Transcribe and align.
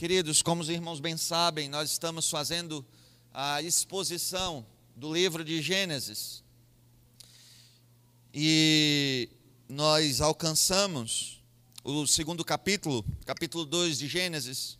Queridos, 0.00 0.40
como 0.40 0.62
os 0.62 0.70
irmãos 0.70 0.98
bem 0.98 1.14
sabem, 1.18 1.68
nós 1.68 1.90
estamos 1.90 2.30
fazendo 2.30 2.82
a 3.34 3.60
exposição 3.60 4.64
do 4.96 5.12
livro 5.12 5.44
de 5.44 5.60
Gênesis. 5.60 6.42
E 8.32 9.28
nós 9.68 10.22
alcançamos 10.22 11.42
o 11.84 12.06
segundo 12.06 12.42
capítulo, 12.42 13.04
capítulo 13.26 13.66
2 13.66 13.98
de 13.98 14.08
Gênesis. 14.08 14.78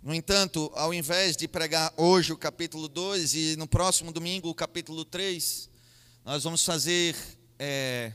No 0.00 0.14
entanto, 0.14 0.70
ao 0.72 0.94
invés 0.94 1.36
de 1.36 1.48
pregar 1.48 1.92
hoje 1.96 2.32
o 2.32 2.38
capítulo 2.38 2.86
2 2.86 3.34
e 3.34 3.56
no 3.56 3.66
próximo 3.66 4.12
domingo 4.12 4.48
o 4.48 4.54
capítulo 4.54 5.04
3, 5.04 5.68
nós 6.24 6.44
vamos 6.44 6.64
fazer 6.64 7.16
é, 7.58 8.12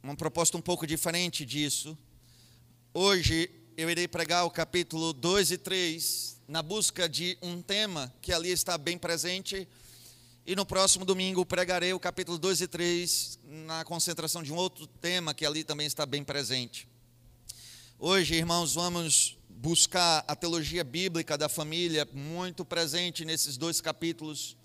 uma 0.00 0.14
proposta 0.14 0.56
um 0.56 0.62
pouco 0.62 0.86
diferente 0.86 1.44
disso. 1.44 1.98
Hoje 2.94 3.59
eu 3.80 3.88
irei 3.88 4.06
pregar 4.06 4.44
o 4.44 4.50
capítulo 4.50 5.10
2 5.14 5.52
e 5.52 5.56
3 5.56 6.36
na 6.46 6.62
busca 6.62 7.08
de 7.08 7.38
um 7.40 7.62
tema 7.62 8.12
que 8.20 8.30
ali 8.30 8.50
está 8.50 8.76
bem 8.76 8.98
presente. 8.98 9.66
E 10.46 10.54
no 10.54 10.66
próximo 10.66 11.02
domingo 11.02 11.46
pregarei 11.46 11.94
o 11.94 11.98
capítulo 11.98 12.36
2 12.36 12.60
e 12.60 12.68
3 12.68 13.38
na 13.42 13.82
concentração 13.82 14.42
de 14.42 14.52
um 14.52 14.56
outro 14.56 14.86
tema 14.86 15.32
que 15.32 15.46
ali 15.46 15.64
também 15.64 15.86
está 15.86 16.04
bem 16.04 16.22
presente. 16.22 16.86
Hoje, 17.98 18.34
irmãos, 18.34 18.74
vamos 18.74 19.38
buscar 19.48 20.26
a 20.28 20.36
teologia 20.36 20.84
bíblica 20.84 21.38
da 21.38 21.48
família 21.48 22.06
muito 22.12 22.66
presente 22.66 23.24
nesses 23.24 23.56
dois 23.56 23.80
capítulos. 23.80 24.58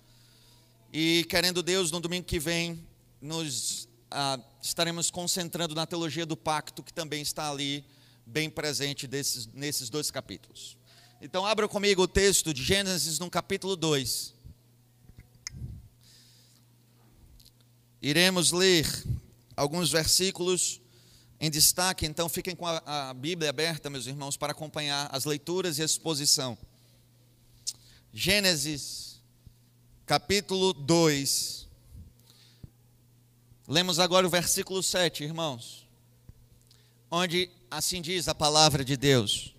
E 0.92 1.24
querendo 1.30 1.62
Deus, 1.62 1.90
no 1.90 2.00
domingo 2.00 2.26
que 2.26 2.38
vem, 2.38 2.86
nos 3.18 3.88
ah, 4.10 4.38
estaremos 4.60 5.10
concentrando 5.10 5.74
na 5.74 5.86
teologia 5.86 6.26
do 6.26 6.36
pacto, 6.36 6.82
que 6.82 6.92
também 6.92 7.22
está 7.22 7.50
ali 7.50 7.82
bem 8.26 8.50
presente 8.50 9.06
desses, 9.06 9.46
nesses 9.54 9.88
dois 9.88 10.10
capítulos. 10.10 10.76
Então, 11.20 11.46
abra 11.46 11.68
comigo 11.68 12.02
o 12.02 12.08
texto 12.08 12.52
de 12.52 12.62
Gênesis 12.62 13.18
no 13.18 13.30
capítulo 13.30 13.76
2. 13.76 14.34
Iremos 18.02 18.52
ler 18.52 18.86
alguns 19.56 19.90
versículos 19.90 20.80
em 21.40 21.50
destaque, 21.50 22.06
então 22.06 22.28
fiquem 22.28 22.54
com 22.54 22.66
a, 22.66 23.10
a 23.10 23.14
Bíblia 23.14 23.50
aberta, 23.50 23.88
meus 23.88 24.06
irmãos, 24.06 24.36
para 24.36 24.52
acompanhar 24.52 25.08
as 25.12 25.24
leituras 25.24 25.78
e 25.78 25.82
a 25.82 25.84
exposição. 25.84 26.58
Gênesis, 28.12 29.20
capítulo 30.04 30.72
2. 30.72 31.66
Lemos 33.68 33.98
agora 33.98 34.26
o 34.26 34.30
versículo 34.30 34.82
7, 34.82 35.24
irmãos, 35.24 35.86
onde 37.10 37.50
Assim 37.70 38.00
diz 38.00 38.28
a 38.28 38.34
palavra 38.34 38.84
de 38.84 38.96
Deus. 38.96 39.54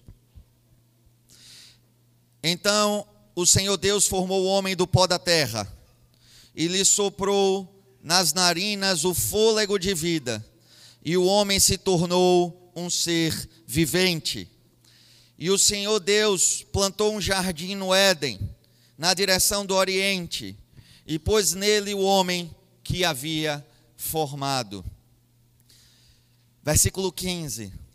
Então 2.42 3.06
o 3.36 3.46
Senhor 3.46 3.78
Deus 3.78 4.08
formou 4.08 4.44
o 4.44 4.48
homem 4.48 4.76
do 4.76 4.88
pó 4.88 5.06
da 5.06 5.20
terra 5.20 5.72
e 6.56 6.68
lhe 6.68 6.84
soprou 6.86 7.78
nas 8.02 8.34
narinas 8.34 9.04
o 9.04 9.14
fôlego 9.14 9.78
de 9.78 9.94
vida, 9.94 10.44
e 11.04 11.18
o 11.18 11.26
homem 11.26 11.60
se 11.60 11.78
tornou 11.78 12.72
um 12.76 12.90
ser 12.90 13.50
vivente. 13.68 14.50
E 15.38 15.52
o 15.52 15.58
Senhor 15.58 16.00
Deus 16.00 16.64
plantou 16.72 17.14
um 17.14 17.22
jardim 17.22 17.76
no 17.76 17.94
Éden, 17.94 18.40
na 18.98 19.14
direção 19.14 19.66
do 19.66 19.76
Oriente, 19.76 20.58
e 21.06 21.20
pôs 21.20 21.54
nele 21.54 21.94
o 21.94 22.00
homem 22.00 22.50
que 22.84 23.04
havia 23.04 23.64
formado. 23.96 24.84
Versículo 26.64 27.12
15. 27.12 27.87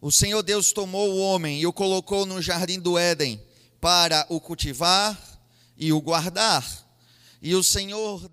O 0.00 0.12
Senhor 0.12 0.42
Deus 0.42 0.72
tomou 0.72 1.10
o 1.10 1.18
homem 1.18 1.60
e 1.60 1.66
o 1.66 1.72
colocou 1.72 2.24
no 2.24 2.40
jardim 2.40 2.78
do 2.78 2.96
Éden 2.96 3.42
para 3.80 4.24
o 4.28 4.40
cultivar 4.40 5.18
e 5.76 5.92
o 5.92 6.00
guardar. 6.00 6.64
E 7.42 7.54
o 7.54 7.62
Senhor 7.62 8.30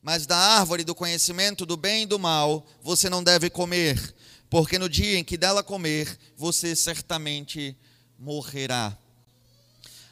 Mas 0.00 0.26
da 0.26 0.36
árvore 0.36 0.84
do 0.84 0.94
conhecimento 0.94 1.66
do 1.66 1.76
bem 1.76 2.04
e 2.04 2.06
do 2.06 2.18
mal 2.18 2.66
você 2.80 3.10
não 3.10 3.22
deve 3.22 3.50
comer, 3.50 4.14
porque 4.48 4.78
no 4.78 4.88
dia 4.88 5.18
em 5.18 5.24
que 5.24 5.36
dela 5.36 5.62
comer, 5.62 6.18
você 6.36 6.74
certamente 6.74 7.76
morrerá. 8.18 8.96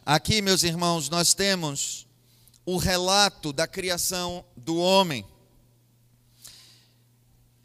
Aqui, 0.04 0.42
meus 0.42 0.64
irmãos, 0.64 1.08
nós 1.08 1.34
temos 1.34 2.05
o 2.66 2.76
relato 2.76 3.52
da 3.52 3.66
criação 3.66 4.44
do 4.56 4.76
homem. 4.76 5.24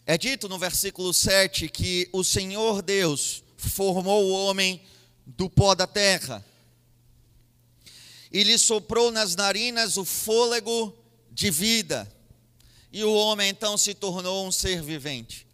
É 0.06 0.17
dito 0.17 0.47
no 0.47 0.59
versículo 0.59 1.12
7 1.13 1.67
que 1.67 2.07
o 2.13 2.23
Senhor 2.23 2.84
Deus 2.84 3.44
formou 3.57 4.25
o 4.25 4.31
homem 4.31 4.81
do 5.25 5.50
pó 5.50 5.73
da 5.73 5.88
terra 5.88 6.45
e 8.31 8.44
lhe 8.44 8.57
soprou 8.57 9.11
nas 9.11 9.35
narinas 9.35 9.97
o 9.97 10.06
fôlego 10.06 10.95
de 11.31 11.50
vida, 11.50 12.09
e 12.91 13.03
o 13.03 13.13
homem 13.13 13.50
então 13.50 13.78
se 13.78 13.94
tornou 13.94 14.45
um 14.45 14.51
ser 14.51 14.81
vivente. 14.81 15.47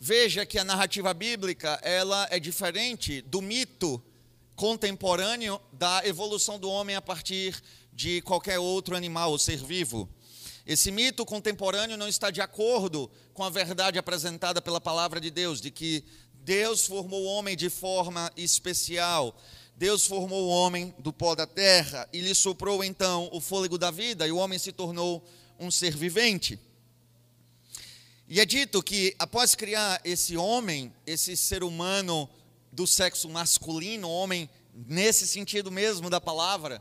Veja 0.00 0.46
que 0.46 0.58
a 0.58 0.64
narrativa 0.64 1.12
bíblica, 1.14 1.78
ela 1.82 2.26
é 2.30 2.38
diferente 2.38 3.20
do 3.22 3.40
mito 3.40 4.02
contemporâneo 4.54 5.60
da 5.72 6.02
evolução 6.04 6.58
do 6.58 6.70
homem 6.70 6.94
a 6.94 7.02
partir 7.02 7.60
de 7.98 8.22
qualquer 8.22 8.60
outro 8.60 8.94
animal 8.94 9.32
ou 9.32 9.38
ser 9.40 9.56
vivo. 9.56 10.08
Esse 10.64 10.88
mito 10.92 11.26
contemporâneo 11.26 11.96
não 11.96 12.06
está 12.06 12.30
de 12.30 12.40
acordo 12.40 13.10
com 13.34 13.42
a 13.42 13.50
verdade 13.50 13.98
apresentada 13.98 14.62
pela 14.62 14.80
palavra 14.80 15.20
de 15.20 15.32
Deus, 15.32 15.60
de 15.60 15.72
que 15.72 16.04
Deus 16.44 16.86
formou 16.86 17.24
o 17.24 17.26
homem 17.26 17.56
de 17.56 17.68
forma 17.68 18.30
especial. 18.36 19.36
Deus 19.74 20.06
formou 20.06 20.44
o 20.44 20.48
homem 20.48 20.94
do 21.00 21.12
pó 21.12 21.34
da 21.34 21.44
terra 21.44 22.08
e 22.12 22.20
lhe 22.20 22.36
soprou 22.36 22.84
então 22.84 23.28
o 23.32 23.40
fôlego 23.40 23.76
da 23.76 23.90
vida, 23.90 24.28
e 24.28 24.30
o 24.30 24.36
homem 24.36 24.60
se 24.60 24.70
tornou 24.70 25.20
um 25.58 25.68
ser 25.68 25.96
vivente. 25.96 26.56
E 28.28 28.38
é 28.38 28.46
dito 28.46 28.80
que 28.80 29.12
após 29.18 29.56
criar 29.56 30.00
esse 30.04 30.36
homem, 30.36 30.94
esse 31.04 31.36
ser 31.36 31.64
humano 31.64 32.30
do 32.70 32.86
sexo 32.86 33.28
masculino, 33.28 34.08
homem 34.08 34.48
nesse 34.72 35.26
sentido 35.26 35.72
mesmo 35.72 36.08
da 36.08 36.20
palavra, 36.20 36.80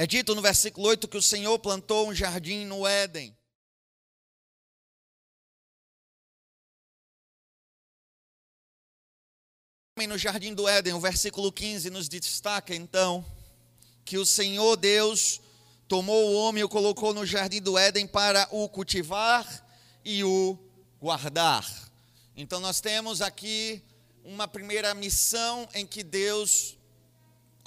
é 0.00 0.06
dito 0.06 0.32
no 0.32 0.40
versículo 0.40 0.86
8 0.86 1.08
que 1.08 1.16
o 1.16 1.22
Senhor 1.22 1.58
plantou 1.58 2.08
um 2.08 2.14
jardim 2.14 2.64
no 2.64 2.86
Éden. 2.86 3.36
No 10.06 10.16
jardim 10.16 10.54
do 10.54 10.68
Éden, 10.68 10.92
o 10.92 11.00
versículo 11.00 11.50
15 11.50 11.90
nos 11.90 12.08
destaca 12.08 12.76
então 12.76 13.26
que 14.04 14.16
o 14.16 14.24
Senhor 14.24 14.76
Deus 14.76 15.40
tomou 15.88 16.28
o 16.28 16.34
homem 16.34 16.60
e 16.60 16.64
o 16.64 16.68
colocou 16.68 17.12
no 17.12 17.26
jardim 17.26 17.60
do 17.60 17.76
Éden 17.76 18.06
para 18.06 18.46
o 18.52 18.68
cultivar 18.68 19.66
e 20.04 20.22
o 20.22 20.56
guardar. 21.00 21.66
Então 22.36 22.60
nós 22.60 22.80
temos 22.80 23.20
aqui 23.20 23.82
uma 24.22 24.46
primeira 24.46 24.94
missão 24.94 25.68
em 25.74 25.84
que 25.84 26.04
Deus 26.04 26.77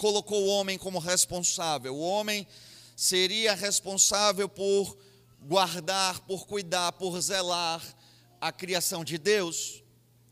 colocou 0.01 0.44
o 0.44 0.47
homem 0.47 0.79
como 0.79 0.97
responsável. 0.97 1.95
O 1.95 2.00
homem 2.00 2.47
seria 2.95 3.53
responsável 3.53 4.50
por 4.50 4.97
guardar, 5.44 6.22
por 6.22 6.47
cuidar, 6.47 6.94
por 6.94 7.22
zelar 7.22 7.84
a 8.41 8.51
criação 8.51 9.03
de 9.03 9.19
Deus, 9.19 9.84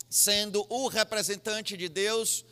sendo 0.10 0.66
o 0.72 0.88
representante 0.88 1.78
de 1.78 1.88
Deus 1.88 2.44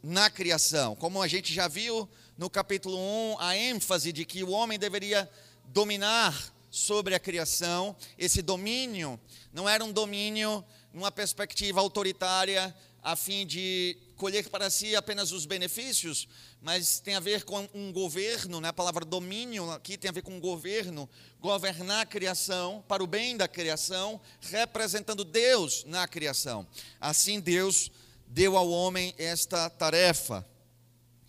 na 0.00 0.30
criação. 0.30 0.94
Como 0.94 1.20
a 1.20 1.26
gente 1.26 1.52
já 1.52 1.66
viu 1.66 2.08
no 2.38 2.48
capítulo 2.48 2.96
1, 3.32 3.40
a 3.40 3.56
ênfase 3.56 4.12
de 4.12 4.24
que 4.24 4.44
o 4.44 4.50
homem 4.50 4.78
deveria 4.78 5.28
dominar 5.64 6.54
sobre 6.70 7.16
a 7.16 7.18
criação. 7.18 7.96
Esse 8.16 8.40
domínio 8.40 9.18
não 9.52 9.68
era 9.68 9.84
um 9.84 9.90
domínio 9.90 10.64
numa 10.92 11.10
perspectiva 11.10 11.80
autoritária 11.80 12.72
a 13.04 13.14
fim 13.14 13.46
de 13.46 13.98
colher 14.16 14.48
para 14.48 14.70
si 14.70 14.96
apenas 14.96 15.30
os 15.30 15.44
benefícios, 15.44 16.26
mas 16.62 17.00
tem 17.00 17.14
a 17.14 17.20
ver 17.20 17.44
com 17.44 17.68
um 17.74 17.92
governo, 17.92 18.62
né? 18.62 18.68
a 18.68 18.72
palavra 18.72 19.04
domínio 19.04 19.70
aqui 19.70 19.98
tem 19.98 20.08
a 20.08 20.12
ver 20.12 20.22
com 20.22 20.40
governo, 20.40 21.06
governar 21.38 22.00
a 22.00 22.06
criação 22.06 22.82
para 22.88 23.04
o 23.04 23.06
bem 23.06 23.36
da 23.36 23.46
criação, 23.46 24.18
representando 24.40 25.22
Deus 25.22 25.84
na 25.84 26.08
criação. 26.08 26.66
Assim 26.98 27.40
Deus 27.40 27.90
deu 28.26 28.56
ao 28.56 28.70
homem 28.70 29.14
esta 29.18 29.68
tarefa. 29.68 30.46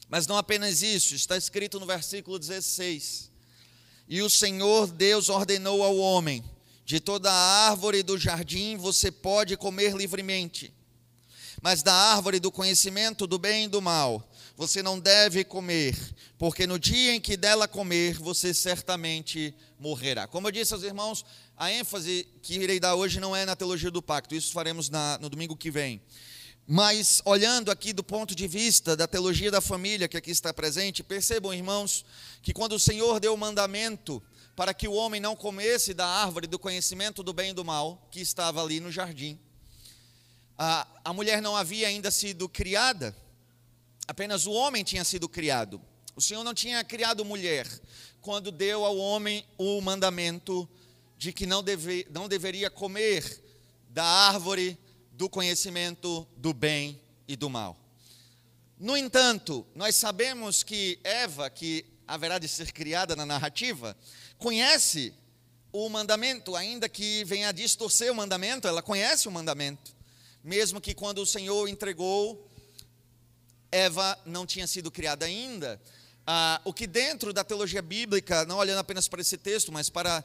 Mas 0.08 0.28
não 0.28 0.38
apenas 0.38 0.82
isso, 0.82 1.14
está 1.14 1.36
escrito 1.36 1.78
no 1.78 1.86
versículo 1.86 2.40
16: 2.40 3.30
E 4.08 4.22
o 4.22 4.30
Senhor 4.30 4.88
Deus 4.88 5.28
ordenou 5.28 5.84
ao 5.84 5.98
homem: 5.98 6.42
De 6.86 7.02
toda 7.02 7.30
a 7.30 7.70
árvore 7.70 8.02
do 8.02 8.18
jardim 8.18 8.78
você 8.78 9.12
pode 9.12 9.58
comer 9.58 9.94
livremente 9.94 10.74
mas 11.66 11.82
da 11.82 11.96
árvore 11.96 12.40
do 12.40 12.52
conhecimento 12.52 13.26
do 13.26 13.40
bem 13.40 13.64
e 13.64 13.68
do 13.68 13.82
mal 13.82 14.24
você 14.56 14.84
não 14.84 15.00
deve 15.00 15.44
comer, 15.44 15.98
porque 16.38 16.68
no 16.68 16.78
dia 16.78 17.16
em 17.16 17.20
que 17.20 17.36
dela 17.36 17.68
comer, 17.68 18.20
você 18.20 18.54
certamente 18.54 19.52
morrerá. 19.80 20.28
Como 20.28 20.48
eu 20.48 20.52
disse 20.52 20.76
aos 20.76 20.84
irmãos, 20.84 21.26
a 21.58 21.72
ênfase 21.72 22.30
que 22.44 22.54
irei 22.60 22.80
dar 22.80 22.94
hoje 22.94 23.20
não 23.20 23.36
é 23.36 23.46
na 23.46 23.56
teologia 23.56 23.90
do 23.90 24.00
pacto, 24.00 24.36
isso 24.36 24.54
faremos 24.54 24.90
na, 24.90 25.18
no 25.18 25.28
domingo 25.28 25.58
que 25.58 25.72
vem. 25.72 26.00
Mas 26.68 27.20
olhando 27.26 27.72
aqui 27.72 27.94
do 27.94 28.04
ponto 28.04 28.36
de 28.36 28.48
vista 28.48 28.96
da 28.96 29.08
teologia 29.08 29.50
da 29.50 29.60
família 29.60 30.08
que 30.08 30.18
aqui 30.18 30.30
está 30.30 30.54
presente, 30.54 31.02
percebam, 31.02 31.52
irmãos, 31.52 32.06
que 32.44 32.54
quando 32.54 32.74
o 32.74 32.80
Senhor 32.80 33.20
deu 33.20 33.34
o 33.34 33.38
mandamento 33.38 34.22
para 34.56 34.72
que 34.72 34.88
o 34.88 34.94
homem 34.94 35.20
não 35.20 35.36
comesse 35.36 35.96
da 35.96 36.06
árvore 36.06 36.46
do 36.46 36.60
conhecimento 36.60 37.24
do 37.24 37.34
bem 37.34 37.50
e 37.50 37.54
do 37.54 37.66
mal, 37.66 38.08
que 38.12 38.22
estava 38.22 38.62
ali 38.62 38.80
no 38.80 38.92
jardim, 38.92 39.40
a, 40.58 40.88
a 41.04 41.14
mulher 41.14 41.42
não 41.42 41.56
havia 41.56 41.88
ainda 41.88 42.10
sido 42.10 42.48
criada, 42.48 43.16
apenas 44.08 44.46
o 44.46 44.52
homem 44.52 44.84
tinha 44.84 45.04
sido 45.04 45.28
criado. 45.28 45.82
O 46.16 46.22
Senhor 46.22 46.44
não 46.44 46.54
tinha 46.54 46.84
criado 46.84 47.26
mulher 47.26 47.68
quando 48.22 48.52
deu 48.52 48.86
ao 48.86 48.98
homem 48.98 49.46
o 49.58 49.82
mandamento 49.82 50.68
de 51.18 51.34
que 51.34 51.46
não, 51.46 51.62
deve, 51.62 52.08
não 52.10 52.28
deveria 52.28 52.70
comer 52.70 53.44
da 53.90 54.04
árvore 54.04 54.78
do 55.12 55.30
conhecimento 55.30 56.28
do 56.38 56.54
bem 56.54 57.00
e 57.28 57.36
do 57.36 57.50
mal. 57.50 57.78
No 58.78 58.98
entanto, 58.98 59.66
nós 59.74 59.96
sabemos 59.96 60.64
que 60.64 61.00
Eva, 61.04 61.50
que 61.50 61.86
haverá 62.06 62.38
de 62.38 62.48
ser 62.48 62.72
criada 62.72 63.16
na 63.16 63.26
narrativa, 63.26 63.96
conhece 64.38 65.14
o 65.72 65.88
mandamento, 65.90 66.56
ainda 66.56 66.88
que 66.88 67.24
venha 67.24 67.50
a 67.50 67.54
distorcer 67.54 68.12
o 68.12 68.16
mandamento, 68.16 68.68
ela 68.68 68.82
conhece 68.82 69.28
o 69.28 69.32
mandamento. 69.32 69.95
Mesmo 70.46 70.80
que 70.80 70.94
quando 70.94 71.24
o 71.24 71.26
Senhor 71.26 71.68
entregou, 71.68 72.48
Eva 73.72 74.16
não 74.28 74.46
tinha 74.46 74.68
sido 74.68 74.92
criada 74.92 75.26
ainda. 75.26 75.82
Ah, 76.24 76.62
o 76.64 76.72
que 76.72 76.86
dentro 76.86 77.34
da 77.34 77.44
teologia 77.44 77.82
bíblica, 77.82 78.46
não 78.46 78.58
olhando 78.58 78.78
apenas 78.78 79.08
para 79.08 79.22
esse 79.22 79.40
texto, 79.40 79.72
mas 79.72 79.90
para 79.90 80.24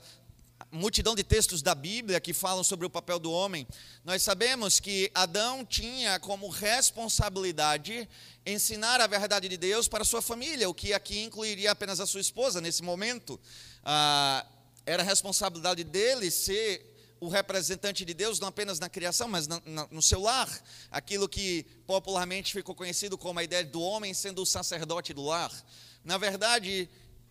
multidão 0.71 1.15
de 1.15 1.25
textos 1.25 1.63
da 1.63 1.75
Bíblia 1.75 2.21
que 2.21 2.35
falam 2.35 2.63
sobre 2.63 2.85
o 2.85 2.91
papel 2.91 3.19
do 3.19 3.33
homem, 3.33 3.67
nós 4.05 4.23
sabemos 4.23 4.79
que 4.79 5.11
Adão 5.15 5.65
tinha 5.65 6.21
como 6.21 6.51
responsabilidade 6.51 8.07
ensinar 8.45 9.01
a 9.01 9.07
verdade 9.07 9.49
de 9.49 9.57
Deus 9.57 9.89
para 9.89 10.03
a 10.03 10.05
sua 10.05 10.21
família, 10.21 10.69
o 10.69 10.75
que 10.75 10.93
aqui 10.93 11.23
incluiria 11.23 11.71
apenas 11.71 11.99
a 11.99 12.07
sua 12.07 12.21
esposa 12.21 12.61
nesse 12.61 12.83
momento. 12.83 13.41
Ah, 13.83 14.45
era 14.85 15.03
responsabilidade 15.03 15.83
dele 15.83 16.31
ser 16.31 16.90
o 17.21 17.29
representante 17.29 18.05
de 18.05 18.15
Deus, 18.15 18.41
não 18.41 18.49
apenas 18.49 18.81
na 18.81 18.89
criação, 18.89 19.29
mas 19.29 19.47
na, 19.47 19.61
na, 19.67 19.87
no 19.91 20.01
seu 20.01 20.23
lar. 20.23 20.49
Aquilo 20.91 21.29
que 21.29 21.65
popularmente 21.87 22.53
ficou 22.53 22.75
conhecido 22.75 23.19
como 23.19 23.39
a 23.39 23.45
ideia 23.45 23.63
do 23.63 23.81
homem 23.83 24.15
sendo 24.15 24.41
o 24.43 24.47
sacerdote 24.47 25.13
do 25.13 25.23
lar. 25.23 25.53
Na 26.03 26.17
verdade, 26.17 26.89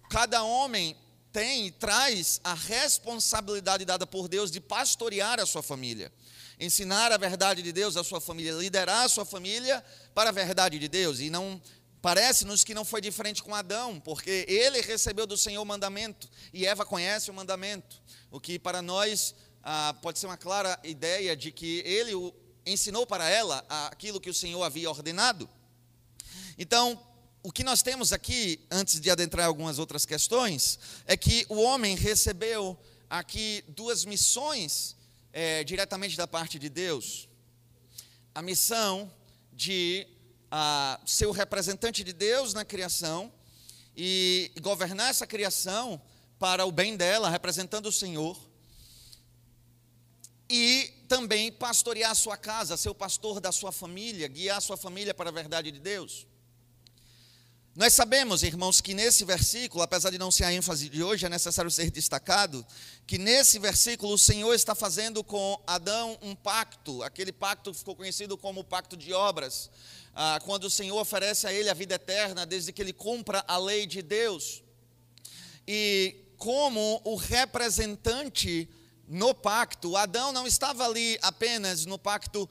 cada 0.10 0.44
homem 0.44 0.96
tem 1.32 1.68
e 1.68 1.72
traz 1.72 2.40
a 2.44 2.54
responsabilidade 2.54 3.84
dada 3.84 4.06
por 4.06 4.28
Deus 4.28 4.52
de 4.52 4.60
pastorear 4.60 5.40
a 5.40 5.46
sua 5.46 5.64
família, 5.64 6.12
ensinar 6.60 7.12
a 7.12 7.18
verdade 7.18 7.64
de 7.64 7.72
Deus 7.72 7.98
à 7.98 8.04
sua 8.04 8.22
família, 8.22 8.54
liderar 8.54 9.06
a 9.06 9.10
sua 9.10 9.26
família 9.26 9.84
para 10.14 10.30
a 10.30 10.34
verdade 10.34 10.78
de 10.78 10.88
Deus. 10.88 11.20
E 11.20 11.32
não 11.32 11.60
parece-nos 12.02 12.64
que 12.64 12.74
não 12.74 12.86
foi 12.86 13.02
diferente 13.02 13.42
com 13.44 13.56
Adão, 13.56 14.00
porque 14.00 14.46
ele 14.48 14.82
recebeu 14.82 15.26
do 15.26 15.38
Senhor 15.38 15.62
o 15.62 15.66
mandamento 15.66 16.30
e 16.54 16.66
Eva 16.66 16.86
conhece 16.86 17.30
o 17.30 17.34
mandamento, 17.34 18.02
o 18.32 18.40
que 18.40 18.58
para 18.58 18.82
nós 18.82 19.36
ah, 19.64 19.96
pode 20.02 20.20
ser 20.20 20.26
uma 20.26 20.38
clara 20.38 20.80
ideia 20.84 21.36
de 21.36 21.52
que 21.52 21.80
ele 21.86 22.14
ensinou 22.66 23.06
para 23.06 23.30
ela 23.30 23.66
aquilo 23.70 24.20
que 24.20 24.30
o 24.30 24.34
Senhor 24.34 24.62
havia 24.64 24.90
ordenado. 24.90 25.50
Então, 26.58 27.00
o 27.42 27.52
que 27.52 27.64
nós 27.64 27.82
temos 27.82 28.12
aqui, 28.12 28.66
antes 28.70 29.00
de 29.00 29.10
adentrar 29.10 29.48
algumas 29.48 29.80
outras 29.80 30.06
questões, 30.06 30.78
é 31.06 31.16
que 31.16 31.46
o 31.50 31.62
homem 31.62 31.96
recebeu 31.96 32.78
aqui 33.10 33.64
duas 33.70 34.06
missões 34.06 34.96
é, 35.32 35.64
diretamente 35.64 36.18
da 36.18 36.28
parte 36.28 36.60
de 36.60 36.70
Deus. 36.70 37.30
A 38.36 38.42
missão 38.42 39.12
de 39.54 40.06
a, 40.52 41.00
ser 41.06 41.28
o 41.28 41.32
representante 41.32 42.04
de 42.04 42.14
Deus 42.14 42.54
na 42.54 42.66
criação 42.66 43.32
e 43.96 44.52
governar 44.62 45.10
essa 45.10 45.28
criação 45.28 46.02
para 46.38 46.66
o 46.66 46.72
bem 46.72 46.96
dela, 46.96 47.30
representando 47.30 47.88
o 47.88 47.92
Senhor. 47.92 48.49
E 50.50 50.92
também 51.08 51.52
pastorear 51.52 52.12
a 52.12 52.16
sua 52.16 52.36
casa, 52.36 52.76
ser 52.76 52.90
o 52.90 52.96
pastor 52.96 53.40
da 53.40 53.52
sua 53.52 53.72
família, 53.72 54.28
guiar 54.28 54.58
a 54.58 54.62
sua 54.62 54.78
família 54.78 55.14
para 55.14 55.30
a 55.30 55.34
verdade 55.34 55.72
de 55.72 55.80
Deus. 55.80 56.26
Nós 57.76 57.94
sabemos, 57.94 58.44
irmãos, 58.44 58.82
que 58.82 58.94
nesse 58.94 59.24
versículo, 59.24 59.84
apesar 59.84 60.10
de 60.10 60.18
não 60.18 60.32
ser 60.32 60.44
a 60.44 60.52
ênfase 60.52 60.90
de 60.90 61.02
hoje, 61.02 61.26
é 61.26 61.30
necessário 61.30 61.72
ser 61.72 61.90
destacado, 61.92 62.66
que 63.08 63.18
nesse 63.18 63.58
versículo 63.58 64.14
o 64.16 64.18
Senhor 64.18 64.54
está 64.54 64.76
fazendo 64.76 65.24
com 65.24 65.58
Adão 65.66 66.18
um 66.22 66.36
pacto, 66.36 67.02
aquele 67.04 67.32
pacto 67.32 67.74
ficou 67.74 67.96
conhecido 67.96 68.38
como 68.38 68.62
o 68.62 68.64
pacto 68.66 68.98
de 68.98 69.14
obras, 69.14 69.70
ah, 70.14 70.42
quando 70.44 70.66
o 70.66 70.70
Senhor 70.70 71.00
oferece 71.00 71.48
a 71.48 71.54
ele 71.54 71.70
a 71.70 71.74
vida 71.74 71.96
eterna, 71.96 72.46
desde 72.46 72.74
que 72.74 72.82
ele 72.82 72.92
cumpra 72.92 73.46
a 73.48 73.58
lei 73.58 73.86
de 73.86 74.02
Deus. 74.02 74.62
E 75.66 76.16
como 76.38 77.02
o 77.06 77.16
representante 77.16 78.68
no 79.10 79.34
pacto, 79.34 79.98
Adão 79.98 80.32
não 80.32 80.46
estava 80.46 80.86
ali 80.86 81.18
apenas 81.24 81.84
no 81.84 81.98
pacto 81.98 82.48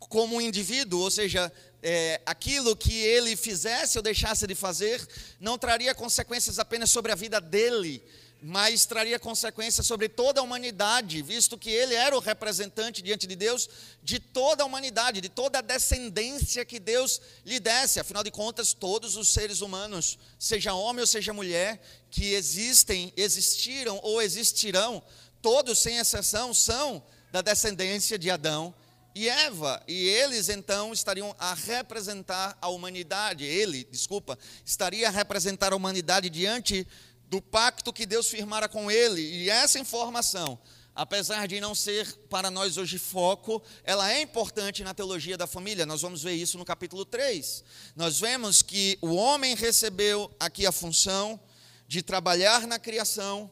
como 0.00 0.36
um 0.36 0.40
indivíduo, 0.40 1.00
ou 1.00 1.10
seja, 1.10 1.52
é, 1.80 2.20
aquilo 2.26 2.74
que 2.74 2.92
ele 2.92 3.36
fizesse 3.36 3.96
ou 3.96 4.02
deixasse 4.02 4.44
de 4.44 4.56
fazer 4.56 5.06
não 5.38 5.56
traria 5.56 5.94
consequências 5.94 6.58
apenas 6.58 6.90
sobre 6.90 7.12
a 7.12 7.14
vida 7.14 7.40
dele, 7.40 8.02
mas 8.42 8.84
traria 8.84 9.18
consequências 9.18 9.86
sobre 9.86 10.08
toda 10.08 10.40
a 10.40 10.42
humanidade, 10.42 11.22
visto 11.22 11.56
que 11.56 11.70
ele 11.70 11.94
era 11.94 12.14
o 12.14 12.20
representante 12.20 13.00
diante 13.00 13.26
de 13.26 13.34
Deus 13.34 13.70
de 14.02 14.18
toda 14.18 14.62
a 14.62 14.66
humanidade, 14.66 15.20
de 15.20 15.30
toda 15.30 15.60
a 15.60 15.62
descendência 15.62 16.64
que 16.64 16.78
Deus 16.78 17.22
lhe 17.46 17.58
desse. 17.58 18.00
Afinal 18.00 18.22
de 18.22 18.30
contas, 18.30 18.74
todos 18.74 19.16
os 19.16 19.32
seres 19.32 19.62
humanos, 19.62 20.18
seja 20.38 20.74
homem 20.74 21.00
ou 21.00 21.06
seja 21.06 21.32
mulher, 21.32 21.80
que 22.10 22.34
existem, 22.34 23.12
existiram 23.16 23.98
ou 24.02 24.20
existirão, 24.20 25.02
todos 25.44 25.78
sem 25.78 25.98
exceção 25.98 26.54
são 26.54 27.04
da 27.30 27.42
descendência 27.42 28.18
de 28.18 28.30
Adão 28.30 28.74
e 29.14 29.28
Eva, 29.28 29.82
e 29.86 30.08
eles 30.08 30.48
então 30.48 30.90
estariam 30.90 31.36
a 31.38 31.52
representar 31.52 32.56
a 32.62 32.70
humanidade, 32.70 33.44
ele, 33.44 33.86
desculpa, 33.90 34.38
estaria 34.64 35.06
a 35.06 35.10
representar 35.10 35.74
a 35.74 35.76
humanidade 35.76 36.30
diante 36.30 36.88
do 37.28 37.42
pacto 37.42 37.92
que 37.92 38.06
Deus 38.06 38.26
firmara 38.26 38.70
com 38.70 38.90
ele. 38.90 39.20
E 39.20 39.50
essa 39.50 39.78
informação, 39.78 40.58
apesar 40.94 41.46
de 41.46 41.60
não 41.60 41.74
ser 41.74 42.10
para 42.30 42.50
nós 42.50 42.78
hoje 42.78 42.98
foco, 42.98 43.62
ela 43.84 44.10
é 44.10 44.22
importante 44.22 44.82
na 44.82 44.94
teologia 44.94 45.36
da 45.36 45.46
família. 45.46 45.84
Nós 45.84 46.00
vamos 46.00 46.22
ver 46.22 46.32
isso 46.32 46.56
no 46.56 46.64
capítulo 46.64 47.04
3. 47.04 47.62
Nós 47.94 48.18
vemos 48.18 48.62
que 48.62 48.98
o 49.02 49.14
homem 49.14 49.54
recebeu 49.54 50.34
aqui 50.40 50.66
a 50.66 50.72
função 50.72 51.38
de 51.86 52.00
trabalhar 52.00 52.66
na 52.66 52.78
criação, 52.78 53.50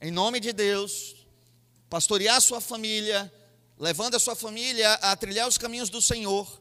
em 0.00 0.10
nome 0.10 0.40
de 0.40 0.52
Deus, 0.52 1.16
pastorear 1.88 2.40
sua 2.40 2.60
família, 2.60 3.32
levando 3.78 4.14
a 4.14 4.18
sua 4.20 4.36
família 4.36 4.94
a 4.94 5.16
trilhar 5.16 5.48
os 5.48 5.58
caminhos 5.58 5.88
do 5.88 6.02
Senhor 6.02 6.60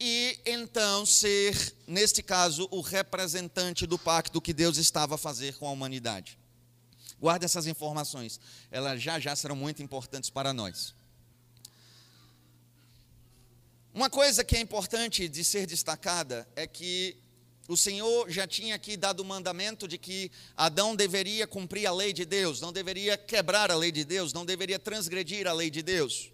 e 0.00 0.38
então 0.46 1.04
ser, 1.04 1.74
neste 1.86 2.22
caso, 2.22 2.68
o 2.70 2.80
representante 2.80 3.86
do 3.86 3.98
pacto 3.98 4.40
que 4.40 4.52
Deus 4.52 4.76
estava 4.76 5.16
a 5.16 5.18
fazer 5.18 5.54
com 5.56 5.66
a 5.66 5.70
humanidade. 5.70 6.38
Guarde 7.20 7.44
essas 7.44 7.66
informações, 7.66 8.38
elas 8.70 9.02
já 9.02 9.18
já 9.18 9.34
serão 9.34 9.56
muito 9.56 9.82
importantes 9.82 10.30
para 10.30 10.52
nós. 10.52 10.94
Uma 13.92 14.08
coisa 14.08 14.44
que 14.44 14.56
é 14.56 14.60
importante 14.60 15.26
de 15.26 15.42
ser 15.42 15.66
destacada 15.66 16.48
é 16.54 16.66
que 16.66 17.16
o 17.68 17.76
Senhor 17.76 18.30
já 18.30 18.46
tinha 18.46 18.74
aqui 18.74 18.96
dado 18.96 19.20
o 19.20 19.24
mandamento 19.24 19.86
de 19.86 19.98
que 19.98 20.32
Adão 20.56 20.96
deveria 20.96 21.46
cumprir 21.46 21.86
a 21.86 21.92
lei 21.92 22.14
de 22.14 22.24
Deus, 22.24 22.62
não 22.62 22.72
deveria 22.72 23.18
quebrar 23.18 23.70
a 23.70 23.76
lei 23.76 23.92
de 23.92 24.06
Deus, 24.06 24.32
não 24.32 24.46
deveria 24.46 24.78
transgredir 24.78 25.46
a 25.46 25.52
lei 25.52 25.70
de 25.70 25.82
Deus. 25.82 26.30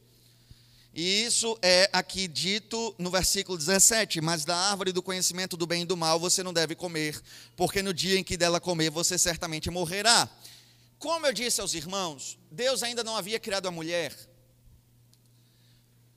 E 0.94 1.24
isso 1.24 1.58
é 1.60 1.90
aqui 1.92 2.28
dito 2.28 2.94
no 2.96 3.10
versículo 3.10 3.58
17: 3.58 4.20
Mas 4.20 4.44
da 4.44 4.56
árvore 4.56 4.92
do 4.92 5.02
conhecimento 5.02 5.56
do 5.56 5.66
bem 5.66 5.82
e 5.82 5.84
do 5.84 5.96
mal 5.96 6.20
você 6.20 6.40
não 6.40 6.52
deve 6.52 6.76
comer, 6.76 7.20
porque 7.56 7.82
no 7.82 7.92
dia 7.92 8.16
em 8.16 8.22
que 8.22 8.36
dela 8.36 8.60
comer 8.60 8.90
você 8.90 9.18
certamente 9.18 9.68
morrerá. 9.70 10.30
Como 11.00 11.26
eu 11.26 11.32
disse 11.32 11.60
aos 11.60 11.74
irmãos, 11.74 12.38
Deus 12.48 12.84
ainda 12.84 13.02
não 13.02 13.16
havia 13.16 13.40
criado 13.40 13.66
a 13.66 13.72
mulher. 13.72 14.16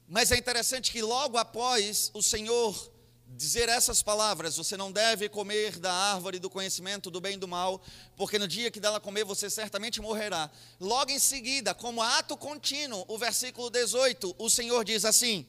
Mas 0.08 0.32
é 0.32 0.38
interessante 0.38 0.92
que 0.92 1.02
logo 1.02 1.38
após 1.38 2.12
o 2.14 2.22
Senhor 2.22 2.97
dizer 3.38 3.70
essas 3.70 4.01
palavras: 4.01 4.58
Você 4.58 4.75
não 4.75 4.91
deve 4.91 5.29
comer 5.29 5.77
da 5.77 5.94
árvore 5.94 6.39
do 6.39 6.50
conhecimento 6.50 7.12
do 7.12 7.22
bem 7.22 7.36
e 7.36 7.38
do 7.38 7.48
mal, 7.48 7.82
porque 8.17 8.39
no 8.39 8.48
dia 8.48 8.72
que 8.72 8.79
dela 8.79 9.00
comer 9.00 9.24
você 9.24 9.50
certamente 9.50 10.01
morrerá. 10.01 10.50
Logo 10.79 11.12
em 11.12 11.20
seguida, 11.20 11.74
como 11.74 12.01
ato 12.01 12.36
contínuo, 12.36 13.06
o 13.08 13.17
versículo 13.17 13.70
18, 13.70 14.36
o 14.39 14.50
Senhor 14.50 14.84
diz 14.84 15.06
assim: 15.06 15.46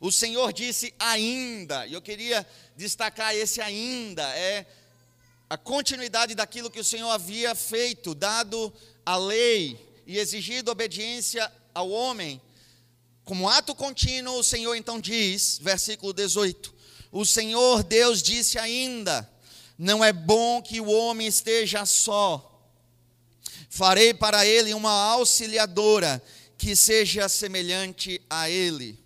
O 0.00 0.12
Senhor 0.12 0.52
disse 0.52 0.94
ainda, 0.98 1.84
e 1.86 1.94
eu 1.94 2.00
queria 2.00 2.46
destacar 2.76 3.34
esse 3.34 3.60
ainda, 3.60 4.22
é 4.36 4.64
a 5.50 5.58
continuidade 5.58 6.34
daquilo 6.34 6.70
que 6.70 6.80
o 6.80 6.84
Senhor 6.84 7.10
havia 7.10 7.54
feito, 7.54 8.14
dado 8.14 8.72
a 9.04 9.16
lei 9.16 9.78
e 10.06 10.18
exigido 10.18 10.70
obediência 10.70 11.52
ao 11.74 11.90
homem. 11.90 12.40
Como 13.24 13.48
ato 13.48 13.74
contínuo, 13.74 14.38
o 14.38 14.44
Senhor 14.44 14.76
então 14.76 15.00
diz, 15.00 15.58
versículo 15.60 16.12
18: 16.12 16.75
O 17.10 17.24
Senhor 17.24 17.82
Deus 17.82 18.22
disse 18.22 18.58
ainda: 18.58 19.28
Não 19.78 20.04
é 20.04 20.12
bom 20.12 20.60
que 20.62 20.80
o 20.80 20.90
homem 20.90 21.26
esteja 21.26 21.84
só. 21.86 22.52
Farei 23.68 24.14
para 24.14 24.46
ele 24.46 24.72
uma 24.74 24.90
auxiliadora 24.90 26.22
que 26.56 26.74
seja 26.74 27.28
semelhante 27.28 28.20
a 28.28 28.48
ele. 28.48 28.98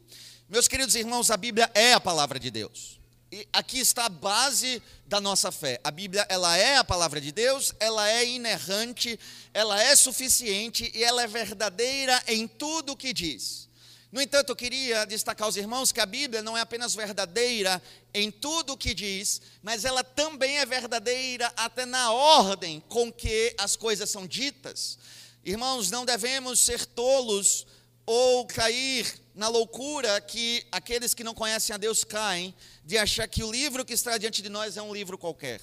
Meus 0.48 0.68
queridos 0.68 0.94
irmãos, 0.94 1.30
a 1.30 1.36
Bíblia 1.36 1.70
é 1.74 1.92
a 1.92 2.00
palavra 2.00 2.38
de 2.38 2.50
Deus. 2.50 3.00
E 3.32 3.46
aqui 3.52 3.78
está 3.78 4.06
a 4.06 4.08
base 4.08 4.82
da 5.06 5.20
nossa 5.20 5.52
fé. 5.52 5.80
A 5.84 5.90
Bíblia, 5.92 6.26
ela 6.28 6.56
é 6.56 6.76
a 6.76 6.84
palavra 6.84 7.20
de 7.20 7.30
Deus, 7.30 7.72
ela 7.78 8.08
é 8.10 8.26
inerrante, 8.26 9.18
ela 9.54 9.80
é 9.80 9.94
suficiente 9.94 10.90
e 10.92 11.04
ela 11.04 11.22
é 11.22 11.28
verdadeira 11.28 12.20
em 12.26 12.48
tudo 12.48 12.92
o 12.92 12.96
que 12.96 13.12
diz. 13.12 13.69
No 14.12 14.20
entanto, 14.20 14.50
eu 14.50 14.56
queria 14.56 15.04
destacar 15.04 15.46
aos 15.46 15.56
irmãos 15.56 15.92
que 15.92 16.00
a 16.00 16.06
Bíblia 16.06 16.42
não 16.42 16.56
é 16.56 16.60
apenas 16.60 16.94
verdadeira 16.94 17.80
em 18.12 18.28
tudo 18.30 18.72
o 18.72 18.76
que 18.76 18.92
diz, 18.92 19.40
mas 19.62 19.84
ela 19.84 20.02
também 20.02 20.58
é 20.58 20.66
verdadeira 20.66 21.52
até 21.56 21.86
na 21.86 22.10
ordem 22.12 22.82
com 22.88 23.12
que 23.12 23.54
as 23.56 23.76
coisas 23.76 24.10
são 24.10 24.26
ditas. 24.26 24.98
Irmãos, 25.44 25.90
não 25.92 26.04
devemos 26.04 26.58
ser 26.58 26.84
tolos 26.86 27.66
ou 28.04 28.44
cair 28.46 29.20
na 29.32 29.46
loucura 29.46 30.20
que 30.20 30.66
aqueles 30.72 31.14
que 31.14 31.22
não 31.22 31.32
conhecem 31.32 31.72
a 31.72 31.78
Deus 31.78 32.02
caem, 32.02 32.52
de 32.84 32.98
achar 32.98 33.28
que 33.28 33.44
o 33.44 33.50
livro 33.50 33.84
que 33.84 33.92
está 33.92 34.18
diante 34.18 34.42
de 34.42 34.48
nós 34.48 34.76
é 34.76 34.82
um 34.82 34.92
livro 34.92 35.16
qualquer. 35.16 35.60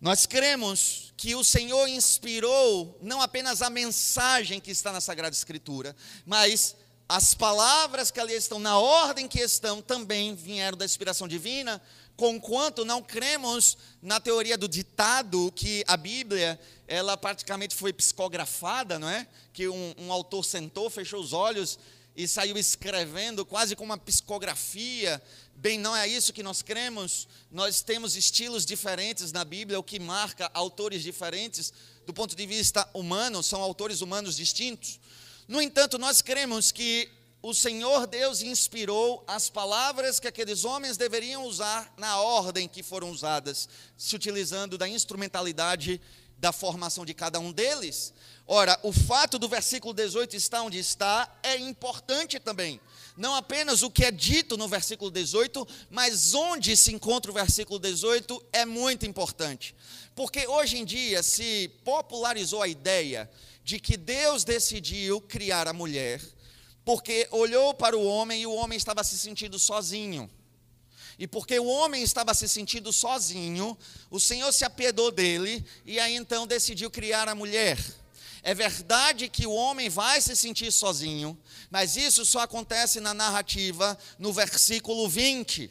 Nós 0.00 0.26
cremos 0.26 1.12
que 1.16 1.36
o 1.36 1.44
Senhor 1.44 1.86
inspirou 1.88 2.98
não 3.00 3.22
apenas 3.22 3.62
a 3.62 3.70
mensagem 3.70 4.60
que 4.60 4.72
está 4.72 4.92
na 4.92 5.00
Sagrada 5.00 5.34
Escritura, 5.34 5.94
mas 6.26 6.76
as 7.08 7.32
palavras 7.32 8.10
que 8.10 8.20
ali 8.20 8.34
estão, 8.34 8.58
na 8.58 8.78
ordem 8.78 9.26
que 9.26 9.40
estão, 9.40 9.80
também 9.80 10.34
vieram 10.34 10.76
da 10.76 10.84
inspiração 10.84 11.26
divina, 11.26 11.80
conquanto 12.16 12.84
não 12.84 13.02
cremos 13.02 13.78
na 14.02 14.20
teoria 14.20 14.58
do 14.58 14.68
ditado, 14.68 15.50
que 15.56 15.82
a 15.86 15.96
Bíblia, 15.96 16.60
ela 16.86 17.16
praticamente 17.16 17.74
foi 17.74 17.94
psicografada, 17.94 18.98
não 18.98 19.08
é? 19.08 19.26
Que 19.54 19.68
um, 19.68 19.94
um 19.96 20.12
autor 20.12 20.44
sentou, 20.44 20.90
fechou 20.90 21.20
os 21.20 21.32
olhos 21.32 21.78
e 22.14 22.28
saiu 22.28 22.58
escrevendo 22.58 23.46
quase 23.46 23.74
como 23.74 23.92
uma 23.92 23.98
psicografia. 23.98 25.22
Bem, 25.54 25.78
não 25.78 25.96
é 25.96 26.06
isso 26.06 26.32
que 26.32 26.42
nós 26.42 26.60
cremos. 26.60 27.26
Nós 27.50 27.80
temos 27.80 28.16
estilos 28.16 28.66
diferentes 28.66 29.32
na 29.32 29.44
Bíblia, 29.44 29.78
o 29.78 29.84
que 29.84 29.98
marca 29.98 30.50
autores 30.52 31.02
diferentes 31.02 31.72
do 32.04 32.12
ponto 32.12 32.34
de 32.34 32.46
vista 32.46 32.88
humano, 32.94 33.42
são 33.42 33.60
autores 33.62 34.00
humanos 34.00 34.34
distintos. 34.34 34.98
No 35.48 35.62
entanto, 35.62 35.96
nós 35.96 36.20
cremos 36.20 36.70
que 36.70 37.08
o 37.40 37.54
Senhor 37.54 38.06
Deus 38.06 38.42
inspirou 38.42 39.24
as 39.26 39.48
palavras 39.48 40.20
que 40.20 40.28
aqueles 40.28 40.62
homens 40.62 40.98
deveriam 40.98 41.46
usar 41.46 41.90
na 41.96 42.20
ordem 42.20 42.68
que 42.68 42.82
foram 42.82 43.10
usadas, 43.10 43.66
se 43.96 44.14
utilizando 44.14 44.76
da 44.76 44.86
instrumentalidade 44.86 46.02
da 46.36 46.52
formação 46.52 47.02
de 47.02 47.14
cada 47.14 47.40
um 47.40 47.50
deles. 47.50 48.12
Ora, 48.46 48.78
o 48.82 48.92
fato 48.92 49.38
do 49.38 49.48
versículo 49.48 49.94
18 49.94 50.36
estar 50.36 50.62
onde 50.62 50.78
está 50.78 51.34
é 51.42 51.56
importante 51.56 52.38
também. 52.38 52.78
Não 53.16 53.34
apenas 53.34 53.82
o 53.82 53.90
que 53.90 54.04
é 54.04 54.10
dito 54.10 54.56
no 54.58 54.68
versículo 54.68 55.10
18, 55.10 55.66
mas 55.88 56.34
onde 56.34 56.76
se 56.76 56.92
encontra 56.92 57.30
o 57.30 57.34
versículo 57.34 57.78
18 57.78 58.44
é 58.52 58.66
muito 58.66 59.06
importante. 59.06 59.74
Porque 60.14 60.46
hoje 60.46 60.76
em 60.76 60.84
dia 60.84 61.22
se 61.22 61.70
popularizou 61.84 62.62
a 62.62 62.68
ideia 62.68 63.30
de 63.68 63.78
que 63.78 63.98
Deus 63.98 64.44
decidiu 64.44 65.20
criar 65.20 65.68
a 65.68 65.74
mulher, 65.74 66.22
porque 66.86 67.28
olhou 67.30 67.74
para 67.74 67.98
o 67.98 68.02
homem 68.02 68.40
e 68.40 68.46
o 68.46 68.54
homem 68.54 68.78
estava 68.78 69.04
se 69.04 69.18
sentindo 69.18 69.58
sozinho. 69.58 70.30
E 71.18 71.26
porque 71.26 71.58
o 71.58 71.66
homem 71.66 72.02
estava 72.02 72.32
se 72.32 72.48
sentindo 72.48 72.90
sozinho, 72.94 73.76
o 74.10 74.18
Senhor 74.18 74.50
se 74.54 74.64
apiedou 74.64 75.10
dele 75.10 75.62
e 75.84 76.00
aí 76.00 76.14
então 76.14 76.46
decidiu 76.46 76.90
criar 76.90 77.28
a 77.28 77.34
mulher. 77.34 77.78
É 78.42 78.54
verdade 78.54 79.28
que 79.28 79.46
o 79.46 79.52
homem 79.52 79.90
vai 79.90 80.22
se 80.22 80.34
sentir 80.34 80.72
sozinho, 80.72 81.38
mas 81.70 81.94
isso 81.94 82.24
só 82.24 82.40
acontece 82.40 83.00
na 83.00 83.12
narrativa 83.12 83.98
no 84.18 84.32
versículo 84.32 85.06
20. 85.10 85.70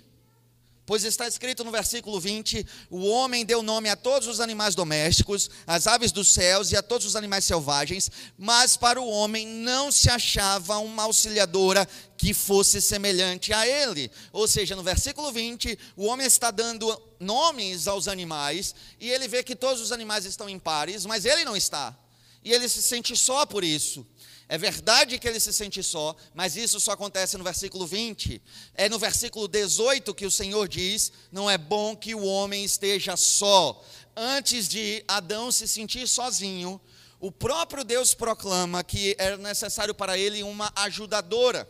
Pois 0.88 1.04
está 1.04 1.28
escrito 1.28 1.66
no 1.66 1.70
versículo 1.70 2.18
20: 2.18 2.66
O 2.90 3.08
homem 3.08 3.46
deu 3.46 3.62
nome 3.62 3.90
a 3.90 3.96
todos 3.98 4.26
os 4.26 4.40
animais 4.40 4.74
domésticos, 4.74 5.50
às 5.68 5.86
aves 5.86 6.14
dos 6.14 6.30
céus 6.30 6.72
e 6.72 6.78
a 6.78 6.82
todos 6.82 7.06
os 7.06 7.18
animais 7.18 7.44
selvagens, 7.44 8.10
mas 8.38 8.78
para 8.78 9.02
o 9.02 9.10
homem 9.10 9.46
não 9.46 9.92
se 9.92 10.10
achava 10.10 10.78
uma 10.78 11.04
auxiliadora 11.04 11.86
que 12.18 12.34
fosse 12.34 12.82
semelhante 12.82 13.52
a 13.52 13.68
ele. 13.68 14.10
Ou 14.32 14.48
seja, 14.48 14.78
no 14.78 14.82
versículo 14.82 15.30
20, 15.30 15.78
o 15.98 16.06
homem 16.06 16.26
está 16.26 16.52
dando 16.52 16.98
nomes 17.20 17.86
aos 17.86 18.08
animais 18.08 18.74
e 18.98 19.10
ele 19.10 19.28
vê 19.28 19.44
que 19.44 19.58
todos 19.58 19.82
os 19.82 19.92
animais 19.92 20.24
estão 20.24 20.48
em 20.48 20.58
pares, 20.58 21.06
mas 21.06 21.26
ele 21.26 21.44
não 21.44 21.58
está. 21.58 21.94
E 22.42 22.54
ele 22.54 22.70
se 22.70 22.82
sente 22.82 23.14
só 23.18 23.46
por 23.46 23.62
isso. 23.62 24.08
É 24.50 24.58
verdade 24.58 25.20
que 25.20 25.28
ele 25.28 25.40
se 25.40 25.52
sente 25.52 25.84
só, 25.84 26.16
mas 26.34 26.56
isso 26.56 26.80
só 26.80 26.92
acontece 26.92 27.38
no 27.38 27.44
versículo 27.44 27.86
20. 27.86 28.42
É 28.74 28.88
no 28.88 28.98
versículo 28.98 29.48
18 29.48 30.16
que 30.16 30.26
o 30.26 30.32
Senhor 30.32 30.68
diz: 30.70 31.12
Não 31.32 31.50
é 31.50 31.58
bom 31.58 31.96
que 31.96 32.16
o 32.16 32.24
homem 32.24 32.64
esteja 32.64 33.18
só. 33.18 33.84
Antes 34.16 34.70
de 34.70 35.04
Adão 35.08 35.52
se 35.52 35.68
sentir 35.68 36.08
sozinho, 36.08 36.80
o 37.20 37.32
próprio 37.32 37.84
Deus 37.84 38.14
proclama 38.14 38.84
que 38.84 39.16
era 39.20 39.38
necessário 39.38 39.94
para 39.94 40.18
ele 40.18 40.44
uma 40.44 40.72
ajudadora. 40.76 41.68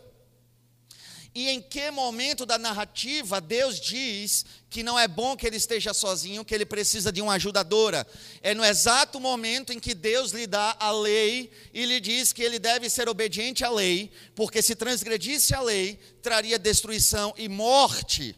E 1.34 1.48
em 1.50 1.60
que 1.60 1.90
momento 1.90 2.46
da 2.46 2.58
narrativa 2.58 3.40
Deus 3.40 3.78
diz 3.78 4.44
que 4.70 4.82
não 4.82 4.98
é 4.98 5.06
bom 5.06 5.36
que 5.36 5.46
ele 5.46 5.56
esteja 5.56 5.92
sozinho, 5.92 6.44
que 6.44 6.54
ele 6.54 6.64
precisa 6.64 7.12
de 7.12 7.20
uma 7.20 7.34
ajudadora? 7.34 8.06
É 8.42 8.54
no 8.54 8.64
exato 8.64 9.20
momento 9.20 9.72
em 9.72 9.78
que 9.78 9.94
Deus 9.94 10.32
lhe 10.32 10.46
dá 10.46 10.76
a 10.80 10.90
lei 10.90 11.50
e 11.72 11.84
lhe 11.84 12.00
diz 12.00 12.32
que 12.32 12.42
ele 12.42 12.58
deve 12.58 12.88
ser 12.88 13.08
obediente 13.08 13.64
à 13.64 13.70
lei, 13.70 14.10
porque 14.34 14.62
se 14.62 14.74
transgredisse 14.74 15.54
a 15.54 15.60
lei, 15.60 15.98
traria 16.22 16.58
destruição 16.58 17.34
e 17.36 17.48
morte. 17.48 18.34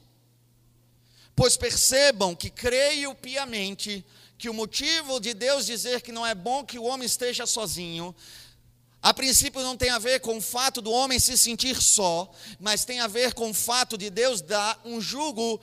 Pois 1.35 1.57
percebam 1.57 2.35
que 2.35 2.51
creio 2.51 3.15
piamente 3.15 4.05
que 4.37 4.49
o 4.49 4.55
motivo 4.55 5.21
de 5.21 5.35
Deus 5.35 5.67
dizer 5.67 6.01
que 6.01 6.11
não 6.11 6.27
é 6.27 6.35
bom 6.35 6.65
que 6.65 6.79
o 6.79 6.85
homem 6.85 7.07
esteja 7.07 7.47
sozinho 7.47 8.15
a 9.03 9.15
princípio 9.15 9.63
não 9.63 9.77
tem 9.77 9.91
a 9.91 9.99
ver 9.99 10.21
com 10.21 10.37
o 10.37 10.43
fato 10.43 10.83
do 10.83 10.91
homem 10.91 11.19
se 11.19 11.37
sentir 11.39 11.81
só, 11.81 12.31
mas 12.59 12.85
tem 12.85 13.01
a 13.01 13.07
ver 13.07 13.33
com 13.33 13.51
o 13.51 13.55
fato 13.55 13.97
de 13.97 14.11
Deus 14.11 14.43
dar 14.43 14.79
um 14.85 15.01
jugo 15.01 15.61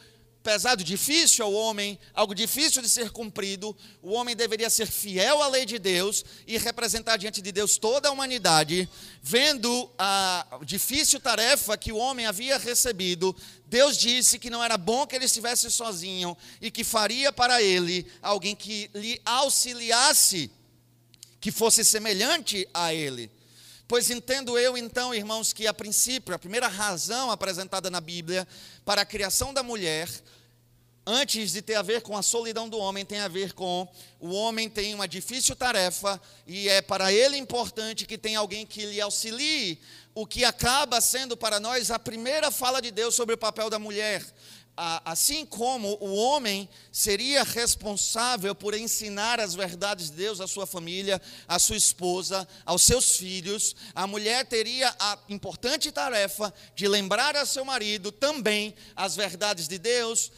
pesado, 0.47 0.81
difícil 0.81 1.43
ao 1.43 1.51
homem, 1.51 1.99
algo 2.13 2.33
difícil 2.33 2.81
de 2.81 2.87
ser 2.87 3.11
cumprido. 3.11 3.75
O 4.01 4.13
homem 4.13 4.33
deveria 4.33 4.69
ser 4.69 4.87
fiel 4.87 5.43
à 5.43 5.47
lei 5.49 5.65
de 5.65 5.77
Deus 5.77 6.23
e 6.47 6.57
representar 6.57 7.17
diante 7.17 7.41
de 7.41 7.51
Deus 7.51 7.77
toda 7.77 8.07
a 8.07 8.11
humanidade, 8.13 8.89
vendo 9.21 9.91
a 9.99 10.59
difícil 10.63 11.19
tarefa 11.19 11.77
que 11.77 11.91
o 11.91 11.97
homem 11.97 12.25
havia 12.25 12.57
recebido. 12.57 13.35
Deus 13.65 13.97
disse 13.97 14.39
que 14.39 14.49
não 14.49 14.63
era 14.63 14.77
bom 14.77 15.05
que 15.05 15.17
ele 15.17 15.25
estivesse 15.25 15.69
sozinho 15.69 16.35
e 16.61 16.71
que 16.71 16.85
faria 16.85 17.31
para 17.33 17.61
ele 17.61 18.09
alguém 18.21 18.55
que 18.55 18.89
lhe 18.95 19.21
auxiliasse 19.25 20.49
que 21.47 21.51
fosse 21.51 21.81
semelhante 21.81 22.67
a 22.73 22.93
ele. 22.93 23.31
Pois 23.87 24.09
entendo 24.09 24.59
eu 24.59 24.77
então, 24.77 25.15
irmãos, 25.15 25.53
que 25.53 25.65
a 25.65 25.73
princípio, 25.73 26.35
a 26.35 26.37
primeira 26.37 26.67
razão 26.67 27.31
apresentada 27.31 27.89
na 27.89 28.01
Bíblia 28.01 28.45
para 28.83 29.03
a 29.03 29.05
criação 29.05 29.53
da 29.53 29.63
mulher, 29.63 30.09
antes 31.05 31.53
de 31.53 31.61
ter 31.61 31.75
a 31.75 31.81
ver 31.81 32.01
com 32.01 32.17
a 32.17 32.21
solidão 32.21 32.67
do 32.67 32.77
homem, 32.77 33.05
tem 33.05 33.21
a 33.21 33.29
ver 33.29 33.53
com 33.53 33.87
o 34.19 34.33
homem 34.33 34.69
tem 34.69 34.93
uma 34.93 35.07
difícil 35.07 35.55
tarefa 35.55 36.21
e 36.45 36.67
é 36.67 36.81
para 36.81 37.13
ele 37.13 37.37
importante 37.37 38.05
que 38.05 38.17
tenha 38.17 38.39
alguém 38.39 38.65
que 38.65 38.85
lhe 38.85 38.99
auxilie, 38.99 39.79
o 40.13 40.27
que 40.27 40.43
acaba 40.43 40.99
sendo 40.99 41.37
para 41.37 41.61
nós 41.61 41.91
a 41.91 41.97
primeira 41.97 42.51
fala 42.51 42.81
de 42.81 42.91
Deus 42.91 43.15
sobre 43.15 43.35
o 43.35 43.37
papel 43.37 43.69
da 43.69 43.79
mulher 43.79 44.21
assim 45.03 45.43
como 45.45 45.97
o 45.99 46.13
homem 46.15 46.69
seria 46.91 47.43
responsável 47.43 48.53
por 48.53 48.75
ensinar 48.75 49.39
as 49.39 49.55
verdades 49.55 50.11
de 50.11 50.17
Deus 50.17 50.39
à 50.39 50.47
sua 50.47 50.67
família, 50.67 51.19
à 51.47 51.57
sua 51.57 51.75
esposa, 51.75 52.47
aos 52.63 52.83
seus 52.83 53.17
filhos, 53.17 53.75
a 53.95 54.05
mulher 54.05 54.45
teria 54.45 54.95
a 54.99 55.17
importante 55.29 55.91
tarefa 55.91 56.53
de 56.75 56.87
lembrar 56.87 57.35
a 57.35 57.45
seu 57.45 57.65
marido 57.65 58.11
também 58.11 58.75
as 58.95 59.15
verdades 59.15 59.67
de 59.67 59.79
Deus, 59.79 60.31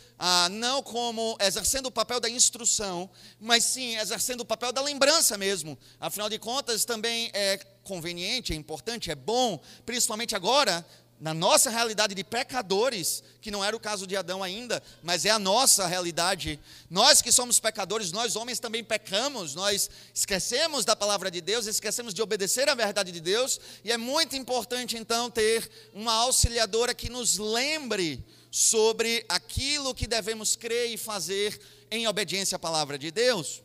não 0.52 0.82
como 0.82 1.38
exercendo 1.42 1.88
o 1.88 1.92
papel 1.92 2.20
da 2.22 2.30
instrução, 2.30 3.10
mas 3.40 3.66
sim 3.66 3.98
exercendo 3.98 4.42
o 4.42 4.46
papel 4.46 4.72
da 4.72 4.82
lembrança 4.82 5.38
mesmo. 5.38 5.78
Afinal 6.00 6.30
de 6.30 6.40
contas, 6.40 6.86
também 6.86 7.30
é 7.34 7.58
conveniente, 7.84 8.54
é 8.54 8.56
importante, 8.56 9.12
é 9.12 9.16
bom, 9.16 9.60
principalmente 9.86 10.36
agora, 10.36 10.86
na 11.20 11.34
nossa 11.34 11.70
realidade 11.70 12.16
de 12.16 12.24
pecadores, 12.24 13.22
que 13.42 13.52
não 13.52 13.64
era 13.64 13.76
o 13.76 13.80
caso 13.80 14.08
de 14.08 14.16
Adão 14.16 14.42
ainda, 14.42 14.82
mas 15.04 15.26
é 15.26 15.30
a 15.30 15.38
nossa 15.38 15.86
realidade. 15.86 16.58
Nós 16.90 17.22
que 17.22 17.32
somos 17.32 17.60
pecadores, 17.60 18.12
nós 18.12 18.38
homens 18.38 18.60
também 18.60 18.84
pecamos, 18.84 19.54
nós 19.54 19.90
esquecemos 20.14 20.86
da 20.86 20.96
palavra 20.96 21.30
de 21.30 21.42
Deus, 21.42 21.66
esquecemos 21.66 22.14
de 22.14 22.22
obedecer 22.22 22.70
à 22.70 22.76
verdade 22.76 23.12
de 23.12 23.20
Deus, 23.20 23.60
e 23.84 23.92
é 23.92 23.98
muito 23.98 24.38
importante 24.38 24.96
então 24.96 25.30
ter 25.30 25.70
uma 25.94 26.14
auxiliadora 26.14 26.94
que 26.94 27.10
nos 27.10 27.38
lembre 27.38 28.26
sobre 28.50 29.26
aquilo 29.28 29.94
que 29.94 30.08
devemos 30.08 30.56
crer 30.56 30.90
e 30.90 30.98
fazer 30.98 31.60
em 31.92 32.08
obediência 32.08 32.56
à 32.56 32.60
palavra 32.60 32.98
de 32.98 33.12
Deus. 33.12 33.62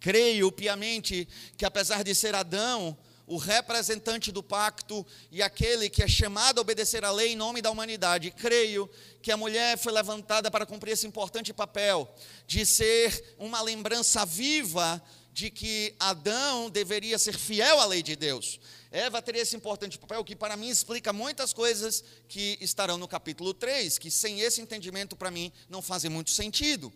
Creio 0.00 0.52
piamente 0.52 1.26
que 1.56 1.64
apesar 1.64 2.04
de 2.04 2.14
ser 2.14 2.34
Adão, 2.34 2.94
o 3.26 3.36
representante 3.36 4.30
do 4.30 4.42
pacto 4.42 5.06
e 5.30 5.42
aquele 5.42 5.88
que 5.88 6.02
é 6.02 6.08
chamado 6.08 6.58
a 6.58 6.62
obedecer 6.62 7.04
à 7.04 7.10
lei 7.10 7.32
em 7.32 7.36
nome 7.36 7.62
da 7.62 7.70
humanidade. 7.70 8.30
Creio 8.30 8.88
que 9.22 9.32
a 9.32 9.36
mulher 9.36 9.78
foi 9.78 9.92
levantada 9.92 10.50
para 10.50 10.66
cumprir 10.66 10.92
esse 10.92 11.06
importante 11.06 11.52
papel 11.52 12.12
de 12.46 12.66
ser 12.66 13.34
uma 13.38 13.62
lembrança 13.62 14.24
viva 14.26 15.02
de 15.32 15.50
que 15.50 15.94
Adão 15.98 16.70
deveria 16.70 17.18
ser 17.18 17.36
fiel 17.36 17.80
à 17.80 17.86
lei 17.86 18.02
de 18.02 18.14
Deus. 18.14 18.60
Eva 18.90 19.20
teria 19.20 19.42
esse 19.42 19.56
importante 19.56 19.98
papel 19.98 20.22
que 20.22 20.36
para 20.36 20.56
mim 20.56 20.68
explica 20.68 21.12
muitas 21.12 21.52
coisas 21.52 22.04
que 22.28 22.56
estarão 22.60 22.96
no 22.96 23.08
capítulo 23.08 23.52
3, 23.52 23.98
que 23.98 24.08
sem 24.08 24.40
esse 24.40 24.60
entendimento 24.60 25.16
para 25.16 25.32
mim 25.32 25.50
não 25.68 25.82
fazem 25.82 26.08
muito 26.08 26.30
sentido. 26.30 26.92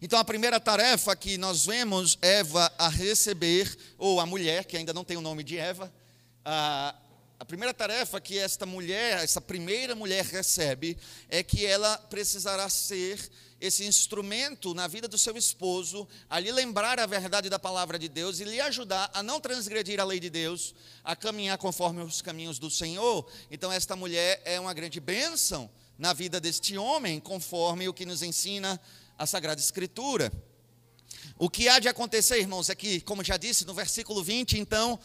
Então, 0.00 0.18
a 0.18 0.24
primeira 0.24 0.60
tarefa 0.60 1.14
que 1.16 1.36
nós 1.36 1.66
vemos 1.66 2.18
Eva 2.22 2.72
a 2.78 2.88
receber, 2.88 3.76
ou 3.96 4.20
a 4.20 4.26
mulher, 4.26 4.64
que 4.64 4.76
ainda 4.76 4.92
não 4.92 5.04
tem 5.04 5.16
o 5.16 5.20
nome 5.20 5.42
de 5.42 5.56
Eva, 5.56 5.92
a, 6.44 6.94
a 7.38 7.44
primeira 7.44 7.72
tarefa 7.72 8.20
que 8.20 8.38
esta 8.38 8.66
mulher, 8.66 9.22
essa 9.22 9.40
primeira 9.40 9.94
mulher 9.94 10.24
recebe, 10.24 10.96
é 11.28 11.42
que 11.42 11.64
ela 11.64 11.96
precisará 11.96 12.68
ser 12.68 13.30
esse 13.60 13.84
instrumento 13.84 14.72
na 14.72 14.86
vida 14.86 15.08
do 15.08 15.18
seu 15.18 15.36
esposo, 15.36 16.06
a 16.30 16.38
lhe 16.38 16.50
lembrar 16.52 16.98
a 17.00 17.06
verdade 17.06 17.48
da 17.48 17.58
palavra 17.58 17.98
de 17.98 18.08
Deus 18.08 18.38
e 18.38 18.44
lhe 18.44 18.60
ajudar 18.60 19.10
a 19.12 19.22
não 19.22 19.40
transgredir 19.40 20.00
a 20.00 20.04
lei 20.04 20.20
de 20.20 20.30
Deus, 20.30 20.74
a 21.02 21.16
caminhar 21.16 21.58
conforme 21.58 22.02
os 22.02 22.22
caminhos 22.22 22.58
do 22.58 22.70
Senhor. 22.70 23.28
Então, 23.50 23.72
esta 23.72 23.96
mulher 23.96 24.40
é 24.44 24.60
uma 24.60 24.72
grande 24.72 25.00
bênção 25.00 25.68
na 25.98 26.12
vida 26.12 26.40
deste 26.40 26.78
homem, 26.78 27.18
conforme 27.18 27.88
o 27.88 27.94
que 27.94 28.06
nos 28.06 28.22
ensina 28.22 28.80
a 29.18 29.26
Sagrada 29.26 29.60
Escritura. 29.60 30.32
O 31.36 31.50
que 31.50 31.68
há 31.68 31.80
de 31.80 31.88
acontecer, 31.88 32.38
irmãos, 32.38 32.70
é 32.70 32.74
que, 32.74 33.00
como 33.00 33.24
já 33.24 33.36
disse 33.36 33.64
no 33.64 33.74
versículo 33.74 34.22
20, 34.22 34.58
então, 34.58 34.98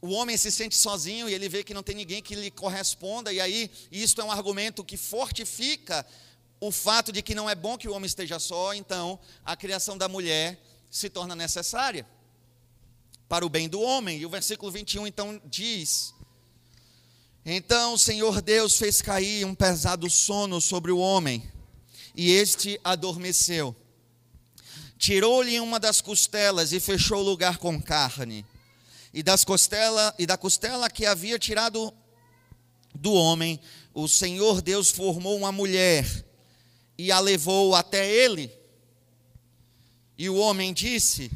o 0.00 0.10
homem 0.10 0.36
se 0.36 0.50
sente 0.50 0.76
sozinho 0.76 1.28
e 1.28 1.34
ele 1.34 1.48
vê 1.48 1.64
que 1.64 1.74
não 1.74 1.82
tem 1.82 1.96
ninguém 1.96 2.22
que 2.22 2.34
lhe 2.34 2.50
corresponda, 2.50 3.32
e 3.32 3.40
aí 3.40 3.70
isto 3.90 4.20
é 4.20 4.24
um 4.24 4.30
argumento 4.30 4.84
que 4.84 4.96
fortifica 4.96 6.06
o 6.60 6.70
fato 6.70 7.10
de 7.10 7.22
que 7.22 7.34
não 7.34 7.50
é 7.50 7.54
bom 7.54 7.76
que 7.76 7.88
o 7.88 7.92
homem 7.92 8.06
esteja 8.06 8.38
só, 8.38 8.72
então 8.72 9.18
a 9.44 9.56
criação 9.56 9.98
da 9.98 10.08
mulher 10.08 10.60
se 10.90 11.10
torna 11.10 11.34
necessária 11.34 12.06
para 13.28 13.44
o 13.46 13.48
bem 13.48 13.68
do 13.68 13.80
homem. 13.80 14.18
E 14.18 14.26
o 14.26 14.30
versículo 14.30 14.70
21 14.70 15.06
então 15.06 15.40
diz: 15.46 16.14
Então 17.44 17.94
o 17.94 17.98
Senhor 17.98 18.42
Deus 18.42 18.76
fez 18.76 19.00
cair 19.00 19.46
um 19.46 19.54
pesado 19.54 20.10
sono 20.10 20.60
sobre 20.60 20.92
o 20.92 20.98
homem 20.98 21.50
e 22.14 22.30
este 22.32 22.80
adormeceu. 22.82 23.74
Tirou-lhe 24.98 25.58
uma 25.60 25.80
das 25.80 26.00
costelas 26.00 26.72
e 26.72 26.80
fechou 26.80 27.20
o 27.20 27.24
lugar 27.24 27.58
com 27.58 27.80
carne. 27.80 28.44
E 29.12 29.22
das 29.22 29.44
costela 29.44 30.14
e 30.18 30.26
da 30.26 30.36
costela 30.36 30.90
que 30.90 31.06
havia 31.06 31.38
tirado 31.38 31.92
do 32.94 33.12
homem, 33.12 33.58
o 33.94 34.06
Senhor 34.06 34.60
Deus 34.60 34.90
formou 34.90 35.36
uma 35.36 35.50
mulher 35.50 36.06
e 36.98 37.10
a 37.10 37.18
levou 37.18 37.74
até 37.74 38.08
ele. 38.10 38.52
E 40.18 40.28
o 40.28 40.36
homem 40.36 40.72
disse: 40.72 41.30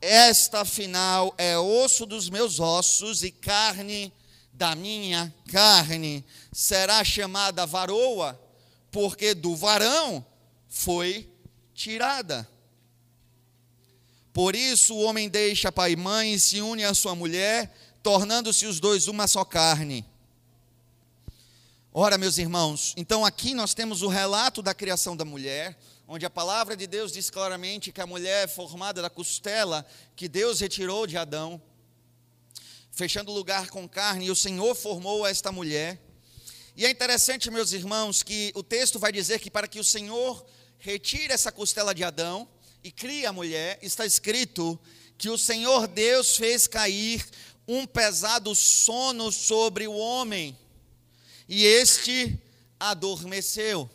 Esta 0.00 0.60
afinal 0.60 1.34
é 1.36 1.58
osso 1.58 2.06
dos 2.06 2.30
meus 2.30 2.60
ossos 2.60 3.24
e 3.24 3.30
carne 3.32 4.12
da 4.52 4.74
minha 4.74 5.34
carne. 5.50 6.24
Será 6.52 7.02
chamada 7.02 7.66
varoa 7.66 8.45
porque 8.96 9.34
do 9.34 9.54
varão 9.54 10.24
foi 10.66 11.30
tirada. 11.74 12.48
Por 14.32 14.56
isso 14.56 14.94
o 14.94 15.02
homem 15.02 15.28
deixa 15.28 15.70
pai 15.70 15.92
e 15.92 15.96
mãe 15.96 16.32
e 16.32 16.40
se 16.40 16.62
une 16.62 16.82
à 16.82 16.94
sua 16.94 17.14
mulher, 17.14 17.76
tornando-se 18.02 18.64
os 18.64 18.80
dois 18.80 19.06
uma 19.06 19.26
só 19.26 19.44
carne. 19.44 20.02
Ora, 21.92 22.16
meus 22.16 22.38
irmãos, 22.38 22.94
então 22.96 23.22
aqui 23.22 23.52
nós 23.52 23.74
temos 23.74 24.00
o 24.00 24.08
relato 24.08 24.62
da 24.62 24.72
criação 24.72 25.14
da 25.14 25.26
mulher, 25.26 25.78
onde 26.08 26.24
a 26.24 26.30
palavra 26.30 26.74
de 26.74 26.86
Deus 26.86 27.12
diz 27.12 27.28
claramente 27.28 27.92
que 27.92 28.00
a 28.00 28.06
mulher 28.06 28.44
é 28.44 28.48
formada 28.48 29.02
da 29.02 29.10
costela 29.10 29.84
que 30.16 30.26
Deus 30.26 30.58
retirou 30.60 31.06
de 31.06 31.18
Adão, 31.18 31.60
fechando 32.90 33.30
o 33.30 33.34
lugar 33.34 33.68
com 33.68 33.86
carne, 33.86 34.24
e 34.24 34.30
o 34.30 34.36
Senhor 34.36 34.74
formou 34.74 35.26
esta 35.26 35.52
mulher. 35.52 36.05
E 36.76 36.84
é 36.84 36.90
interessante, 36.90 37.50
meus 37.50 37.72
irmãos, 37.72 38.22
que 38.22 38.52
o 38.54 38.62
texto 38.62 38.98
vai 38.98 39.10
dizer 39.10 39.40
que 39.40 39.50
para 39.50 39.66
que 39.66 39.80
o 39.80 39.84
Senhor 39.84 40.44
retire 40.78 41.32
essa 41.32 41.50
costela 41.50 41.94
de 41.94 42.04
Adão 42.04 42.46
e 42.84 42.92
crie 42.92 43.24
a 43.24 43.32
mulher, 43.32 43.78
está 43.80 44.04
escrito 44.04 44.78
que 45.16 45.30
o 45.30 45.38
Senhor 45.38 45.86
Deus 45.86 46.36
fez 46.36 46.66
cair 46.66 47.26
um 47.66 47.86
pesado 47.86 48.54
sono 48.54 49.32
sobre 49.32 49.88
o 49.88 49.94
homem, 49.96 50.54
e 51.48 51.64
este 51.64 52.38
adormeceu. 52.78 53.88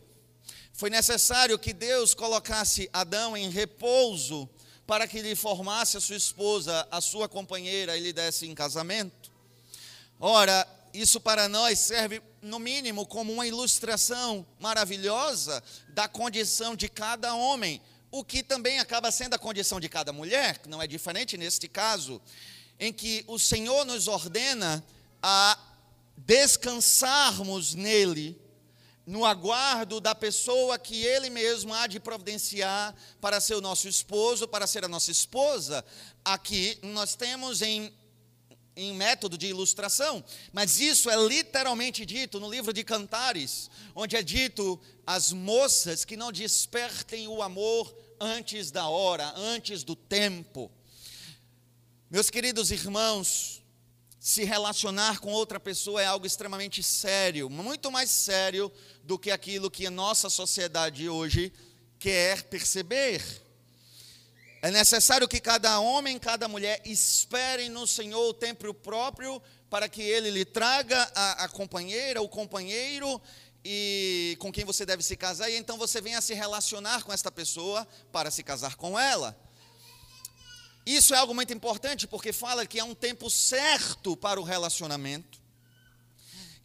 Foi 0.74 0.90
necessário 0.90 1.60
que 1.60 1.74
Deus 1.74 2.16
colocasse 2.16 2.90
Adão 2.92 3.38
em 3.38 3.52
repouso 3.52 4.50
para 4.88 5.08
que 5.08 5.22
lhe 5.22 5.36
formasse 5.36 5.98
a 5.98 6.02
sua 6.02 6.16
esposa, 6.16 6.88
a 6.90 7.00
sua 7.00 7.30
companheira, 7.30 7.96
e 7.96 8.02
lhe 8.02 8.12
desse 8.12 8.48
em 8.48 8.56
casamento. 8.56 9.32
Ora, 10.20 10.68
isso 10.92 11.22
para 11.22 11.48
nós 11.48 11.78
serve, 11.78 12.22
no 12.42 12.60
mínimo, 12.60 13.06
como 13.06 13.32
uma 13.32 13.46
ilustração 13.46 14.46
maravilhosa 14.60 15.64
da 15.90 16.08
condição 16.08 16.76
de 16.76 16.90
cada 16.90 17.36
homem, 17.36 17.82
o 18.10 18.24
que 18.24 18.44
também 18.44 18.80
acaba 18.80 19.12
sendo 19.12 19.36
a 19.36 19.40
condição 19.40 19.80
de 19.80 19.88
cada 19.88 20.12
mulher, 20.12 20.58
que 20.58 20.68
não 20.68 20.82
é 20.82 20.88
diferente 20.88 21.38
neste 21.38 21.68
caso, 21.68 22.22
em 22.80 22.92
que 22.92 23.24
o 23.28 23.38
Senhor 23.38 23.86
nos 23.86 24.08
ordena 24.08 24.84
a 25.22 25.58
descansarmos 26.18 27.76
nele, 27.76 28.40
no 29.06 29.26
aguardo 29.26 30.00
da 30.00 30.14
pessoa 30.14 30.78
que 30.78 31.04
ele 31.04 31.30
mesmo 31.30 31.74
há 31.74 31.88
de 31.88 32.00
providenciar 32.00 32.96
para 33.20 33.42
ser 33.42 33.56
o 33.56 33.62
nosso 33.62 33.88
esposo, 33.88 34.48
para 34.48 34.68
ser 34.68 34.86
a 34.86 34.88
nossa 34.88 35.12
esposa. 35.12 35.84
Aqui 36.24 36.78
nós 36.84 37.16
temos 37.16 37.62
em 37.62 37.92
em 38.76 38.94
método 38.94 39.38
de 39.38 39.48
ilustração, 39.48 40.24
mas 40.54 40.80
isso 40.80 41.10
é 41.10 41.16
literalmente 41.28 42.06
dito 42.06 42.40
no 42.40 42.50
livro 42.50 42.72
de 42.72 42.84
Cantares, 42.84 43.70
onde 43.94 44.16
é 44.16 44.24
dito 44.24 44.80
as 45.06 45.32
moças 45.32 46.06
que 46.06 46.16
não 46.16 46.32
despertem 46.32 47.28
o 47.28 47.42
amor 47.42 47.94
antes 48.20 48.72
da 48.72 48.88
hora, 48.88 49.34
antes 49.36 49.84
do 49.84 49.96
tempo. 49.96 50.72
Meus 52.10 52.30
queridos 52.30 52.72
irmãos, 52.72 53.62
se 54.20 54.44
relacionar 54.44 55.20
com 55.20 55.32
outra 55.32 55.60
pessoa 55.60 56.02
é 56.02 56.06
algo 56.06 56.28
extremamente 56.28 56.84
sério, 56.84 57.50
muito 57.50 57.92
mais 57.92 58.12
sério 58.12 58.72
do 59.04 59.18
que 59.18 59.32
aquilo 59.32 59.72
que 59.72 59.88
a 59.88 59.92
nossa 59.92 60.30
sociedade 60.30 61.10
hoje 61.10 61.52
quer 61.98 62.44
perceber. 62.44 63.24
É 64.62 64.70
necessário 64.70 65.28
que 65.28 65.40
cada 65.40 65.80
homem, 65.80 66.20
cada 66.20 66.48
mulher 66.48 66.82
esperem 66.86 67.68
no 67.68 67.88
Senhor 67.88 68.30
o 68.30 68.34
tempo 68.34 68.72
próprio 68.76 69.42
para 69.72 69.90
que 69.90 70.04
Ele 70.04 70.30
lhe 70.30 70.46
traga 70.46 71.12
a, 71.16 71.46
a 71.46 71.50
companheira, 71.50 72.22
o 72.22 72.30
companheiro 72.30 73.20
e 73.66 74.38
com 74.40 74.52
quem 74.52 74.64
você 74.64 74.86
deve 74.86 75.02
se 75.02 75.16
casar, 75.16 75.50
e 75.50 75.56
então 75.56 75.78
você 75.78 76.00
venha 76.00 76.22
se 76.22 76.36
relacionar 76.36 77.04
com 77.04 77.12
esta 77.12 77.32
pessoa 77.32 77.88
para 78.12 78.30
se 78.30 78.44
casar 78.44 78.76
com 78.76 79.00
ela. 79.00 79.36
Isso 80.86 81.14
é 81.16 81.18
algo 81.18 81.34
muito 81.34 81.54
importante 81.54 82.08
porque 82.08 82.32
fala 82.32 82.66
que 82.66 82.80
há 82.80 82.86
um 82.86 82.96
tempo 82.96 83.30
certo 83.32 84.16
para 84.16 84.40
o 84.40 84.44
relacionamento. 84.44 85.40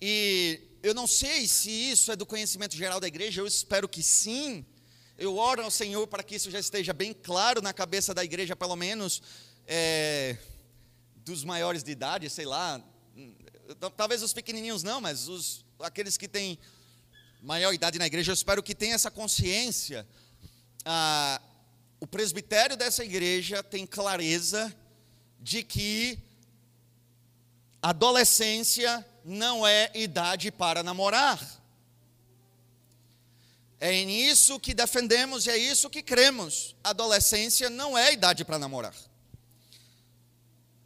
E 0.00 0.60
eu 0.82 0.92
não 0.92 1.06
sei 1.06 1.46
se 1.48 1.70
isso 1.70 2.12
é 2.12 2.16
do 2.16 2.26
conhecimento 2.26 2.76
geral 2.76 3.00
da 3.00 3.06
igreja, 3.06 3.40
eu 3.40 3.46
espero 3.46 3.88
que 3.88 4.02
sim. 4.02 4.66
Eu 5.18 5.38
oro 5.38 5.62
ao 5.62 5.70
Senhor 5.70 6.06
para 6.06 6.22
que 6.22 6.34
isso 6.34 6.50
já 6.50 6.60
esteja 6.60 6.92
bem 6.92 7.14
claro 7.14 7.62
na 7.62 7.72
cabeça 7.72 8.12
da 8.12 8.22
igreja, 8.22 8.54
pelo 8.54 8.76
menos 8.76 9.22
é, 9.66 10.36
dos 11.24 11.42
maiores 11.42 11.82
de 11.82 11.90
idade, 11.90 12.28
sei 12.28 12.44
lá. 12.44 12.82
Talvez 13.96 14.22
os 14.22 14.34
pequenininhos 14.34 14.82
não, 14.82 15.00
mas 15.00 15.26
os, 15.26 15.64
aqueles 15.80 16.18
que 16.18 16.28
têm 16.28 16.58
maior 17.40 17.72
idade 17.72 17.98
na 17.98 18.06
igreja, 18.06 18.30
eu 18.30 18.34
espero 18.34 18.62
que 18.62 18.74
tenham 18.74 18.94
essa 18.94 19.10
consciência. 19.10 20.06
Ah, 20.84 21.40
o 21.98 22.06
presbitério 22.06 22.76
dessa 22.76 23.02
igreja 23.02 23.62
tem 23.62 23.86
clareza 23.86 24.70
de 25.40 25.62
que 25.62 26.18
adolescência 27.80 29.02
não 29.24 29.66
é 29.66 29.90
idade 29.94 30.52
para 30.52 30.82
namorar. 30.82 31.65
É 33.78 34.04
nisso 34.04 34.58
que 34.58 34.72
defendemos 34.72 35.46
e 35.46 35.50
é 35.50 35.56
isso 35.56 35.90
que 35.90 36.02
cremos. 36.02 36.74
Adolescência 36.82 37.68
não 37.68 37.96
é 37.96 38.12
idade 38.12 38.44
para 38.44 38.58
namorar. 38.58 38.94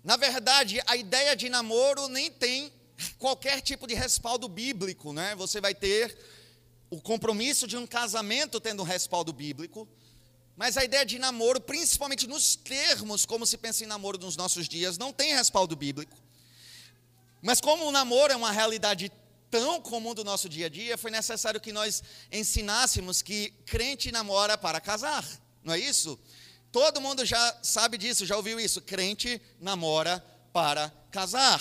Na 0.02 0.16
verdade, 0.16 0.82
a 0.86 0.96
ideia 0.96 1.36
de 1.36 1.48
namoro 1.48 2.08
nem 2.08 2.30
tem 2.30 2.72
qualquer 3.18 3.60
tipo 3.60 3.86
de 3.86 3.94
respaldo 3.94 4.48
bíblico, 4.48 5.12
né? 5.12 5.34
Você 5.36 5.60
vai 5.60 5.74
ter 5.74 6.18
o 6.90 7.00
compromisso 7.00 7.66
de 7.66 7.76
um 7.76 7.86
casamento 7.86 8.60
tendo 8.60 8.82
um 8.82 8.86
respaldo 8.86 9.32
bíblico, 9.32 9.88
mas 10.56 10.76
a 10.76 10.84
ideia 10.84 11.06
de 11.06 11.18
namoro, 11.18 11.60
principalmente 11.60 12.26
nos 12.26 12.56
termos 12.56 13.24
como 13.24 13.46
se 13.46 13.56
pensa 13.56 13.84
em 13.84 13.86
namoro 13.86 14.18
nos 14.18 14.36
nossos 14.36 14.68
dias, 14.68 14.98
não 14.98 15.12
tem 15.12 15.34
respaldo 15.34 15.76
bíblico. 15.76 16.16
Mas 17.40 17.60
como 17.60 17.86
o 17.86 17.92
namoro 17.92 18.32
é 18.32 18.36
uma 18.36 18.50
realidade 18.50 19.10
tão 19.50 19.80
comum 19.80 20.14
do 20.14 20.22
nosso 20.22 20.48
dia 20.48 20.66
a 20.66 20.68
dia, 20.68 20.96
foi 20.96 21.10
necessário 21.10 21.60
que 21.60 21.72
nós 21.72 22.02
ensinássemos 22.30 23.20
que 23.22 23.50
crente 23.66 24.12
namora 24.12 24.56
para 24.56 24.80
casar, 24.80 25.24
não 25.64 25.74
é 25.74 25.78
isso? 25.78 26.18
Todo 26.72 27.00
mundo 27.00 27.24
já 27.24 27.58
sabe 27.62 27.98
disso, 27.98 28.24
já 28.24 28.36
ouviu 28.36 28.60
isso. 28.60 28.80
Crente 28.80 29.42
namora 29.60 30.24
para 30.52 30.92
casar. 31.10 31.60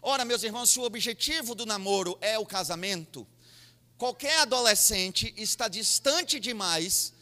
Ora, 0.00 0.24
meus 0.24 0.42
irmãos, 0.42 0.70
se 0.70 0.80
o 0.80 0.82
objetivo 0.82 1.54
do 1.54 1.66
namoro 1.66 2.16
é 2.22 2.38
o 2.38 2.46
casamento, 2.46 3.26
qualquer 3.98 4.40
adolescente 4.40 5.32
está 5.36 5.68
distante 5.68 6.40
demais 6.40 7.12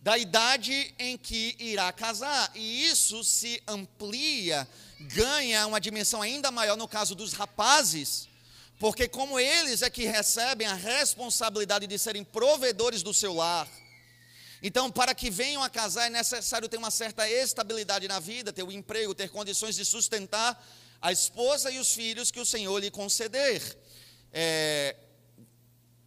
da 0.00 0.16
idade 0.18 0.94
em 0.98 1.16
que 1.16 1.56
irá 1.58 1.92
casar, 1.92 2.50
e 2.56 2.84
isso 2.86 3.22
se 3.22 3.62
amplia, 3.68 4.66
ganha 5.00 5.64
uma 5.66 5.80
dimensão 5.80 6.20
ainda 6.20 6.50
maior 6.50 6.76
no 6.76 6.88
caso 6.88 7.14
dos 7.14 7.32
rapazes, 7.32 8.28
porque 8.82 9.06
como 9.06 9.38
eles 9.38 9.80
é 9.80 9.88
que 9.88 10.06
recebem 10.06 10.66
a 10.66 10.74
responsabilidade 10.74 11.86
de 11.86 11.96
serem 11.96 12.24
provedores 12.24 13.00
do 13.00 13.14
seu 13.14 13.32
lar, 13.32 13.68
então, 14.60 14.90
para 14.90 15.14
que 15.14 15.30
venham 15.30 15.62
a 15.62 15.70
casar, 15.70 16.08
é 16.08 16.10
necessário 16.10 16.68
ter 16.68 16.78
uma 16.78 16.90
certa 16.90 17.30
estabilidade 17.30 18.08
na 18.08 18.18
vida, 18.18 18.52
ter 18.52 18.64
um 18.64 18.72
emprego, 18.72 19.14
ter 19.14 19.28
condições 19.28 19.76
de 19.76 19.84
sustentar 19.84 20.60
a 21.00 21.12
esposa 21.12 21.70
e 21.70 21.78
os 21.78 21.92
filhos 21.94 22.32
que 22.32 22.40
o 22.40 22.44
Senhor 22.44 22.76
lhe 22.80 22.90
conceder. 22.90 23.62
É, 24.32 24.96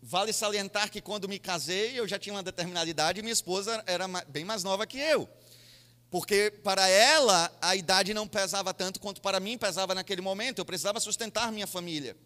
vale 0.02 0.34
salientar 0.34 0.92
que 0.92 1.00
quando 1.00 1.30
me 1.30 1.40
casei, 1.40 1.98
eu 1.98 2.06
já 2.06 2.20
tinha 2.20 2.36
uma 2.36 2.44
determinada 2.44 2.90
idade 2.90 3.22
e 3.22 3.24
minha 3.24 3.32
esposa 3.32 3.82
era 3.88 4.06
bem 4.28 4.44
mais 4.44 4.66
nova 4.66 4.86
que 4.86 5.00
eu. 5.00 5.30
Porque 6.12 6.52
para 6.62 6.86
ela 6.90 7.50
a 7.62 7.74
idade 7.74 8.14
não 8.14 8.28
pesava 8.28 8.74
tanto 8.74 9.00
quanto 9.00 9.22
para 9.22 9.40
mim 9.40 9.58
pesava 9.58 9.96
naquele 9.96 10.22
momento, 10.22 10.60
eu 10.60 10.66
precisava 10.66 11.00
sustentar 11.00 11.54
minha 11.54 11.68
família. 11.68 12.18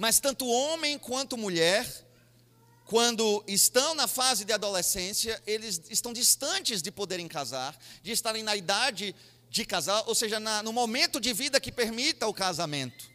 Mas 0.00 0.18
tanto 0.18 0.46
homem 0.46 0.98
quanto 0.98 1.36
mulher 1.36 1.86
quando 2.86 3.44
estão 3.46 3.94
na 3.94 4.08
fase 4.08 4.46
de 4.46 4.52
adolescência, 4.54 5.38
eles 5.46 5.82
estão 5.90 6.10
distantes 6.10 6.80
de 6.80 6.90
poderem 6.90 7.28
casar, 7.28 7.78
de 8.02 8.10
estarem 8.10 8.42
na 8.42 8.56
idade 8.56 9.14
de 9.50 9.62
casar, 9.66 10.02
ou 10.06 10.14
seja, 10.14 10.40
na, 10.40 10.62
no 10.62 10.72
momento 10.72 11.20
de 11.20 11.34
vida 11.34 11.60
que 11.60 11.70
permita 11.70 12.26
o 12.26 12.32
casamento. 12.32 13.10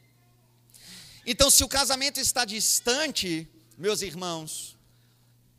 Então, 1.26 1.50
se 1.50 1.64
o 1.64 1.68
casamento 1.68 2.20
está 2.20 2.46
distante, 2.46 3.48
meus 3.76 4.04
irmãos, 4.04 4.78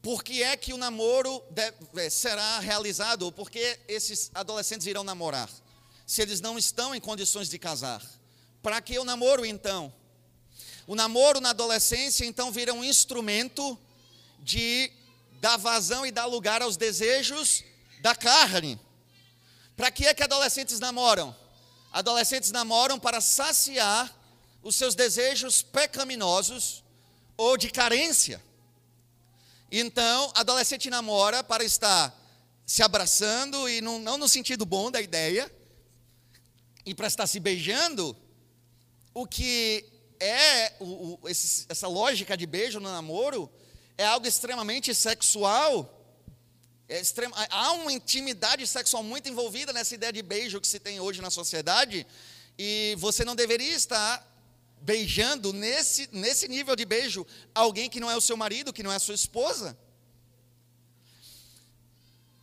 por 0.01 0.23
que 0.23 0.45
é 0.45 0.57
que 0.57 0.73
o 0.73 0.77
namoro 0.77 1.43
deve, 1.51 2.09
será 2.09 2.61
realizado? 2.61 3.23
Ou 3.23 3.33
por 3.33 3.51
que 3.51 3.81
esses 3.89 4.31
adolescentes 4.33 4.87
irão 4.87 5.03
namorar? 5.03 5.51
Se 6.07 6.23
eles 6.23 6.41
não 6.41 6.57
estão 6.57 6.95
em 6.95 7.01
condições 7.01 7.49
de 7.49 7.59
casar. 7.59 8.01
Para 8.63 8.81
que 8.81 8.97
o 8.97 9.05
namoro 9.05 9.45
então? 9.45 9.93
O 10.87 10.95
namoro 10.95 11.41
na 11.41 11.51
adolescência 11.51 12.25
então 12.25 12.53
vira 12.53 12.73
um 12.73 12.85
instrumento 12.85 13.79
de 14.39 14.91
dar 15.41 15.57
vazão 15.57 16.07
e 16.07 16.13
dar 16.13 16.27
lugar 16.27 16.63
aos 16.63 16.77
desejos 16.77 17.65
da 18.01 18.15
carne. 18.15 18.79
Para 19.77 19.91
que 19.91 20.07
é 20.07 20.15
que 20.15 20.23
adolescentes 20.23 20.79
namoram? 20.79 21.35
Adolescentes 21.93 22.53
namoram 22.53 22.99
para 22.99 23.21
saciar 23.21 24.15
os 24.63 24.77
seus 24.77 24.95
desejos 24.95 25.63
pecaminosos 25.63 26.85
ou 27.37 27.57
de 27.57 27.71
carência. 27.71 28.43
Então, 29.71 30.31
adolescente 30.35 30.89
namora 30.89 31.43
para 31.43 31.65
estar 31.65 32.15
se 32.65 32.83
abraçando 32.83 33.69
e 33.69 33.81
não, 33.81 33.99
não 33.99 34.19
no 34.19 34.29
sentido 34.29 34.65
bom 34.65 34.91
da 34.91 35.01
ideia, 35.01 35.51
e 36.85 36.95
para 36.95 37.07
estar 37.07 37.27
se 37.27 37.41
beijando, 37.41 38.17
o 39.13 39.27
que 39.27 39.85
é 40.21 40.73
o, 40.81 41.19
o, 41.23 41.29
esse, 41.29 41.67
essa 41.69 41.89
lógica 41.89 42.37
de 42.37 42.47
beijo 42.47 42.81
no 42.81 42.91
namoro 42.91 43.51
é 43.99 44.05
algo 44.05 44.27
extremamente 44.27 44.95
sexual. 44.95 45.93
É 46.89 47.01
extrema, 47.01 47.35
há 47.51 47.73
uma 47.73 47.93
intimidade 47.93 48.67
sexual 48.67 49.03
muito 49.03 49.29
envolvida 49.29 49.73
nessa 49.73 49.95
ideia 49.95 50.13
de 50.13 50.23
beijo 50.23 50.61
que 50.61 50.69
se 50.69 50.79
tem 50.79 51.01
hoje 51.01 51.21
na 51.21 51.31
sociedade, 51.31 52.07
e 52.57 52.95
você 52.99 53.25
não 53.25 53.35
deveria 53.35 53.75
estar 53.75 54.25
beijando 54.81 55.53
nesse, 55.53 56.09
nesse 56.13 56.47
nível 56.47 56.77
de 56.77 56.85
beijo 56.85 57.27
alguém 57.55 57.91
que 57.91 57.99
não 57.99 58.11
é 58.11 58.17
o 58.17 58.21
seu 58.21 58.37
marido, 58.37 58.73
que 58.73 58.83
não 58.83 58.93
é 58.93 58.97
a 58.97 59.01
sua 59.01 59.15
esposa. 59.15 59.77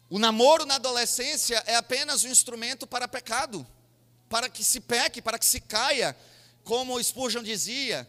O 0.10 0.20
namoro 0.20 0.66
na 0.66 0.76
adolescência 0.76 1.64
é 1.66 1.76
apenas 1.76 2.24
um 2.24 2.28
instrumento 2.28 2.86
para 2.86 3.08
pecado, 3.08 3.66
para 4.30 4.50
que 4.50 4.64
se 4.64 4.80
peque, 4.80 5.22
para 5.22 5.40
que 5.40 5.46
se 5.46 5.60
caia, 5.62 6.16
como 6.64 7.02
Spurgeon 7.02 7.44
dizia, 7.44 8.08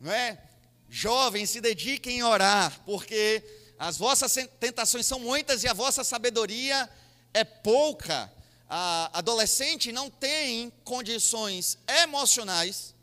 não 0.00 0.12
é? 0.12 0.38
Jovens, 0.88 1.50
se 1.50 1.60
dediquem 1.60 2.20
a 2.20 2.28
orar, 2.28 2.80
porque 2.84 3.42
as 3.78 3.96
vossas 3.96 4.34
tentações 4.60 5.06
são 5.06 5.18
muitas 5.18 5.64
e 5.64 5.68
a 5.68 5.74
vossa 5.74 6.04
sabedoria 6.04 6.88
é 7.34 7.44
pouca. 7.44 8.32
A 8.68 9.18
adolescente 9.18 9.92
não 9.92 10.10
tem 10.10 10.72
condições 10.84 11.78
emocionais 12.02 12.94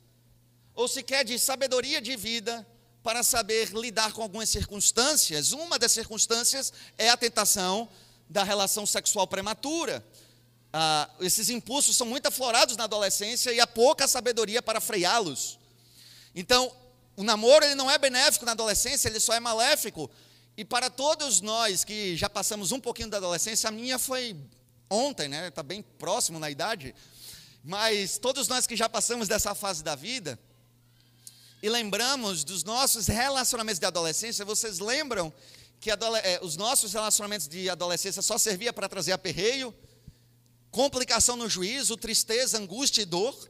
ou 0.75 0.87
sequer 0.87 1.23
de 1.23 1.37
sabedoria 1.37 2.01
de 2.01 2.15
vida 2.15 2.65
para 3.03 3.21
saber 3.21 3.69
lidar 3.69 4.13
com 4.13 4.21
algumas 4.21 4.49
circunstâncias. 4.49 5.51
Uma 5.51 5.77
das 5.77 5.91
circunstâncias 5.91 6.73
é 6.97 7.09
a 7.09 7.17
tentação 7.17 7.87
da 8.29 8.43
relação 8.43 8.85
sexual 8.85 9.27
prematura. 9.27 10.03
Ah, 10.75 11.07
esses 11.19 11.49
impulsos 11.49 11.95
são 11.95 12.07
muito 12.07 12.25
aflorados 12.25 12.75
na 12.75 12.85
adolescência 12.85 13.53
e 13.53 13.59
há 13.59 13.67
pouca 13.67 14.07
sabedoria 14.07 14.59
para 14.59 14.81
freá-los. 14.81 15.59
Então, 16.33 16.75
o 17.15 17.23
namoro 17.23 17.63
ele 17.63 17.75
não 17.75 17.91
é 17.91 17.99
benéfico 17.99 18.43
na 18.43 18.53
adolescência, 18.53 19.07
ele 19.07 19.19
só 19.19 19.35
é 19.35 19.39
maléfico. 19.39 20.09
E 20.57 20.65
para 20.65 20.89
todos 20.89 21.41
nós 21.41 21.83
que 21.83 22.17
já 22.17 22.27
passamos 22.27 22.71
um 22.71 22.79
pouquinho 22.79 23.09
da 23.09 23.17
adolescência, 23.17 23.67
a 23.67 23.71
minha 23.71 23.99
foi 23.99 24.35
ontem, 24.89 25.27
né? 25.27 25.47
Está 25.47 25.61
bem 25.61 25.81
próximo 25.81 26.39
na 26.39 26.49
idade. 26.49 26.95
Mas 27.63 28.17
todos 28.17 28.47
nós 28.47 28.65
que 28.65 28.75
já 28.75 28.89
passamos 28.89 29.27
dessa 29.27 29.53
fase 29.53 29.83
da 29.83 29.95
vida 29.95 30.39
e 31.61 31.69
lembramos 31.69 32.43
dos 32.43 32.63
nossos 32.63 33.07
relacionamentos 33.07 33.79
de 33.79 33.85
adolescência, 33.85 34.43
vocês 34.43 34.79
lembram 34.79 35.31
que 35.79 35.91
é, 35.91 36.39
os 36.41 36.57
nossos 36.57 36.93
relacionamentos 36.93 37.47
de 37.47 37.69
adolescência 37.69 38.21
só 38.21 38.37
servia 38.37 38.73
para 38.73 38.89
trazer 38.89 39.11
aperreio, 39.11 39.73
complicação 40.73 41.37
no 41.37 41.47
juízo, 41.47 41.95
tristeza, 41.95 42.57
angústia 42.57 43.03
e 43.03 43.05
dor? 43.05 43.49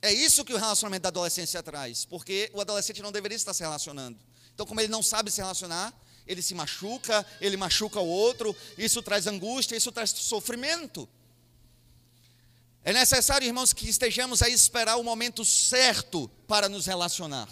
É 0.00 0.12
isso 0.12 0.44
que 0.44 0.54
o 0.54 0.56
relacionamento 0.56 1.02
da 1.02 1.08
adolescência 1.08 1.60
traz, 1.60 2.04
porque 2.04 2.48
o 2.54 2.60
adolescente 2.60 3.02
não 3.02 3.10
deveria 3.10 3.34
estar 3.34 3.52
se 3.52 3.62
relacionando. 3.62 4.16
Então, 4.54 4.64
como 4.64 4.80
ele 4.80 4.88
não 4.88 5.02
sabe 5.02 5.28
se 5.30 5.40
relacionar, 5.40 5.92
ele 6.24 6.40
se 6.40 6.54
machuca, 6.54 7.26
ele 7.40 7.56
machuca 7.56 7.98
o 7.98 8.06
outro, 8.06 8.56
isso 8.78 9.02
traz 9.02 9.26
angústia, 9.26 9.76
isso 9.76 9.90
traz 9.90 10.10
sofrimento. 10.10 11.08
É 12.84 12.92
necessário, 12.92 13.46
irmãos, 13.46 13.72
que 13.72 13.88
estejamos 13.88 14.40
a 14.40 14.48
esperar 14.48 14.96
o 14.96 15.02
momento 15.02 15.44
certo 15.44 16.30
para 16.46 16.68
nos 16.68 16.86
relacionar. 16.86 17.48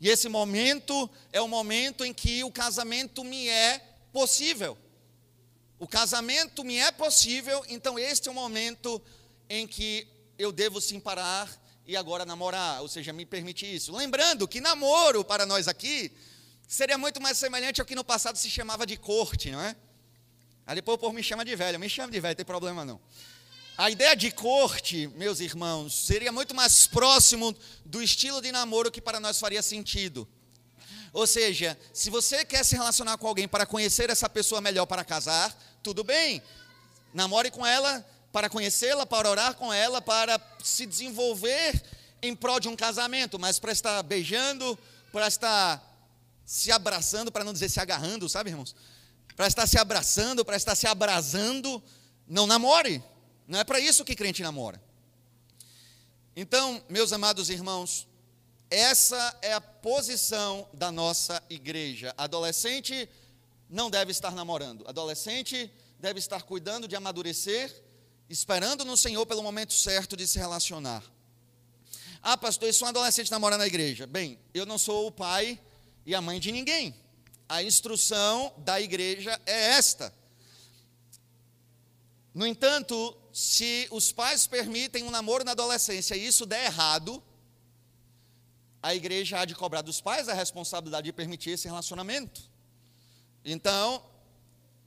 E 0.00 0.08
esse 0.08 0.30
momento 0.30 1.10
é 1.30 1.42
o 1.42 1.46
momento 1.46 2.06
em 2.06 2.14
que 2.14 2.42
o 2.42 2.50
casamento 2.50 3.22
me 3.22 3.48
é 3.48 3.78
possível. 4.12 4.78
O 5.78 5.86
casamento 5.86 6.64
me 6.64 6.76
é 6.76 6.90
possível, 6.90 7.64
então 7.68 7.98
este 7.98 8.28
é 8.28 8.30
o 8.32 8.34
momento 8.34 9.00
em 9.48 9.66
que 9.66 10.08
eu 10.36 10.50
devo 10.50 10.80
sim 10.80 10.98
parar 10.98 11.48
e 11.86 11.96
agora 11.96 12.26
namorar, 12.26 12.82
ou 12.82 12.88
seja, 12.88 13.12
me 13.12 13.24
permite 13.24 13.64
isso. 13.64 13.96
Lembrando 13.96 14.46
que 14.48 14.60
namoro 14.60 15.24
para 15.24 15.46
nós 15.46 15.68
aqui 15.68 16.12
seria 16.66 16.98
muito 16.98 17.20
mais 17.20 17.38
semelhante 17.38 17.80
ao 17.80 17.86
que 17.86 17.94
no 17.94 18.04
passado 18.04 18.36
se 18.36 18.50
chamava 18.50 18.84
de 18.84 18.96
corte, 18.96 19.50
não 19.50 19.60
é? 19.60 19.76
Aí 20.66 20.74
depois 20.74 20.96
o 20.96 20.98
povo 20.98 21.14
me 21.14 21.22
chama 21.22 21.44
de 21.44 21.56
velho, 21.56 21.78
me 21.78 21.88
chama 21.88 22.12
de 22.12 22.20
velho, 22.20 22.32
não 22.32 22.36
tem 22.36 22.44
problema 22.44 22.84
não. 22.84 23.00
A 23.76 23.88
ideia 23.90 24.16
de 24.16 24.32
corte, 24.32 25.06
meus 25.14 25.38
irmãos, 25.38 25.94
seria 25.94 26.32
muito 26.32 26.54
mais 26.54 26.88
próximo 26.88 27.56
do 27.84 28.02
estilo 28.02 28.42
de 28.42 28.50
namoro 28.50 28.90
que 28.90 29.00
para 29.00 29.20
nós 29.20 29.38
faria 29.38 29.62
sentido. 29.62 30.28
Ou 31.12 31.26
seja, 31.26 31.78
se 31.92 32.10
você 32.10 32.44
quer 32.44 32.64
se 32.64 32.74
relacionar 32.74 33.16
com 33.16 33.26
alguém 33.26 33.48
para 33.48 33.64
conhecer 33.64 34.10
essa 34.10 34.28
pessoa 34.28 34.60
melhor 34.60 34.84
para 34.84 35.04
casar, 35.04 35.56
tudo 35.82 36.04
bem. 36.04 36.42
Namore 37.12 37.50
com 37.50 37.64
ela 37.64 38.04
para 38.32 38.48
conhecê-la, 38.48 39.06
para 39.06 39.28
orar 39.28 39.54
com 39.54 39.72
ela, 39.72 40.00
para 40.00 40.40
se 40.62 40.86
desenvolver 40.86 41.82
em 42.22 42.34
prol 42.34 42.60
de 42.60 42.68
um 42.68 42.76
casamento, 42.76 43.38
mas 43.38 43.58
para 43.58 43.72
estar 43.72 44.02
beijando, 44.02 44.78
para 45.12 45.26
estar 45.28 45.82
se 46.44 46.70
abraçando, 46.72 47.30
para 47.30 47.44
não 47.44 47.52
dizer 47.52 47.68
se 47.68 47.80
agarrando, 47.80 48.28
sabe, 48.28 48.50
irmãos? 48.50 48.74
Para 49.36 49.46
estar 49.46 49.66
se 49.66 49.78
abraçando, 49.78 50.44
para 50.44 50.56
estar 50.56 50.74
se 50.74 50.86
abrasando, 50.86 51.82
não 52.26 52.46
namore. 52.46 53.02
Não 53.46 53.58
é 53.58 53.64
para 53.64 53.80
isso 53.80 54.04
que 54.04 54.14
crente 54.14 54.42
namora. 54.42 54.82
Então, 56.36 56.82
meus 56.88 57.12
amados 57.12 57.50
irmãos, 57.50 58.06
essa 58.70 59.36
é 59.40 59.54
a 59.54 59.60
posição 59.60 60.68
da 60.72 60.92
nossa 60.92 61.42
igreja. 61.48 62.14
Adolescente 62.16 63.08
não 63.68 63.90
deve 63.90 64.10
estar 64.10 64.32
namorando. 64.32 64.86
Adolescente 64.88 65.70
deve 65.98 66.18
estar 66.18 66.42
cuidando 66.42 66.88
de 66.88 66.96
amadurecer, 66.96 67.84
esperando 68.28 68.84
no 68.84 68.96
Senhor 68.96 69.26
pelo 69.26 69.42
momento 69.42 69.72
certo 69.72 70.16
de 70.16 70.26
se 70.26 70.38
relacionar. 70.38 71.02
Ah, 72.22 72.36
pastor, 72.36 72.68
eu 72.68 72.72
sou 72.72 72.86
um 72.86 72.88
adolescente 72.90 73.30
namorando 73.30 73.60
na 73.60 73.66
igreja. 73.66 74.06
Bem, 74.06 74.38
eu 74.52 74.66
não 74.66 74.78
sou 74.78 75.06
o 75.06 75.12
pai 75.12 75.60
e 76.04 76.14
a 76.14 76.20
mãe 76.20 76.40
de 76.40 76.50
ninguém. 76.50 76.94
A 77.48 77.62
instrução 77.62 78.52
da 78.58 78.80
igreja 78.80 79.40
é 79.46 79.70
esta. 79.72 80.12
No 82.34 82.46
entanto, 82.46 83.16
se 83.32 83.88
os 83.90 84.12
pais 84.12 84.46
permitem 84.46 85.04
um 85.04 85.10
namoro 85.10 85.44
na 85.44 85.52
adolescência 85.52 86.14
e 86.14 86.26
isso 86.26 86.44
der 86.44 86.66
errado, 86.66 87.22
a 88.82 88.94
igreja 88.94 89.40
há 89.40 89.44
de 89.44 89.54
cobrar 89.54 89.82
dos 89.82 90.00
pais 90.00 90.28
a 90.28 90.34
responsabilidade 90.34 91.06
de 91.06 91.12
permitir 91.12 91.50
esse 91.50 91.66
relacionamento. 91.66 92.40
Então, 93.44 94.02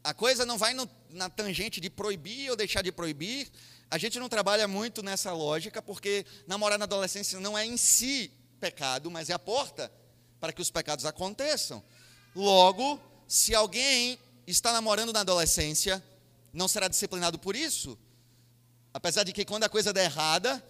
a 0.04 0.14
coisa 0.14 0.46
não 0.46 0.58
vai 0.58 0.74
no, 0.74 0.90
na 1.10 1.30
tangente 1.30 1.80
de 1.80 1.90
proibir 1.90 2.50
ou 2.50 2.56
deixar 2.56 2.82
de 2.82 2.92
proibir. 2.92 3.52
A 3.90 3.98
gente 3.98 4.20
não 4.20 4.30
trabalha 4.30 4.68
muito 4.68 5.04
nessa 5.04 5.32
lógica, 5.34 5.82
porque 5.82 6.26
namorar 6.48 6.80
na 6.80 6.86
adolescência 6.86 7.40
não 7.40 7.58
é 7.58 7.66
em 7.66 7.78
si 7.78 8.32
pecado, 8.60 9.10
mas 9.12 9.30
é 9.30 9.34
a 9.34 9.40
porta 9.40 9.92
para 10.40 10.54
que 10.54 10.62
os 10.62 10.72
pecados 10.72 11.06
aconteçam. 11.06 11.84
Logo, 12.36 13.00
se 13.28 13.54
alguém 13.54 14.18
está 14.48 14.72
namorando 14.72 15.14
na 15.14 15.22
adolescência, 15.22 16.04
não 16.52 16.68
será 16.68 16.88
disciplinado 16.88 17.38
por 17.38 17.56
isso. 17.56 17.98
Apesar 18.94 19.24
de 19.24 19.34
que 19.34 19.46
quando 19.46 19.64
a 19.64 19.70
coisa 19.70 19.94
der 19.94 20.06
errada, 20.06 20.64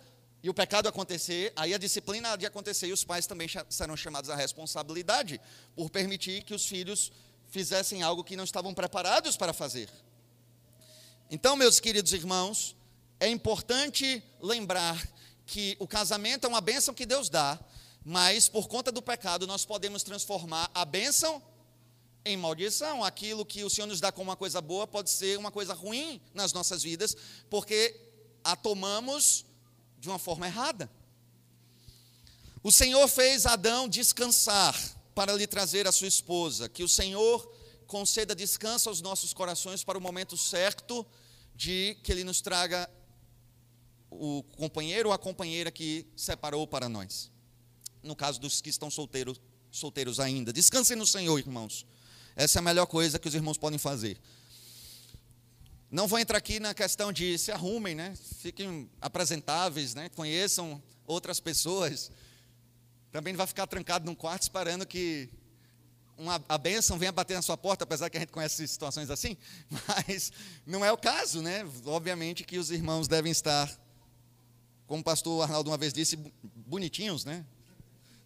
e 0.44 0.50
o 0.50 0.54
pecado 0.54 0.88
acontecer, 0.89 1.54
aí 1.56 1.74
a 1.74 1.78
disciplina 1.78 2.36
de 2.36 2.46
acontecer 2.46 2.88
e 2.88 2.94
os 2.94 3.04
pais 3.04 3.28
também 3.28 3.48
serão 3.70 3.96
chamados 3.96 4.30
à 4.30 4.36
responsabilidade 4.36 5.39
por 5.76 5.89
permitir 5.89 6.44
que 6.44 6.54
os 6.54 6.65
filhos 6.65 7.12
fizessem 7.52 8.02
algo 8.02 8.24
que 8.24 8.38
não 8.38 8.46
estavam 8.46 8.74
preparados 8.74 9.38
para 9.38 9.54
fazer. 9.54 9.90
Então, 11.30 11.56
meus 11.56 11.80
queridos 11.80 12.14
irmãos, 12.14 12.76
é 13.20 13.28
importante 13.28 14.24
lembrar 14.40 14.98
que 15.46 15.76
o 15.78 15.88
casamento 15.88 16.46
é 16.46 16.48
uma 16.48 16.62
bênção 16.62 16.94
que 16.94 17.06
Deus 17.06 17.30
dá, 17.30 17.60
mas 18.04 18.48
por 18.48 18.68
conta 18.68 18.92
do 18.92 19.02
pecado 19.02 19.46
nós 19.46 19.66
podemos 19.66 20.02
transformar 20.02 20.72
a 20.74 20.86
bênção 20.86 21.44
em 22.24 22.38
maldição. 22.38 23.04
Aquilo 23.04 23.46
que 23.46 23.64
o 23.66 23.70
Senhor 23.70 23.88
nos 23.88 24.00
dá 24.00 24.12
como 24.12 24.30
uma 24.30 24.38
coisa 24.38 24.62
boa 24.62 24.88
pode 24.88 25.10
ser 25.10 25.38
uma 25.38 25.52
coisa 25.52 25.74
ruim 25.74 26.22
nas 26.34 26.54
nossas 26.54 26.82
vidas, 26.82 27.16
porque 27.50 28.00
a 28.44 28.56
tomamos 28.56 29.46
de 30.00 30.08
uma 30.08 30.18
forma 30.18 30.48
errada. 30.48 30.90
O 32.64 32.72
Senhor 32.72 33.08
fez 33.10 33.46
Adão 33.46 33.90
descansar 33.90 34.76
para 35.22 35.34
lhe 35.34 35.46
trazer 35.46 35.88
a 35.88 35.92
sua 35.92 36.08
esposa. 36.08 36.68
Que 36.68 36.84
o 36.84 36.90
Senhor 36.90 37.48
conceda 37.86 38.34
descanso 38.34 38.90
aos 38.90 39.02
nossos 39.02 39.34
corações 39.34 39.84
para 39.84 39.96
o 39.96 40.02
momento 40.02 40.36
certo 40.36 41.06
de 41.54 41.96
que 42.02 42.12
Ele 42.12 42.24
nos 42.24 42.42
traga 42.42 42.90
o 44.10 44.42
companheiro 44.58 45.10
ou 45.10 45.14
a 45.14 45.20
companheira 45.20 45.70
que 45.70 46.08
separou 46.16 46.66
para 46.66 46.90
nós. 46.90 47.30
No 48.02 48.16
caso 48.16 48.42
dos 48.42 48.62
que 48.62 48.72
estão 48.72 48.90
solteiros, 48.90 49.40
solteiros 49.70 50.20
ainda. 50.20 50.52
Descansem 50.52 50.98
no 50.98 51.06
Senhor, 51.06 51.38
irmãos. 51.38 51.86
Essa 52.36 52.58
é 52.58 52.60
a 52.60 52.64
melhor 52.64 52.88
coisa 52.88 53.20
que 53.20 53.28
os 53.28 53.36
irmãos 53.36 53.60
podem 53.60 53.78
fazer. 53.78 54.20
Não 55.92 56.08
vou 56.08 56.18
entrar 56.18 56.40
aqui 56.40 56.60
na 56.60 56.74
questão 56.74 57.14
de 57.14 57.38
se 57.38 57.52
arrumem, 57.52 57.94
né? 57.94 58.16
Fiquem 58.40 58.90
apresentáveis, 59.00 59.94
né? 59.94 60.10
Conheçam 60.10 60.82
outras 61.06 61.40
pessoas. 61.40 62.10
Também 63.12 63.34
não 63.34 63.38
vai 63.38 63.47
ficar 63.47 63.67
trancado 63.67 64.06
num 64.06 64.15
quarto 64.15 64.43
esperando 64.43 64.86
que 64.86 65.30
uma, 66.17 66.43
a 66.47 66.58
bênção 66.58 66.97
venha 66.97 67.12
bater 67.12 67.34
na 67.34 67.41
sua 67.41 67.58
porta, 67.58 67.84
apesar 67.84 68.10
que 68.10 68.17
a 68.17 68.19
gente 68.19 68.32
conhece 68.32 68.67
situações 68.67 69.10
assim, 69.10 69.36
mas 69.88 70.32
não 70.65 70.86
é 70.86 70.91
o 70.91 70.97
caso, 70.97 71.41
né? 71.41 71.67
Obviamente 71.86 72.43
que 72.43 72.58
os 72.58 72.71
irmãos 72.71 73.08
devem 73.08 73.32
estar, 73.32 73.69
como 74.88 75.02
o 75.02 75.04
pastor 75.04 75.43
Arnaldo 75.43 75.69
uma 75.69 75.78
vez 75.78 75.91
disse, 75.91 76.15
bonitinhos, 76.43 77.26
né? 77.26 77.45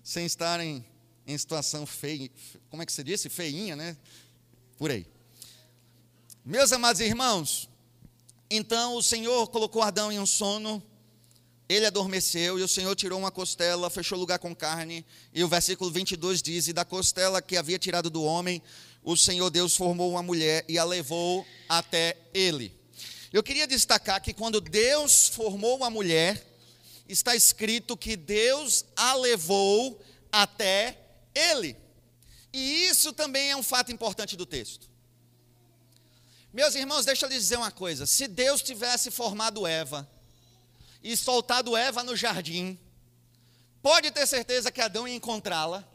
Sem 0.04 0.26
estarem 0.26 0.86
em 1.26 1.38
situação 1.38 1.86
feia, 1.86 2.30
como 2.69 2.84
é 2.84 2.86
que 2.86 2.91
você 2.91 3.04
disse? 3.04 3.30
Feinha, 3.30 3.76
né? 3.76 3.98
Por 4.78 4.91
aí. 4.91 5.08
Meus 6.43 6.71
amados 6.71 7.02
irmãos, 7.02 7.69
então 8.52 8.95
o 8.95 9.02
Senhor 9.02 9.48
colocou 9.48 9.82
Adão 9.82 10.12
em 10.12 10.19
um 10.19 10.26
sono, 10.26 10.84
ele 11.67 11.86
adormeceu 11.86 12.60
e 12.60 12.63
o 12.63 12.67
Senhor 12.67 12.95
tirou 12.95 13.19
uma 13.19 13.32
costela, 13.32 13.89
fechou 13.89 14.19
lugar 14.19 14.38
com 14.38 14.56
carne, 14.56 15.06
e 15.34 15.43
o 15.43 15.47
versículo 15.47 15.89
22 15.89 16.41
diz: 16.41 16.67
E 16.67 16.73
da 16.73 16.86
costela 16.86 17.41
que 17.41 17.58
havia 17.58 17.80
tirado 17.80 18.10
do 18.10 18.23
homem, 18.23 18.62
o 19.04 19.17
Senhor 19.17 19.49
Deus 19.49 19.75
formou 19.75 20.12
uma 20.12 20.21
mulher 20.21 20.63
e 20.67 20.78
a 20.78 20.84
levou 20.84 21.45
até 21.67 22.17
ele. 22.34 22.71
Eu 23.34 23.41
queria 23.41 23.67
destacar 23.67 24.21
que 24.21 24.34
quando 24.34 24.62
Deus 24.62 25.28
formou 25.28 25.75
uma 25.75 25.89
mulher, 25.89 26.45
está 27.10 27.36
escrito 27.36 27.97
que 27.97 28.15
Deus 28.15 28.86
a 28.95 29.15
levou 29.15 29.99
até 30.32 30.97
ele. 31.34 31.75
E 32.54 32.86
isso 32.86 33.12
também 33.12 33.51
é 33.51 33.56
um 33.56 33.63
fato 33.63 33.91
importante 33.91 34.38
do 34.38 34.45
texto. 34.45 34.88
Meus 36.54 36.75
irmãos, 36.75 37.06
deixa 37.06 37.25
eu 37.25 37.30
lhes 37.30 37.39
dizer 37.39 37.58
uma 37.58 37.71
coisa: 37.71 38.06
se 38.06 38.28
Deus 38.28 38.62
tivesse 38.62 39.10
formado 39.10 39.65
Eva 39.65 40.08
e 41.06 41.15
soltado 41.15 41.78
Eva 41.78 42.04
no 42.04 42.15
jardim, 42.15 42.80
pode 43.80 44.10
ter 44.10 44.26
certeza 44.26 44.72
que 44.72 44.82
Adão 44.82 45.08
ia 45.08 45.13
encontrá-la, 45.13 45.88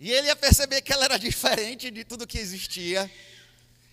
e 0.00 0.10
ele 0.10 0.28
ia 0.28 0.34
perceber 0.34 0.80
que 0.80 0.94
ela 0.94 1.04
era 1.04 1.18
diferente 1.18 1.90
de 1.90 2.02
tudo 2.02 2.26
que 2.26 2.38
existia, 2.38 3.08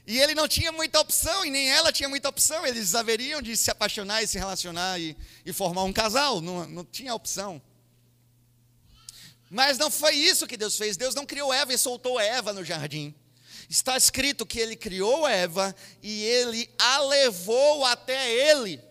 e 0.07 0.17
ele 0.17 0.33
não 0.33 0.47
tinha 0.47 0.71
muita 0.71 1.01
opção, 1.01 1.43
e 1.43 1.51
nem 1.51 1.69
ela 1.69 1.91
tinha 1.91 2.07
muita 2.07 2.29
opção, 2.29 2.65
eles 2.65 2.95
haveriam 2.95 3.41
de 3.41 3.57
se 3.57 3.69
apaixonar 3.69 4.23
e 4.23 4.27
se 4.27 4.38
relacionar 4.38 4.97
e, 4.97 5.17
e 5.45 5.51
formar 5.51 5.83
um 5.83 5.91
casal, 5.91 6.39
não, 6.39 6.65
não 6.69 6.85
tinha 6.85 7.13
opção. 7.13 7.62
Mas 9.49 9.77
não 9.77 9.91
foi 9.91 10.15
isso 10.15 10.47
que 10.47 10.55
Deus 10.55 10.77
fez, 10.77 10.95
Deus 10.95 11.13
não 11.13 11.25
criou 11.25 11.51
Eva 11.51 11.73
e 11.73 11.77
soltou 11.77 12.17
Eva 12.17 12.53
no 12.53 12.63
jardim. 12.63 13.13
Está 13.69 13.97
escrito 13.97 14.45
que 14.45 14.59
ele 14.59 14.77
criou 14.77 15.27
Eva 15.27 15.75
e 16.01 16.23
ele 16.23 16.69
a 16.77 17.01
levou 17.01 17.83
até 17.85 18.31
ele. 18.31 18.88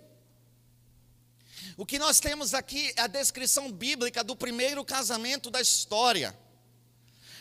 O 1.79 1.87
que 1.87 1.97
nós 1.97 2.19
temos 2.19 2.55
aqui 2.55 2.93
é 2.97 3.03
a 3.03 3.07
descrição 3.07 3.71
bíblica 3.71 4.25
do 4.25 4.35
primeiro 4.35 4.85
casamento 4.85 5.49
da 5.49 5.61
história. 5.61 6.37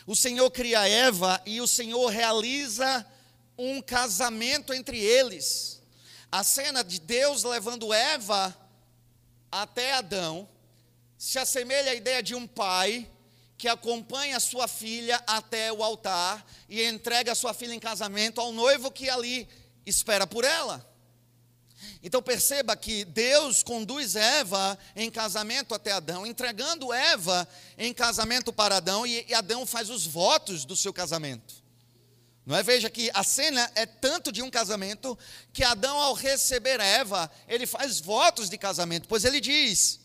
O 0.06 0.14
Senhor 0.14 0.48
cria 0.52 0.88
Eva 0.88 1.42
e 1.44 1.60
o 1.60 1.66
Senhor 1.66 2.06
realiza 2.06 3.04
um 3.58 3.82
casamento 3.82 4.72
entre 4.72 4.96
eles. 4.96 5.82
A 6.30 6.44
cena 6.44 6.84
de 6.84 7.00
Deus 7.00 7.42
levando 7.42 7.92
Eva 7.92 8.56
até 9.50 9.94
Adão 9.94 10.48
se 11.18 11.36
assemelha 11.40 11.90
à 11.90 11.94
ideia 11.96 12.22
de 12.22 12.36
um 12.36 12.46
pai 12.46 13.10
que 13.56 13.66
acompanha 13.66 14.38
sua 14.38 14.68
filha 14.68 15.20
até 15.26 15.72
o 15.72 15.82
altar 15.82 16.46
e 16.68 16.84
entrega 16.84 17.34
sua 17.34 17.52
filha 17.52 17.74
em 17.74 17.80
casamento 17.80 18.40
ao 18.40 18.52
noivo 18.52 18.88
que 18.88 19.10
ali 19.10 19.48
espera 19.84 20.28
por 20.28 20.44
ela. 20.44 20.88
Então 22.02 22.22
perceba 22.22 22.76
que 22.76 23.04
Deus 23.04 23.62
conduz 23.62 24.14
Eva 24.14 24.78
em 24.94 25.10
casamento 25.10 25.74
até 25.74 25.92
Adão, 25.92 26.26
entregando 26.26 26.92
Eva 26.92 27.48
em 27.76 27.92
casamento 27.92 28.52
para 28.52 28.76
Adão, 28.76 29.06
e 29.06 29.34
Adão 29.34 29.66
faz 29.66 29.90
os 29.90 30.06
votos 30.06 30.64
do 30.64 30.76
seu 30.76 30.92
casamento. 30.92 31.54
Não 32.48 32.56
é? 32.56 32.62
Veja 32.62 32.88
que 32.88 33.10
a 33.12 33.22
cena 33.22 33.70
é 33.74 33.84
tanto 33.84 34.32
de 34.32 34.40
um 34.40 34.48
casamento 34.48 35.18
que 35.52 35.62
Adão, 35.62 35.98
ao 35.98 36.14
receber 36.14 36.80
Eva, 36.80 37.30
ele 37.46 37.66
faz 37.66 38.00
votos 38.00 38.48
de 38.48 38.56
casamento, 38.56 39.06
pois 39.06 39.26
ele 39.26 39.38
diz: 39.38 40.00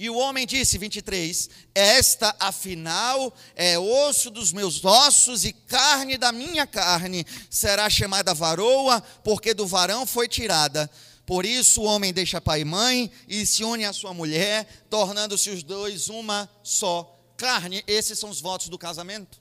e 0.00 0.08
o 0.08 0.16
homem 0.16 0.46
disse, 0.46 0.78
23: 0.78 1.50
Esta 1.74 2.34
afinal 2.40 3.34
é 3.54 3.78
osso 3.78 4.30
dos 4.30 4.50
meus 4.50 4.82
ossos 4.82 5.44
e 5.44 5.52
carne 5.52 6.16
da 6.16 6.32
minha 6.32 6.66
carne, 6.66 7.26
será 7.50 7.90
chamada 7.90 8.32
varoa, 8.32 9.02
porque 9.22 9.52
do 9.52 9.66
varão 9.66 10.06
foi 10.06 10.26
tirada. 10.26 10.90
Por 11.26 11.44
isso 11.44 11.82
o 11.82 11.84
homem 11.84 12.14
deixa 12.14 12.40
pai 12.40 12.62
e 12.62 12.64
mãe 12.64 13.12
e 13.28 13.44
se 13.44 13.62
une 13.62 13.84
à 13.84 13.92
sua 13.92 14.14
mulher, 14.14 14.86
tornando-se 14.88 15.50
os 15.50 15.62
dois 15.62 16.08
uma 16.08 16.48
só 16.62 17.20
carne. 17.36 17.84
Esses 17.86 18.18
são 18.18 18.30
os 18.30 18.40
votos 18.40 18.70
do 18.70 18.78
casamento. 18.78 19.38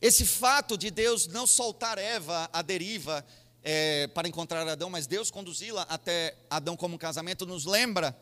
Esse 0.00 0.24
fato 0.24 0.74
de 0.78 0.90
Deus 0.90 1.26
não 1.26 1.46
soltar 1.46 1.98
Eva 1.98 2.48
à 2.50 2.62
deriva 2.62 3.22
é, 3.62 4.06
para 4.06 4.26
encontrar 4.26 4.66
Adão, 4.66 4.88
mas 4.88 5.06
Deus 5.06 5.30
conduzi-la 5.30 5.82
até 5.82 6.34
Adão 6.48 6.74
como 6.74 6.96
casamento, 6.98 7.44
nos 7.44 7.66
lembra 7.66 8.18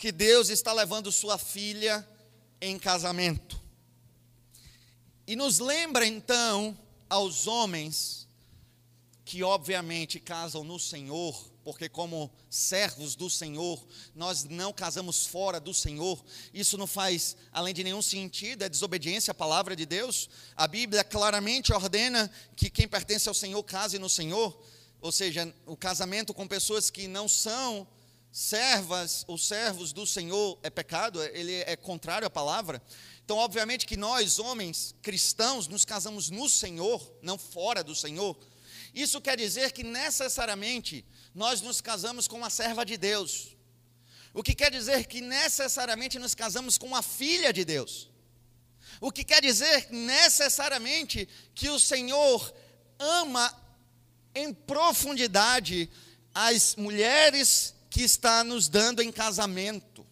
que 0.00 0.10
Deus 0.10 0.48
está 0.48 0.72
levando 0.72 1.12
sua 1.12 1.36
filha 1.36 2.08
em 2.58 2.78
casamento. 2.78 3.60
E 5.26 5.36
nos 5.36 5.58
lembra 5.58 6.06
então 6.06 6.74
aos 7.06 7.46
homens 7.46 8.26
que 9.26 9.42
obviamente 9.42 10.18
casam 10.18 10.64
no 10.64 10.78
Senhor, 10.78 11.38
porque 11.62 11.86
como 11.86 12.32
servos 12.48 13.14
do 13.14 13.28
Senhor, 13.28 13.86
nós 14.14 14.44
não 14.44 14.72
casamos 14.72 15.26
fora 15.26 15.60
do 15.60 15.74
Senhor. 15.74 16.24
Isso 16.54 16.78
não 16.78 16.86
faz 16.86 17.36
além 17.52 17.74
de 17.74 17.84
nenhum 17.84 18.00
sentido, 18.00 18.62
é 18.62 18.70
desobediência 18.70 19.32
à 19.32 19.34
palavra 19.34 19.76
de 19.76 19.84
Deus. 19.84 20.30
A 20.56 20.66
Bíblia 20.66 21.04
claramente 21.04 21.74
ordena 21.74 22.30
que 22.56 22.70
quem 22.70 22.88
pertence 22.88 23.28
ao 23.28 23.34
Senhor 23.34 23.62
case 23.64 23.98
no 23.98 24.08
Senhor, 24.08 24.58
ou 24.98 25.12
seja, 25.12 25.54
o 25.66 25.76
casamento 25.76 26.32
com 26.32 26.48
pessoas 26.48 26.88
que 26.88 27.06
não 27.06 27.28
são 27.28 27.86
servas 28.32 29.24
ou 29.26 29.36
servos 29.36 29.92
do 29.92 30.06
Senhor 30.06 30.58
é 30.62 30.70
pecado, 30.70 31.22
ele 31.22 31.54
é 31.54 31.76
contrário 31.76 32.26
à 32.26 32.30
palavra. 32.30 32.82
Então, 33.24 33.38
obviamente 33.38 33.86
que 33.86 33.96
nós, 33.96 34.38
homens 34.38 34.94
cristãos, 35.02 35.68
nos 35.68 35.84
casamos 35.84 36.30
no 36.30 36.48
Senhor, 36.48 37.00
não 37.22 37.38
fora 37.38 37.82
do 37.82 37.94
Senhor. 37.94 38.36
Isso 38.94 39.20
quer 39.20 39.36
dizer 39.36 39.72
que 39.72 39.82
necessariamente 39.82 41.04
nós 41.34 41.60
nos 41.60 41.80
casamos 41.80 42.26
com 42.26 42.36
uma 42.36 42.50
serva 42.50 42.84
de 42.84 42.96
Deus. 42.96 43.56
O 44.32 44.42
que 44.42 44.54
quer 44.54 44.70
dizer 44.70 45.06
que 45.06 45.20
necessariamente 45.20 46.18
nos 46.18 46.34
casamos 46.34 46.78
com 46.78 46.86
uma 46.86 47.02
filha 47.02 47.52
de 47.52 47.64
Deus. 47.64 48.08
O 49.00 49.10
que 49.10 49.24
quer 49.24 49.42
dizer 49.42 49.88
necessariamente 49.90 51.28
que 51.54 51.68
o 51.68 51.78
Senhor 51.78 52.52
ama 52.98 53.56
em 54.34 54.52
profundidade 54.52 55.90
as 56.34 56.76
mulheres 56.76 57.74
que 57.90 58.02
está 58.02 58.44
nos 58.44 58.68
dando 58.68 59.02
em 59.02 59.10
casamento. 59.10 60.06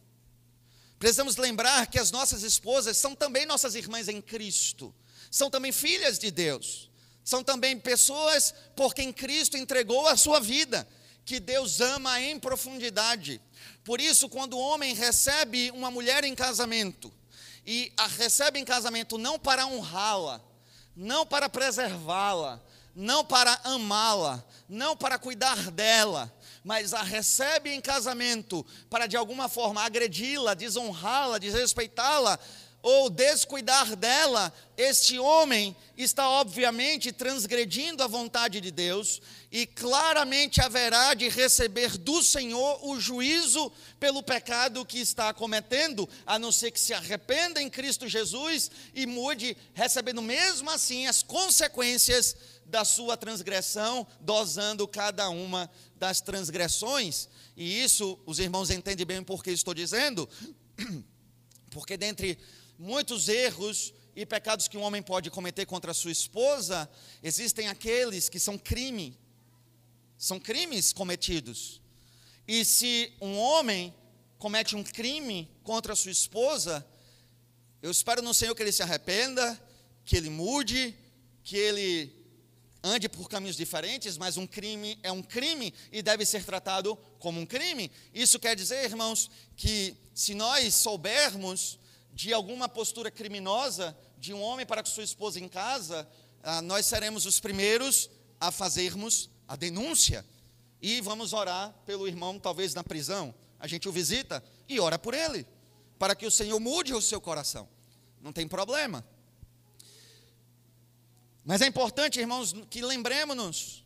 Precisamos 0.98 1.36
lembrar 1.36 1.86
que 1.86 1.98
as 1.98 2.10
nossas 2.10 2.42
esposas 2.42 2.96
são 2.96 3.14
também 3.14 3.46
nossas 3.46 3.76
irmãs 3.76 4.08
em 4.08 4.20
Cristo, 4.20 4.92
são 5.30 5.48
também 5.48 5.70
filhas 5.70 6.18
de 6.18 6.30
Deus, 6.30 6.90
são 7.22 7.44
também 7.44 7.78
pessoas 7.78 8.52
por 8.74 8.92
quem 8.92 9.12
Cristo 9.12 9.56
entregou 9.56 10.08
a 10.08 10.16
sua 10.16 10.40
vida, 10.40 10.86
que 11.24 11.38
Deus 11.38 11.80
ama 11.80 12.20
em 12.20 12.40
profundidade. 12.40 13.40
Por 13.84 14.00
isso, 14.00 14.28
quando 14.28 14.54
o 14.54 14.60
homem 14.60 14.94
recebe 14.94 15.70
uma 15.70 15.90
mulher 15.90 16.24
em 16.24 16.34
casamento, 16.34 17.12
e 17.64 17.92
a 17.96 18.06
recebe 18.06 18.58
em 18.58 18.64
casamento 18.64 19.18
não 19.18 19.38
para 19.38 19.66
honrá-la, 19.66 20.42
não 20.96 21.26
para 21.26 21.48
preservá-la, 21.48 22.60
não 22.94 23.24
para 23.24 23.60
amá-la, 23.62 24.42
não 24.68 24.96
para 24.96 25.18
cuidar 25.18 25.70
dela, 25.70 26.34
mas 26.64 26.94
a 26.94 27.02
recebe 27.02 27.70
em 27.70 27.80
casamento 27.80 28.64
para 28.90 29.06
de 29.06 29.16
alguma 29.16 29.48
forma 29.48 29.82
agredi-la, 29.82 30.54
desonrá-la, 30.54 31.38
desrespeitá-la 31.38 32.38
ou 32.80 33.10
descuidar 33.10 33.96
dela, 33.96 34.52
este 34.76 35.18
homem 35.18 35.76
está 35.96 36.28
obviamente 36.28 37.10
transgredindo 37.10 38.04
a 38.04 38.06
vontade 38.06 38.60
de 38.60 38.70
Deus 38.70 39.20
e 39.50 39.66
claramente 39.66 40.60
haverá 40.60 41.12
de 41.14 41.28
receber 41.28 41.98
do 41.98 42.22
Senhor 42.22 42.78
o 42.86 43.00
juízo 43.00 43.72
pelo 43.98 44.22
pecado 44.22 44.86
que 44.86 45.00
está 45.00 45.34
cometendo, 45.34 46.08
a 46.24 46.38
não 46.38 46.52
ser 46.52 46.70
que 46.70 46.78
se 46.78 46.94
arrependa 46.94 47.60
em 47.60 47.68
Cristo 47.68 48.06
Jesus 48.06 48.70
e 48.94 49.06
mude, 49.06 49.56
recebendo 49.74 50.22
mesmo 50.22 50.70
assim 50.70 51.08
as 51.08 51.22
consequências 51.22 52.36
da 52.64 52.84
sua 52.84 53.16
transgressão, 53.16 54.06
dosando 54.20 54.86
cada 54.86 55.28
uma 55.30 55.68
das 55.98 56.20
transgressões, 56.20 57.28
e 57.56 57.82
isso 57.82 58.18
os 58.24 58.38
irmãos 58.38 58.70
entendem 58.70 59.04
bem 59.04 59.22
porque 59.22 59.50
estou 59.50 59.74
dizendo, 59.74 60.28
porque 61.70 61.96
dentre 61.96 62.38
muitos 62.78 63.28
erros 63.28 63.92
e 64.14 64.24
pecados 64.24 64.68
que 64.68 64.78
um 64.78 64.82
homem 64.82 65.02
pode 65.02 65.30
cometer 65.30 65.66
contra 65.66 65.90
a 65.90 65.94
sua 65.94 66.12
esposa, 66.12 66.88
existem 67.22 67.68
aqueles 67.68 68.28
que 68.28 68.38
são 68.38 68.56
crime, 68.56 69.18
são 70.16 70.38
crimes 70.38 70.92
cometidos. 70.92 71.80
E 72.46 72.64
se 72.64 73.12
um 73.20 73.37
homem 73.37 73.94
comete 74.38 74.74
um 74.74 74.82
crime 74.82 75.50
contra 75.62 75.92
a 75.92 75.96
sua 75.96 76.11
esposa, 76.11 76.87
eu 77.82 77.90
espero 77.90 78.22
no 78.22 78.32
Senhor 78.32 78.54
que 78.54 78.62
ele 78.62 78.72
se 78.72 78.82
arrependa, 78.82 79.61
que 80.04 80.16
ele 80.16 80.30
mude, 80.30 80.94
que 81.44 81.56
ele 81.56 82.17
ande 82.82 83.08
por 83.08 83.28
caminhos 83.28 83.56
diferentes, 83.56 84.16
mas 84.16 84.36
um 84.36 84.46
crime 84.46 84.98
é 85.02 85.10
um 85.10 85.22
crime 85.22 85.74
e 85.90 86.02
deve 86.02 86.24
ser 86.24 86.44
tratado 86.44 86.96
como 87.18 87.40
um 87.40 87.46
crime. 87.46 87.90
Isso 88.14 88.38
quer 88.38 88.54
dizer, 88.54 88.84
irmãos, 88.84 89.30
que 89.56 89.96
se 90.14 90.34
nós 90.34 90.74
soubermos 90.74 91.78
de 92.12 92.32
alguma 92.32 92.68
postura 92.68 93.10
criminosa 93.10 93.96
de 94.18 94.32
um 94.32 94.40
homem 94.40 94.66
para 94.66 94.82
com 94.82 94.88
sua 94.88 95.04
esposa 95.04 95.38
em 95.38 95.48
casa, 95.48 96.08
ah, 96.42 96.62
nós 96.62 96.86
seremos 96.86 97.26
os 97.26 97.40
primeiros 97.40 98.10
a 98.40 98.50
fazermos 98.50 99.30
a 99.46 99.56
denúncia. 99.56 100.24
E 100.80 101.00
vamos 101.00 101.32
orar 101.32 101.74
pelo 101.84 102.06
irmão, 102.06 102.38
talvez 102.38 102.74
na 102.74 102.84
prisão. 102.84 103.34
A 103.58 103.66
gente 103.66 103.88
o 103.88 103.92
visita 103.92 104.42
e 104.68 104.78
ora 104.78 104.98
por 104.98 105.14
ele, 105.14 105.46
para 105.98 106.14
que 106.14 106.26
o 106.26 106.30
Senhor 106.30 106.58
mude 106.60 106.94
o 106.94 107.02
seu 107.02 107.20
coração. 107.20 107.68
Não 108.20 108.32
tem 108.32 108.46
problema. 108.46 109.04
Mas 111.48 111.62
é 111.62 111.66
importante, 111.66 112.20
irmãos, 112.20 112.54
que 112.68 112.82
lembremos-nos 112.82 113.82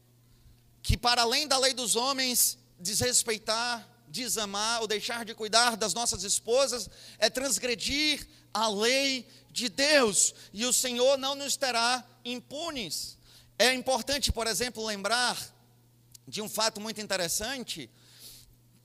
que, 0.83 0.97
para 0.97 1.23
além 1.23 1.47
da 1.47 1.57
lei 1.57 1.73
dos 1.73 1.95
homens, 1.95 2.59
desrespeitar, 2.77 3.89
desamar 4.09 4.81
ou 4.81 4.89
deixar 4.89 5.25
de 5.25 5.33
cuidar 5.33 5.77
das 5.77 5.95
nossas 5.95 6.25
esposas 6.25 6.91
é 7.21 7.31
transgredir 7.31 8.27
a 8.53 8.67
lei 8.67 9.29
de 9.49 9.69
Deus, 9.69 10.35
e 10.53 10.67
o 10.67 10.73
Senhor 10.73 11.17
não 11.17 11.37
nos 11.37 11.57
terá 11.57 12.05
impunes. 12.25 13.17
É 13.57 13.73
importante, 13.73 14.33
por 14.33 14.49
exemplo, 14.49 14.85
lembrar 14.85 15.39
de 16.27 16.43
um 16.43 16.49
fato 16.49 16.81
muito 16.81 17.01
interessante. 17.01 17.89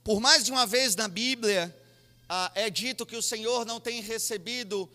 Por 0.04 0.20
mais 0.20 0.44
de 0.44 0.52
uma 0.52 0.68
vez 0.68 0.94
na 0.94 1.08
Bíblia, 1.08 1.76
ah, 2.28 2.52
é 2.54 2.70
dito 2.70 3.04
que 3.04 3.16
o 3.16 3.22
Senhor 3.22 3.66
não 3.66 3.80
tem 3.80 4.00
recebido 4.00 4.88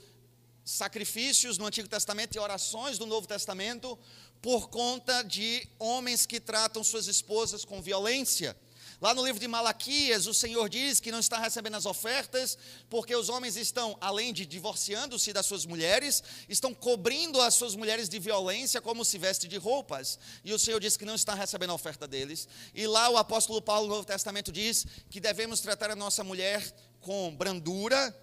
sacrifícios 0.64 1.58
no 1.58 1.66
Antigo 1.66 1.88
Testamento 1.88 2.36
e 2.36 2.40
orações 2.40 2.98
do 2.98 3.06
Novo 3.06 3.28
Testamento 3.28 3.98
por 4.42 4.70
conta 4.70 5.24
de 5.24 5.68
homens 5.80 6.26
que 6.26 6.40
tratam 6.40 6.84
suas 6.84 7.08
esposas 7.08 7.64
com 7.64 7.82
violência. 7.82 8.56
Lá 9.04 9.14
no 9.14 9.26
livro 9.26 9.40
de 9.40 9.50
Malaquias, 9.50 10.28
o 10.28 10.34
Senhor 10.34 10.70
diz 10.70 11.02
que 11.02 11.12
não 11.12 11.20
está 11.20 11.38
recebendo 11.38 11.76
as 11.76 11.86
ofertas, 11.86 12.58
porque 12.90 13.14
os 13.14 13.28
homens 13.28 13.58
estão, 13.58 13.98
além 14.00 14.32
de 14.32 14.46
divorciando-se 14.46 15.34
das 15.34 15.46
suas 15.46 15.66
mulheres, 15.66 16.24
estão 16.48 16.74
cobrindo 16.74 17.42
as 17.42 17.54
suas 17.54 17.76
mulheres 17.76 18.08
de 18.08 18.18
violência 18.18 18.80
como 18.80 19.04
se 19.04 19.18
veste 19.18 19.46
de 19.46 19.58
roupas. 19.58 20.18
E 20.44 20.54
o 20.54 20.60
Senhor 20.60 20.80
diz 20.80 20.96
que 20.96 21.04
não 21.04 21.16
está 21.16 21.34
recebendo 21.34 21.72
a 21.72 21.74
oferta 21.74 22.08
deles. 22.08 22.48
E 22.74 22.88
lá 22.88 23.10
o 23.10 23.18
apóstolo 23.18 23.62
Paulo 23.62 23.88
no 23.88 23.96
Novo 23.96 24.08
Testamento 24.08 24.54
diz 24.54 24.86
que 25.10 25.20
devemos 25.20 25.60
tratar 25.60 25.92
a 25.92 25.98
nossa 25.98 26.24
mulher 26.24 26.64
com 27.02 27.36
brandura, 27.36 28.16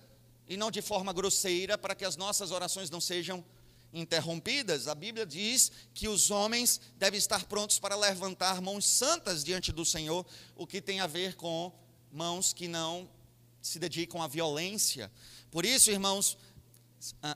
e 0.50 0.56
não 0.56 0.68
de 0.68 0.82
forma 0.82 1.12
grosseira, 1.12 1.78
para 1.78 1.94
que 1.94 2.04
as 2.04 2.16
nossas 2.16 2.50
orações 2.50 2.90
não 2.90 3.00
sejam 3.00 3.44
interrompidas. 3.92 4.88
A 4.88 4.96
Bíblia 4.96 5.24
diz 5.24 5.70
que 5.94 6.08
os 6.08 6.28
homens 6.32 6.80
devem 6.98 7.18
estar 7.18 7.44
prontos 7.44 7.78
para 7.78 7.94
levantar 7.94 8.60
mãos 8.60 8.84
santas 8.84 9.44
diante 9.44 9.70
do 9.70 9.84
Senhor, 9.84 10.26
o 10.56 10.66
que 10.66 10.80
tem 10.80 10.98
a 10.98 11.06
ver 11.06 11.36
com 11.36 11.72
mãos 12.10 12.52
que 12.52 12.66
não 12.66 13.08
se 13.62 13.78
dedicam 13.78 14.20
à 14.20 14.26
violência. 14.26 15.08
Por 15.52 15.64
isso, 15.64 15.88
irmãos, 15.88 16.36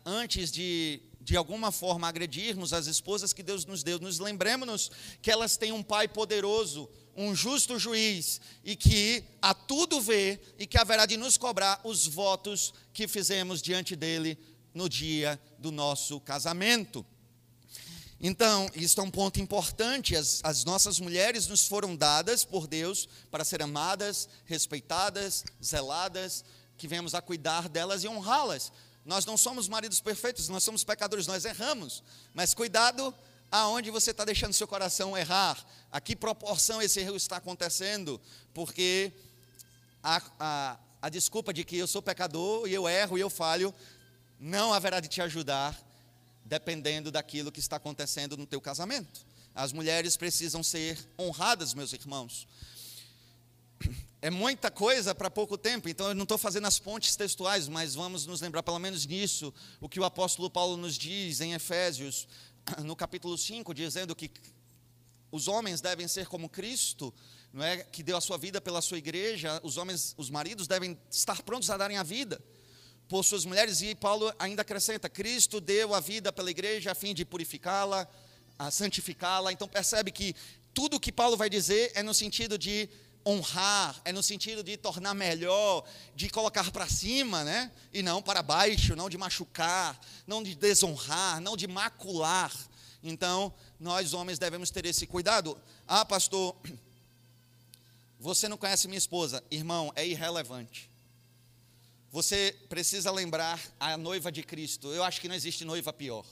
antes 0.05 0.51
de 0.51 1.01
de 1.25 1.39
alguma 1.39 1.73
forma 1.73 2.07
agredirmos 2.07 2.75
as 2.75 2.87
esposas 2.87 3.33
que 3.33 3.43
Deus 3.43 3.65
nos 3.65 3.83
deu, 3.83 3.99
nos 3.99 4.19
lembremos 4.19 4.91
que 5.23 5.31
elas 5.31 5.57
têm 5.57 5.73
um 5.73 5.83
pai 5.83 6.07
poderoso, 6.07 6.87
um 7.17 7.35
justo 7.35 7.79
juiz 7.79 8.43
e 8.63 8.77
que 8.77 9.25
a 9.41 9.55
tudo 9.55 10.03
vê 10.03 10.39
e 10.59 10.67
que 10.67 10.77
haverá 10.77 11.07
de 11.07 11.17
nos 11.17 11.39
cobrar 11.39 11.81
os 11.83 12.07
votos 12.07 12.75
que 12.95 13.09
fizemos 13.09 13.61
diante 13.61 13.97
dele 13.97 14.39
no 14.73 14.89
dia 14.89 15.39
do 15.59 15.71
nosso 15.71 16.21
casamento. 16.21 17.05
Então, 18.21 18.71
isso 18.75 19.01
é 19.01 19.03
um 19.03 19.11
ponto 19.11 19.41
importante. 19.41 20.17
As, 20.17 20.41
as, 20.45 20.65
nossas 20.65 21.01
mulheres 21.01 21.49
nos 21.49 21.67
foram 21.67 21.95
dadas 21.95 22.45
por 22.45 22.67
Deus 22.67 23.09
para 23.31 23.45
ser 23.45 23.61
amadas, 23.61 24.29
respeitadas, 24.47 25.45
zeladas, 25.63 26.45
que 26.79 26.89
venhamos 26.89 27.15
a 27.15 27.21
cuidar 27.21 27.69
delas 27.69 28.05
e 28.05 28.09
honrá-las. 28.09 28.73
Nós 29.05 29.27
não 29.27 29.37
somos 29.37 29.69
maridos 29.69 30.01
perfeitos, 30.01 30.49
nós 30.49 30.63
somos 30.63 30.85
pecadores, 30.85 31.27
nós 31.27 31.45
erramos. 31.45 32.03
Mas 32.33 32.55
cuidado 32.55 33.13
aonde 33.51 33.91
você 33.91 34.13
está 34.13 34.25
deixando 34.25 34.53
seu 34.53 34.67
coração 34.67 35.17
errar, 35.17 35.63
a 35.91 36.01
que 36.01 36.17
proporção 36.17 36.81
esse 36.81 37.01
erro 37.01 37.15
está 37.15 37.37
acontecendo, 37.37 38.21
porque 38.53 39.13
a, 40.03 40.23
a, 40.41 40.79
a 41.05 41.11
desculpa 41.11 41.53
de 41.53 41.65
que 41.65 41.77
eu 41.77 41.87
sou 41.87 42.01
pecador 42.01 42.67
e 42.67 42.73
eu 42.73 42.89
erro 42.89 43.19
e 43.19 43.21
eu 43.21 43.29
falho, 43.29 43.75
não 44.41 44.73
haverá 44.73 45.01
de 45.01 45.07
te 45.07 45.21
ajudar, 45.21 45.79
dependendo 46.47 47.11
daquilo 47.11 47.53
que 47.53 47.61
está 47.61 47.77
acontecendo 47.77 48.39
no 48.39 48.47
teu 48.47 48.59
casamento. 48.59 49.21
As 49.55 49.71
mulheres 49.71 50.17
precisam 50.17 50.63
ser 50.63 50.99
honradas, 51.21 51.75
meus 51.75 51.93
irmãos. 51.93 52.49
é 54.23 54.31
muita 54.31 54.71
coisa 54.71 55.15
para 55.15 55.31
pouco 55.31 55.59
tempo, 55.59 55.91
então 55.91 56.09
eu 56.09 56.15
não 56.15 56.23
estou 56.23 56.39
fazendo 56.39 56.67
as 56.67 56.79
pontes 56.79 57.15
textuais, 57.15 57.69
mas 57.69 57.95
vamos 57.95 58.25
nos 58.25 58.41
lembrar 58.41 58.63
pelo 58.63 58.79
menos 58.79 59.05
nisso, 59.05 59.53
o 59.83 59.91
que 59.91 60.01
o 60.01 60.05
apóstolo 60.05 60.49
Paulo 60.49 60.79
nos 60.79 60.97
diz 60.97 61.43
em 61.43 61.53
Efésios, 61.53 62.27
no 62.83 62.97
capítulo 62.97 63.37
5, 63.37 63.75
dizendo 63.75 64.17
que 64.17 64.31
os 65.31 65.49
homens 65.49 65.83
devem 65.83 66.09
ser 66.09 66.29
como 66.29 66.49
Cristo, 66.49 67.13
não 67.55 67.65
é 67.65 67.77
que 67.85 68.03
deu 68.03 68.17
a 68.17 68.21
sua 68.21 68.37
vida 68.37 68.61
pela 68.61 68.83
sua 68.83 68.99
igreja, 68.99 69.61
os 69.63 69.77
homens, 69.77 70.13
os 70.19 70.29
maridos 70.29 70.67
devem 70.67 70.99
estar 71.09 71.41
prontos 71.43 71.71
a 71.71 71.77
darem 71.77 71.97
a 71.97 72.03
vida 72.03 72.43
por 73.09 73.25
suas 73.25 73.45
mulheres, 73.45 73.81
e 73.81 73.95
Paulo 73.95 74.35
ainda 74.41 74.63
acrescenta: 74.63 75.09
Cristo 75.09 75.61
deu 75.61 75.95
a 75.95 76.01
vida 76.01 76.33
pela 76.33 76.51
igreja 76.51 76.91
a 76.91 76.97
fim 76.97 77.15
de 77.15 77.25
purificá-la, 77.25 78.09
a 78.59 78.73
santificá-la. 78.73 79.53
Então 79.53 79.69
percebe 79.69 80.11
que 80.11 80.35
tudo 80.75 80.99
que 80.99 81.13
Paulo 81.13 81.37
vai 81.37 81.49
dizer 81.49 81.93
é 81.95 82.03
no 82.03 82.13
sentido 82.13 82.59
de 82.59 82.89
honrar, 83.25 84.03
é 84.05 84.11
no 84.11 84.23
sentido 84.23 84.65
de 84.65 84.77
tornar 84.77 85.15
melhor, 85.15 85.85
de 86.17 86.29
colocar 86.29 86.73
para 86.73 86.89
cima, 86.89 87.45
né? 87.45 87.71
E 87.93 88.03
não 88.03 88.21
para 88.21 88.43
baixo, 88.43 88.97
não 88.97 89.09
de 89.09 89.17
machucar, 89.17 89.97
não 90.27 90.43
de 90.43 90.57
desonrar, 90.57 91.41
não 91.41 91.57
de 91.57 91.69
macular. 91.69 92.53
Então, 93.01 93.55
nós 93.79 94.13
homens 94.13 94.41
devemos 94.41 94.71
ter 94.71 94.85
esse 94.87 95.07
cuidado. 95.07 95.57
Ah, 95.87 96.05
pastor, 96.05 96.57
você 98.25 98.49
não 98.49 98.57
conhece 98.57 98.89
minha 98.89 98.97
esposa. 98.97 99.45
Irmão, 99.51 99.93
é 99.95 100.07
irrelevante. 100.07 100.91
Você 102.11 102.57
precisa 102.71 103.11
lembrar 103.11 103.61
a 103.79 103.99
noiva 103.99 104.33
de 104.33 104.43
Cristo. 104.43 104.91
Eu 104.95 105.05
acho 105.05 105.21
que 105.21 105.29
não 105.29 105.35
existe 105.35 105.63
noiva 105.63 105.93
pior. 105.93 106.25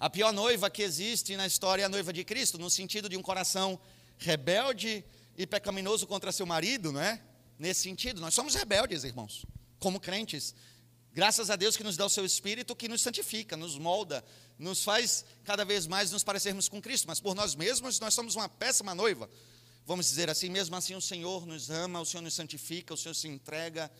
A 0.00 0.08
pior 0.08 0.32
noiva 0.32 0.70
que 0.70 0.82
existe 0.82 1.36
na 1.36 1.46
história 1.46 1.82
é 1.82 1.84
a 1.84 1.88
noiva 1.90 2.14
de 2.14 2.24
Cristo, 2.24 2.56
no 2.56 2.70
sentido 2.70 3.10
de 3.10 3.16
um 3.18 3.20
coração 3.20 3.78
rebelde, 4.16 5.04
e 5.36 5.46
pecaminoso 5.46 6.06
contra 6.06 6.32
seu 6.32 6.46
marido, 6.46 6.90
não 6.90 7.00
é? 7.00 7.22
Nesse 7.58 7.82
sentido, 7.82 8.18
nós 8.18 8.32
somos 8.32 8.54
rebeldes, 8.54 9.04
irmãos, 9.04 9.44
como 9.78 10.00
crentes. 10.00 10.54
Graças 11.12 11.50
a 11.50 11.56
Deus 11.56 11.76
que 11.76 11.84
nos 11.84 11.94
dá 11.94 12.06
o 12.06 12.10
seu 12.10 12.24
espírito 12.24 12.74
que 12.74 12.88
nos 12.88 13.02
santifica, 13.02 13.54
nos 13.54 13.76
molda, 13.76 14.24
nos 14.58 14.82
faz 14.82 15.26
cada 15.44 15.62
vez 15.62 15.86
mais 15.86 16.10
nos 16.10 16.24
parecermos 16.24 16.70
com 16.70 16.80
Cristo, 16.80 17.06
mas 17.06 17.20
por 17.20 17.34
nós 17.34 17.54
mesmos 17.54 18.00
nós 18.00 18.14
somos 18.14 18.34
uma 18.34 18.48
péssima 18.48 18.94
noiva. 18.94 19.28
Vamos 19.84 20.06
dizer 20.06 20.30
assim, 20.30 20.48
mesmo 20.48 20.76
assim 20.76 20.94
o 20.94 21.00
Senhor 21.00 21.44
nos 21.46 21.68
ama, 21.68 22.00
o 22.00 22.06
Senhor 22.06 22.22
nos 22.22 22.34
santifica, 22.34 22.94
o 22.94 22.96
Senhor 22.96 23.14
se 23.14 23.26
entrega. 23.26 23.90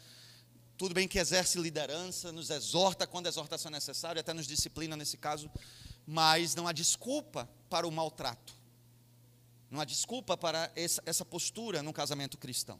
Tudo 0.78 0.94
bem 0.94 1.08
que 1.08 1.18
exerce 1.18 1.58
liderança, 1.58 2.30
nos 2.30 2.50
exorta 2.50 3.06
quando 3.06 3.26
a 3.26 3.28
exortação 3.28 3.68
é 3.68 3.74
necessária, 3.74 4.20
até 4.20 4.32
nos 4.32 4.46
disciplina 4.46 4.96
nesse 4.96 5.16
caso, 5.16 5.50
mas 6.06 6.54
não 6.54 6.66
há 6.66 6.72
desculpa 6.72 7.48
para 7.68 7.86
o 7.86 7.90
maltrato. 7.90 8.54
Não 9.70 9.80
há 9.80 9.84
desculpa 9.84 10.36
para 10.36 10.70
essa 10.76 11.24
postura 11.24 11.82
no 11.82 11.92
casamento 11.92 12.38
cristão. 12.38 12.78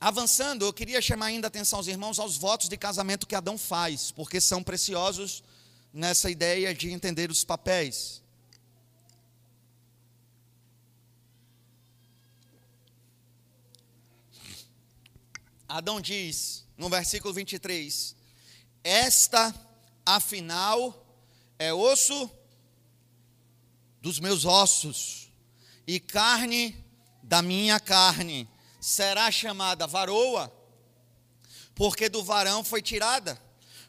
Avançando, 0.00 0.64
eu 0.64 0.72
queria 0.72 1.00
chamar 1.00 1.26
ainda 1.26 1.46
a 1.46 1.48
atenção 1.48 1.78
aos 1.78 1.86
irmãos 1.86 2.18
aos 2.18 2.36
votos 2.36 2.68
de 2.68 2.76
casamento 2.76 3.26
que 3.26 3.34
Adão 3.34 3.56
faz, 3.56 4.10
porque 4.10 4.40
são 4.40 4.62
preciosos 4.62 5.42
nessa 5.92 6.30
ideia 6.30 6.74
de 6.74 6.90
entender 6.90 7.30
os 7.30 7.44
papéis. 7.44 8.22
Adão 15.68 16.00
diz, 16.00 16.64
no 16.76 16.88
versículo 16.88 17.34
23, 17.34 18.14
esta, 18.84 19.54
afinal, 20.04 21.04
é 21.58 21.72
osso 21.72 22.30
dos 24.00 24.20
meus 24.20 24.44
ossos 24.44 25.32
e 25.86 25.98
carne 25.98 26.84
da 27.22 27.42
minha 27.42 27.80
carne. 27.80 28.48
Será 28.80 29.30
chamada 29.32 29.86
varoa, 29.86 30.52
porque 31.74 32.08
do 32.08 32.22
varão 32.22 32.62
foi 32.62 32.80
tirada. 32.80 33.40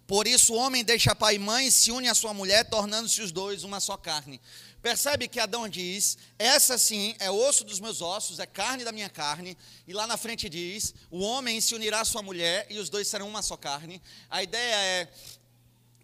Por 0.08 0.26
isso 0.26 0.54
o 0.54 0.58
homem 0.58 0.84
deixa 0.84 1.14
pai 1.14 1.36
e 1.36 1.40
mãe 1.40 1.68
e 1.68 1.72
se 1.72 1.92
une 1.92 2.08
à 2.08 2.16
sua 2.16 2.34
mulher, 2.34 2.68
tornando-se 2.70 3.22
os 3.22 3.32
dois 3.32 3.64
uma 3.64 3.80
só 3.80 3.98
carne. 3.98 4.42
Percebe 4.88 5.28
que 5.28 5.38
Adão 5.38 5.68
diz: 5.68 6.18
essa 6.40 6.78
sim 6.78 7.14
é 7.20 7.30
osso 7.30 7.66
dos 7.66 7.78
meus 7.78 8.02
ossos, 8.02 8.40
é 8.40 8.46
carne 8.46 8.86
da 8.86 8.94
minha 8.94 9.10
carne. 9.10 9.58
E 9.86 9.92
lá 9.92 10.08
na 10.08 10.16
frente 10.16 10.48
diz: 10.48 10.96
o 11.12 11.20
homem 11.20 11.60
se 11.60 11.76
unirá 11.76 12.00
à 12.00 12.06
sua 12.06 12.22
mulher 12.22 12.66
e 12.70 12.80
os 12.80 12.88
dois 12.90 13.06
serão 13.06 13.28
uma 13.28 13.42
só 13.42 13.58
carne. 13.58 14.02
A 14.30 14.42
ideia 14.42 14.76
é 14.76 15.10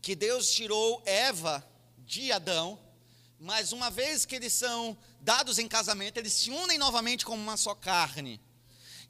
que 0.02 0.14
Deus 0.14 0.52
tirou 0.52 1.02
Eva 1.06 1.66
de 2.00 2.30
Adão 2.34 2.78
mas 3.40 3.72
uma 3.74 3.90
vez 3.90 4.26
que 4.26 4.36
eles 4.36 4.54
são 4.54 4.98
dados 5.20 5.60
em 5.60 5.68
casamento, 5.68 6.18
eles 6.18 6.32
se 6.34 6.50
unem 6.50 6.78
novamente 6.78 7.26
como 7.26 7.42
uma 7.42 7.58
só 7.58 7.76
carne. 7.76 8.40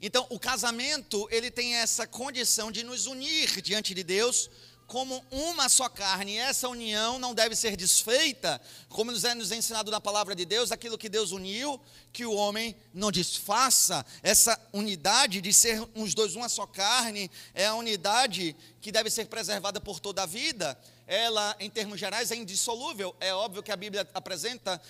Então, 0.00 0.26
o 0.28 0.40
casamento, 0.40 1.28
ele 1.30 1.52
tem 1.52 1.76
essa 1.76 2.04
condição 2.04 2.70
de 2.70 2.82
nos 2.82 3.06
unir 3.06 3.62
diante 3.62 3.94
de 3.94 4.02
Deus 4.02 4.50
como 4.86 5.24
uma 5.30 5.68
só 5.68 5.88
carne. 5.88 6.32
E 6.34 6.38
essa 6.38 6.68
união 6.68 7.18
não 7.18 7.34
deve 7.34 7.56
ser 7.56 7.76
desfeita, 7.76 8.60
como 8.88 9.10
nos 9.10 9.24
é 9.24 9.34
nos 9.34 9.50
ensinado 9.52 9.90
na 9.90 10.00
palavra 10.00 10.34
de 10.34 10.44
Deus, 10.44 10.72
aquilo 10.72 10.98
que 10.98 11.08
Deus 11.08 11.32
uniu, 11.32 11.80
que 12.12 12.24
o 12.24 12.34
homem 12.34 12.76
não 12.92 13.10
desfaça. 13.10 14.04
Essa 14.22 14.58
unidade 14.72 15.40
de 15.40 15.52
ser 15.52 15.82
os 15.94 16.14
dois 16.14 16.34
uma 16.34 16.48
só 16.48 16.66
carne 16.66 17.30
é 17.54 17.66
a 17.66 17.74
unidade 17.74 18.54
que 18.80 18.92
deve 18.92 19.10
ser 19.10 19.26
preservada 19.26 19.80
por 19.80 20.00
toda 20.00 20.22
a 20.22 20.26
vida 20.26 20.78
ela, 21.06 21.54
em 21.60 21.68
termos 21.68 22.00
gerais, 22.00 22.30
é 22.30 22.36
indissolúvel. 22.36 23.14
É 23.20 23.32
óbvio 23.34 23.62
que 23.62 23.72
a 23.72 23.76
Bíblia 23.76 24.08
apresenta 24.14 24.80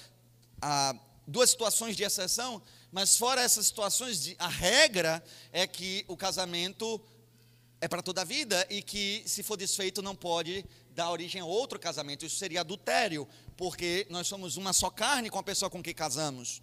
ah, 0.60 0.94
duas 1.26 1.50
situações 1.50 1.96
de 1.96 2.04
exceção, 2.04 2.62
mas 2.92 3.16
fora 3.16 3.42
essas 3.42 3.66
situações, 3.66 4.34
a 4.38 4.48
regra 4.48 5.24
é 5.52 5.66
que 5.66 6.04
o 6.06 6.16
casamento 6.16 7.00
é 7.84 7.88
para 7.88 8.00
toda 8.00 8.22
a 8.22 8.24
vida 8.24 8.66
e 8.70 8.80
que, 8.80 9.22
se 9.26 9.42
for 9.42 9.58
desfeito, 9.58 10.00
não 10.00 10.16
pode 10.16 10.64
dar 10.94 11.10
origem 11.10 11.42
a 11.42 11.44
outro 11.44 11.78
casamento. 11.78 12.24
Isso 12.24 12.38
seria 12.38 12.62
adultério, 12.62 13.28
porque 13.58 14.06
nós 14.08 14.26
somos 14.26 14.56
uma 14.56 14.72
só 14.72 14.88
carne 14.88 15.28
com 15.28 15.38
a 15.38 15.42
pessoa 15.42 15.68
com 15.68 15.82
quem 15.82 15.92
casamos. 15.92 16.62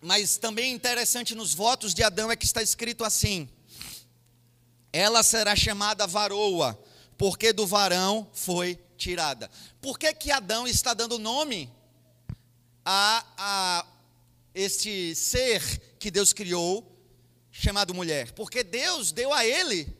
Mas 0.00 0.36
também 0.36 0.72
interessante 0.72 1.32
nos 1.32 1.54
votos 1.54 1.94
de 1.94 2.02
Adão 2.02 2.28
é 2.28 2.34
que 2.34 2.44
está 2.44 2.60
escrito 2.60 3.04
assim: 3.04 3.48
ela 4.92 5.22
será 5.22 5.54
chamada 5.54 6.08
varoa 6.08 6.76
porque 7.16 7.52
do 7.52 7.64
varão 7.64 8.28
foi 8.32 8.80
tirada. 8.96 9.48
Por 9.80 9.96
que, 9.96 10.12
que 10.12 10.32
Adão 10.32 10.66
está 10.66 10.92
dando 10.92 11.20
nome 11.20 11.70
a, 12.84 13.24
a 13.38 13.86
este 14.52 15.14
ser 15.14 15.62
que 16.00 16.10
Deus 16.10 16.32
criou, 16.32 16.84
chamado 17.52 17.94
mulher? 17.94 18.32
Porque 18.32 18.64
Deus 18.64 19.12
deu 19.12 19.32
a 19.32 19.46
ele 19.46 19.99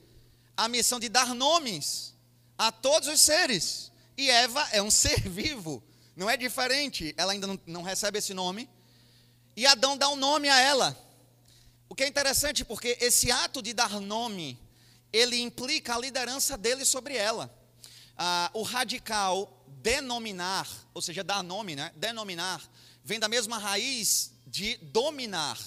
a 0.60 0.68
missão 0.68 1.00
de 1.00 1.08
dar 1.08 1.34
nomes 1.34 2.14
a 2.58 2.70
todos 2.70 3.08
os 3.08 3.22
seres. 3.22 3.90
E 4.14 4.28
Eva 4.28 4.68
é 4.72 4.82
um 4.82 4.90
ser 4.92 5.18
vivo, 5.26 5.82
não 6.14 6.28
é 6.28 6.36
diferente, 6.36 7.14
ela 7.16 7.32
ainda 7.32 7.46
não, 7.46 7.58
não 7.66 7.82
recebe 7.82 8.18
esse 8.18 8.34
nome. 8.34 8.68
E 9.56 9.66
Adão 9.66 9.96
dá 9.96 10.10
um 10.10 10.16
nome 10.16 10.50
a 10.50 10.60
ela. 10.60 10.94
O 11.88 11.94
que 11.94 12.04
é 12.04 12.06
interessante, 12.06 12.62
porque 12.62 12.98
esse 13.00 13.32
ato 13.32 13.62
de 13.62 13.72
dar 13.72 13.98
nome 14.00 14.58
ele 15.10 15.40
implica 15.40 15.94
a 15.94 15.98
liderança 15.98 16.58
dele 16.58 16.84
sobre 16.84 17.16
ela. 17.16 17.52
Ah, 18.16 18.50
o 18.52 18.62
radical 18.62 19.64
denominar, 19.66 20.68
ou 20.92 21.00
seja, 21.00 21.24
dar 21.24 21.42
nome, 21.42 21.74
né? 21.74 21.90
Denominar, 21.96 22.62
vem 23.02 23.18
da 23.18 23.28
mesma 23.28 23.56
raiz 23.56 24.32
de 24.46 24.76
dominar. 24.76 25.58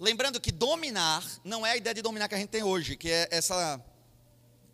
Lembrando 0.00 0.40
que 0.40 0.50
dominar 0.50 1.24
não 1.44 1.64
é 1.64 1.72
a 1.72 1.76
ideia 1.76 1.94
de 1.94 2.02
dominar 2.02 2.28
que 2.28 2.34
a 2.34 2.38
gente 2.38 2.50
tem 2.50 2.64
hoje, 2.64 2.96
que 2.96 3.08
é 3.08 3.28
essa 3.30 3.80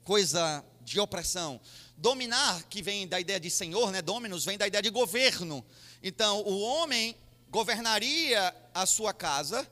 coisa 0.06 0.64
de 0.82 0.98
opressão. 0.98 1.60
Dominar, 1.98 2.62
que 2.70 2.80
vem 2.80 3.06
da 3.06 3.20
ideia 3.20 3.38
de 3.40 3.50
senhor, 3.50 3.90
né? 3.90 4.00
Dominus, 4.00 4.46
vem 4.46 4.56
da 4.56 4.66
ideia 4.66 4.80
de 4.80 4.88
governo. 4.88 5.62
Então, 6.02 6.42
o 6.42 6.60
homem 6.60 7.14
governaria 7.50 8.54
a 8.72 8.86
sua 8.86 9.12
casa 9.12 9.68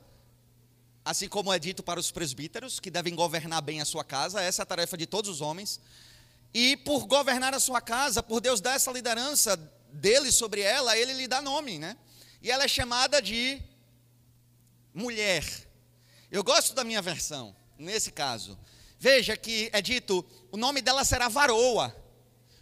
assim 1.05 1.29
como 1.29 1.53
é 1.53 1.59
dito 1.59 1.83
para 1.83 1.99
os 1.99 2.09
presbíteros, 2.09 2.79
que 2.79 2.89
devem 2.89 3.13
governar 3.13 3.61
bem 3.61 3.79
a 3.79 3.85
sua 3.85 4.03
casa, 4.03 4.41
essa 4.41 4.63
é 4.63 4.63
a 4.63 4.65
tarefa 4.65 4.97
de 4.97 5.05
todos 5.05 5.29
os 5.29 5.39
homens. 5.39 5.79
E 6.51 6.75
por 6.77 7.05
governar 7.05 7.53
a 7.53 7.59
sua 7.59 7.79
casa, 7.79 8.23
por 8.23 8.41
Deus 8.41 8.59
dar 8.59 8.73
essa 8.73 8.91
liderança 8.91 9.55
dele 9.93 10.31
sobre 10.31 10.61
ela, 10.61 10.97
ele 10.97 11.13
lhe 11.13 11.27
dá 11.27 11.43
nome, 11.43 11.77
né? 11.77 11.95
E 12.41 12.49
ela 12.49 12.63
é 12.63 12.67
chamada 12.67 13.21
de 13.21 13.61
mulher. 14.91 15.45
Eu 16.31 16.43
gosto 16.43 16.73
da 16.73 16.83
minha 16.83 17.03
versão, 17.03 17.55
nesse 17.77 18.11
caso. 18.11 18.57
Veja 19.05 19.37
que 19.37 19.69
é 19.71 19.83
dito, 19.83 20.25
o 20.51 20.57
nome 20.57 20.81
dela 20.81 21.05
será 21.05 21.27
varoa, 21.27 21.95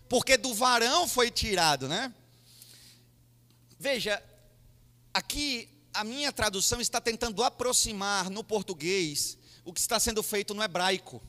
porque 0.10 0.36
do 0.36 0.54
varão 0.54 1.08
foi 1.08 1.32
tirado, 1.32 1.88
né? 1.88 2.14
Veja, 3.80 4.22
aqui 5.14 5.70
a 5.94 6.04
minha 6.04 6.34
tradução 6.34 6.82
está 6.82 7.00
tentando 7.00 7.42
aproximar 7.46 8.30
no 8.30 8.44
português 8.44 9.38
o 9.64 9.72
que 9.72 9.80
está 9.80 9.98
sendo 10.02 10.22
feito 10.22 10.54
no 10.54 10.62
hebraico. 10.62 11.24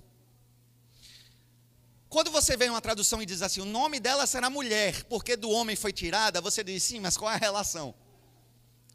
Quando 2.08 2.32
você 2.32 2.56
vê 2.56 2.68
uma 2.68 2.80
tradução 2.80 3.22
e 3.22 3.26
diz 3.26 3.40
assim, 3.40 3.60
o 3.60 3.64
nome 3.64 4.00
dela 4.00 4.26
será 4.26 4.50
mulher, 4.50 5.04
porque 5.04 5.36
do 5.36 5.48
homem 5.48 5.76
foi 5.76 5.92
tirada, 5.92 6.40
você 6.40 6.64
diz 6.64 6.82
sim, 6.82 6.98
mas 6.98 7.16
qual 7.16 7.30
é 7.30 7.36
a 7.36 7.38
relação? 7.38 7.94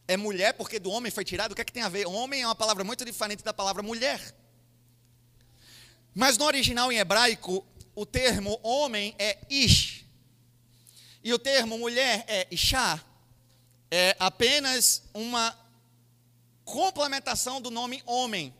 é 0.05 0.17
mulher 0.17 0.53
porque 0.55 0.79
do 0.79 0.89
homem 0.89 1.11
foi 1.11 1.23
tirado. 1.23 1.53
O 1.53 1.55
que 1.55 1.61
é 1.61 1.63
que 1.63 1.71
tem 1.71 1.83
a 1.83 1.87
ver? 1.87 2.07
Homem 2.07 2.41
é 2.41 2.45
uma 2.45 2.55
palavra 2.55 2.83
muito 2.83 3.05
diferente 3.05 3.41
da 3.41 3.53
palavra 3.53 3.81
mulher. 3.81 4.35
Mas 6.13 6.37
no 6.37 6.45
original 6.45 6.91
em 6.91 6.97
hebraico, 6.97 7.65
o 7.95 8.05
termo 8.05 8.59
homem 8.63 9.15
é 9.17 9.37
ish. 9.49 10.05
E 11.23 11.33
o 11.33 11.39
termo 11.39 11.77
mulher 11.77 12.23
é 12.27 12.47
ishá. 12.49 13.03
É 13.91 14.15
apenas 14.19 15.03
uma 15.13 15.57
complementação 16.63 17.61
do 17.61 17.71
nome 17.71 18.01
homem. 18.05 18.53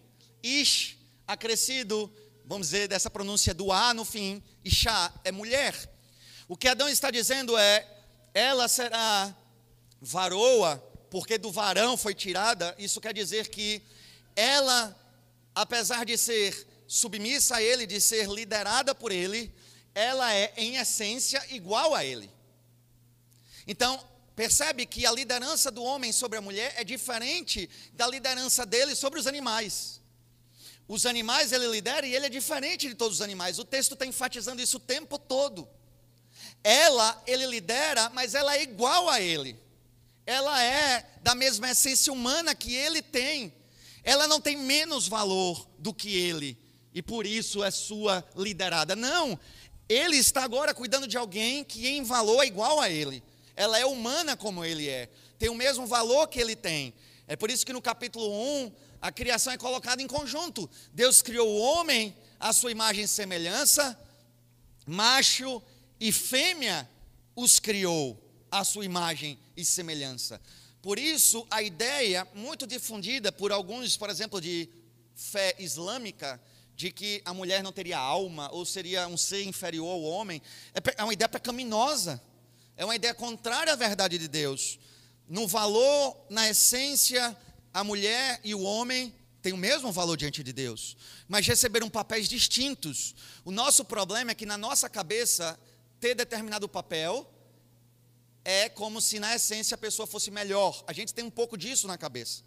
Ish, 0.43 0.97
acrescido, 1.28 2.12
vamos 2.45 2.68
dizer, 2.68 2.88
dessa 2.88 3.10
pronúncia 3.10 3.54
do 3.54 3.72
A 3.72 3.93
no 3.93 4.04
fim, 4.04 4.43
ishá 4.64 5.14
é 5.24 5.32
mulher. 5.32 5.76
O 6.47 6.58
que 6.58 6.68
Adão 6.68 6.89
está 6.89 7.12
dizendo 7.12 7.58
é, 7.58 7.88
ela 8.34 8.68
será 8.68 9.36
varoa 10.02 10.84
porque 11.10 11.38
do 11.38 11.52
varão 11.52 11.97
foi 11.97 12.14
tirada, 12.14 12.76
isso 12.78 13.02
quer 13.02 13.14
dizer 13.14 13.47
que 13.47 13.82
ela, 14.36 14.95
apesar 15.56 16.06
de 16.06 16.18
ser 16.18 16.68
submissa 16.90 17.56
a 17.56 17.62
ele, 17.62 17.86
de 17.86 18.02
ser 18.02 18.28
liderada 18.28 18.94
por 18.94 19.12
ele, 19.12 19.54
ela 19.96 20.34
é, 20.34 20.52
em 20.58 20.76
essência, 20.76 21.42
igual 21.50 21.96
a 21.96 22.04
ele. 22.04 22.30
Então, 23.66 24.04
percebe 24.36 24.86
que 24.86 25.06
a 25.06 25.12
liderança 25.12 25.72
do 25.72 25.84
homem 25.84 26.12
sobre 26.12 26.38
a 26.38 26.42
mulher 26.42 26.74
é 26.76 26.84
diferente 26.84 27.70
da 27.94 28.06
liderança 28.06 28.66
dele 28.66 28.96
sobre 28.96 29.20
os 29.20 29.28
animais. 29.28 30.02
Os 30.88 31.06
animais 31.06 31.52
ele 31.52 31.68
lidera 31.68 32.06
e 32.06 32.16
ele 32.16 32.26
é 32.26 32.30
diferente 32.30 32.90
de 32.90 32.96
todos 32.96 33.20
os 33.20 33.22
animais. 33.22 33.60
O 33.60 33.64
texto 33.64 33.94
está 33.94 34.06
enfatizando 34.06 34.62
isso 34.62 34.78
o 34.78 34.82
tempo 34.82 35.18
todo. 35.18 35.70
Ela, 36.64 37.24
ele 37.26 37.46
lidera, 37.46 38.10
mas 38.10 38.34
ela 38.34 38.58
é 38.58 38.64
igual 38.64 39.08
a 39.08 39.22
ele 39.22 39.56
ela 40.30 40.62
é 40.62 41.10
da 41.24 41.34
mesma 41.34 41.72
essência 41.72 42.14
humana 42.14 42.54
que 42.54 42.76
ele 42.76 43.02
tem. 43.02 43.52
Ela 44.04 44.28
não 44.28 44.40
tem 44.40 44.56
menos 44.56 45.08
valor 45.08 45.68
do 45.80 45.92
que 45.92 46.16
ele 46.16 46.56
e 46.94 47.02
por 47.02 47.26
isso 47.26 47.64
é 47.64 47.72
sua 47.72 48.24
liderada. 48.36 48.96
Não, 48.96 49.40
ele 49.88 50.18
está 50.18 50.44
agora 50.44 50.74
cuidando 50.74 51.08
de 51.08 51.18
alguém 51.18 51.64
que 51.64 51.88
em 51.88 52.04
valor 52.04 52.44
é 52.44 52.48
igual 52.48 52.80
a 52.80 52.90
ele. 52.90 53.24
Ela 53.56 53.80
é 53.80 53.86
humana 53.86 54.38
como 54.38 54.64
ele 54.64 54.88
é, 54.88 55.10
tem 55.38 55.50
o 55.50 55.56
mesmo 55.56 55.86
valor 55.86 56.28
que 56.28 56.40
ele 56.40 56.56
tem. 56.56 56.94
É 57.28 57.36
por 57.36 57.50
isso 57.50 57.66
que 57.66 57.74
no 57.74 57.82
capítulo 57.82 58.30
1 58.66 58.72
a 59.02 59.12
criação 59.12 59.54
é 59.54 59.58
colocada 59.58 60.02
em 60.02 60.08
conjunto. 60.08 60.70
Deus 60.94 61.22
criou 61.22 61.48
o 61.48 61.60
homem 61.60 62.16
à 62.40 62.52
sua 62.52 62.72
imagem 62.72 63.04
e 63.04 63.08
semelhança, 63.08 63.98
macho 64.86 65.62
e 66.00 66.12
fêmea 66.12 66.90
os 67.36 67.60
criou 67.60 68.20
à 68.52 68.64
sua 68.64 68.86
imagem 68.86 69.40
e 69.56 69.64
semelhança. 69.64 70.42
Por 70.82 70.98
isso, 70.98 71.46
a 71.50 71.62
ideia 71.62 72.28
muito 72.34 72.66
difundida 72.66 73.32
por 73.32 73.52
alguns, 73.52 73.98
por 73.98 74.10
exemplo, 74.10 74.40
de 74.40 74.70
fé 75.16 75.56
islâmica, 75.60 76.42
de 76.80 76.94
que 76.94 77.22
a 77.26 77.34
mulher 77.34 77.62
não 77.62 77.74
teria 77.74 77.98
alma 77.98 78.50
ou 78.54 78.64
seria 78.64 79.06
um 79.06 79.18
ser 79.18 79.44
inferior 79.44 79.86
ao 79.86 80.02
homem, 80.02 80.42
é, 80.74 81.02
é 81.02 81.04
uma 81.04 81.12
ideia 81.12 81.28
pecaminosa. 81.28 82.22
É 82.78 82.86
uma 82.86 82.96
ideia 82.96 83.14
contrária 83.14 83.74
à 83.74 83.76
verdade 83.76 84.18
de 84.18 84.30
Deus. 84.30 84.80
No 85.28 85.46
valor, 85.46 86.16
na 86.30 86.50
essência, 86.50 87.36
a 87.74 87.84
mulher 87.84 88.40
e 88.46 88.56
o 88.56 88.62
homem 88.62 89.14
têm 89.42 89.52
o 89.52 89.58
mesmo 89.58 89.92
valor 89.92 90.16
diante 90.16 90.42
de 90.42 90.54
Deus, 90.54 90.96
mas 91.28 91.46
receberam 91.46 91.90
papéis 91.90 92.30
distintos. 92.30 93.14
O 93.44 93.52
nosso 93.52 93.84
problema 93.84 94.32
é 94.32 94.34
que 94.34 94.46
na 94.46 94.58
nossa 94.58 94.90
cabeça 94.90 95.60
ter 96.00 96.16
determinado 96.16 96.70
papel 96.70 97.30
é 98.46 98.70
como 98.70 99.02
se 99.02 99.20
na 99.20 99.36
essência 99.36 99.76
a 99.76 99.78
pessoa 99.78 100.08
fosse 100.08 100.32
melhor. 100.32 100.82
A 100.88 100.94
gente 100.94 101.14
tem 101.14 101.26
um 101.26 101.30
pouco 101.30 101.58
disso 101.58 101.90
na 101.90 101.98
cabeça. 101.98 102.42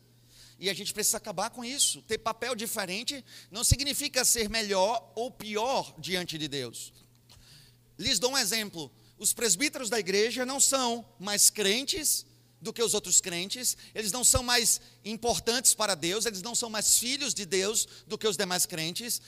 E 0.62 0.70
a 0.70 0.74
gente 0.74 0.94
precisa 0.94 1.16
acabar 1.16 1.50
com 1.50 1.64
isso. 1.64 2.02
Ter 2.02 2.18
papel 2.18 2.54
diferente 2.54 3.24
não 3.50 3.64
significa 3.64 4.24
ser 4.24 4.48
melhor 4.48 5.12
ou 5.16 5.28
pior 5.28 5.92
diante 5.98 6.38
de 6.38 6.46
Deus. 6.46 6.92
Lhes 7.98 8.20
dou 8.20 8.30
um 8.30 8.38
exemplo. 8.38 8.88
Os 9.18 9.32
presbíteros 9.32 9.90
da 9.90 9.98
igreja 9.98 10.46
não 10.46 10.60
são 10.60 11.04
mais 11.18 11.50
crentes 11.50 12.24
do 12.60 12.72
que 12.72 12.80
os 12.80 12.94
outros 12.94 13.20
crentes, 13.20 13.76
eles 13.92 14.12
não 14.12 14.22
são 14.22 14.44
mais 14.44 14.80
importantes 15.04 15.74
para 15.74 15.96
Deus, 15.96 16.26
eles 16.26 16.42
não 16.42 16.54
são 16.54 16.70
mais 16.70 16.96
filhos 16.96 17.34
de 17.34 17.44
Deus 17.44 17.88
do 18.06 18.16
que 18.16 18.28
os 18.28 18.36
demais 18.36 18.64
crentes. 18.64 19.20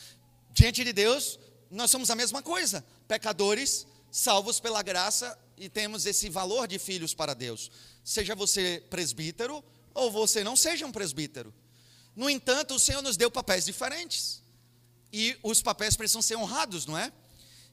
Diante 0.53 0.85
de 0.85 0.93
Deus, 0.93 1.41
nós 1.69 1.91
somos 1.91 2.11
a 2.11 2.15
mesma 2.15 2.43
coisa, 2.43 2.85
pecadores 3.09 3.89
salvos 4.09 4.61
pela 4.61 4.85
graça 4.85 5.37
e 5.59 5.69
temos 5.69 6.07
esse 6.07 6.29
valor 6.29 6.69
de 6.69 6.79
filhos 6.79 7.13
para 7.13 7.35
Deus. 7.35 7.73
Seja 8.05 8.37
você 8.37 8.85
presbítero 8.89 9.65
ou 9.95 10.11
você 10.11 10.43
não 10.43 10.57
seja 10.57 10.85
um 10.85 10.93
presbítero. 10.93 11.55
No 12.15 12.29
entanto, 12.29 12.75
o 12.75 12.79
Senhor 12.79 13.03
nos 13.03 13.17
deu 13.17 13.31
papéis 13.31 13.65
diferentes. 13.65 14.43
E 15.13 15.37
os 15.43 15.63
papéis 15.63 15.97
precisam 15.97 16.21
ser 16.21 16.37
honrados, 16.37 16.87
não 16.87 16.99
é? 16.99 17.13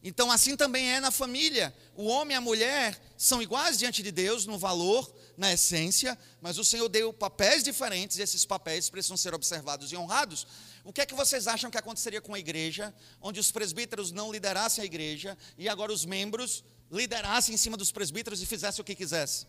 Então, 0.03 0.32
assim 0.32 0.55
também 0.55 0.91
é 0.91 0.99
na 0.99 1.11
família. 1.11 1.76
O 1.95 2.05
homem 2.05 2.34
e 2.34 2.38
a 2.38 2.41
mulher 2.41 2.99
são 3.17 3.41
iguais 3.41 3.78
diante 3.78 4.01
de 4.01 4.11
Deus 4.11 4.45
no 4.45 4.57
valor, 4.57 5.11
na 5.38 5.53
essência, 5.53 6.17
mas 6.41 6.57
o 6.57 6.63
Senhor 6.63 6.89
deu 6.89 7.13
papéis 7.13 7.63
diferentes 7.63 8.17
e 8.17 8.22
esses 8.22 8.45
papéis 8.45 8.89
precisam 8.89 9.15
ser 9.15 9.34
observados 9.34 9.91
e 9.91 9.97
honrados. 9.97 10.47
O 10.84 10.91
que 10.91 11.01
é 11.01 11.05
que 11.05 11.13
vocês 11.13 11.47
acham 11.47 11.69
que 11.69 11.78
aconteceria 11.78 12.19
com 12.19 12.34
a 12.34 12.39
igreja, 12.39 12.93
onde 13.22 13.39
os 13.39 13.51
presbíteros 13.51 14.11
não 14.11 14.32
liderassem 14.32 14.82
a 14.82 14.86
igreja 14.86 15.38
e 15.57 15.69
agora 15.69 15.93
os 15.93 16.03
membros 16.03 16.63
liderassem 16.91 17.53
em 17.53 17.57
cima 17.57 17.78
dos 17.78 17.91
presbíteros 17.91 18.41
e 18.41 18.45
fizessem 18.47 18.82
o 18.82 18.86
que 18.86 18.95
quisessem? 18.95 19.47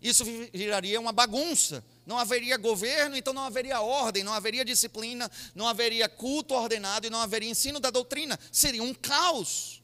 Isso 0.00 0.24
viraria 0.52 1.00
uma 1.00 1.12
bagunça. 1.12 1.84
Não 2.06 2.18
haveria 2.18 2.56
governo, 2.56 3.16
então 3.16 3.32
não 3.34 3.42
haveria 3.42 3.80
ordem, 3.80 4.22
não 4.22 4.32
haveria 4.32 4.64
disciplina, 4.64 5.30
não 5.54 5.66
haveria 5.66 6.08
culto 6.08 6.54
ordenado 6.54 7.06
e 7.06 7.10
não 7.10 7.20
haveria 7.20 7.50
ensino 7.50 7.80
da 7.80 7.90
doutrina. 7.90 8.38
Seria 8.52 8.82
um 8.82 8.94
caos. 8.94 9.82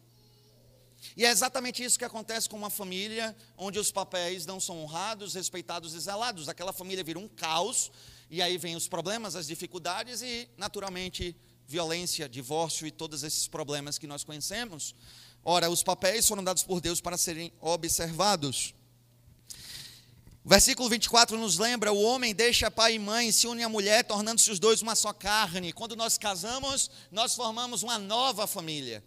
E 1.17 1.25
é 1.25 1.31
exatamente 1.31 1.85
isso 1.85 1.99
que 1.99 2.05
acontece 2.05 2.49
com 2.49 2.57
uma 2.57 2.71
família 2.71 3.37
onde 3.57 3.79
os 3.79 3.93
papéis 3.93 4.47
não 4.47 4.59
são 4.59 4.83
honrados, 4.83 5.35
respeitados 5.35 5.95
e 5.95 6.01
zelados. 6.01 6.49
Aquela 6.49 6.73
família 6.73 7.05
vira 7.05 7.19
um 7.19 7.29
caos 7.29 7.91
e 8.31 8.41
aí 8.41 8.57
vem 8.57 8.75
os 8.75 8.89
problemas, 8.89 9.37
as 9.37 9.47
dificuldades 9.47 10.23
e, 10.23 10.49
naturalmente, 10.57 11.37
violência, 11.67 12.29
divórcio 12.29 12.87
e 12.87 12.91
todos 12.91 13.23
esses 13.23 13.47
problemas 13.47 13.99
que 13.99 14.07
nós 14.07 14.25
conhecemos. 14.25 14.95
Ora, 15.45 15.71
os 15.71 15.83
papéis 15.83 16.27
foram 16.27 16.43
dados 16.43 16.63
por 16.63 16.81
Deus 16.81 17.01
para 17.01 17.17
serem 17.17 17.53
observados. 17.61 18.75
O 20.45 20.49
versículo 20.49 20.91
24 20.91 21.39
nos 21.39 21.57
lembra: 21.57 21.91
o 21.91 22.03
homem 22.03 22.35
deixa 22.35 22.71
pai 22.71 22.97
e 22.97 22.99
mãe, 22.99 23.33
se 23.33 23.47
une 23.47 23.65
à 23.65 23.69
mulher, 23.69 24.05
tornando-se 24.05 24.51
os 24.51 24.59
dois 24.59 24.83
uma 24.83 24.95
só 24.95 25.11
carne. 25.11 25.73
Quando 25.73 25.97
nós 25.97 26.19
casamos, 26.19 26.91
nós 27.11 27.35
formamos 27.35 27.83
uma 27.83 27.99
nova 27.99 28.47
família. 28.47 29.03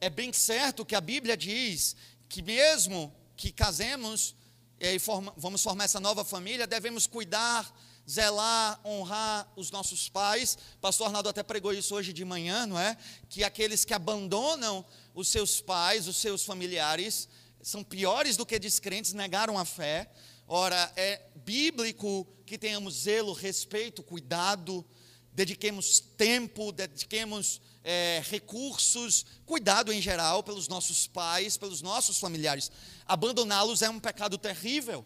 É 0.00 0.08
bem 0.08 0.32
certo 0.32 0.86
que 0.86 0.94
a 0.94 1.00
Bíblia 1.00 1.36
diz 1.36 1.94
que, 2.26 2.40
mesmo 2.40 3.14
que 3.36 3.52
casemos 3.52 4.34
e 4.80 4.98
forma, 4.98 5.34
vamos 5.36 5.62
formar 5.62 5.84
essa 5.84 6.00
nova 6.00 6.24
família, 6.24 6.66
devemos 6.66 7.06
cuidar 7.06 7.70
zelar, 8.08 8.80
honrar 8.82 9.46
os 9.56 9.70
nossos 9.70 10.08
pais. 10.08 10.56
Pastor 10.80 11.08
Arnaldo 11.08 11.28
até 11.28 11.42
pregou 11.42 11.74
isso 11.74 11.94
hoje 11.94 12.14
de 12.14 12.24
manhã, 12.24 12.64
não 12.64 12.78
é? 12.78 12.96
Que 13.28 13.44
aqueles 13.44 13.84
que 13.84 13.92
abandonam 13.92 14.82
os 15.14 15.28
seus 15.28 15.60
pais, 15.60 16.08
os 16.08 16.16
seus 16.16 16.44
familiares, 16.44 17.28
são 17.60 17.84
piores 17.84 18.38
do 18.38 18.46
que 18.46 18.58
descrentes, 18.58 19.12
negaram 19.12 19.58
a 19.58 19.66
fé. 19.66 20.10
Ora, 20.50 20.90
é 20.96 21.20
bíblico 21.44 22.26
que 22.46 22.56
tenhamos 22.56 23.02
zelo, 23.02 23.34
respeito, 23.34 24.02
cuidado, 24.02 24.82
dediquemos 25.30 26.00
tempo, 26.00 26.72
dediquemos 26.72 27.60
é, 27.84 28.22
recursos, 28.30 29.26
cuidado 29.44 29.92
em 29.92 30.00
geral 30.00 30.42
pelos 30.42 30.66
nossos 30.66 31.06
pais, 31.06 31.58
pelos 31.58 31.82
nossos 31.82 32.18
familiares. 32.18 32.72
Abandoná-los 33.04 33.82
é 33.82 33.90
um 33.90 34.00
pecado 34.00 34.38
terrível. 34.38 35.04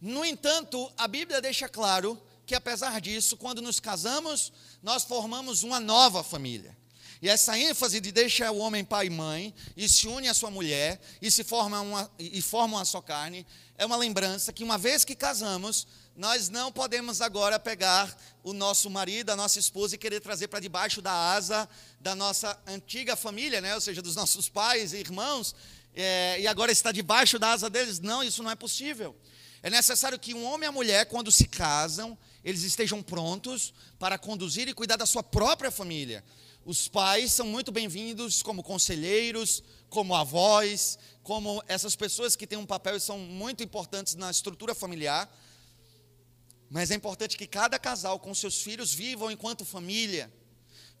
No 0.00 0.24
entanto, 0.24 0.92
a 0.96 1.08
Bíblia 1.08 1.40
deixa 1.40 1.68
claro 1.68 2.22
que, 2.46 2.54
apesar 2.54 3.00
disso, 3.00 3.36
quando 3.36 3.60
nos 3.60 3.80
casamos, 3.80 4.52
nós 4.80 5.02
formamos 5.02 5.64
uma 5.64 5.80
nova 5.80 6.22
família. 6.22 6.76
E 7.22 7.28
essa 7.28 7.56
ênfase 7.56 8.00
de 8.00 8.10
deixa 8.10 8.50
o 8.50 8.58
homem 8.58 8.84
pai 8.84 9.06
e 9.06 9.10
mãe 9.10 9.54
e 9.76 9.88
se 9.88 10.08
une 10.08 10.26
à 10.26 10.34
sua 10.34 10.50
mulher 10.50 11.00
e 11.22 11.30
se 11.30 11.44
forma 11.44 11.80
uma, 11.80 12.10
e 12.18 12.42
formam 12.42 12.80
a 12.80 12.84
sua 12.84 13.00
carne, 13.00 13.46
é 13.78 13.86
uma 13.86 13.96
lembrança 13.96 14.52
que 14.52 14.64
uma 14.64 14.76
vez 14.76 15.04
que 15.04 15.14
casamos, 15.14 15.86
nós 16.16 16.48
não 16.48 16.72
podemos 16.72 17.20
agora 17.20 17.60
pegar 17.60 18.12
o 18.42 18.52
nosso 18.52 18.90
marido, 18.90 19.30
a 19.30 19.36
nossa 19.36 19.60
esposa 19.60 19.94
e 19.94 19.98
querer 19.98 20.18
trazer 20.18 20.48
para 20.48 20.58
debaixo 20.58 21.00
da 21.00 21.12
asa 21.12 21.68
da 22.00 22.12
nossa 22.16 22.60
antiga 22.66 23.14
família, 23.14 23.60
né? 23.60 23.72
ou 23.72 23.80
seja, 23.80 24.02
dos 24.02 24.16
nossos 24.16 24.48
pais 24.48 24.92
e 24.92 24.96
irmãos, 24.96 25.54
é, 25.94 26.40
e 26.40 26.48
agora 26.48 26.72
está 26.72 26.90
debaixo 26.90 27.38
da 27.38 27.52
asa 27.52 27.70
deles. 27.70 28.00
Não, 28.00 28.24
isso 28.24 28.42
não 28.42 28.50
é 28.50 28.56
possível. 28.56 29.14
É 29.62 29.70
necessário 29.70 30.18
que 30.18 30.34
um 30.34 30.44
homem 30.44 30.66
e 30.66 30.68
a 30.68 30.72
mulher, 30.72 31.06
quando 31.06 31.30
se 31.30 31.46
casam, 31.46 32.18
eles 32.44 32.64
estejam 32.64 33.00
prontos 33.00 33.72
para 33.96 34.18
conduzir 34.18 34.66
e 34.66 34.74
cuidar 34.74 34.96
da 34.96 35.06
sua 35.06 35.22
própria 35.22 35.70
família. 35.70 36.24
Os 36.64 36.86
pais 36.86 37.32
são 37.32 37.46
muito 37.48 37.72
bem-vindos 37.72 38.40
como 38.40 38.62
conselheiros, 38.62 39.64
como 39.90 40.14
avós, 40.14 40.96
como 41.20 41.60
essas 41.66 41.96
pessoas 41.96 42.36
que 42.36 42.46
têm 42.46 42.56
um 42.56 42.64
papel 42.64 42.96
e 42.96 43.00
são 43.00 43.18
muito 43.18 43.64
importantes 43.64 44.14
na 44.14 44.30
estrutura 44.30 44.72
familiar. 44.72 45.28
Mas 46.70 46.92
é 46.92 46.94
importante 46.94 47.36
que 47.36 47.48
cada 47.48 47.80
casal 47.80 48.20
com 48.20 48.32
seus 48.32 48.62
filhos 48.62 48.94
vivam 48.94 49.28
enquanto 49.28 49.64
família, 49.64 50.32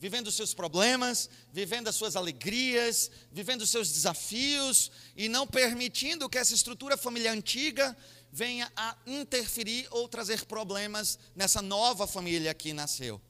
vivendo 0.00 0.26
os 0.26 0.34
seus 0.34 0.52
problemas, 0.52 1.30
vivendo 1.52 1.86
as 1.86 1.94
suas 1.94 2.16
alegrias, 2.16 3.08
vivendo 3.30 3.62
os 3.62 3.70
seus 3.70 3.92
desafios 3.92 4.90
e 5.16 5.28
não 5.28 5.46
permitindo 5.46 6.28
que 6.28 6.38
essa 6.38 6.54
estrutura 6.54 6.96
familiar 6.96 7.36
antiga 7.36 7.96
venha 8.32 8.70
a 8.74 8.96
interferir 9.06 9.86
ou 9.92 10.08
trazer 10.08 10.44
problemas 10.44 11.20
nessa 11.36 11.62
nova 11.62 12.04
família 12.04 12.52
que 12.52 12.72
nasceu. 12.72 13.20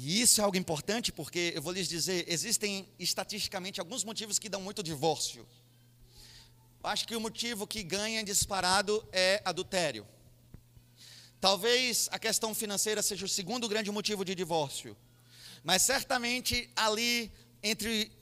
E 0.00 0.20
isso 0.20 0.40
é 0.40 0.44
algo 0.44 0.56
importante 0.56 1.10
porque 1.10 1.52
eu 1.56 1.60
vou 1.60 1.72
lhes 1.72 1.88
dizer, 1.88 2.24
existem 2.28 2.88
estatisticamente 3.00 3.80
alguns 3.80 4.04
motivos 4.04 4.38
que 4.38 4.48
dão 4.48 4.60
muito 4.62 4.80
divórcio. 4.80 5.44
Acho 6.84 7.04
que 7.04 7.16
o 7.16 7.20
motivo 7.20 7.66
que 7.66 7.82
ganha 7.82 8.22
disparado 8.22 9.04
é 9.10 9.42
adultério. 9.44 10.06
Talvez 11.40 12.08
a 12.12 12.18
questão 12.18 12.54
financeira 12.54 13.02
seja 13.02 13.26
o 13.26 13.28
segundo 13.28 13.68
grande 13.68 13.90
motivo 13.90 14.24
de 14.24 14.36
divórcio. 14.36 14.96
Mas 15.64 15.82
certamente 15.82 16.70
ali 16.76 17.32
entre 17.60 18.12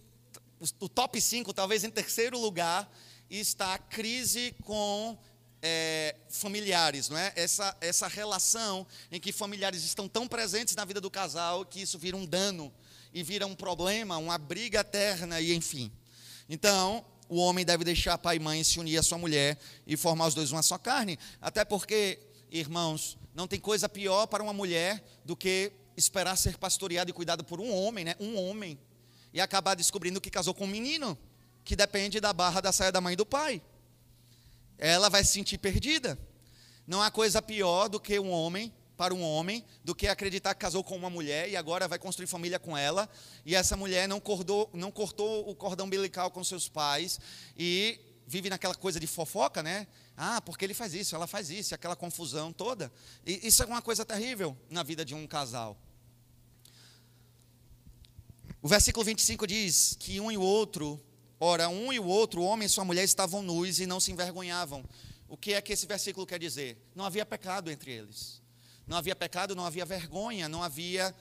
o 0.80 0.88
top 0.88 1.20
5, 1.20 1.52
talvez 1.52 1.84
em 1.84 1.90
terceiro 1.90 2.38
lugar, 2.38 2.90
está 3.28 3.74
a 3.74 3.78
crise 3.78 4.54
com 4.64 5.18
é, 5.62 6.16
familiares, 6.28 7.08
não 7.08 7.18
é? 7.18 7.32
Essa, 7.34 7.76
essa 7.80 8.08
relação 8.08 8.86
em 9.10 9.20
que 9.20 9.32
familiares 9.32 9.84
estão 9.84 10.08
tão 10.08 10.28
presentes 10.28 10.74
na 10.74 10.84
vida 10.84 11.00
do 11.00 11.10
casal 11.10 11.64
que 11.64 11.80
isso 11.80 11.98
vira 11.98 12.16
um 12.16 12.24
dano 12.24 12.72
e 13.12 13.22
vira 13.22 13.46
um 13.46 13.54
problema, 13.54 14.16
uma 14.18 14.38
briga 14.38 14.80
eterna 14.80 15.40
e 15.40 15.54
enfim. 15.54 15.90
Então, 16.48 17.04
o 17.28 17.36
homem 17.36 17.64
deve 17.64 17.84
deixar 17.84 18.16
pai 18.18 18.36
e 18.36 18.40
mãe 18.40 18.62
se 18.62 18.78
unir 18.78 18.98
à 18.98 19.02
sua 19.02 19.18
mulher 19.18 19.58
e 19.86 19.96
formar 19.96 20.28
os 20.28 20.34
dois 20.34 20.52
uma 20.52 20.62
só 20.62 20.78
carne, 20.78 21.18
até 21.40 21.64
porque, 21.64 22.18
irmãos, 22.50 23.18
não 23.34 23.48
tem 23.48 23.58
coisa 23.58 23.88
pior 23.88 24.26
para 24.26 24.42
uma 24.42 24.52
mulher 24.52 25.02
do 25.24 25.36
que 25.36 25.72
esperar 25.96 26.36
ser 26.36 26.56
pastoreada 26.58 27.10
e 27.10 27.14
cuidada 27.14 27.42
por 27.42 27.60
um 27.60 27.72
homem, 27.72 28.04
né? 28.04 28.14
Um 28.20 28.36
homem. 28.38 28.78
E 29.32 29.40
acabar 29.40 29.74
descobrindo 29.74 30.20
que 30.20 30.30
casou 30.30 30.54
com 30.54 30.64
um 30.64 30.68
menino, 30.68 31.18
que 31.64 31.74
depende 31.74 32.20
da 32.20 32.32
barra 32.32 32.60
da 32.60 32.72
saia 32.72 32.92
da 32.92 33.00
mãe 33.00 33.14
e 33.14 33.16
do 33.16 33.26
pai. 33.26 33.60
Ela 34.78 35.08
vai 35.08 35.24
se 35.24 35.32
sentir 35.32 35.58
perdida. 35.58 36.18
Não 36.86 37.02
há 37.02 37.10
coisa 37.10 37.42
pior 37.42 37.88
do 37.88 37.98
que 37.98 38.18
um 38.18 38.30
homem 38.30 38.72
para 38.96 39.14
um 39.14 39.22
homem 39.22 39.64
do 39.84 39.94
que 39.94 40.08
acreditar 40.08 40.54
que 40.54 40.60
casou 40.60 40.82
com 40.82 40.96
uma 40.96 41.10
mulher 41.10 41.48
e 41.48 41.56
agora 41.56 41.86
vai 41.86 41.98
construir 41.98 42.26
família 42.26 42.58
com 42.58 42.76
ela, 42.76 43.08
e 43.44 43.54
essa 43.54 43.76
mulher 43.76 44.08
não, 44.08 44.18
cordou, 44.18 44.70
não 44.72 44.90
cortou 44.90 45.48
o 45.48 45.54
cordão 45.54 45.86
umbilical 45.86 46.30
com 46.30 46.42
seus 46.42 46.68
pais 46.68 47.20
e 47.58 48.00
vive 48.26 48.48
naquela 48.48 48.74
coisa 48.74 48.98
de 48.98 49.06
fofoca, 49.06 49.62
né? 49.62 49.86
Ah, 50.16 50.40
porque 50.40 50.64
ele 50.64 50.74
faz 50.74 50.94
isso, 50.94 51.14
ela 51.14 51.26
faz 51.26 51.50
isso, 51.50 51.74
aquela 51.74 51.94
confusão 51.94 52.52
toda. 52.52 52.90
E 53.24 53.46
isso 53.46 53.62
é 53.62 53.66
uma 53.66 53.82
coisa 53.82 54.04
terrível 54.04 54.56
na 54.70 54.82
vida 54.82 55.04
de 55.04 55.14
um 55.14 55.26
casal. 55.26 55.76
O 58.62 58.68
versículo 58.68 59.04
25 59.04 59.46
diz 59.46 59.96
que 60.00 60.18
um 60.20 60.32
e 60.32 60.38
o 60.38 60.40
outro, 60.40 61.00
ora, 61.38 61.68
um 61.68 61.92
e 61.92 61.98
o 61.98 62.06
outro, 62.06 62.40
o 62.40 62.44
homem 62.44 62.66
e 62.66 62.68
sua 62.68 62.84
mulher, 62.84 63.04
estavam 63.04 63.42
nus 63.42 63.78
e 63.78 63.86
não 63.86 64.00
se 64.00 64.12
envergonhavam. 64.12 64.84
O 65.28 65.36
que 65.36 65.54
é 65.54 65.60
que 65.60 65.72
esse 65.72 65.86
versículo 65.86 66.26
quer 66.26 66.38
dizer? 66.38 66.76
Não 66.94 67.04
havia 67.04 67.26
pecado 67.26 67.70
entre 67.70 67.92
eles. 67.92 68.40
Não 68.86 68.96
havia 68.96 69.16
pecado, 69.16 69.54
não 69.54 69.66
havia 69.66 69.84
vergonha, 69.84 70.48
não 70.48 70.62
havia 70.62 71.14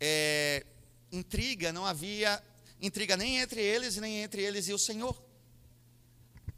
é, 0.00 0.64
intriga, 1.12 1.72
não 1.72 1.84
havia 1.84 2.42
intriga 2.80 3.16
nem 3.16 3.38
entre 3.38 3.60
eles, 3.60 3.96
nem 3.96 4.22
entre 4.22 4.42
eles 4.42 4.68
e 4.68 4.72
o 4.72 4.78
Senhor. 4.78 5.22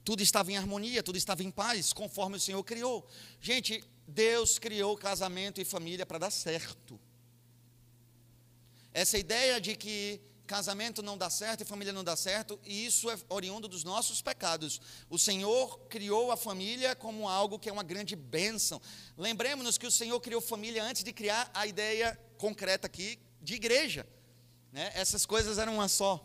Tudo 0.04 0.22
estava 0.22 0.50
em 0.50 0.56
harmonia, 0.56 1.02
tudo 1.02 1.16
estava 1.16 1.42
em 1.42 1.50
paz, 1.50 1.92
conforme 1.92 2.36
o 2.36 2.40
Senhor 2.40 2.62
criou. 2.64 3.06
Gente, 3.40 3.84
Deus 4.06 4.58
criou 4.58 4.96
casamento 4.96 5.60
e 5.60 5.64
família 5.64 6.06
para 6.06 6.18
dar 6.18 6.30
certo. 6.30 6.98
Essa 8.92 9.18
ideia 9.18 9.60
de 9.60 9.76
que 9.76 10.20
casamento 10.48 11.02
não 11.02 11.16
dá 11.16 11.28
certo 11.28 11.60
e 11.60 11.64
família 11.64 11.92
não 11.92 12.02
dá 12.02 12.16
certo, 12.16 12.58
e 12.64 12.86
isso 12.86 13.10
é 13.10 13.16
oriundo 13.28 13.68
dos 13.68 13.84
nossos 13.84 14.22
pecados. 14.22 14.80
O 15.10 15.18
Senhor 15.18 15.78
criou 15.90 16.32
a 16.32 16.36
família 16.36 16.96
como 16.96 17.28
algo 17.28 17.58
que 17.58 17.68
é 17.68 17.72
uma 17.72 17.84
grande 17.84 18.16
bênção. 18.16 18.80
Lembremos-nos 19.16 19.76
que 19.76 19.86
o 19.86 19.90
Senhor 19.90 20.18
criou 20.20 20.40
família 20.40 20.82
antes 20.82 21.04
de 21.04 21.12
criar 21.12 21.50
a 21.52 21.66
ideia 21.66 22.18
concreta 22.38 22.86
aqui 22.86 23.18
de 23.42 23.54
igreja. 23.54 24.08
Né? 24.72 24.90
Essas 24.94 25.26
coisas 25.26 25.58
eram 25.58 25.74
uma 25.74 25.88
só. 25.88 26.24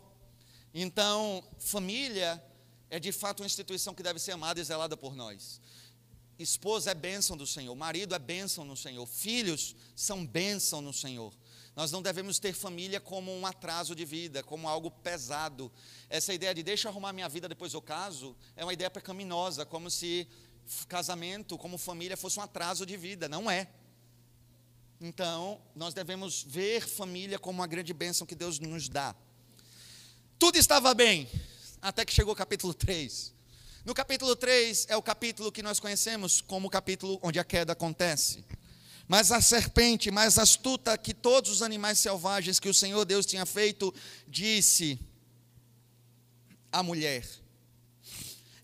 Então, 0.72 1.44
família 1.58 2.42
é 2.88 2.98
de 2.98 3.12
fato 3.12 3.40
uma 3.40 3.46
instituição 3.46 3.94
que 3.94 4.02
deve 4.02 4.18
ser 4.18 4.32
amada 4.32 4.58
e 4.58 4.64
zelada 4.64 4.96
por 4.96 5.14
nós. 5.14 5.60
Esposa 6.38 6.90
é 6.90 6.94
bênção 6.94 7.36
do 7.36 7.46
Senhor, 7.46 7.74
marido 7.76 8.14
é 8.14 8.18
bênção 8.18 8.64
no 8.64 8.76
Senhor, 8.76 9.06
filhos 9.06 9.76
são 9.94 10.26
bênção 10.26 10.80
no 10.80 10.92
Senhor. 10.92 11.32
Nós 11.76 11.90
não 11.90 12.00
devemos 12.00 12.38
ter 12.38 12.52
família 12.52 13.00
como 13.00 13.32
um 13.32 13.44
atraso 13.44 13.94
de 13.94 14.04
vida, 14.04 14.42
como 14.42 14.68
algo 14.68 14.90
pesado. 14.90 15.72
Essa 16.08 16.32
ideia 16.32 16.54
de 16.54 16.62
deixa 16.62 16.86
eu 16.86 16.92
arrumar 16.92 17.12
minha 17.12 17.28
vida 17.28 17.48
depois 17.48 17.74
eu 17.74 17.82
caso 17.82 18.36
é 18.54 18.64
uma 18.64 18.72
ideia 18.72 18.90
pecaminosa, 18.90 19.66
como 19.66 19.90
se 19.90 20.28
casamento, 20.88 21.58
como 21.58 21.76
família, 21.76 22.16
fosse 22.16 22.38
um 22.38 22.42
atraso 22.42 22.86
de 22.86 22.96
vida. 22.96 23.28
Não 23.28 23.50
é. 23.50 23.68
Então, 25.00 25.60
nós 25.74 25.92
devemos 25.92 26.44
ver 26.46 26.86
família 26.86 27.38
como 27.38 27.58
uma 27.58 27.66
grande 27.66 27.92
bênção 27.92 28.26
que 28.26 28.34
Deus 28.34 28.58
nos 28.58 28.88
dá. 28.88 29.14
Tudo 30.38 30.56
estava 30.56 30.94
bem, 30.94 31.28
até 31.82 32.04
que 32.04 32.12
chegou 32.12 32.32
o 32.32 32.36
capítulo 32.36 32.72
3. 32.72 33.34
No 33.84 33.92
capítulo 33.92 34.34
3 34.34 34.86
é 34.88 34.96
o 34.96 35.02
capítulo 35.02 35.52
que 35.52 35.62
nós 35.62 35.78
conhecemos 35.78 36.40
como 36.40 36.68
o 36.68 36.70
capítulo 36.70 37.18
onde 37.22 37.38
a 37.38 37.44
queda 37.44 37.72
acontece. 37.72 38.44
Mas 39.06 39.30
a 39.30 39.40
serpente, 39.40 40.10
mais 40.10 40.38
astuta 40.38 40.96
que 40.96 41.12
todos 41.12 41.50
os 41.50 41.62
animais 41.62 41.98
selvagens 41.98 42.58
que 42.58 42.68
o 42.68 42.74
Senhor 42.74 43.04
Deus 43.04 43.26
tinha 43.26 43.44
feito, 43.44 43.94
disse 44.26 44.98
à 46.72 46.82
mulher: 46.82 47.26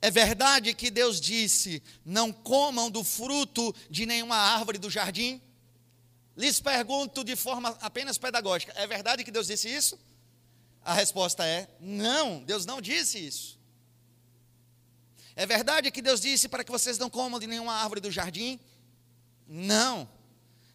É 0.00 0.10
verdade 0.10 0.72
que 0.72 0.90
Deus 0.90 1.20
disse: 1.20 1.82
Não 2.04 2.32
comam 2.32 2.90
do 2.90 3.04
fruto 3.04 3.74
de 3.90 4.06
nenhuma 4.06 4.36
árvore 4.36 4.78
do 4.78 4.88
jardim? 4.88 5.40
Lhes 6.36 6.58
pergunto 6.58 7.22
de 7.22 7.36
forma 7.36 7.76
apenas 7.80 8.16
pedagógica: 8.16 8.72
É 8.76 8.86
verdade 8.86 9.22
que 9.22 9.30
Deus 9.30 9.46
disse 9.46 9.68
isso? 9.68 9.98
A 10.82 10.94
resposta 10.94 11.44
é: 11.46 11.68
Não, 11.78 12.42
Deus 12.44 12.64
não 12.64 12.80
disse 12.80 13.18
isso. 13.18 13.60
É 15.36 15.44
verdade 15.44 15.90
que 15.90 16.02
Deus 16.02 16.20
disse 16.20 16.48
para 16.48 16.64
que 16.64 16.72
vocês 16.72 16.98
não 16.98 17.10
comam 17.10 17.38
de 17.38 17.46
nenhuma 17.46 17.74
árvore 17.74 18.00
do 18.00 18.10
jardim? 18.10 18.58
Não. 19.46 20.08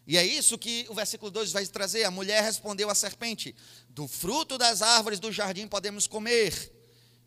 E 0.06 0.16
é 0.16 0.24
isso 0.24 0.56
que 0.56 0.86
o 0.88 0.94
versículo 0.94 1.30
2 1.30 1.50
vai 1.50 1.66
trazer. 1.66 2.04
A 2.04 2.10
mulher 2.10 2.42
respondeu 2.42 2.88
à 2.88 2.94
serpente: 2.94 3.54
Do 3.88 4.06
fruto 4.06 4.56
das 4.56 4.80
árvores 4.80 5.18
do 5.18 5.32
jardim 5.32 5.66
podemos 5.66 6.06
comer. 6.06 6.72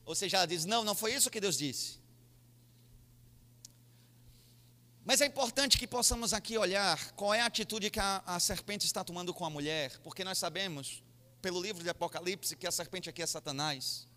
Ou 0.05 0.15
seja, 0.15 0.37
ela 0.37 0.45
diz: 0.45 0.63
Não, 0.65 0.83
não 0.83 0.95
foi 0.95 1.13
isso 1.13 1.29
que 1.29 1.41
Deus 1.41 1.57
disse. 1.57 1.99
Mas 5.03 5.21
é 5.21 5.25
importante 5.25 5.77
que 5.77 5.87
possamos 5.87 6.33
aqui 6.33 6.57
olhar 6.57 7.11
qual 7.13 7.33
é 7.33 7.41
a 7.41 7.47
atitude 7.47 7.89
que 7.89 7.99
a, 7.99 8.21
a 8.25 8.39
serpente 8.39 8.85
está 8.85 9.03
tomando 9.03 9.33
com 9.33 9.43
a 9.43 9.49
mulher, 9.49 9.97
porque 10.03 10.23
nós 10.23 10.37
sabemos, 10.37 11.03
pelo 11.41 11.61
livro 11.61 11.83
de 11.83 11.89
Apocalipse, 11.89 12.55
que 12.55 12.67
a 12.67 12.71
serpente 12.71 13.09
aqui 13.09 13.21
é 13.21 13.25
Satanás. 13.25 14.07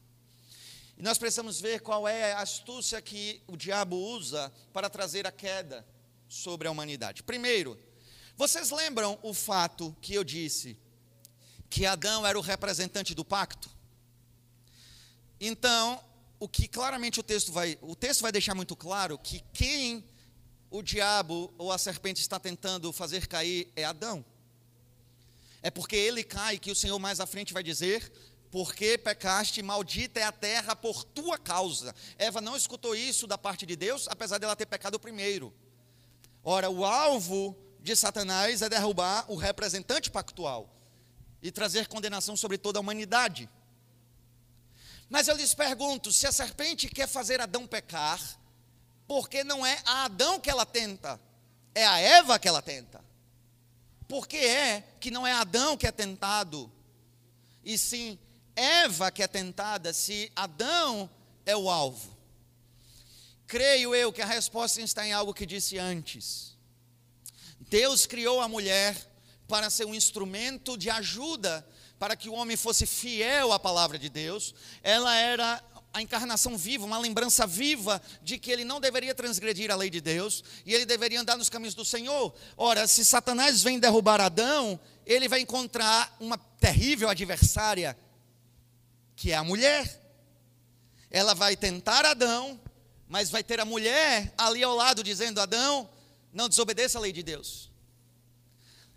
E 0.99 1.03
nós 1.03 1.17
precisamos 1.17 1.61
ver 1.61 1.81
qual 1.81 2.07
é 2.07 2.35
a 2.35 2.41
astúcia 2.41 3.01
que 3.01 3.43
o 3.47 3.57
diabo 3.57 3.97
usa 3.97 4.53
para 4.73 4.91
trazer 4.91 5.27
a 5.27 5.33
queda 5.33 5.87
sobre 6.29 6.69
a 6.69 6.71
humanidade. 6.71 7.23
Primeiro, 7.23 7.79
vocês 8.37 8.71
lembram 8.71 9.19
o 9.23 9.35
fato 9.35 9.97
que 10.01 10.15
eu 10.15 10.25
disse 10.25 10.77
que 11.69 11.87
Adão 11.87 12.27
era 12.27 12.39
o 12.39 12.43
representante 12.43 13.15
do 13.15 13.25
pacto? 13.25 13.71
Então, 15.41 16.03
o 16.39 16.49
que 16.49 16.67
claramente 16.69 17.21
o 17.21 17.23
texto 17.23 17.53
vai, 17.53 17.79
o 17.81 17.95
texto 17.95 18.23
vai 18.23 18.33
deixar 18.33 18.55
muito 18.55 18.75
claro 18.75 19.19
que 19.19 19.45
quem 19.53 20.05
o 20.71 20.83
diabo 20.83 21.53
ou 21.59 21.71
a 21.71 21.79
serpente 21.79 22.21
está 22.21 22.41
tentando 22.41 22.93
fazer 22.93 23.27
cair 23.27 23.71
é 23.77 23.85
Adão. 23.85 24.25
É 25.63 25.71
porque 25.71 25.95
ele 25.95 26.25
cai 26.25 26.59
que 26.59 26.71
o 26.71 26.75
Senhor 26.75 26.99
mais 26.99 27.21
à 27.21 27.27
frente 27.27 27.53
vai 27.53 27.63
dizer: 27.63 28.11
porque 28.51 28.99
pecaste, 28.99 29.63
maldita 29.63 30.21
é 30.21 30.25
a 30.25 30.33
terra 30.33 30.75
por 30.75 31.05
tua 31.05 31.39
causa. 31.39 31.95
Eva 32.19 32.41
não 32.41 32.57
escutou 32.57 32.95
isso 32.95 33.27
da 33.27 33.39
parte 33.39 33.65
de 33.65 33.77
Deus, 33.77 34.09
apesar 34.09 34.39
dela 34.39 34.57
ter 34.57 34.67
pecado 34.67 34.99
primeiro. 34.99 35.55
Ora, 36.43 36.69
o 36.69 36.85
alvo 36.85 37.57
de 37.83 37.97
Satanás 37.97 38.63
é 38.63 38.69
derrubar 38.69 39.25
o 39.29 39.37
representante 39.37 40.11
pactual 40.11 40.69
e 41.43 41.51
trazer 41.51 41.89
condenação 41.89 42.37
sobre 42.37 42.57
toda 42.57 42.79
a 42.79 42.81
humanidade. 42.81 43.49
Mas 45.09 45.29
eu 45.29 45.37
lhes 45.37 45.53
pergunto: 45.55 46.13
se 46.13 46.27
a 46.27 46.33
serpente 46.33 46.89
quer 46.89 47.09
fazer 47.09 47.41
Adão 47.41 47.67
pecar, 47.67 48.21
por 49.07 49.29
que 49.29 49.45
não 49.45 49.67
é 49.67 49.83
a 49.85 50.05
Adão 50.05 50.39
que 50.39 50.49
ela 50.49 50.65
tenta? 50.65 51.21
É 51.75 51.87
a 51.87 51.99
Eva 51.99 52.39
que 52.39 52.49
ela 52.49 52.63
tenta. 52.63 53.05
Por 54.07 54.29
que 54.29 54.37
é 54.37 54.85
que 55.01 55.11
não 55.11 55.27
é 55.27 55.33
Adão 55.33 55.77
que 55.77 55.87
é 55.87 55.93
tentado? 55.93 56.71
E 57.65 57.77
sim 57.77 58.19
Eva 58.55 59.11
que 59.11 59.23
é 59.23 59.27
tentada, 59.27 59.93
se 59.93 60.31
Adão 60.37 61.11
é 61.45 61.57
o 61.57 61.69
alvo? 61.69 62.13
creio 63.53 63.95
eu 63.95 64.11
que 64.11 64.23
a 64.23 64.27
resposta 64.27 64.81
está 64.81 65.07
em 65.07 65.13
algo 65.13 65.35
que 65.35 65.45
disse 65.45 65.79
antes. 65.79 66.52
Deus 67.73 68.05
criou 68.05 68.39
a 68.39 68.47
mulher 68.47 68.95
para 69.49 69.71
ser 69.71 69.87
um 69.87 69.95
instrumento 69.95 70.77
de 70.77 70.91
ajuda 70.91 71.67
para 71.99 72.15
que 72.15 72.29
o 72.29 72.35
homem 72.35 72.55
fosse 72.55 72.85
fiel 72.85 73.51
à 73.51 73.59
palavra 73.59 73.99
de 73.99 74.11
Deus. 74.11 74.55
Ela 74.83 75.17
era 75.17 75.65
a 75.91 76.03
encarnação 76.03 76.59
viva, 76.59 76.85
uma 76.85 76.99
lembrança 76.99 77.47
viva 77.47 78.03
de 78.23 78.37
que 78.37 78.51
ele 78.51 78.63
não 78.63 78.79
deveria 78.79 79.15
transgredir 79.15 79.71
a 79.71 79.75
lei 79.75 79.89
de 79.89 80.03
Deus 80.03 80.45
e 80.67 80.75
ele 80.75 80.85
deveria 80.85 81.19
andar 81.19 81.39
nos 81.39 81.49
caminhos 81.49 81.75
do 81.75 81.83
Senhor. 81.83 82.35
Ora, 82.59 82.87
se 82.87 83.07
Satanás 83.07 83.63
vem 83.63 83.79
derrubar 83.79 84.21
Adão, 84.21 84.79
ele 85.07 85.27
vai 85.27 85.41
encontrar 85.41 86.15
uma 86.21 86.37
terrível 86.37 87.09
adversária, 87.09 87.97
que 89.17 89.33
é 89.33 89.35
a 89.35 89.43
mulher. 89.43 89.99
Ela 91.11 91.35
vai 91.35 91.57
tentar 91.57 92.05
Adão, 92.05 92.61
mas 93.09 93.31
vai 93.31 93.43
ter 93.43 93.61
a 93.61 93.65
mulher 93.65 94.31
ali 94.37 94.63
ao 94.63 94.77
lado 94.77 95.03
dizendo: 95.03 95.41
Adão, 95.41 95.89
não 96.33 96.49
desobedeça 96.49 96.99
a 96.99 97.01
lei 97.01 97.13
de 97.13 97.23
Deus. 97.23 97.71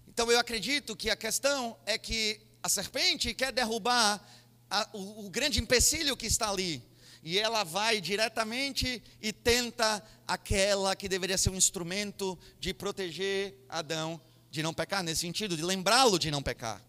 Então 0.07 0.31
eu 0.31 0.39
acredito 0.39 0.95
que 0.95 1.09
a 1.09 1.15
questão 1.15 1.77
é 1.85 1.97
que 1.97 2.39
a 2.63 2.69
serpente 2.69 3.33
quer 3.33 3.51
derrubar 3.51 4.25
a, 4.69 4.89
o, 4.93 5.25
o 5.25 5.29
grande 5.29 5.59
empecilho 5.59 6.15
que 6.15 6.25
está 6.25 6.49
ali. 6.49 6.81
E 7.21 7.37
ela 7.39 7.63
vai 7.63 7.99
diretamente 7.99 9.01
e 9.21 9.33
tenta 9.33 10.03
aquela 10.27 10.95
que 10.95 11.09
deveria 11.09 11.37
ser 11.37 11.49
um 11.49 11.55
instrumento 11.55 12.37
de 12.59 12.73
proteger 12.73 13.65
Adão 13.67 14.21
de 14.55 14.63
não 14.63 14.73
pecar, 14.73 15.03
nesse 15.03 15.21
sentido, 15.21 15.57
de 15.57 15.63
lembrá-lo 15.63 16.17
de 16.17 16.31
não 16.31 16.41
pecar. 16.41 16.81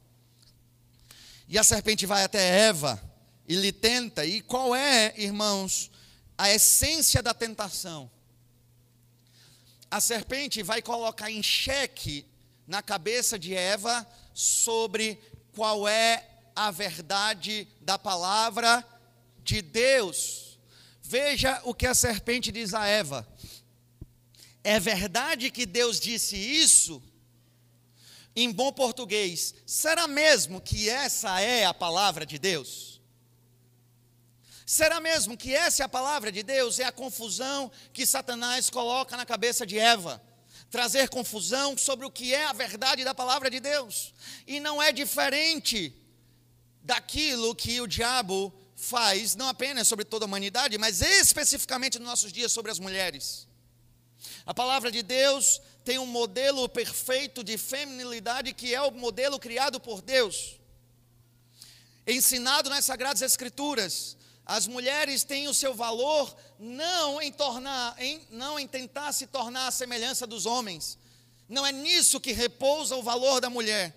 E 1.48 1.58
a 1.58 1.64
serpente 1.64 2.06
vai 2.06 2.22
até 2.22 2.68
Eva 2.68 3.02
e 3.48 3.56
lhe 3.56 3.72
tenta. 3.72 4.24
E 4.24 4.40
qual 4.40 4.74
é, 4.74 5.12
irmãos, 5.16 5.90
a 6.38 6.50
essência 6.50 7.22
da 7.22 7.34
tentação? 7.34 8.10
A 9.96 10.00
serpente 10.00 10.62
vai 10.62 10.82
colocar 10.82 11.30
em 11.30 11.42
xeque 11.42 12.26
na 12.66 12.82
cabeça 12.82 13.38
de 13.38 13.54
Eva 13.54 14.06
sobre 14.34 15.18
qual 15.54 15.88
é 15.88 16.22
a 16.54 16.70
verdade 16.70 17.66
da 17.80 17.98
palavra 17.98 18.86
de 19.42 19.62
Deus. 19.62 20.58
Veja 21.02 21.62
o 21.64 21.72
que 21.72 21.86
a 21.86 21.94
serpente 21.94 22.52
diz 22.52 22.74
a 22.74 22.86
Eva. 22.86 23.26
É 24.62 24.78
verdade 24.78 25.50
que 25.50 25.64
Deus 25.64 25.98
disse 25.98 26.36
isso? 26.36 27.02
Em 28.36 28.52
bom 28.52 28.70
português, 28.70 29.54
será 29.64 30.06
mesmo 30.06 30.60
que 30.60 30.90
essa 30.90 31.40
é 31.40 31.64
a 31.64 31.72
palavra 31.72 32.26
de 32.26 32.38
Deus? 32.38 32.95
Será 34.66 34.98
mesmo 34.98 35.36
que 35.36 35.54
essa 35.54 35.84
é 35.84 35.86
a 35.86 35.88
palavra 35.88 36.32
de 36.32 36.42
Deus? 36.42 36.80
É 36.80 36.84
a 36.84 36.90
confusão 36.92 37.70
que 37.92 38.04
Satanás 38.04 38.68
coloca 38.68 39.16
na 39.16 39.24
cabeça 39.24 39.64
de 39.64 39.78
Eva 39.78 40.20
trazer 40.68 41.08
confusão 41.08 41.78
sobre 41.78 42.04
o 42.04 42.10
que 42.10 42.34
é 42.34 42.46
a 42.46 42.52
verdade 42.52 43.04
da 43.04 43.14
palavra 43.14 43.48
de 43.48 43.60
Deus. 43.60 44.12
E 44.44 44.58
não 44.58 44.82
é 44.82 44.90
diferente 44.90 45.94
daquilo 46.82 47.54
que 47.54 47.80
o 47.80 47.86
diabo 47.86 48.52
faz, 48.74 49.36
não 49.36 49.48
apenas 49.48 49.86
sobre 49.86 50.04
toda 50.04 50.24
a 50.24 50.28
humanidade, 50.28 50.76
mas 50.76 51.00
especificamente 51.00 52.00
nos 52.00 52.08
nossos 52.08 52.32
dias 52.32 52.52
sobre 52.52 52.72
as 52.72 52.80
mulheres. 52.80 53.46
A 54.44 54.52
palavra 54.52 54.90
de 54.90 55.02
Deus 55.02 55.60
tem 55.84 55.98
um 55.98 56.06
modelo 56.06 56.68
perfeito 56.68 57.44
de 57.44 57.56
feminilidade 57.56 58.52
que 58.52 58.74
é 58.74 58.82
o 58.82 58.90
modelo 58.90 59.38
criado 59.38 59.78
por 59.78 60.02
Deus. 60.02 60.58
Ensinado 62.04 62.68
nas 62.68 62.84
Sagradas 62.84 63.22
Escrituras, 63.22 64.16
as 64.46 64.66
mulheres 64.66 65.24
têm 65.24 65.48
o 65.48 65.54
seu 65.54 65.74
valor 65.74 66.34
não 66.58 67.20
em 67.20 67.32
tornar, 67.32 68.00
em, 68.00 68.22
não 68.30 68.58
em 68.58 68.66
tentar 68.66 69.12
se 69.12 69.26
tornar 69.26 69.66
a 69.66 69.72
semelhança 69.72 70.26
dos 70.26 70.46
homens. 70.46 70.96
Não 71.48 71.66
é 71.66 71.72
nisso 71.72 72.20
que 72.20 72.32
repousa 72.32 72.96
o 72.96 73.02
valor 73.02 73.40
da 73.40 73.50
mulher, 73.50 73.94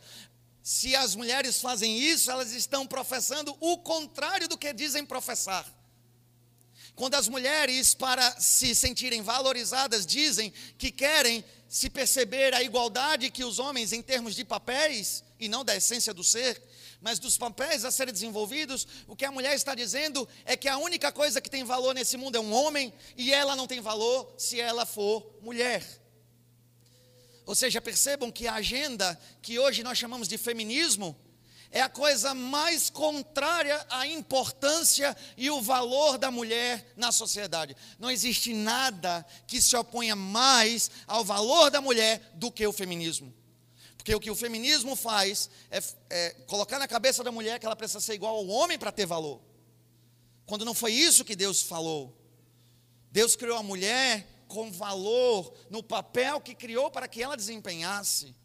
se 0.70 0.96
as 0.96 1.16
mulheres 1.16 1.60
fazem 1.60 1.98
isso, 1.98 2.30
elas 2.30 2.52
estão 2.52 2.86
professando 2.86 3.58
o 3.60 3.78
contrário 3.80 4.48
do 4.48 4.56
que 4.56 4.72
dizem 4.72 5.04
professar. 5.04 5.66
Quando 6.96 7.16
as 7.16 7.28
mulheres, 7.28 7.96
para 7.96 8.40
se 8.40 8.76
sentirem 8.76 9.24
valorizadas, 9.24 10.06
dizem 10.06 10.54
que 10.78 10.92
querem 10.92 11.44
se 11.68 11.90
perceber 11.90 12.54
a 12.54 12.62
igualdade 12.62 13.32
que 13.32 13.44
os 13.44 13.58
homens, 13.58 13.94
em 13.94 14.02
termos 14.02 14.36
de 14.36 14.46
papéis, 14.46 15.24
e 15.40 15.50
não 15.50 15.66
da 15.66 15.76
essência 15.76 16.14
do 16.14 16.24
ser, 16.24 16.62
mas 17.02 17.20
dos 17.20 17.38
papéis 17.38 17.86
a 17.86 17.92
serem 17.92 18.14
desenvolvidos, 18.14 18.88
o 19.08 19.16
que 19.16 19.26
a 19.26 19.32
mulher 19.32 19.56
está 19.56 19.74
dizendo 19.74 20.28
é 20.46 20.58
que 20.58 20.68
a 20.68 20.78
única 20.78 21.12
coisa 21.12 21.40
que 21.40 21.50
tem 21.50 21.64
valor 21.64 21.94
nesse 21.94 22.18
mundo 22.18 22.36
é 22.36 22.40
um 22.40 22.54
homem, 22.54 22.94
e 23.16 23.34
ela 23.34 23.56
não 23.56 23.68
tem 23.68 23.80
valor 23.80 24.34
se 24.38 24.60
ela 24.60 24.86
for 24.86 25.38
mulher. 25.42 25.86
Ou 27.46 27.56
seja, 27.56 27.82
percebam 27.82 28.32
que 28.32 28.48
a 28.48 28.56
agenda 28.56 29.20
que 29.42 29.58
hoje 29.58 29.82
nós 29.82 29.98
chamamos 29.98 30.28
de 30.28 30.38
feminismo 30.38 31.18
é 31.72 31.82
a 31.82 31.90
coisa 31.90 32.34
mais 32.34 32.90
contrária 32.90 33.86
à 33.90 34.06
importância 34.08 35.16
e 35.38 35.50
o 35.50 35.62
valor 35.62 36.18
da 36.18 36.32
mulher 36.32 36.94
na 36.98 37.12
sociedade. 37.12 37.76
Não 37.98 38.10
existe 38.10 38.54
nada 38.54 39.26
que 39.48 39.62
se 39.62 39.76
oponha 39.76 40.16
mais 40.16 40.90
ao 41.08 41.24
valor 41.24 41.70
da 41.70 41.80
mulher 41.80 42.32
do 42.36 42.52
que 42.52 42.66
o 42.66 42.74
feminismo. 42.74 43.34
Porque 44.10 44.16
o 44.16 44.20
que 44.20 44.32
o 44.32 44.36
feminismo 44.36 44.96
faz 44.96 45.52
é, 45.70 45.84
é 46.10 46.30
colocar 46.48 46.80
na 46.80 46.88
cabeça 46.88 47.24
da 47.24 47.32
mulher 47.32 47.60
que 47.60 47.66
ela 47.68 47.76
precisa 47.76 48.00
ser 48.00 48.16
igual 48.16 48.38
ao 48.38 48.48
homem 48.48 48.76
para 48.76 48.92
ter 48.92 49.06
valor. 49.06 49.40
Quando 50.48 50.66
não 50.66 50.74
foi 50.74 50.94
isso 50.94 51.24
que 51.24 51.36
Deus 51.36 51.62
falou. 51.62 52.18
Deus 53.12 53.36
criou 53.36 53.56
a 53.60 53.62
mulher 53.62 54.28
com 54.48 54.72
valor 54.72 55.54
no 55.70 55.84
papel 55.84 56.42
que 56.42 56.56
criou 56.56 56.90
para 56.90 57.08
que 57.08 57.22
ela 57.22 57.38
desempenhasse. 57.38 58.36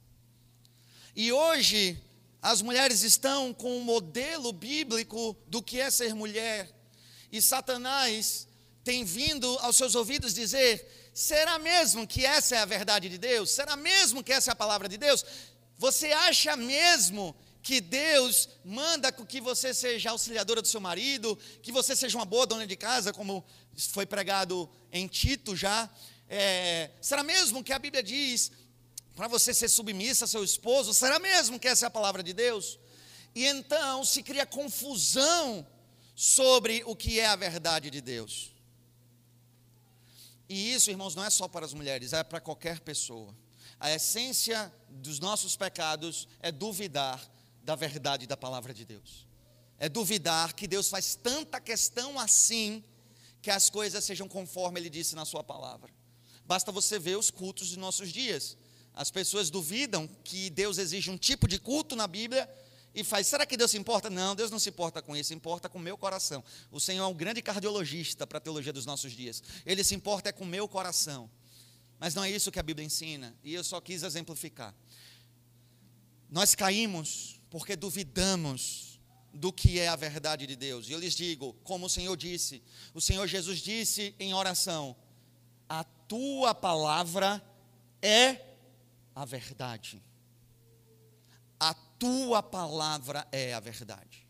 E 1.17 1.33
hoje, 1.33 1.99
as 2.43 2.61
mulheres 2.61 3.03
estão 3.03 3.55
com 3.55 3.79
um 3.79 3.85
modelo 3.85 4.53
bíblico 4.53 5.35
do 5.47 5.63
que 5.63 5.81
é 5.81 5.91
ser 5.91 6.15
mulher. 6.15 6.71
E 7.33 7.41
Satanás 7.41 8.47
tem 8.85 9.03
vindo 9.03 9.49
aos 9.61 9.79
seus 9.79 9.95
ouvidos 9.95 10.35
dizer: 10.35 11.11
será 11.15 11.59
mesmo 11.59 12.07
que 12.07 12.27
essa 12.27 12.55
é 12.55 12.59
a 12.59 12.67
verdade 12.67 13.09
de 13.09 13.17
Deus? 13.17 13.51
Será 13.51 13.77
mesmo 13.77 14.23
que 14.23 14.31
essa 14.31 14.51
é 14.51 14.53
a 14.53 14.57
palavra 14.57 14.91
de 14.91 14.99
Deus? 14.99 15.25
Você 15.79 16.13
acha 16.13 16.57
mesmo 16.57 17.35
que 17.63 17.81
Deus 17.81 18.49
manda 18.63 19.11
que 19.11 19.41
você 19.41 19.73
seja 19.73 20.11
auxiliadora 20.11 20.61
do 20.61 20.69
seu 20.69 20.81
marido, 20.81 21.37
que 21.63 21.73
você 21.73 21.97
seja 21.97 22.19
uma 22.19 22.27
boa 22.27 22.47
dona 22.47 22.67
de 22.67 22.77
casa, 22.77 23.13
como 23.13 23.45
foi 23.91 24.05
pregado 24.05 24.69
em 24.93 25.09
Tito 25.09 25.57
já. 25.57 25.89
É, 26.29 26.91
será 27.01 27.23
mesmo 27.23 27.65
que 27.65 27.73
a 27.73 27.79
Bíblia 27.79 28.03
diz 28.03 28.53
para 29.17 29.29
você 29.29 29.55
ser 29.55 29.69
submissa 29.69 30.25
ao 30.25 30.29
seu 30.29 30.45
esposo? 30.45 30.93
Será 30.93 31.19
mesmo 31.19 31.59
que 31.59 31.67
essa 31.67 31.87
é 31.87 31.89
a 31.89 31.91
palavra 31.91 32.23
de 32.23 32.35
Deus? 32.35 32.79
E 33.35 33.47
então 33.47 34.05
se 34.05 34.23
cria 34.23 34.45
confusão 34.45 35.67
sobre 36.15 36.83
o 36.87 36.95
que 36.95 37.19
é 37.19 37.27
a 37.27 37.37
verdade 37.37 37.91
de 37.91 38.01
Deus. 38.01 38.53
E 40.49 40.75
isso, 40.75 40.91
irmãos, 40.91 41.15
não 41.15 41.25
é 41.25 41.31
só 41.31 41.49
para 41.49 41.65
as 41.65 41.73
mulheres, 41.73 42.13
é 42.13 42.23
para 42.23 42.41
qualquer 42.41 42.81
pessoa. 42.81 43.35
A 43.85 43.95
essência 43.95 44.73
dos 44.89 45.21
nossos 45.21 45.57
pecados 45.57 46.27
é 46.41 46.51
duvidar 46.51 47.23
da 47.63 47.77
verdade 47.77 48.27
da 48.27 48.35
palavra 48.35 48.73
de 48.73 48.83
Deus. 48.83 49.29
É 49.79 49.91
duvidar 49.91 50.55
que 50.55 50.67
Deus 50.67 50.89
faz 50.89 51.17
tanta 51.17 51.61
questão 51.61 52.19
assim 52.19 52.83
que 53.43 53.51
as 53.51 53.69
coisas 53.69 54.03
sejam 54.03 54.27
conforme 54.27 54.81
Ele 54.81 54.89
disse 54.89 55.15
na 55.15 55.27
Sua 55.27 55.45
palavra. 55.45 55.93
Basta 56.47 56.73
você 56.73 56.99
ver 56.99 57.19
os 57.19 57.31
cultos 57.31 57.69
de 57.69 57.79
nossos 57.79 58.11
dias. 58.11 58.57
As 58.95 59.11
pessoas 59.11 59.51
duvidam 59.51 60.09
que 60.25 60.49
Deus 60.49 60.79
exige 60.79 61.11
um 61.11 61.19
tipo 61.19 61.47
de 61.47 61.59
culto 61.59 61.95
na 61.95 62.07
Bíblia 62.07 62.49
e 62.95 63.05
faz, 63.05 63.27
será 63.27 63.45
que 63.45 63.55
Deus 63.55 63.73
se 63.73 63.77
importa? 63.77 64.09
Não, 64.09 64.35
Deus 64.35 64.51
não 64.51 64.59
se 64.59 64.71
importa 64.71 65.03
com 65.03 65.15
isso, 65.15 65.35
importa 65.35 65.69
com 65.69 65.77
o 65.77 65.83
meu 65.83 65.99
coração. 65.99 66.43
O 66.71 66.81
Senhor 66.81 67.05
é 67.05 67.07
um 67.07 67.13
grande 67.13 67.43
cardiologista 67.43 68.27
para 68.27 68.39
a 68.39 68.41
teologia 68.41 68.73
dos 68.73 68.87
nossos 68.87 69.13
dias. 69.13 69.43
Ele 69.67 69.85
se 69.85 69.95
importa 69.95 70.31
é 70.31 70.33
com 70.33 70.45
o 70.45 70.47
meu 70.47 70.67
coração. 70.67 71.29
Mas 72.05 72.15
não 72.15 72.23
é 72.23 72.31
isso 72.31 72.53
que 72.53 72.59
a 72.59 72.63
Bíblia 72.63 72.85
ensina, 72.85 73.35
e 73.43 73.55
eu 73.55 73.65
só 73.65 73.81
quis 73.81 74.03
exemplificar. 74.03 74.75
Nós 76.29 76.55
caímos 76.55 77.41
porque 77.49 77.75
duvidamos 77.75 79.01
do 79.33 79.51
que 79.51 79.81
é 79.81 79.89
a 79.89 79.97
verdade 79.97 80.47
de 80.47 80.55
Deus. 80.55 80.87
E 80.87 80.93
eu 80.93 80.99
lhes 80.99 81.15
digo, 81.15 81.55
como 81.65 81.87
o 81.87 81.89
Senhor 81.89 82.15
disse, 82.15 82.63
o 82.93 83.01
Senhor 83.01 83.27
Jesus 83.27 83.61
disse 83.61 84.15
em 84.21 84.35
oração: 84.35 84.95
A 85.67 85.83
tua 85.83 86.55
palavra 86.55 87.43
é 88.03 88.39
a 89.15 89.25
verdade. 89.25 90.03
A 91.59 91.73
tua 91.73 92.43
palavra 92.43 93.27
é 93.33 93.55
a 93.55 93.61
verdade. 93.61 94.24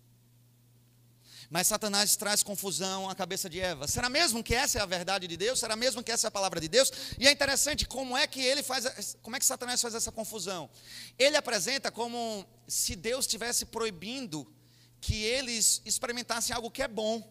Mas 1.54 1.68
Satanás 1.68 2.16
traz 2.16 2.42
confusão 2.42 3.08
à 3.08 3.14
cabeça 3.14 3.48
de 3.48 3.60
Eva. 3.60 3.86
Será 3.86 4.08
mesmo 4.08 4.42
que 4.42 4.52
essa 4.52 4.80
é 4.80 4.82
a 4.82 4.86
verdade 4.86 5.28
de 5.28 5.36
Deus? 5.36 5.60
Será 5.60 5.76
mesmo 5.76 6.02
que 6.02 6.10
essa 6.10 6.26
é 6.26 6.28
a 6.28 6.30
palavra 6.32 6.60
de 6.60 6.66
Deus? 6.66 6.90
E 7.16 7.28
é 7.28 7.30
interessante 7.30 7.86
como 7.86 8.16
é 8.16 8.26
que 8.26 8.40
ele 8.40 8.60
faz, 8.60 9.16
como 9.22 9.36
é 9.36 9.38
que 9.38 9.46
Satanás 9.46 9.80
faz 9.80 9.94
essa 9.94 10.10
confusão? 10.10 10.68
Ele 11.16 11.36
apresenta 11.36 11.92
como 11.92 12.44
se 12.66 12.96
Deus 12.96 13.24
estivesse 13.24 13.66
proibindo 13.66 14.52
que 15.00 15.22
eles 15.22 15.80
experimentassem 15.84 16.56
algo 16.56 16.72
que 16.72 16.82
é 16.82 16.88
bom. 16.88 17.22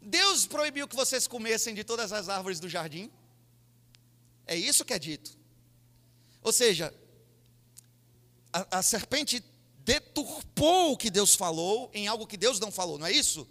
Deus 0.00 0.46
proibiu 0.46 0.86
que 0.86 0.94
vocês 0.94 1.26
comessem 1.26 1.74
de 1.74 1.82
todas 1.82 2.12
as 2.12 2.28
árvores 2.28 2.60
do 2.60 2.68
jardim? 2.68 3.10
É 4.46 4.54
isso 4.54 4.84
que 4.84 4.94
é 4.94 5.00
dito. 5.00 5.36
Ou 6.42 6.52
seja, 6.52 6.94
a, 8.52 8.78
a 8.78 8.82
serpente 8.84 9.42
deturpou 9.88 10.92
o 10.92 10.96
que 10.98 11.08
Deus 11.08 11.34
falou 11.34 11.90
em 11.94 12.06
algo 12.08 12.26
que 12.26 12.36
Deus 12.36 12.60
não 12.60 12.70
falou, 12.70 12.98
não 12.98 13.06
é 13.06 13.12
isso? 13.12 13.48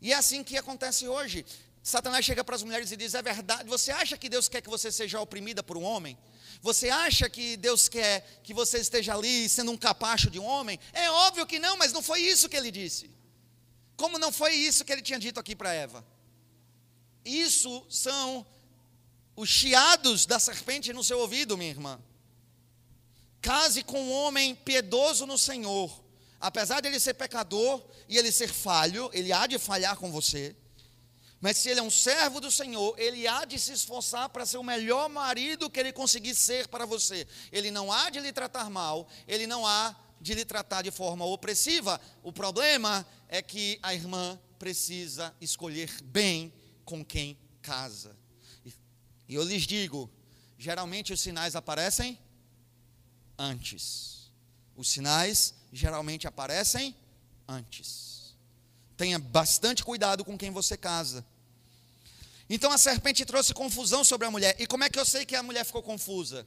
E 0.00 0.12
é 0.12 0.14
assim 0.14 0.44
que 0.44 0.56
acontece 0.56 1.08
hoje. 1.08 1.44
Satanás 1.82 2.24
chega 2.24 2.44
para 2.44 2.54
as 2.54 2.62
mulheres 2.62 2.92
e 2.92 2.96
diz: 2.96 3.12
É 3.12 3.20
verdade, 3.20 3.68
você 3.68 3.90
acha 3.90 4.16
que 4.16 4.28
Deus 4.28 4.48
quer 4.48 4.60
que 4.60 4.70
você 4.70 4.92
seja 4.92 5.20
oprimida 5.20 5.60
por 5.60 5.76
um 5.76 5.82
homem? 5.82 6.16
Você 6.60 6.90
acha 6.90 7.28
que 7.28 7.56
Deus 7.56 7.88
quer 7.88 8.40
que 8.44 8.54
você 8.54 8.78
esteja 8.78 9.16
ali 9.16 9.48
sendo 9.48 9.72
um 9.72 9.76
capacho 9.76 10.30
de 10.30 10.38
um 10.38 10.44
homem? 10.44 10.78
É 10.92 11.10
óbvio 11.10 11.44
que 11.44 11.58
não, 11.58 11.76
mas 11.76 11.92
não 11.92 12.02
foi 12.02 12.20
isso 12.20 12.48
que 12.48 12.56
ele 12.56 12.70
disse. 12.70 13.10
Como 13.96 14.20
não 14.20 14.30
foi 14.30 14.54
isso 14.54 14.84
que 14.84 14.92
ele 14.92 15.02
tinha 15.02 15.18
dito 15.18 15.40
aqui 15.40 15.56
para 15.56 15.74
Eva? 15.74 16.06
Isso 17.24 17.84
são 17.90 18.46
os 19.34 19.48
chiados 19.48 20.24
da 20.24 20.38
serpente 20.38 20.92
no 20.92 21.02
seu 21.02 21.18
ouvido, 21.18 21.58
minha 21.58 21.70
irmã. 21.70 22.00
Case 23.42 23.82
com 23.82 24.00
um 24.00 24.12
homem 24.12 24.54
piedoso 24.54 25.26
no 25.26 25.36
Senhor. 25.36 26.02
Apesar 26.40 26.80
de 26.80 26.88
ele 26.88 27.00
ser 27.00 27.14
pecador 27.14 27.84
e 28.08 28.16
ele 28.16 28.30
ser 28.30 28.48
falho, 28.48 29.10
ele 29.12 29.32
há 29.32 29.46
de 29.48 29.58
falhar 29.58 29.96
com 29.96 30.12
você. 30.12 30.56
Mas 31.40 31.56
se 31.56 31.68
ele 31.68 31.80
é 31.80 31.82
um 31.82 31.90
servo 31.90 32.40
do 32.40 32.52
Senhor, 32.52 32.94
ele 32.96 33.26
há 33.26 33.44
de 33.44 33.58
se 33.58 33.72
esforçar 33.72 34.28
para 34.28 34.46
ser 34.46 34.58
o 34.58 34.62
melhor 34.62 35.08
marido 35.08 35.68
que 35.68 35.80
ele 35.80 35.92
conseguir 35.92 36.36
ser 36.36 36.68
para 36.68 36.86
você. 36.86 37.26
Ele 37.50 37.72
não 37.72 37.90
há 37.90 38.10
de 38.10 38.20
lhe 38.20 38.32
tratar 38.32 38.70
mal, 38.70 39.08
ele 39.26 39.44
não 39.44 39.66
há 39.66 39.96
de 40.20 40.34
lhe 40.34 40.44
tratar 40.44 40.82
de 40.82 40.92
forma 40.92 41.24
opressiva. 41.24 42.00
O 42.22 42.32
problema 42.32 43.04
é 43.28 43.42
que 43.42 43.76
a 43.82 43.92
irmã 43.92 44.38
precisa 44.56 45.34
escolher 45.40 45.90
bem 46.04 46.52
com 46.84 47.04
quem 47.04 47.36
casa. 47.60 48.16
E 49.28 49.34
eu 49.34 49.42
lhes 49.42 49.66
digo, 49.66 50.08
geralmente 50.56 51.12
os 51.12 51.20
sinais 51.20 51.56
aparecem 51.56 52.16
antes. 53.38 54.30
Os 54.76 54.88
sinais 54.88 55.54
geralmente 55.72 56.26
aparecem 56.26 56.94
antes. 57.46 58.34
Tenha 58.96 59.18
bastante 59.18 59.84
cuidado 59.84 60.24
com 60.24 60.36
quem 60.38 60.50
você 60.50 60.76
casa. 60.76 61.24
Então 62.48 62.70
a 62.70 62.78
serpente 62.78 63.24
trouxe 63.24 63.54
confusão 63.54 64.04
sobre 64.04 64.26
a 64.26 64.30
mulher. 64.30 64.54
E 64.58 64.66
como 64.66 64.84
é 64.84 64.90
que 64.90 64.98
eu 64.98 65.04
sei 65.04 65.24
que 65.24 65.34
a 65.34 65.42
mulher 65.42 65.64
ficou 65.64 65.82
confusa? 65.82 66.46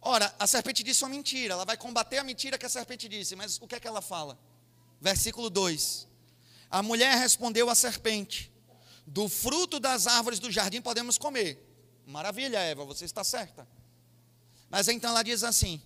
Ora, 0.00 0.34
a 0.38 0.46
serpente 0.46 0.82
disse 0.82 1.04
uma 1.04 1.10
mentira. 1.10 1.54
Ela 1.54 1.64
vai 1.64 1.76
combater 1.76 2.18
a 2.18 2.24
mentira 2.24 2.58
que 2.58 2.66
a 2.66 2.68
serpente 2.68 3.08
disse. 3.08 3.36
Mas 3.36 3.58
o 3.60 3.68
que 3.68 3.76
é 3.76 3.80
que 3.80 3.86
ela 3.86 4.02
fala? 4.02 4.38
Versículo 5.00 5.48
2. 5.48 6.08
A 6.70 6.82
mulher 6.82 7.16
respondeu 7.18 7.70
à 7.70 7.74
serpente: 7.74 8.50
Do 9.06 9.28
fruto 9.28 9.78
das 9.78 10.06
árvores 10.06 10.38
do 10.38 10.50
jardim 10.50 10.80
podemos 10.80 11.18
comer. 11.18 11.68
Maravilha, 12.06 12.58
Eva, 12.58 12.84
você 12.84 13.04
está 13.04 13.22
certa. 13.22 13.68
Mas 14.68 14.88
então 14.88 15.10
ela 15.10 15.22
diz 15.22 15.44
assim: 15.44 15.80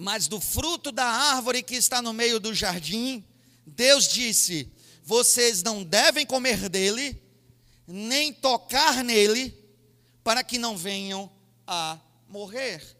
Mas 0.00 0.26
do 0.26 0.40
fruto 0.40 0.90
da 0.90 1.04
árvore 1.04 1.62
que 1.62 1.74
está 1.74 2.00
no 2.00 2.14
meio 2.14 2.40
do 2.40 2.54
jardim, 2.54 3.22
Deus 3.66 4.08
disse: 4.08 4.72
Vocês 5.02 5.62
não 5.62 5.84
devem 5.84 6.24
comer 6.24 6.70
dele 6.70 7.22
nem 7.86 8.32
tocar 8.32 9.04
nele, 9.04 9.54
para 10.24 10.42
que 10.42 10.56
não 10.56 10.74
venham 10.74 11.30
a 11.66 11.98
morrer. 12.26 12.96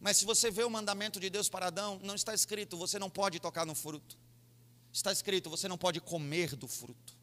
Mas 0.00 0.16
se 0.16 0.24
você 0.24 0.50
vê 0.50 0.64
o 0.64 0.70
mandamento 0.70 1.20
de 1.20 1.30
Deus 1.30 1.48
para 1.48 1.68
Adão, 1.68 2.00
não 2.02 2.16
está 2.16 2.34
escrito, 2.34 2.76
você 2.76 2.98
não 2.98 3.08
pode 3.08 3.38
tocar 3.38 3.64
no 3.64 3.76
fruto. 3.76 4.18
Está 4.92 5.12
escrito, 5.12 5.48
você 5.48 5.68
não 5.68 5.78
pode 5.78 6.00
comer 6.00 6.56
do 6.56 6.66
fruto. 6.66 7.16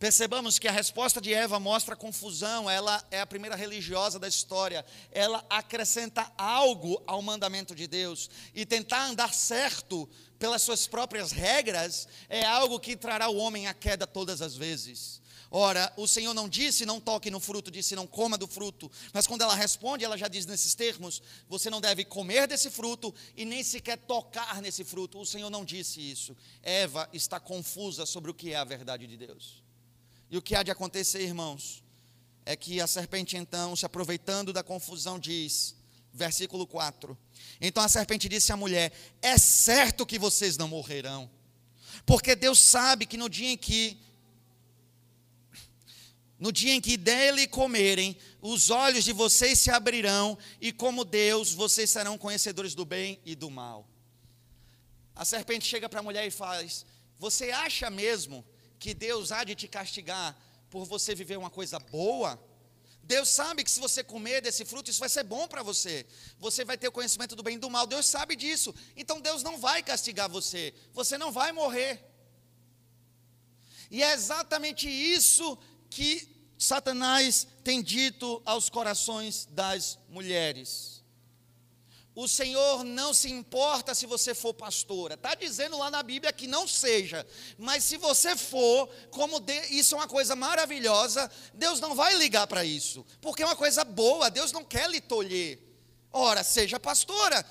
Percebamos 0.00 0.58
que 0.58 0.66
a 0.66 0.72
resposta 0.72 1.20
de 1.20 1.34
Eva 1.34 1.60
mostra 1.60 1.94
confusão, 1.94 2.70
ela 2.70 3.06
é 3.10 3.20
a 3.20 3.26
primeira 3.26 3.54
religiosa 3.54 4.18
da 4.18 4.26
história, 4.26 4.82
ela 5.12 5.44
acrescenta 5.50 6.32
algo 6.38 7.02
ao 7.06 7.20
mandamento 7.20 7.74
de 7.74 7.86
Deus, 7.86 8.30
e 8.54 8.64
tentar 8.64 9.04
andar 9.04 9.34
certo 9.34 10.08
pelas 10.38 10.62
suas 10.62 10.86
próprias 10.86 11.32
regras 11.32 12.08
é 12.30 12.42
algo 12.46 12.80
que 12.80 12.96
trará 12.96 13.28
o 13.28 13.36
homem 13.36 13.66
à 13.66 13.74
queda 13.74 14.06
todas 14.06 14.40
as 14.40 14.56
vezes. 14.56 15.20
Ora, 15.50 15.92
o 15.98 16.08
Senhor 16.08 16.32
não 16.32 16.48
disse 16.48 16.86
não 16.86 16.98
toque 16.98 17.30
no 17.30 17.38
fruto, 17.38 17.70
disse 17.70 17.94
não 17.94 18.06
coma 18.06 18.38
do 18.38 18.46
fruto. 18.46 18.90
Mas 19.12 19.26
quando 19.26 19.42
ela 19.42 19.54
responde, 19.54 20.02
ela 20.02 20.16
já 20.16 20.28
diz 20.28 20.46
nesses 20.46 20.74
termos: 20.74 21.20
você 21.46 21.68
não 21.68 21.80
deve 21.80 22.06
comer 22.06 22.46
desse 22.46 22.70
fruto 22.70 23.12
e 23.36 23.44
nem 23.44 23.62
sequer 23.62 23.98
tocar 23.98 24.62
nesse 24.62 24.82
fruto. 24.82 25.18
O 25.18 25.26
Senhor 25.26 25.50
não 25.50 25.64
disse 25.64 26.00
isso. 26.00 26.34
Eva 26.62 27.06
está 27.12 27.38
confusa 27.38 28.06
sobre 28.06 28.30
o 28.30 28.34
que 28.34 28.52
é 28.52 28.56
a 28.56 28.64
verdade 28.64 29.06
de 29.06 29.16
Deus. 29.16 29.59
E 30.30 30.38
o 30.38 30.42
que 30.42 30.54
há 30.54 30.62
de 30.62 30.70
acontecer, 30.70 31.22
irmãos, 31.22 31.82
é 32.46 32.54
que 32.54 32.80
a 32.80 32.86
serpente 32.86 33.36
então, 33.36 33.74
se 33.74 33.84
aproveitando 33.84 34.52
da 34.52 34.62
confusão, 34.62 35.18
diz, 35.18 35.74
versículo 36.12 36.66
4: 36.66 37.18
Então 37.60 37.82
a 37.82 37.88
serpente 37.88 38.28
disse 38.28 38.52
à 38.52 38.56
mulher: 38.56 38.92
É 39.20 39.36
certo 39.36 40.06
que 40.06 40.18
vocês 40.18 40.56
não 40.56 40.68
morrerão, 40.68 41.28
porque 42.06 42.36
Deus 42.36 42.60
sabe 42.60 43.06
que 43.06 43.16
no 43.16 43.28
dia 43.28 43.50
em 43.50 43.56
que 43.56 43.98
no 46.38 46.50
dia 46.50 46.72
em 46.72 46.80
que 46.80 46.96
dele 46.96 47.46
comerem, 47.46 48.16
os 48.40 48.70
olhos 48.70 49.04
de 49.04 49.12
vocês 49.12 49.58
se 49.58 49.70
abrirão, 49.70 50.38
e 50.58 50.72
como 50.72 51.04
Deus, 51.04 51.52
vocês 51.52 51.90
serão 51.90 52.16
conhecedores 52.16 52.74
do 52.74 52.86
bem 52.86 53.20
e 53.26 53.34
do 53.34 53.50
mal. 53.50 53.86
A 55.14 55.22
serpente 55.22 55.66
chega 55.66 55.86
para 55.86 56.00
a 56.00 56.02
mulher 56.02 56.26
e 56.26 56.30
faz: 56.30 56.86
Você 57.18 57.50
acha 57.50 57.90
mesmo 57.90 58.42
que 58.80 58.94
Deus 58.94 59.30
há 59.30 59.44
de 59.44 59.54
te 59.54 59.68
castigar 59.68 60.36
por 60.70 60.84
você 60.86 61.14
viver 61.14 61.36
uma 61.36 61.50
coisa 61.50 61.78
boa? 61.78 62.42
Deus 63.02 63.28
sabe 63.28 63.62
que 63.64 63.70
se 63.70 63.80
você 63.80 64.02
comer 64.02 64.40
desse 64.40 64.64
fruto, 64.64 64.90
isso 64.90 65.00
vai 65.00 65.08
ser 65.08 65.24
bom 65.24 65.46
para 65.46 65.62
você. 65.62 66.06
Você 66.38 66.64
vai 66.64 66.78
ter 66.78 66.88
o 66.88 66.92
conhecimento 66.92 67.36
do 67.36 67.42
bem 67.42 67.56
e 67.56 67.58
do 67.58 67.68
mal. 67.68 67.86
Deus 67.86 68.06
sabe 68.06 68.34
disso. 68.36 68.74
Então 68.96 69.20
Deus 69.20 69.42
não 69.42 69.58
vai 69.58 69.82
castigar 69.82 70.28
você. 70.28 70.72
Você 70.92 71.18
não 71.18 71.30
vai 71.30 71.52
morrer. 71.52 72.02
E 73.90 74.02
é 74.02 74.12
exatamente 74.12 74.88
isso 74.88 75.58
que 75.90 76.28
Satanás 76.56 77.46
tem 77.64 77.82
dito 77.82 78.40
aos 78.44 78.70
corações 78.70 79.46
das 79.46 79.98
mulheres. 80.08 80.99
O 82.22 82.28
Senhor 82.28 82.84
não 82.84 83.14
se 83.14 83.30
importa 83.30 83.94
se 83.94 84.04
você 84.04 84.34
for 84.34 84.52
pastora. 84.52 85.14
Está 85.14 85.34
dizendo 85.34 85.78
lá 85.78 85.90
na 85.90 86.02
Bíblia 86.02 86.30
que 86.30 86.46
não 86.46 86.68
seja. 86.68 87.26
Mas 87.56 87.82
se 87.82 87.96
você 87.96 88.36
for, 88.36 88.90
como 89.10 89.40
de, 89.40 89.58
isso 89.70 89.94
é 89.94 89.98
uma 89.98 90.06
coisa 90.06 90.36
maravilhosa, 90.36 91.30
Deus 91.54 91.80
não 91.80 91.94
vai 91.94 92.14
ligar 92.18 92.46
para 92.46 92.62
isso. 92.62 93.06
Porque 93.22 93.42
é 93.42 93.46
uma 93.46 93.56
coisa 93.56 93.84
boa, 93.84 94.30
Deus 94.30 94.52
não 94.52 94.62
quer 94.62 94.90
lhe 94.90 95.00
tolher. 95.00 95.60
Ora, 96.12 96.44
seja 96.44 96.78
pastora. 96.78 97.42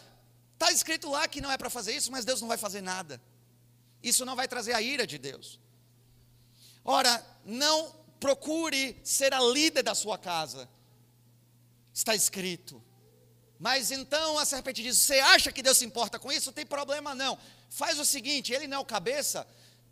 Está 0.54 0.72
escrito 0.72 1.10
lá 1.10 1.28
que 1.28 1.42
não 1.42 1.52
é 1.52 1.58
para 1.58 1.72
fazer 1.72 1.96
isso, 1.96 2.12
mas 2.12 2.24
Deus 2.24 2.40
não 2.40 2.48
vai 2.48 2.58
fazer 2.58 2.82
nada. 2.82 3.20
Isso 4.04 4.24
não 4.24 4.36
vai 4.36 4.48
trazer 4.48 4.74
a 4.74 4.82
ira 4.84 5.08
de 5.08 5.18
Deus. 5.18 5.60
Ora, 6.86 7.26
não 7.44 7.92
procure 8.20 9.02
ser 9.04 9.34
a 9.34 9.42
líder 9.42 9.82
da 9.82 9.96
sua 9.96 10.16
casa. 10.16 10.70
Está 11.92 12.14
escrito. 12.14 12.80
Mas 13.60 13.92
então 13.92 14.40
a 14.40 14.46
serpente 14.46 14.82
diz: 14.82 14.98
Você 14.98 15.20
acha 15.20 15.52
que 15.52 15.62
Deus 15.62 15.78
se 15.78 15.86
importa 15.86 16.18
com 16.18 16.32
isso? 16.32 16.48
Não 16.48 16.54
tem 16.54 16.66
problema 16.66 17.14
não. 17.14 17.38
Faz 17.70 18.00
o 18.00 18.06
seguinte: 18.06 18.54
ele 18.54 18.68
não 18.68 18.78
é 18.78 18.80
o 18.80 18.86
cabeça, 18.86 19.46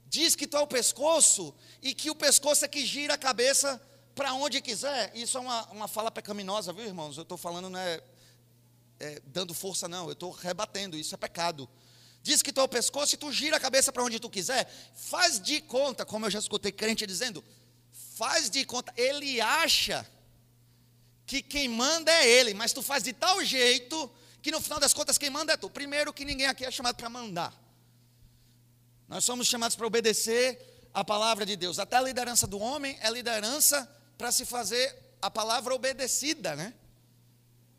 diz 0.07 0.35
que 0.35 0.47
tu 0.47 0.55
é 0.55 0.61
o 0.61 0.67
pescoço, 0.67 1.53
e 1.81 1.93
que 1.93 2.09
o 2.09 2.15
pescoço 2.15 2.63
é 2.63 2.67
que 2.67 2.85
gira 2.85 3.15
a 3.15 3.17
cabeça 3.17 3.81
para 4.15 4.33
onde 4.33 4.61
quiser. 4.61 5.11
Isso 5.13 5.37
é 5.37 5.41
uma, 5.41 5.65
uma 5.65 5.87
fala 5.87 6.09
pecaminosa, 6.09 6.71
viu, 6.71 6.85
irmãos? 6.85 7.17
Eu 7.17 7.23
estou 7.23 7.37
falando, 7.37 7.69
não 7.69 7.79
é, 7.79 8.01
é, 9.01 9.21
dando 9.25 9.53
força, 9.53 9.87
não. 9.87 10.05
Eu 10.05 10.13
estou 10.13 10.31
rebatendo, 10.31 10.97
isso 10.97 11.13
é 11.13 11.17
pecado. 11.17 11.69
Diz 12.23 12.41
que 12.41 12.53
tu 12.53 12.61
é 12.61 12.63
o 12.63 12.67
pescoço 12.69 13.15
e 13.15 13.17
tu 13.17 13.31
gira 13.33 13.57
a 13.57 13.59
cabeça 13.59 13.91
para 13.91 14.03
onde 14.03 14.19
tu 14.19 14.29
quiser. 14.29 14.69
Faz 14.95 15.41
de 15.41 15.59
conta, 15.61 16.05
como 16.05 16.25
eu 16.25 16.29
já 16.29 16.39
escutei 16.39 16.71
crente 16.71 17.05
dizendo, 17.05 17.43
faz 18.15 18.49
de 18.49 18.65
conta, 18.65 18.93
ele 18.95 19.41
acha 19.41 20.05
que 21.27 21.41
quem 21.41 21.67
manda 21.67 22.09
é 22.09 22.25
ele, 22.25 22.53
mas 22.53 22.71
tu 22.71 22.81
faz 22.81 23.03
de 23.03 23.11
tal 23.11 23.43
jeito 23.43 24.09
que 24.41 24.49
no 24.49 24.61
final 24.61 24.79
das 24.79 24.93
contas 24.93 25.17
quem 25.17 25.29
manda 25.29 25.51
é 25.51 25.57
tu. 25.57 25.69
Primeiro 25.69 26.13
que 26.13 26.23
ninguém 26.23 26.47
aqui 26.47 26.63
é 26.63 26.71
chamado 26.71 26.95
para 26.95 27.09
mandar. 27.09 27.53
Nós 29.09 29.25
somos 29.25 29.45
chamados 29.45 29.75
para 29.75 29.85
obedecer 29.85 30.89
a 30.93 31.03
palavra 31.03 31.45
de 31.45 31.57
Deus. 31.57 31.79
Até 31.79 31.97
a 31.97 32.01
liderança 32.01 32.47
do 32.47 32.57
homem 32.59 32.97
é 33.01 33.11
liderança 33.11 33.85
para 34.17 34.31
se 34.31 34.45
fazer 34.45 34.97
a 35.21 35.29
palavra 35.29 35.75
obedecida, 35.75 36.55
né? 36.55 36.73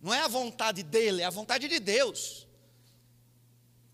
Não 0.01 0.13
é 0.13 0.21
a 0.21 0.29
vontade 0.29 0.83
dele, 0.83 1.23
é 1.23 1.25
a 1.25 1.31
vontade 1.31 1.69
de 1.69 1.81
Deus. 1.81 2.47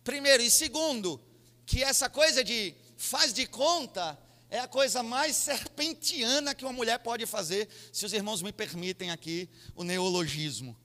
Primeiro 0.02 0.42
e 0.42 0.50
segundo, 0.50 1.20
que 1.64 1.82
essa 1.82 2.10
coisa 2.10 2.42
de 2.42 2.74
faz 2.96 3.32
de 3.32 3.46
conta 3.46 4.18
é 4.54 4.60
a 4.60 4.68
coisa 4.68 5.02
mais 5.02 5.34
serpentiana 5.34 6.54
que 6.54 6.64
uma 6.64 6.72
mulher 6.72 7.00
pode 7.00 7.26
fazer, 7.26 7.68
se 7.92 8.06
os 8.06 8.12
irmãos 8.12 8.40
me 8.40 8.52
permitem 8.52 9.10
aqui 9.10 9.50
o 9.74 9.82
neologismo. 9.82 10.76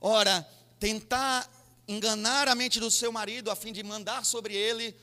Ora, 0.00 0.48
tentar 0.78 1.50
enganar 1.88 2.46
a 2.46 2.54
mente 2.54 2.78
do 2.78 2.88
seu 2.88 3.10
marido 3.10 3.50
a 3.50 3.56
fim 3.56 3.72
de 3.72 3.82
mandar 3.82 4.24
sobre 4.24 4.54
ele 4.54 4.94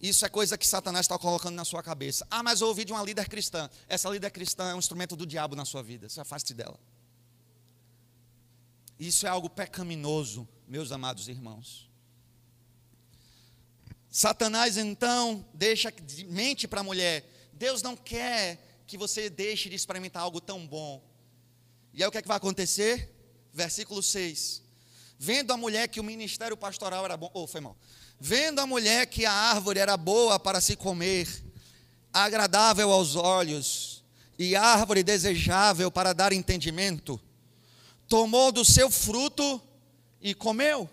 Isso 0.00 0.26
é 0.26 0.28
coisa 0.28 0.58
que 0.58 0.66
Satanás 0.66 1.04
está 1.04 1.16
colocando 1.16 1.54
na 1.54 1.64
sua 1.64 1.84
cabeça. 1.84 2.26
Ah, 2.28 2.42
mas 2.42 2.60
eu 2.60 2.66
ouvi 2.66 2.84
de 2.84 2.92
uma 2.92 3.02
líder 3.04 3.28
cristã. 3.28 3.70
Essa 3.88 4.10
líder 4.10 4.30
cristã 4.30 4.70
é 4.70 4.74
um 4.74 4.78
instrumento 4.80 5.14
do 5.14 5.24
diabo 5.24 5.54
na 5.54 5.64
sua 5.64 5.84
vida. 5.84 6.08
Se 6.08 6.20
afaste 6.20 6.52
dela. 6.52 6.78
Isso 8.98 9.24
é 9.24 9.28
algo 9.28 9.48
pecaminoso, 9.48 10.48
meus 10.66 10.90
amados 10.90 11.28
irmãos. 11.28 11.88
Satanás 14.16 14.76
então 14.76 15.44
deixa 15.52 15.92
mente 16.28 16.68
para 16.68 16.82
a 16.82 16.84
mulher. 16.84 17.28
Deus 17.52 17.82
não 17.82 17.96
quer 17.96 18.84
que 18.86 18.96
você 18.96 19.28
deixe 19.28 19.68
de 19.68 19.74
experimentar 19.74 20.22
algo 20.22 20.40
tão 20.40 20.64
bom. 20.64 21.02
E 21.92 22.00
aí 22.00 22.08
o 22.08 22.12
que, 22.12 22.18
é 22.18 22.22
que 22.22 22.28
vai 22.28 22.36
acontecer? 22.36 23.12
Versículo 23.52 24.00
6. 24.00 24.62
Vendo 25.18 25.52
a 25.52 25.56
mulher 25.56 25.88
que 25.88 25.98
o 25.98 26.04
ministério 26.04 26.56
pastoral 26.56 27.04
era 27.04 27.16
bom. 27.16 27.28
Oh, 27.34 27.48
foi 27.48 27.60
mal. 27.60 27.76
Vendo 28.20 28.60
a 28.60 28.66
mulher 28.68 29.08
que 29.08 29.26
a 29.26 29.32
árvore 29.32 29.80
era 29.80 29.96
boa 29.96 30.38
para 30.38 30.60
se 30.60 30.76
comer, 30.76 31.26
agradável 32.12 32.92
aos 32.92 33.16
olhos, 33.16 34.04
e 34.38 34.54
árvore 34.54 35.02
desejável 35.02 35.90
para 35.90 36.12
dar 36.12 36.32
entendimento, 36.32 37.20
tomou 38.06 38.52
do 38.52 38.64
seu 38.64 38.88
fruto 38.88 39.60
e 40.20 40.34
comeu. 40.34 40.88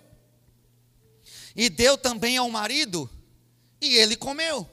E 1.56 1.70
deu 1.70 1.97
também 1.97 2.38
ao 2.38 2.49
marido, 2.49 3.10
e 3.80 3.97
ele 3.97 4.16
comeu. 4.16 4.70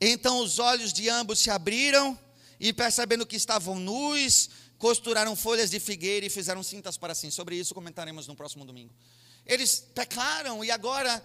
Então 0.00 0.38
os 0.38 0.58
olhos 0.58 0.92
de 0.92 1.08
ambos 1.08 1.38
se 1.38 1.50
abriram, 1.50 2.18
e 2.58 2.72
percebendo 2.72 3.26
que 3.26 3.36
estavam 3.36 3.78
nus, 3.78 4.50
costuraram 4.78 5.34
folhas 5.34 5.70
de 5.70 5.80
figueira 5.80 6.26
e 6.26 6.30
fizeram 6.30 6.62
cintas 6.62 6.96
para 6.96 7.14
si. 7.14 7.30
Sobre 7.30 7.56
isso 7.56 7.74
comentaremos 7.74 8.26
no 8.26 8.36
próximo 8.36 8.64
domingo. 8.64 8.94
Eles 9.46 9.80
pecaram 9.94 10.64
e 10.64 10.70
agora 10.70 11.22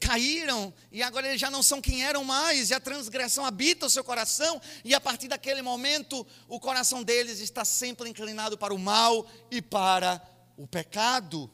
caíram, 0.00 0.72
e 0.92 1.02
agora 1.02 1.28
eles 1.28 1.40
já 1.40 1.50
não 1.50 1.62
são 1.62 1.80
quem 1.80 2.04
eram 2.04 2.22
mais, 2.24 2.70
e 2.70 2.74
a 2.74 2.80
transgressão 2.80 3.44
habita 3.44 3.86
o 3.86 3.90
seu 3.90 4.04
coração, 4.04 4.60
e 4.84 4.94
a 4.94 5.00
partir 5.00 5.28
daquele 5.28 5.60
momento, 5.62 6.26
o 6.46 6.60
coração 6.60 7.02
deles 7.02 7.40
está 7.40 7.64
sempre 7.64 8.08
inclinado 8.08 8.56
para 8.56 8.72
o 8.72 8.78
mal 8.78 9.28
e 9.50 9.60
para 9.60 10.22
o 10.56 10.66
pecado. 10.66 11.50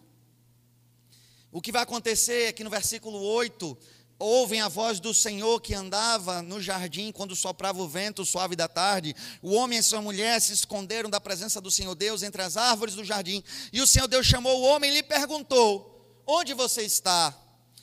O 1.55 1.62
que 1.62 1.70
vai 1.70 1.84
acontecer 1.84 2.48
é 2.48 2.52
que 2.52 2.64
no 2.64 2.68
versículo 2.68 3.16
8, 3.16 3.78
ouvem 4.18 4.61
a 4.61 4.66
voz 4.66 4.98
do 4.98 5.14
Senhor 5.14 5.61
que 5.61 5.72
andava 5.72 6.42
no 6.42 6.61
jardim 6.61 7.12
quando 7.12 7.36
soprava 7.36 7.80
o 7.80 7.86
vento 7.88 8.24
suave 8.24 8.57
da 8.57 8.66
tarde. 8.66 9.14
O 9.40 9.52
homem 9.52 9.78
e 9.78 9.82
sua 9.82 10.02
mulher 10.02 10.40
se 10.40 10.52
esconderam 10.52 11.09
da 11.09 11.20
presença 11.20 11.61
do 11.61 11.70
Senhor 11.70 11.94
Deus 11.94 12.24
entre 12.24 12.42
as 12.42 12.57
árvores 12.57 12.96
do 12.96 13.05
jardim. 13.05 13.40
E 13.72 13.80
o 13.80 13.86
Senhor 13.86 14.09
Deus 14.09 14.26
chamou 14.26 14.62
o 14.62 14.64
homem 14.64 14.90
e 14.90 14.94
lhe 14.94 15.02
perguntou: 15.05 16.20
Onde 16.26 16.55
você 16.55 16.82
está? 16.82 17.32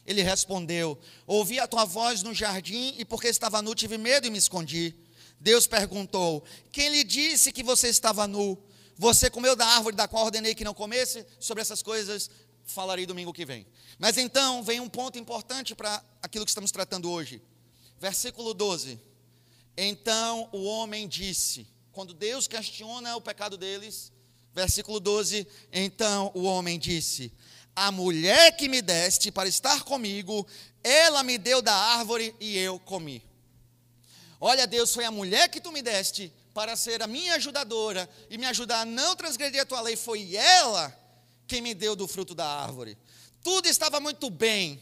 Ele 0.06 0.22
respondeu: 0.22 1.00
Ouvi 1.26 1.58
a 1.58 1.66
tua 1.66 1.86
voz 1.86 2.24
no 2.24 2.34
jardim 2.34 2.94
e 2.98 3.06
porque 3.06 3.30
estava 3.30 3.62
nu 3.62 3.74
tive 3.74 3.98
medo 3.98 4.28
e 4.28 4.30
me 4.30 4.38
escondi. 4.38 4.94
Deus 5.40 5.66
perguntou: 5.66 6.44
Quem 6.74 6.90
lhe 6.90 7.06
disse 7.06 7.54
que 7.54 7.64
você 7.64 7.88
estava 7.88 8.28
nu? 8.28 8.62
Você 8.98 9.30
comeu 9.30 9.56
da 9.56 9.66
árvore 9.66 9.96
da 9.96 10.10
qual 10.10 10.26
ordenei 10.26 10.54
que 10.54 10.66
não 10.66 10.74
comesse? 10.74 11.26
Sobre 11.40 11.62
essas 11.62 11.82
coisas 11.82 12.30
falarei 12.66 13.06
domingo 13.06 13.34
que 13.34 13.46
vem. 13.46 13.66
Mas 13.98 14.18
então 14.18 14.64
vem 14.64 14.80
um 14.80 14.90
ponto 14.90 15.18
importante 15.18 15.76
para 15.76 16.04
aquilo 16.22 16.46
que 16.46 16.52
estamos 16.52 16.72
tratando 16.72 17.10
hoje. 17.10 17.42
Versículo 18.00 18.54
12. 18.54 19.00
Então 19.78 20.50
o 20.52 20.64
homem 20.64 21.08
disse, 21.08 21.68
quando 21.92 22.14
Deus 22.14 22.48
questiona 22.48 23.16
o 23.16 23.22
pecado 23.22 23.58
deles, 23.58 24.12
versículo 24.54 25.00
12, 25.00 25.48
então 25.72 26.32
o 26.34 26.44
homem 26.44 26.80
disse: 26.80 27.34
A 27.76 27.92
mulher 27.92 28.56
que 28.56 28.68
me 28.68 28.82
deste 28.82 29.32
para 29.32 29.50
estar 29.50 29.84
comigo, 29.84 30.48
ela 30.84 31.24
me 31.24 31.38
deu 31.38 31.62
da 31.62 31.74
árvore 31.74 32.36
e 32.40 32.58
eu 32.58 32.80
comi. 32.80 33.24
Olha, 34.40 34.66
Deus, 34.66 34.94
foi 34.94 35.06
a 35.06 35.12
mulher 35.12 35.50
que 35.50 35.62
tu 35.62 35.72
me 35.72 35.82
deste 35.82 36.34
para 36.54 36.76
ser 36.76 37.02
a 37.02 37.08
minha 37.08 37.36
ajudadora 37.36 38.10
e 38.30 38.38
me 38.38 38.46
ajudar 38.48 38.82
a 38.82 38.86
não 38.86 39.16
transgredir 39.16 39.62
a 39.62 39.66
tua 39.66 39.82
lei, 39.82 39.96
foi 39.96 40.36
ela 40.36 41.01
quem 41.52 41.60
me 41.60 41.74
deu 41.74 41.98
do 41.98 42.08
fruto 42.08 42.34
da 42.34 42.48
árvore. 42.48 42.98
Tudo 43.44 43.68
estava 43.68 44.00
muito 44.00 44.30
bem. 44.30 44.82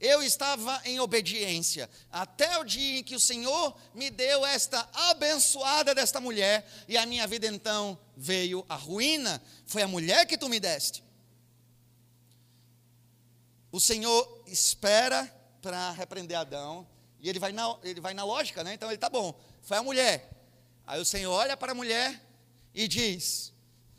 Eu 0.00 0.20
estava 0.20 0.80
em 0.84 0.98
obediência, 0.98 1.88
até 2.10 2.58
o 2.58 2.64
dia 2.64 2.98
em 2.98 3.04
que 3.04 3.14
o 3.14 3.20
Senhor 3.20 3.76
me 3.94 4.10
deu 4.10 4.44
esta 4.44 4.88
abençoada 4.92 5.94
desta 5.94 6.20
mulher, 6.20 6.68
e 6.88 6.96
a 6.96 7.06
minha 7.06 7.26
vida 7.26 7.46
então 7.46 7.98
veio 8.16 8.64
a 8.68 8.74
ruína. 8.74 9.40
Foi 9.66 9.82
a 9.82 9.88
mulher 9.88 10.26
que 10.26 10.38
tu 10.38 10.48
me 10.48 10.58
deste. 10.58 11.04
O 13.70 13.80
Senhor 13.80 14.42
espera 14.46 15.24
para 15.62 15.92
repreender 15.92 16.36
Adão, 16.36 16.86
e 17.20 17.28
ele 17.28 17.38
vai, 17.38 17.52
na, 17.52 17.76
ele 17.82 18.00
vai 18.00 18.14
na 18.14 18.24
lógica, 18.24 18.64
né? 18.64 18.74
Então 18.74 18.88
ele 18.88 18.98
tá 18.98 19.08
bom, 19.08 19.38
foi 19.62 19.76
a 19.76 19.82
mulher. 19.82 20.30
Aí 20.86 21.00
o 21.00 21.04
Senhor 21.04 21.32
olha 21.32 21.56
para 21.56 21.72
a 21.72 21.74
mulher 21.74 22.20
e 22.72 22.86
diz: 22.86 23.52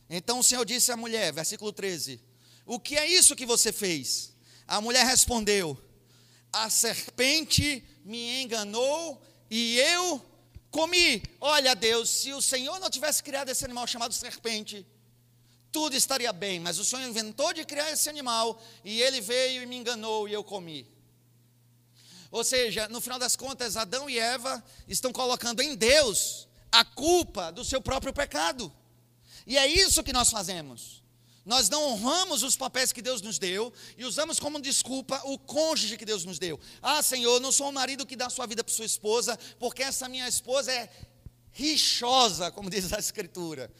Então 0.09 0.39
o 0.39 0.43
Senhor 0.43 0.65
disse 0.65 0.91
à 0.91 0.97
mulher, 0.97 1.31
versículo 1.31 1.71
13: 1.71 2.29
o 2.69 2.79
que 2.79 2.95
é 2.95 3.07
isso 3.07 3.35
que 3.35 3.47
você 3.47 3.71
fez? 3.71 4.31
A 4.67 4.79
mulher 4.79 5.03
respondeu: 5.03 5.75
A 6.53 6.69
serpente 6.69 7.83
me 8.05 8.43
enganou 8.43 9.19
e 9.49 9.79
eu 9.79 10.23
comi. 10.69 11.23
Olha, 11.41 11.75
Deus, 11.75 12.11
se 12.11 12.31
o 12.31 12.39
Senhor 12.39 12.79
não 12.79 12.87
tivesse 12.87 13.23
criado 13.23 13.49
esse 13.49 13.65
animal 13.65 13.87
chamado 13.87 14.13
serpente, 14.13 14.85
tudo 15.71 15.95
estaria 15.95 16.31
bem, 16.31 16.59
mas 16.59 16.77
o 16.77 16.85
Senhor 16.85 17.01
inventou 17.07 17.51
de 17.53 17.65
criar 17.65 17.89
esse 17.89 18.07
animal 18.07 18.61
e 18.85 19.01
ele 19.01 19.19
veio 19.19 19.63
e 19.63 19.65
me 19.65 19.75
enganou 19.75 20.29
e 20.29 20.33
eu 20.33 20.43
comi. 20.43 20.87
Ou 22.29 22.43
seja, 22.43 22.87
no 22.87 23.01
final 23.01 23.17
das 23.17 23.35
contas, 23.35 23.77
Adão 23.77 24.07
e 24.07 24.19
Eva 24.19 24.63
estão 24.87 25.11
colocando 25.11 25.63
em 25.63 25.75
Deus 25.75 26.47
a 26.71 26.85
culpa 26.85 27.51
do 27.51 27.65
seu 27.65 27.81
próprio 27.81 28.13
pecado. 28.13 28.71
E 29.49 29.57
é 29.57 29.65
isso 29.65 30.03
que 30.03 30.13
nós 30.13 30.29
fazemos. 30.29 31.01
Nós 31.43 31.67
não 31.69 31.83
honramos 31.83 32.43
os 32.43 32.55
papéis 32.55 32.91
que 32.91 33.01
Deus 33.01 33.19
nos 33.19 33.39
deu 33.39 33.73
e 33.97 34.05
usamos 34.05 34.39
como 34.39 34.61
desculpa 34.61 35.19
o 35.25 35.39
cônjuge 35.39 35.97
que 35.97 36.05
Deus 36.05 36.23
nos 36.23 36.37
deu. 36.37 36.59
Ah, 36.79 37.01
Senhor, 37.01 37.39
não 37.39 37.51
sou 37.51 37.69
o 37.69 37.73
marido 37.73 38.05
que 38.05 38.15
dá 38.15 38.29
sua 38.29 38.45
vida 38.45 38.63
para 38.63 38.71
sua 38.71 38.85
esposa, 38.85 39.39
porque 39.57 39.81
essa 39.81 40.07
minha 40.07 40.27
esposa 40.27 40.71
é 40.71 40.87
rixosa, 41.51 42.51
como 42.51 42.69
diz 42.69 42.93
a 42.93 42.99
Escritura. 42.99 43.73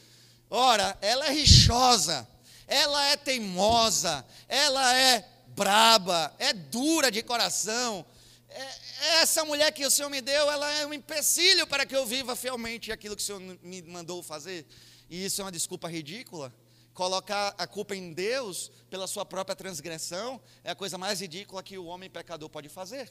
Ora, 0.50 0.98
ela 1.04 1.28
é 1.28 1.32
rixosa, 1.32 2.28
ela 2.66 3.06
é 3.06 3.16
teimosa, 3.16 4.26
ela 4.48 4.96
é 4.96 5.24
braba, 5.50 6.36
é 6.40 6.52
dura 6.52 7.12
de 7.12 7.22
coração. 7.22 8.04
É, 8.50 9.22
essa 9.22 9.46
mulher 9.46 9.72
que 9.72 9.86
o 9.86 9.92
Senhor 9.92 10.10
me 10.10 10.22
deu, 10.22 10.50
ela 10.50 10.68
é 10.74 10.88
um 10.88 10.96
empecilho 10.96 11.68
para 11.68 11.86
que 11.86 11.96
eu 11.96 12.08
viva 12.08 12.36
fielmente 12.36 12.92
aquilo 12.92 13.16
que 13.16 13.22
o 13.22 13.26
Senhor 13.26 13.40
me 13.62 13.84
mandou 13.84 14.24
fazer. 14.24 14.66
E 15.10 15.26
isso 15.26 15.42
é 15.42 15.46
uma 15.46 15.52
desculpa 15.52 15.88
ridícula 15.88 16.54
colocar 17.00 17.56
a 17.58 17.66
culpa 17.66 17.96
em 17.96 18.12
Deus 18.12 18.70
pela 18.90 19.08
sua 19.08 19.24
própria 19.24 19.56
transgressão 19.56 20.42
é 20.66 20.72
a 20.72 20.76
coisa 20.76 20.98
mais 20.98 21.22
ridícula 21.22 21.64
que 21.64 21.78
o 21.78 21.86
homem 21.86 22.10
pecador 22.10 22.50
pode 22.50 22.68
fazer. 22.68 23.10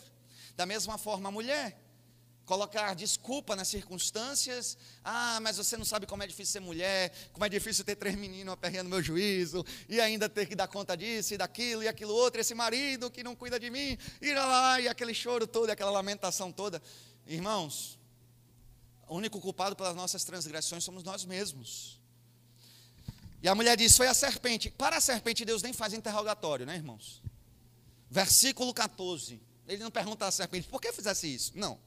Da 0.55 0.67
mesma 0.67 0.99
forma, 0.99 1.31
a 1.31 1.33
mulher. 1.33 1.83
Colocar 2.45 2.95
desculpa 2.95 3.57
nas 3.57 3.69
circunstâncias. 3.69 4.77
Ah, 5.03 5.39
mas 5.41 5.57
você 5.57 5.75
não 5.75 5.87
sabe 5.87 6.07
como 6.07 6.23
é 6.23 6.27
difícil 6.27 6.53
ser 6.53 6.61
mulher, 6.61 7.13
como 7.33 7.47
é 7.47 7.49
difícil 7.49 7.83
ter 7.83 7.97
três 7.97 8.15
meninos 8.15 8.53
aperreando 8.53 8.91
meu 8.91 9.03
juízo, 9.03 9.65
e 9.89 9.99
ainda 10.03 10.29
ter 10.29 10.47
que 10.47 10.55
dar 10.55 10.69
conta 10.69 10.95
disso 10.95 11.33
e 11.33 11.39
daquilo 11.39 11.83
e 11.83 11.89
aquilo 11.89 12.13
outro, 12.13 12.43
esse 12.43 12.55
marido 12.55 13.11
que 13.11 13.23
não 13.23 13.35
cuida 13.35 13.59
de 13.59 13.71
mim, 13.71 13.97
e 14.21 14.35
lá, 14.35 14.79
e 14.81 14.87
aquele 14.87 15.15
choro 15.15 15.47
todo, 15.47 15.71
aquela 15.71 15.91
lamentação 15.91 16.53
toda. 16.53 16.83
Irmãos, 17.27 17.98
o 19.09 19.17
único 19.17 19.41
culpado 19.41 19.75
pelas 19.75 19.95
nossas 19.95 20.25
transgressões 20.25 20.85
somos 20.85 21.03
nós 21.03 21.25
mesmos. 21.25 21.99
E 23.43 23.49
a 23.49 23.55
mulher 23.55 23.77
diz: 23.77 23.97
Foi 23.97 24.07
a 24.07 24.15
serpente. 24.15 24.71
Para 24.71 24.97
a 24.97 25.01
serpente, 25.01 25.45
Deus 25.45 25.63
nem 25.63 25.73
faz 25.73 25.93
interrogatório, 25.93 26.67
né, 26.67 26.75
irmãos? 26.75 27.23
Versículo 28.11 28.73
14. 28.75 29.41
Ele 29.67 29.83
não 29.83 29.91
pergunta 29.91 30.27
à 30.27 30.31
serpente: 30.31 30.69
Por 30.69 30.81
que 30.81 30.93
fizesse 30.93 31.33
isso? 31.33 31.53
Não. 31.55 31.79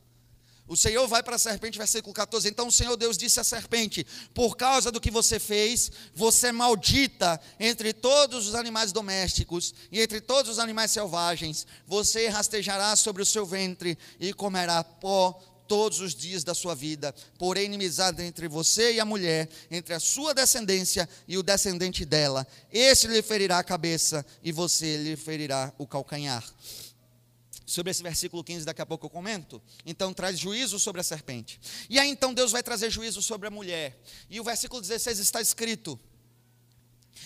O 0.68 0.78
Senhor 0.78 1.06
vai 1.06 1.22
para 1.22 1.36
a 1.36 1.40
serpente, 1.40 1.78
versículo 1.78 2.14
14. 2.14 2.48
Então 2.48 2.68
o 2.68 2.72
Senhor 2.72 2.96
Deus 2.96 3.18
disse 3.18 3.40
à 3.42 3.44
serpente: 3.44 4.06
Por 4.34 4.56
causa 4.56 4.90
do 4.90 5.02
que 5.02 5.12
você 5.12 5.38
fez, 5.38 5.92
você 6.16 6.48
é 6.48 6.52
maldita 6.54 7.42
entre 7.60 7.92
todos 7.92 8.48
os 8.48 8.56
animais 8.56 8.94
domésticos 8.94 9.74
e 9.92 10.00
entre 10.00 10.22
todos 10.22 10.50
os 10.50 10.60
animais 10.60 10.92
selvagens. 10.92 11.68
Você 11.86 12.30
rastejará 12.30 12.96
sobre 12.96 13.22
o 13.22 13.26
seu 13.26 13.46
ventre 13.46 13.98
e 14.18 14.32
comerá 14.32 14.82
pó 14.82 15.38
todos 15.72 16.02
os 16.02 16.14
dias 16.14 16.44
da 16.44 16.54
sua 16.54 16.76
vida. 16.76 17.16
Porém, 17.40 17.64
inimizade 17.64 18.22
entre 18.22 18.46
você 18.46 18.96
e 18.96 19.00
a 19.00 19.06
mulher, 19.06 19.48
entre 19.72 19.94
a 19.94 20.02
sua 20.02 20.34
descendência 20.34 21.08
e 21.26 21.38
o 21.38 21.42
descendente 21.42 22.04
dela. 22.04 22.46
Esse 22.70 23.08
lhe 23.08 23.22
ferirá 23.22 23.58
a 23.58 23.64
cabeça 23.64 24.26
e 24.44 24.52
você 24.52 24.98
lhe 24.98 25.16
ferirá 25.16 25.74
o 25.78 25.88
calcanhar. 25.88 26.44
Sobre 27.66 27.90
esse 27.90 28.04
versículo 28.04 28.44
15, 28.44 28.66
daqui 28.66 28.82
a 28.82 28.86
pouco 28.86 29.06
eu 29.06 29.10
comento. 29.10 29.62
Então, 29.86 30.14
traz 30.14 30.38
juízo 30.38 30.78
sobre 30.78 31.00
a 31.00 31.06
serpente. 31.06 31.58
E 31.90 31.98
aí, 31.98 32.10
então, 32.10 32.34
Deus 32.34 32.52
vai 32.52 32.62
trazer 32.62 32.90
juízo 32.90 33.22
sobre 33.22 33.48
a 33.48 33.52
mulher. 33.52 33.98
E 34.30 34.42
o 34.42 34.44
versículo 34.44 34.82
16 34.82 35.20
está 35.20 35.40
escrito: 35.40 35.98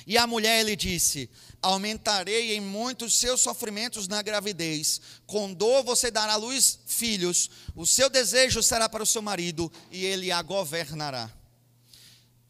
E 0.05 0.17
a 0.17 0.27
mulher 0.27 0.63
lhe 0.63 0.75
disse: 0.75 1.29
Aumentarei 1.61 2.55
em 2.55 2.61
muitos 2.61 3.15
seus 3.15 3.41
sofrimentos 3.41 4.07
na 4.07 4.21
gravidez. 4.21 5.01
Com 5.25 5.51
dor 5.51 5.83
você 5.83 6.11
dará 6.11 6.33
à 6.33 6.37
luz 6.37 6.79
filhos. 6.85 7.49
O 7.75 7.85
seu 7.85 8.09
desejo 8.09 8.61
será 8.61 8.87
para 8.87 9.03
o 9.03 9.05
seu 9.05 9.21
marido 9.21 9.71
e 9.91 10.05
ele 10.05 10.31
a 10.31 10.41
governará. 10.41 11.31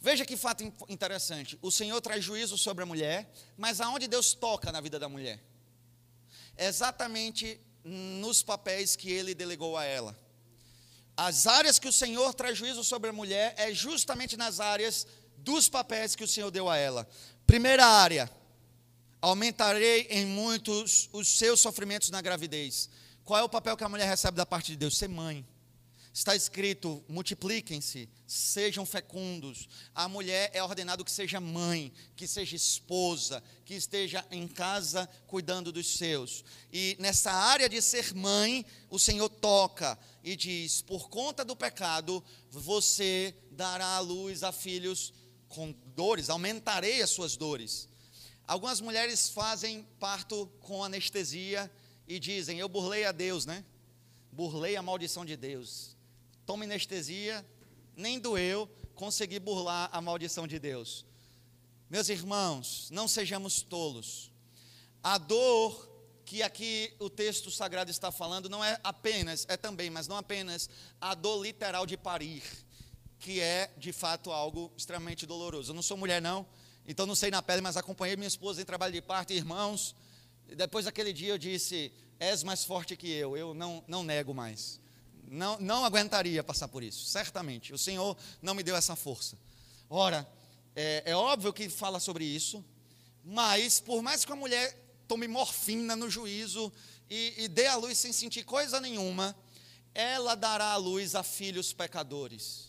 Veja 0.02 0.26
que 0.26 0.38
fato 0.38 0.64
interessante. 0.88 1.58
O 1.62 1.72
Senhor 1.72 2.00
traz 2.02 2.24
juízo 2.24 2.58
sobre 2.58 2.84
a 2.84 2.86
mulher, 2.86 3.32
mas 3.58 3.82
aonde 3.82 4.08
Deus 4.08 4.34
toca 4.34 4.72
na 4.72 4.80
vida 4.80 5.00
da 5.00 5.10
mulher? 5.10 5.44
Exatamente 6.58 7.60
nos 7.84 8.44
papéis 8.44 8.96
que 8.96 9.10
ele 9.10 9.34
delegou 9.34 9.78
a 9.78 9.84
ela. 9.84 10.16
As 11.18 11.48
áreas 11.48 11.80
que 11.80 11.88
o 11.88 11.94
Senhor 11.94 12.34
traz 12.34 12.58
juízo 12.58 12.84
sobre 12.84 13.10
a 13.10 13.14
mulher 13.14 13.56
é 13.58 13.74
justamente 13.74 14.36
nas 14.36 14.60
áreas 14.60 15.08
dos 15.38 15.70
papéis 15.70 16.16
que 16.16 16.24
o 16.24 16.28
Senhor 16.28 16.52
deu 16.52 16.70
a 16.70 16.78
ela. 16.78 17.08
Primeira 17.46 17.86
área, 17.86 18.30
aumentarei 19.22 20.08
em 20.10 20.26
muitos 20.26 21.10
os 21.14 21.28
seus 21.28 21.60
sofrimentos 21.60 22.10
na 22.10 22.22
gravidez. 22.22 22.90
Qual 23.24 23.40
é 23.40 23.44
o 23.44 23.50
papel 23.50 23.78
que 23.78 23.84
a 23.84 23.90
mulher 23.90 24.08
recebe 24.08 24.36
da 24.36 24.46
parte 24.46 24.72
de 24.72 24.78
Deus? 24.78 24.98
Ser 24.98 25.08
mãe. 25.08 25.46
Está 26.12 26.36
escrito: 26.36 27.04
multipliquem-se, 27.08 28.10
sejam 28.26 28.86
fecundos. 28.86 29.68
A 29.94 30.08
mulher 30.08 30.50
é 30.54 30.64
ordenado 30.64 31.04
que 31.04 31.12
seja 31.12 31.40
mãe, 31.40 31.92
que 32.16 32.26
seja 32.26 32.56
esposa, 32.56 33.44
que 33.64 33.76
esteja 33.76 34.26
em 34.32 34.48
casa 34.48 35.08
cuidando 35.28 35.72
dos 35.72 35.98
seus. 35.98 36.44
E 36.72 36.96
nessa 37.00 37.32
área 37.32 37.70
de 37.70 37.82
ser 37.82 38.14
mãe, 38.16 38.66
o 38.90 38.98
Senhor 38.98 39.30
toca 39.30 40.00
e 40.24 40.36
diz: 40.36 40.82
por 40.82 41.10
conta 41.10 41.46
do 41.46 41.56
pecado, 41.56 42.24
você 42.50 43.36
dará 43.52 43.98
à 43.98 44.00
luz 44.00 44.42
a 44.42 44.52
filhos 44.52 45.14
com 45.50 45.76
dores, 45.96 46.30
aumentarei 46.30 47.02
as 47.02 47.10
suas 47.10 47.36
dores. 47.36 47.88
Algumas 48.48 48.80
mulheres 48.82 49.30
fazem 49.30 49.84
parto 50.00 50.48
com 50.60 50.84
anestesia 50.84 51.72
e 52.08 52.20
dizem: 52.20 52.60
Eu 52.60 52.70
burlei 52.70 53.06
a 53.06 53.12
Deus, 53.12 53.46
né? 53.46 53.66
Burlei 54.32 54.76
a 54.76 54.82
maldição 54.82 55.26
de 55.26 55.36
Deus 55.36 55.96
toma 56.46 56.64
anestesia, 56.64 57.46
nem 57.96 58.20
doeu, 58.20 58.70
consegui 58.94 59.40
burlar 59.40 59.90
a 59.92 60.00
maldição 60.00 60.48
de 60.48 60.60
Deus. 60.60 61.06
Meus 61.90 62.08
irmãos, 62.10 62.90
não 62.92 63.08
sejamos 63.08 63.62
tolos. 63.62 64.32
A 65.04 65.18
dor 65.18 65.92
que 66.24 66.42
aqui 66.42 66.94
o 67.00 67.10
texto 67.10 67.52
sagrado 67.52 67.92
está 67.92 68.12
falando 68.12 68.50
não 68.50 68.64
é 68.64 68.80
apenas, 68.84 69.46
é 69.50 69.58
também, 69.58 69.90
mas 69.90 70.08
não 70.08 70.18
apenas 70.18 70.70
a 71.00 71.14
dor 71.14 71.44
literal 71.44 71.86
de 71.86 71.98
parir, 71.98 72.44
que 73.20 73.40
é 73.40 73.72
de 73.78 73.92
fato 73.92 74.32
algo 74.32 74.72
extremamente 74.78 75.26
doloroso. 75.26 75.72
Eu 75.72 75.76
não 75.76 75.82
sou 75.82 75.98
mulher, 75.98 76.22
não, 76.22 76.46
então 76.88 77.06
não 77.06 77.16
sei 77.16 77.32
na 77.32 77.42
pele, 77.42 77.62
mas 77.62 77.78
acompanhei 77.78 78.16
minha 78.16 78.28
esposa 78.28 78.62
em 78.62 78.66
trabalho 78.66 78.94
de 78.94 79.02
parto, 79.02 79.34
irmãos. 79.34 79.96
Depois 80.56 80.86
daquele 80.86 81.12
dia 81.12 81.30
eu 81.34 81.38
disse: 81.38 81.92
És 82.20 82.44
mais 82.44 82.64
forte 82.64 82.96
que 82.96 83.10
eu, 83.10 83.36
eu 83.36 83.54
não, 83.54 83.84
não 83.88 84.04
nego 84.04 84.34
mais 84.34 84.80
não, 85.28 85.60
não 85.60 85.86
aguentaria 85.86 86.44
passar 86.44 86.68
por 86.68 86.84
isso, 86.84 87.06
certamente. 87.06 87.74
O 87.74 87.78
Senhor 87.78 88.18
não 88.42 88.54
me 88.54 88.64
deu 88.64 88.76
essa 88.76 88.96
força. 88.96 89.38
Ora, 89.90 90.28
é, 90.76 91.04
é 91.06 91.16
óbvio 91.16 91.54
que 91.54 91.70
fala 91.70 92.00
sobre 92.00 92.26
isso, 92.26 92.64
mas 93.24 93.80
por 93.80 94.02
mais 94.02 94.26
que 94.26 94.32
a 94.32 94.36
mulher 94.36 94.78
tome 95.08 95.28
morfina 95.28 95.96
no 95.96 96.10
juízo 96.10 96.72
e, 97.10 97.34
e 97.38 97.48
dê 97.48 97.68
a 97.68 97.76
luz 97.76 97.98
sem 97.98 98.12
sentir 98.12 98.44
coisa 98.44 98.80
nenhuma, 98.80 99.36
ela 99.94 100.36
dará 100.36 100.72
a 100.72 100.78
luz 100.78 101.16
a 101.16 101.24
filhos 101.24 101.74
pecadores. 101.74 102.65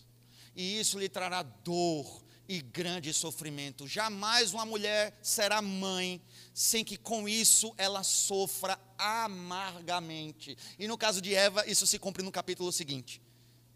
E 0.56 0.80
isso 0.80 0.98
lhe 0.98 1.08
trará 1.08 1.42
dor 1.42 2.24
e 2.48 2.60
grande 2.60 3.12
sofrimento. 3.12 3.86
Jamais 3.86 4.54
uma 4.54 4.64
mulher 4.64 5.16
será 5.22 5.60
mãe 5.60 6.20
sem 6.54 6.84
que 6.84 6.96
com 6.96 7.28
isso 7.28 7.74
ela 7.76 8.02
sofra 8.02 8.80
amargamente. 8.96 10.56
E 10.78 10.88
no 10.88 10.96
caso 10.96 11.20
de 11.20 11.34
Eva, 11.34 11.68
isso 11.68 11.86
se 11.86 11.98
cumpre 11.98 12.22
no 12.22 12.32
capítulo 12.32 12.72
seguinte. 12.72 13.20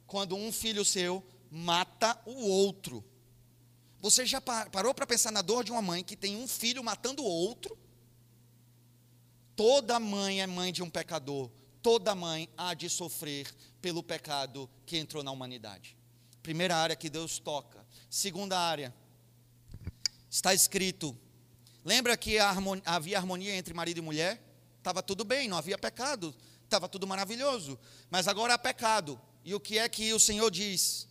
Quando 0.07 0.35
um 0.35 0.51
filho 0.51 0.85
seu 0.85 1.25
mata 1.51 2.19
o 2.25 2.49
outro. 2.49 3.05
Você 4.01 4.25
já 4.25 4.41
parou 4.41 4.95
para 4.95 5.07
pensar 5.07 5.31
na 5.31 5.43
dor 5.43 5.63
de 5.63 5.73
uma 5.73 5.83
mãe 5.83 6.03
que 6.03 6.17
tem 6.17 6.37
um 6.37 6.49
filho 6.49 6.83
matando 6.83 7.23
o 7.23 7.27
outro? 7.27 7.77
Toda 9.55 10.01
mãe 10.01 10.41
é 10.41 10.47
mãe 10.47 10.73
de 10.73 10.83
um 10.83 10.89
pecador. 10.89 11.51
Toda 11.83 12.15
mãe 12.15 12.49
há 12.57 12.73
de 12.73 12.89
sofrer 12.89 13.53
pelo 13.83 14.03
pecado 14.03 14.71
que 14.87 14.97
entrou 14.97 15.23
na 15.23 15.31
humanidade. 15.31 16.00
Primeira 16.43 16.77
área 16.77 16.97
que 16.97 17.11
Deus 17.11 17.39
toca. 17.39 17.85
Segunda 18.09 18.59
área. 18.59 18.95
Está 20.31 20.55
escrito 20.55 21.17
Lembra 21.85 22.17
que 22.17 22.39
harmonia, 22.39 22.83
havia 22.85 23.19
harmonia 23.19 23.55
entre 23.55 23.73
marido 23.73 23.99
e 23.99 24.03
mulher? 24.03 24.43
Estava 24.79 25.03
tudo 25.03 25.25
bem, 25.25 25.49
não 25.49 25.57
havia 25.57 25.79
pecado, 25.79 26.35
estava 26.65 26.89
tudo 26.89 27.07
maravilhoso. 27.07 27.79
Mas 28.11 28.29
agora 28.29 28.55
há 28.55 28.59
pecado. 28.59 29.21
E 29.45 29.55
o 29.55 29.61
que 29.61 29.79
é 29.79 29.89
que 29.89 30.13
o 30.13 30.21
Senhor 30.21 30.51
diz? 30.51 31.09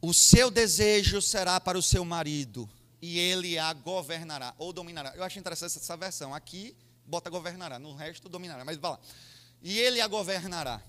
O 0.00 0.12
seu 0.12 0.50
desejo 0.50 1.22
será 1.22 1.60
para 1.60 1.78
o 1.78 1.82
seu 1.82 2.04
marido, 2.04 2.68
e 3.00 3.18
ele 3.18 3.58
a 3.58 3.72
governará, 3.72 4.54
ou 4.58 4.72
dominará. 4.72 5.14
Eu 5.14 5.22
acho 5.22 5.38
interessante 5.38 5.78
essa 5.78 5.96
versão. 5.96 6.34
Aqui, 6.34 6.76
bota 7.06 7.30
governará, 7.30 7.78
no 7.78 7.94
resto, 7.94 8.28
dominará. 8.28 8.64
Mas 8.64 8.76
vai 8.76 8.90
lá. 8.90 9.00
E 9.62 9.78
ele 9.78 10.00
a 10.00 10.08
governará. 10.08 10.82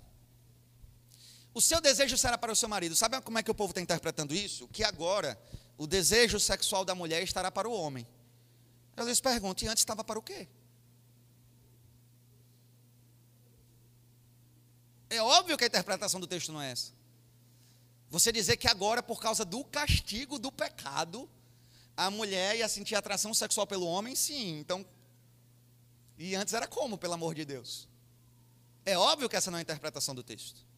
O 1.56 1.62
seu 1.62 1.80
desejo 1.80 2.18
será 2.18 2.38
para 2.38 2.52
o 2.52 2.56
seu 2.56 2.68
marido. 2.68 2.98
Sabe 2.98 3.22
como 3.22 3.40
é 3.40 3.44
que 3.44 3.50
o 3.50 3.56
povo 3.56 3.72
está 3.72 3.80
interpretando 3.80 4.36
isso? 4.36 4.68
Que 4.68 4.84
agora 4.84 5.40
o 5.78 5.88
desejo 5.88 6.38
sexual 6.38 6.84
da 6.84 6.94
mulher 6.94 7.24
estará 7.24 7.50
para 7.50 7.70
o 7.70 7.72
homem. 7.72 8.06
Eu 8.98 9.06
lhes 9.06 9.22
pergunto, 9.22 9.64
e 9.64 9.68
antes 9.70 9.80
estava 9.80 10.04
para 10.04 10.20
o 10.20 10.22
quê? 10.22 10.50
É 15.10 15.22
óbvio 15.22 15.58
que 15.58 15.64
a 15.64 15.68
interpretação 15.68 16.20
do 16.20 16.28
texto 16.28 16.52
não 16.52 16.62
é 16.62 16.72
essa. 16.72 16.92
Você 18.10 18.34
dizer 18.34 18.58
que 18.58 18.68
agora, 18.68 19.02
por 19.02 19.22
causa 19.22 19.46
do 19.46 19.64
castigo 19.64 20.38
do 20.38 20.52
pecado, 20.52 21.30
a 21.96 22.12
mulher 22.12 22.58
ia 22.58 22.68
sentir 22.68 22.96
atração 22.96 23.34
sexual 23.34 23.66
pelo 23.66 23.86
homem, 23.86 24.14
sim. 24.14 24.60
Então, 24.60 24.86
e 26.18 26.36
antes 26.36 26.54
era 26.54 26.68
como, 26.68 26.98
pelo 26.98 27.14
amor 27.14 27.34
de 27.34 27.46
Deus? 27.46 27.88
É 28.86 28.98
óbvio 28.98 29.30
que 29.30 29.38
essa 29.38 29.50
não 29.50 29.58
é 29.58 29.62
a 29.62 29.64
interpretação 29.64 30.14
do 30.14 30.22
texto. 30.22 30.75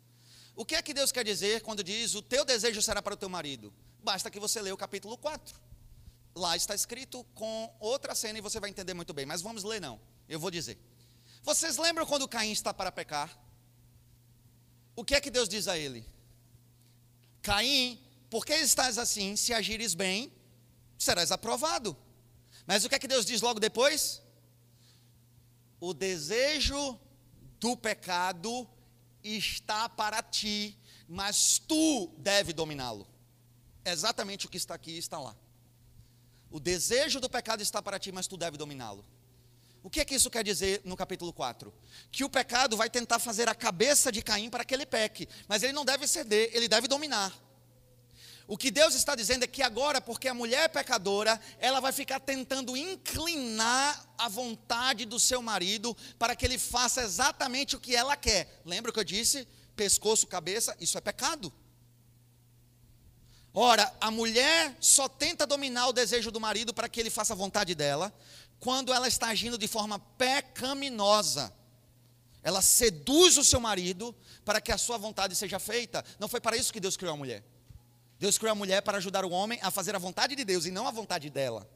O 0.57 0.65
que 0.65 0.73
é 0.73 0.81
que 0.81 0.91
Deus 0.91 1.11
quer 1.11 1.23
dizer 1.23 1.61
quando 1.61 1.83
diz: 1.83 2.15
O 2.15 2.21
teu 2.21 2.43
desejo 2.43 2.81
será 2.81 2.99
para 2.99 3.13
o 3.13 3.17
teu 3.17 3.29
marido? 3.29 3.71
Basta 4.03 4.31
que 4.31 4.39
você 4.39 4.59
leia 4.59 4.73
o 4.73 4.77
capítulo 4.77 5.15
4. 5.15 5.55
Lá 6.35 6.57
está 6.57 6.73
escrito 6.73 7.23
com 7.35 7.75
outra 7.79 8.15
cena 8.15 8.39
e 8.39 8.41
você 8.41 8.59
vai 8.59 8.71
entender 8.71 8.95
muito 8.95 9.13
bem. 9.13 9.23
Mas 9.23 9.39
vamos 9.39 9.63
ler, 9.63 9.79
não. 9.79 10.01
Eu 10.27 10.39
vou 10.39 10.49
dizer. 10.49 10.79
Vocês 11.43 11.77
lembram 11.77 12.07
quando 12.07 12.27
Caim 12.27 12.51
está 12.51 12.73
para 12.73 12.91
pecar? 12.91 13.39
O 14.95 15.05
que 15.05 15.13
é 15.13 15.21
que 15.21 15.29
Deus 15.29 15.47
diz 15.47 15.67
a 15.67 15.77
ele? 15.77 16.03
Caim, 17.43 18.03
por 18.27 18.43
que 18.43 18.55
estás 18.55 18.97
assim? 18.97 19.35
Se 19.35 19.53
agires 19.53 19.93
bem, 19.93 20.33
serás 20.97 21.31
aprovado. 21.31 21.95
Mas 22.65 22.83
o 22.83 22.89
que 22.89 22.95
é 22.95 22.99
que 22.99 23.07
Deus 23.07 23.27
diz 23.27 23.41
logo 23.41 23.59
depois? 23.59 24.23
O 25.79 25.93
desejo 25.93 26.99
do 27.59 27.77
pecado 27.77 28.67
está 29.35 29.89
para 29.89 30.21
ti, 30.21 30.77
mas 31.07 31.59
tu 31.59 32.13
deve 32.17 32.53
dominá-lo 32.53 33.07
exatamente 33.91 34.45
o 34.45 34.49
que 34.49 34.57
está 34.57 34.75
aqui 34.75 34.97
está 34.97 35.19
lá. 35.19 35.35
O 36.49 36.59
desejo 36.59 37.19
do 37.19 37.29
pecado 37.29 37.61
está 37.61 37.81
para 37.81 37.99
ti, 37.99 38.11
mas 38.11 38.27
tu 38.27 38.37
deve 38.37 38.57
dominá-lo. 38.57 39.05
O 39.83 39.89
que 39.89 39.99
é 39.99 40.05
que 40.05 40.15
isso 40.15 40.29
quer 40.29 40.43
dizer 40.43 40.81
no 40.83 40.97
capítulo 40.97 41.31
4? 41.31 41.73
Que 42.11 42.23
o 42.23 42.29
pecado 42.29 42.75
vai 42.75 42.89
tentar 42.89 43.19
fazer 43.19 43.47
a 43.47 43.55
cabeça 43.55 44.11
de 44.11 44.21
Caim 44.21 44.49
para 44.49 44.65
que 44.65 44.73
ele 44.73 44.85
peque, 44.85 45.27
mas 45.47 45.63
ele 45.63 45.73
não 45.73 45.85
deve 45.85 46.07
ceder, 46.07 46.49
ele 46.53 46.67
deve 46.67 46.87
dominar. 46.87 47.33
O 48.47 48.57
que 48.57 48.71
Deus 48.71 48.95
está 48.95 49.13
dizendo 49.13 49.43
é 49.43 49.47
que 49.47 49.61
agora, 49.61 49.99
porque 49.99 50.29
a 50.29 50.33
mulher 50.33 50.63
é 50.63 50.67
pecadora, 50.69 51.39
ela 51.59 51.81
vai 51.81 51.91
ficar 51.91 52.21
tentando 52.21 52.77
inclinar 52.77 54.07
a 54.17 54.29
vontade 54.29 55.03
do 55.03 55.19
seu 55.19 55.41
marido 55.41 55.95
para 56.17 56.33
que 56.33 56.45
ele 56.45 56.57
faça 56.57 57.01
exatamente 57.01 57.75
o 57.75 57.79
que 57.79 57.93
ela 57.93 58.15
quer. 58.15 58.61
Lembra 58.63 58.89
o 58.89 58.93
que 58.93 58.99
eu 59.01 59.03
disse? 59.03 59.45
Pescoço, 59.75 60.25
cabeça, 60.25 60.73
isso 60.79 60.97
é 60.97 61.01
pecado. 61.01 61.51
Ora, 63.53 63.93
a 63.99 64.09
mulher 64.09 64.77
só 64.79 65.09
tenta 65.09 65.45
dominar 65.45 65.87
o 65.87 65.93
desejo 65.93 66.31
do 66.31 66.39
marido 66.39 66.73
para 66.73 66.87
que 66.87 67.01
ele 67.01 67.09
faça 67.09 67.33
a 67.33 67.35
vontade 67.35 67.75
dela, 67.75 68.17
quando 68.61 68.93
ela 68.93 69.09
está 69.09 69.27
agindo 69.27 69.57
de 69.57 69.67
forma 69.67 69.99
pecaminosa. 69.99 71.53
Ela 72.41 72.61
seduz 72.61 73.37
o 73.37 73.43
seu 73.43 73.59
marido 73.59 74.15
para 74.45 74.61
que 74.61 74.71
a 74.71 74.77
sua 74.77 74.97
vontade 74.97 75.35
seja 75.35 75.59
feita. 75.59 76.05
Não 76.17 76.29
foi 76.29 76.39
para 76.39 76.55
isso 76.55 76.71
que 76.71 76.79
Deus 76.79 76.95
criou 76.95 77.13
a 77.13 77.17
mulher. 77.17 77.43
Deus 78.19 78.37
criou 78.37 78.51
a 78.51 78.55
mulher 78.55 78.81
para 78.81 78.97
ajudar 78.97 79.23
o 79.25 79.29
homem 79.29 79.59
a 79.61 79.69
fazer 79.69 79.95
a 79.95 79.99
vontade 79.99 80.35
de 80.35 80.43
Deus 80.43 80.65
e 80.65 80.71
não 80.71 80.87
a 80.87 80.91
vontade 80.91 81.29
dela. 81.29 81.69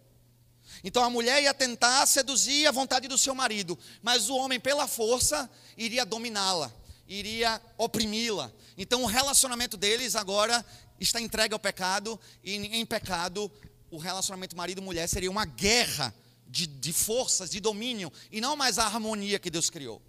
Então 0.84 1.03
a 1.03 1.09
mulher 1.09 1.41
ia 1.41 1.53
tentar 1.53 2.05
seduzir 2.05 2.68
a 2.68 2.72
vontade 2.72 3.07
do 3.07 3.18
seu 3.18 3.35
marido, 3.35 3.77
mas 4.01 4.30
o 4.30 4.35
homem, 4.35 4.59
pela 4.59 4.88
força, 4.88 5.49
iria 5.77 6.05
dominá-la, 6.05 6.72
iria 7.07 7.61
oprimi-la. 7.77 8.51
Então 8.77 9.03
o 9.03 9.05
relacionamento 9.05 9.77
deles 9.77 10.15
agora 10.15 10.65
está 10.99 11.19
entregue 11.19 11.53
ao 11.53 11.59
pecado, 11.59 12.19
e 12.43 12.55
em 12.55 12.85
pecado 12.85 13.51
o 13.89 13.97
relacionamento 13.97 14.55
marido-mulher 14.55 15.07
seria 15.07 15.30
uma 15.30 15.45
guerra 15.45 16.13
de, 16.47 16.65
de 16.65 16.93
forças, 16.93 17.49
de 17.49 17.59
domínio, 17.59 18.11
e 18.31 18.39
não 18.39 18.55
mais 18.55 18.80
a 18.80 18.85
harmonia 18.85 19.39
que 19.39 19.49
Deus 19.49 19.69
criou. 19.69 20.01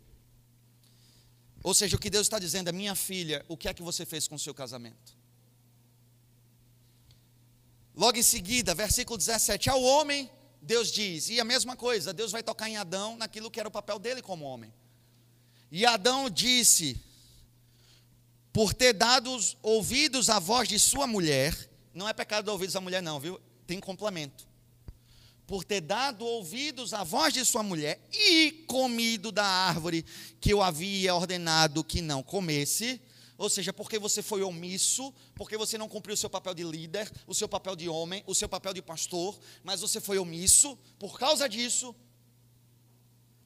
Ou 1.63 1.75
seja, 1.75 1.97
o 1.97 1.99
que 1.99 2.11
Deus 2.11 2.27
está 2.27 2.39
dizendo 2.39 2.69
é: 2.69 2.73
minha 2.73 2.95
filha, 2.95 3.45
o 3.49 3.57
que 3.57 3.69
é 3.69 3.75
que 3.75 3.83
você 3.83 4.05
fez 4.05 4.27
com 4.27 4.35
o 4.35 4.39
seu 4.39 4.53
casamento? 4.53 5.22
Logo 8.03 8.19
em 8.19 8.23
seguida, 8.23 8.75
versículo 8.75 9.17
17: 9.17 9.71
Ao 9.71 9.81
homem, 9.81 10.29
Deus 10.61 10.91
diz, 10.91 11.29
e 11.29 11.39
a 11.39 11.45
mesma 11.45 11.77
coisa, 11.77 12.13
Deus 12.13 12.33
vai 12.33 12.43
tocar 12.43 12.69
em 12.69 12.77
Adão 12.77 13.17
naquilo 13.17 13.49
que 13.49 13.61
era 13.61 13.69
o 13.69 13.71
papel 13.71 13.97
dele 13.97 14.21
como 14.21 14.45
homem. 14.45 14.75
E 15.71 15.87
Adão 15.87 16.29
disse: 16.29 17.01
Por 18.53 18.75
ter 18.75 18.93
dado 18.93 19.31
ouvidos 19.63 20.29
à 20.29 20.41
voz 20.41 20.69
de 20.69 20.81
sua 20.81 21.07
mulher, 21.07 21.57
não 21.95 22.09
é 22.09 22.13
pecado 22.13 22.47
dar 22.47 22.51
ouvidos 22.51 22.75
à 22.75 22.81
mulher, 22.81 23.01
não, 23.01 23.21
viu? 23.21 23.41
Tem 23.69 23.79
complemento. 23.79 24.49
Por 25.47 25.63
ter 25.63 25.81
dado 25.81 26.27
ouvidos 26.27 26.93
à 26.93 27.05
voz 27.05 27.33
de 27.33 27.45
sua 27.45 27.63
mulher 27.63 28.05
e 28.13 28.65
comido 28.67 29.31
da 29.31 29.47
árvore 29.47 30.05
que 30.41 30.53
eu 30.53 30.61
havia 30.61 31.15
ordenado 31.15 31.85
que 31.85 32.01
não 32.01 32.21
comesse, 32.21 33.01
ou 33.43 33.51
seja, 33.51 33.73
porque 33.73 33.99
você 33.99 34.23
foi 34.23 34.41
omisso, 34.45 35.13
porque 35.35 35.57
você 35.57 35.77
não 35.77 35.89
cumpriu 35.89 36.15
o 36.15 36.17
seu 36.17 36.31
papel 36.31 36.55
de 36.55 36.63
líder, 36.63 37.11
o 37.27 37.35
seu 37.35 37.49
papel 37.49 37.75
de 37.75 37.89
homem, 37.89 38.23
o 38.25 38.37
seu 38.37 38.49
papel 38.49 38.73
de 38.73 38.81
pastor, 38.81 39.37
mas 39.65 39.81
você 39.81 40.01
foi 40.01 40.17
omisso, 40.17 40.79
por 40.97 41.19
causa 41.19 41.49
disso, 41.49 41.93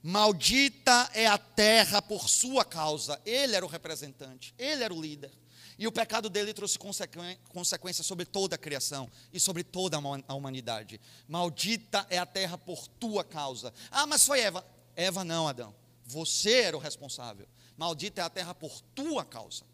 maldita 0.03 1.11
é 1.15 1.27
a 1.27 1.39
terra 1.39 2.03
por 2.03 2.29
sua 2.29 2.63
causa. 2.63 3.19
Ele 3.25 3.57
era 3.57 3.65
o 3.65 3.69
representante, 3.69 4.55
ele 4.59 4.85
era 4.85 4.93
o 4.93 5.01
líder. 5.01 5.33
E 5.79 5.87
o 5.87 5.93
pecado 5.93 6.29
dele 6.29 6.53
trouxe 6.53 6.79
consequências 6.79 8.07
sobre 8.07 8.27
toda 8.27 8.57
a 8.57 8.59
criação 8.59 9.11
e 9.33 9.41
sobre 9.41 9.65
toda 9.65 9.97
a 10.29 10.35
humanidade. 10.35 11.01
Maldita 11.27 12.07
é 12.11 12.19
a 12.19 12.27
terra 12.27 12.59
por 12.59 12.87
tua 12.87 13.25
causa. 13.25 13.73
Ah, 13.91 14.05
mas 14.05 14.27
foi 14.27 14.41
Eva. 14.41 14.63
Eva 14.95 15.25
não, 15.25 15.49
Adão. 15.49 15.75
Você 16.05 16.53
era 16.65 16.77
o 16.77 16.81
responsável. 16.81 17.49
Maldita 17.79 18.21
é 18.21 18.25
a 18.25 18.29
terra 18.29 18.55
por 18.55 18.83
tua 18.95 19.25
causa. 19.25 19.65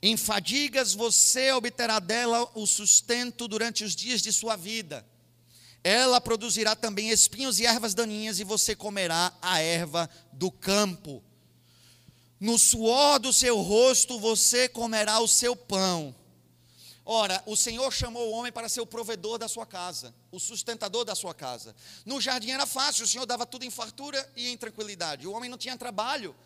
Em 0.00 0.16
fadigas 0.16 0.94
você 0.94 1.52
obterá 1.52 1.98
dela 1.98 2.48
o 2.54 2.66
sustento 2.66 3.48
durante 3.48 3.82
os 3.82 3.96
dias 3.96 4.22
de 4.22 4.32
sua 4.32 4.54
vida. 4.54 5.04
Ela 5.82 6.20
produzirá 6.20 6.76
também 6.76 7.10
espinhos 7.10 7.58
e 7.58 7.66
ervas 7.66 7.94
daninhas, 7.94 8.38
e 8.38 8.44
você 8.44 8.76
comerá 8.76 9.32
a 9.40 9.60
erva 9.60 10.08
do 10.32 10.50
campo. 10.50 11.22
No 12.38 12.58
suor 12.58 13.18
do 13.18 13.32
seu 13.32 13.60
rosto 13.60 14.18
você 14.20 14.68
comerá 14.68 15.18
o 15.18 15.26
seu 15.26 15.56
pão. 15.56 16.14
Ora, 17.04 17.42
o 17.46 17.56
Senhor 17.56 17.90
chamou 17.90 18.28
o 18.28 18.32
homem 18.32 18.52
para 18.52 18.68
ser 18.68 18.82
o 18.82 18.86
provedor 18.86 19.38
da 19.38 19.48
sua 19.48 19.64
casa, 19.64 20.14
o 20.30 20.38
sustentador 20.38 21.04
da 21.04 21.14
sua 21.14 21.34
casa. 21.34 21.74
No 22.04 22.20
jardim 22.20 22.50
era 22.50 22.66
fácil, 22.66 23.04
o 23.04 23.08
Senhor 23.08 23.24
dava 23.24 23.46
tudo 23.46 23.64
em 23.64 23.70
fartura 23.70 24.30
e 24.36 24.48
em 24.48 24.56
tranquilidade. 24.56 25.26
O 25.26 25.32
homem 25.32 25.48
não 25.48 25.56
tinha 25.56 25.76
trabalho 25.76 26.36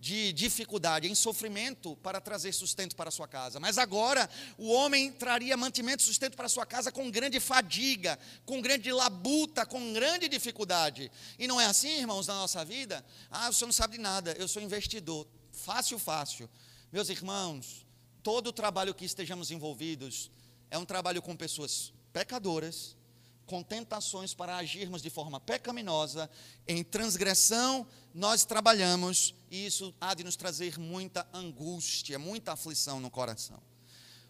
de 0.00 0.32
dificuldade, 0.32 1.06
em 1.06 1.14
sofrimento 1.14 1.94
para 1.96 2.22
trazer 2.22 2.52
sustento 2.52 2.96
para 2.96 3.10
a 3.10 3.12
sua 3.12 3.28
casa. 3.28 3.60
Mas 3.60 3.76
agora 3.76 4.28
o 4.56 4.70
homem 4.70 5.12
traria 5.12 5.56
mantimento 5.58 6.02
e 6.02 6.06
sustento 6.06 6.36
para 6.36 6.46
a 6.46 6.48
sua 6.48 6.64
casa 6.64 6.90
com 6.90 7.10
grande 7.10 7.38
fadiga, 7.38 8.18
com 8.46 8.62
grande 8.62 8.90
labuta, 8.90 9.66
com 9.66 9.92
grande 9.92 10.26
dificuldade. 10.26 11.12
E 11.38 11.46
não 11.46 11.60
é 11.60 11.66
assim, 11.66 11.98
irmãos, 11.98 12.26
na 12.26 12.34
nossa 12.34 12.64
vida? 12.64 13.04
Ah, 13.30 13.50
o 13.50 13.52
senhor 13.52 13.66
não 13.66 13.74
sabe 13.74 13.98
de 13.98 14.02
nada, 14.02 14.34
eu 14.38 14.48
sou 14.48 14.62
investidor. 14.62 15.28
Fácil, 15.52 15.98
fácil. 15.98 16.48
Meus 16.90 17.10
irmãos, 17.10 17.86
todo 18.22 18.46
o 18.46 18.52
trabalho 18.52 18.94
que 18.94 19.04
estejamos 19.04 19.50
envolvidos 19.50 20.30
é 20.70 20.78
um 20.78 20.86
trabalho 20.86 21.20
com 21.20 21.36
pessoas 21.36 21.92
pecadoras, 22.10 22.96
com 23.50 23.64
tentações 23.64 24.32
para 24.32 24.56
agirmos 24.56 25.02
de 25.02 25.10
forma 25.10 25.40
pecaminosa, 25.40 26.30
em 26.68 26.84
transgressão, 26.84 27.84
nós 28.14 28.44
trabalhamos 28.44 29.34
e 29.50 29.66
isso 29.66 29.92
há 30.00 30.14
de 30.14 30.22
nos 30.22 30.36
trazer 30.36 30.78
muita 30.78 31.26
angústia, 31.34 32.16
muita 32.16 32.52
aflição 32.52 33.00
no 33.00 33.10
coração. 33.10 33.60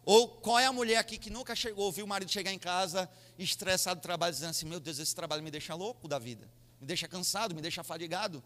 Ou 0.07 0.27
qual 0.27 0.59
é 0.59 0.65
a 0.65 0.73
mulher 0.73 0.97
aqui 0.97 1.19
que 1.19 1.29
nunca 1.29 1.55
chegou, 1.55 1.85
ouviu 1.85 2.07
o 2.07 2.09
marido 2.09 2.33
chegar 2.33 2.51
em 2.51 2.59
casa 2.59 3.11
estressado 3.39 4.01
do 4.01 4.03
trabalho, 4.03 4.33
dizendo 4.33 4.51
assim: 4.51 4.65
Meu 4.65 4.81
Deus, 4.81 4.99
esse 4.99 5.15
trabalho 5.15 5.43
me 5.43 5.51
deixa 5.51 5.75
louco 5.75 6.09
da 6.09 6.19
vida, 6.19 6.51
me 6.81 6.87
deixa 6.87 7.07
cansado, 7.07 7.55
me 7.55 7.61
deixa 7.61 7.85
fadigado. 7.85 8.43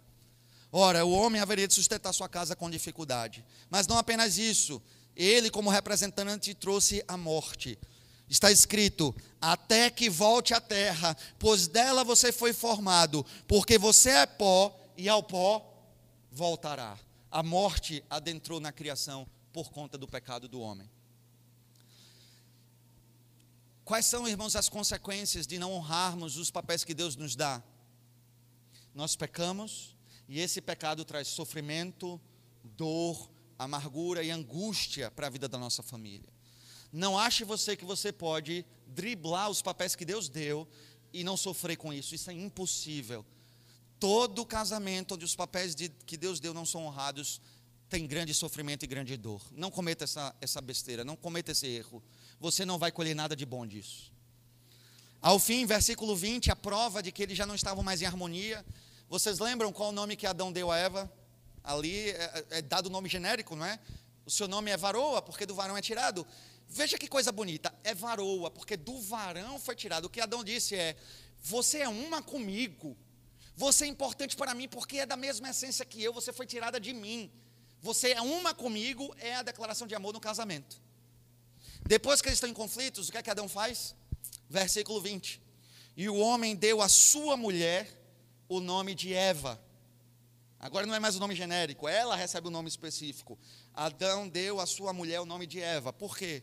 Ora, 0.72 1.04
o 1.04 1.12
homem 1.12 1.40
haveria 1.40 1.68
de 1.68 1.74
sustentar 1.74 2.12
sua 2.12 2.28
casa 2.28 2.56
com 2.56 2.68
dificuldade. 2.68 3.46
Mas 3.70 3.86
não 3.86 3.96
apenas 3.96 4.38
isso, 4.38 4.82
ele, 5.14 5.50
como 5.50 5.70
representante, 5.70 6.52
trouxe 6.52 7.04
a 7.06 7.16
morte. 7.16 7.78
Está 8.34 8.50
escrito: 8.50 9.14
até 9.40 9.88
que 9.88 10.10
volte 10.10 10.54
à 10.54 10.60
terra, 10.60 11.16
pois 11.38 11.68
dela 11.68 12.02
você 12.02 12.32
foi 12.32 12.52
formado, 12.52 13.24
porque 13.46 13.78
você 13.78 14.10
é 14.10 14.26
pó 14.26 14.76
e 14.96 15.08
ao 15.08 15.22
pó 15.22 15.64
voltará. 16.32 16.98
A 17.30 17.44
morte 17.44 18.04
adentrou 18.10 18.58
na 18.58 18.72
criação 18.72 19.24
por 19.52 19.70
conta 19.70 19.96
do 19.96 20.08
pecado 20.08 20.48
do 20.48 20.60
homem. 20.60 20.90
Quais 23.84 24.06
são, 24.06 24.26
irmãos, 24.26 24.56
as 24.56 24.68
consequências 24.68 25.46
de 25.46 25.56
não 25.56 25.72
honrarmos 25.72 26.36
os 26.36 26.50
papéis 26.50 26.82
que 26.82 26.92
Deus 26.92 27.14
nos 27.14 27.36
dá? 27.36 27.62
Nós 28.92 29.14
pecamos 29.14 29.96
e 30.28 30.40
esse 30.40 30.60
pecado 30.60 31.04
traz 31.04 31.28
sofrimento, 31.28 32.20
dor, 32.64 33.30
amargura 33.56 34.24
e 34.24 34.32
angústia 34.32 35.08
para 35.12 35.28
a 35.28 35.30
vida 35.30 35.48
da 35.48 35.56
nossa 35.56 35.84
família. 35.84 36.33
Não 36.94 37.18
ache 37.18 37.42
você 37.42 37.76
que 37.76 37.84
você 37.84 38.12
pode 38.12 38.64
driblar 38.86 39.50
os 39.50 39.60
papéis 39.60 39.96
que 39.96 40.04
Deus 40.04 40.28
deu 40.28 40.64
e 41.12 41.24
não 41.24 41.36
sofrer 41.36 41.76
com 41.76 41.92
isso. 41.92 42.14
Isso 42.14 42.30
é 42.30 42.32
impossível. 42.32 43.26
Todo 43.98 44.46
casamento 44.46 45.16
onde 45.16 45.24
os 45.24 45.34
papéis 45.34 45.74
de, 45.74 45.88
que 45.88 46.16
Deus 46.16 46.38
deu 46.38 46.54
não 46.54 46.64
são 46.64 46.86
honrados 46.86 47.40
tem 47.88 48.06
grande 48.06 48.32
sofrimento 48.32 48.84
e 48.84 48.86
grande 48.86 49.16
dor. 49.16 49.42
Não 49.50 49.72
cometa 49.72 50.04
essa, 50.04 50.32
essa 50.40 50.60
besteira, 50.60 51.02
não 51.04 51.16
cometa 51.16 51.50
esse 51.50 51.66
erro. 51.66 52.00
Você 52.38 52.64
não 52.64 52.78
vai 52.78 52.92
colher 52.92 53.16
nada 53.16 53.34
de 53.34 53.44
bom 53.44 53.66
disso. 53.66 54.12
Ao 55.20 55.40
fim, 55.40 55.66
versículo 55.66 56.14
20, 56.14 56.52
a 56.52 56.56
prova 56.56 57.02
de 57.02 57.10
que 57.10 57.24
eles 57.24 57.36
já 57.36 57.44
não 57.44 57.56
estavam 57.56 57.82
mais 57.82 58.02
em 58.02 58.06
harmonia. 58.06 58.64
Vocês 59.08 59.40
lembram 59.40 59.72
qual 59.72 59.88
o 59.88 59.92
nome 59.92 60.14
que 60.14 60.28
Adão 60.28 60.52
deu 60.52 60.70
a 60.70 60.78
Eva? 60.78 61.12
Ali 61.64 62.10
é, 62.10 62.46
é 62.50 62.62
dado 62.62 62.86
o 62.86 62.90
nome 62.90 63.08
genérico, 63.08 63.56
não 63.56 63.66
é? 63.66 63.80
O 64.24 64.30
seu 64.30 64.48
nome 64.48 64.70
é 64.70 64.76
varoa, 64.76 65.20
porque 65.20 65.44
do 65.44 65.54
varão 65.54 65.76
é 65.76 65.82
tirado. 65.82 66.26
Veja 66.68 66.98
que 66.98 67.06
coisa 67.06 67.30
bonita, 67.30 67.74
é 67.84 67.94
varoa, 67.94 68.50
porque 68.50 68.76
do 68.76 69.00
varão 69.00 69.60
foi 69.60 69.76
tirado. 69.76 70.06
O 70.06 70.10
que 70.10 70.20
Adão 70.20 70.42
disse 70.42 70.74
é: 70.74 70.96
Você 71.40 71.78
é 71.78 71.88
uma 71.88 72.22
comigo, 72.22 72.96
você 73.56 73.84
é 73.84 73.88
importante 73.88 74.36
para 74.36 74.54
mim 74.54 74.68
porque 74.68 74.98
é 74.98 75.06
da 75.06 75.16
mesma 75.16 75.50
essência 75.50 75.84
que 75.84 76.02
eu, 76.02 76.12
você 76.12 76.32
foi 76.32 76.46
tirada 76.46 76.80
de 76.80 76.92
mim. 76.92 77.30
Você 77.80 78.12
é 78.12 78.20
uma 78.20 78.54
comigo, 78.54 79.14
é 79.18 79.34
a 79.34 79.42
declaração 79.42 79.86
de 79.86 79.94
amor 79.94 80.12
no 80.12 80.20
casamento. 80.20 80.80
Depois 81.86 82.20
que 82.20 82.28
eles 82.28 82.36
estão 82.36 82.48
em 82.48 82.54
conflitos, 82.54 83.08
o 83.08 83.12
que 83.12 83.18
é 83.18 83.22
que 83.22 83.30
Adão 83.30 83.48
faz? 83.48 83.94
Versículo 84.48 85.00
20: 85.00 85.40
E 85.96 86.08
o 86.08 86.16
homem 86.16 86.56
deu 86.56 86.80
à 86.80 86.88
sua 86.88 87.36
mulher 87.36 87.88
o 88.48 88.58
nome 88.58 88.94
de 88.94 89.12
Eva. 89.12 89.60
Agora 90.58 90.86
não 90.86 90.94
é 90.94 90.98
mais 90.98 91.14
o 91.14 91.20
nome 91.20 91.34
genérico, 91.34 91.86
ela 91.86 92.16
recebe 92.16 92.48
o 92.48 92.50
nome 92.50 92.68
específico. 92.68 93.38
Adão 93.74 94.26
deu 94.26 94.60
à 94.60 94.66
sua 94.66 94.94
mulher 94.94 95.20
o 95.20 95.26
nome 95.26 95.46
de 95.46 95.60
Eva. 95.60 95.92
Por 95.92 96.16
quê? 96.16 96.42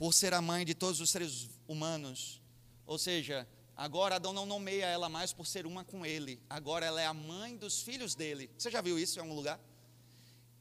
Por 0.00 0.14
ser 0.14 0.32
a 0.32 0.40
mãe 0.40 0.64
de 0.64 0.74
todos 0.74 0.98
os 0.98 1.10
seres 1.10 1.50
humanos. 1.68 2.40
Ou 2.86 2.96
seja, 2.96 3.46
agora 3.76 4.14
Adão 4.14 4.32
não 4.32 4.46
nomeia 4.46 4.86
ela 4.86 5.10
mais 5.10 5.30
por 5.30 5.46
ser 5.46 5.66
uma 5.66 5.84
com 5.84 6.06
ele, 6.06 6.40
agora 6.48 6.86
ela 6.86 7.02
é 7.02 7.04
a 7.04 7.12
mãe 7.12 7.54
dos 7.54 7.82
filhos 7.82 8.14
dele. 8.14 8.50
Você 8.56 8.70
já 8.70 8.80
viu 8.80 8.98
isso 8.98 9.18
em 9.18 9.20
algum 9.20 9.34
lugar? 9.34 9.60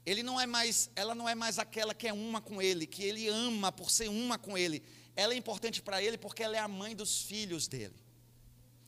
Ele 0.06 0.22
não 0.24 0.42
é 0.42 0.46
mais, 0.46 0.92
ela 0.94 1.16
não 1.16 1.30
é 1.30 1.36
mais 1.36 1.58
aquela 1.58 1.94
que 1.94 2.06
é 2.06 2.12
uma 2.12 2.42
com 2.42 2.62
ele, 2.62 2.86
que 2.86 3.02
ele 3.02 3.30
ama 3.30 3.72
por 3.72 3.90
ser 3.90 4.10
uma 4.10 4.38
com 4.38 4.58
ele. 4.58 4.84
Ela 5.16 5.34
é 5.34 5.38
importante 5.38 5.82
para 5.82 6.04
ele 6.04 6.18
porque 6.18 6.44
ela 6.44 6.58
é 6.58 6.60
a 6.60 6.68
mãe 6.68 6.94
dos 6.94 7.22
filhos 7.22 7.66
dele. 7.66 7.96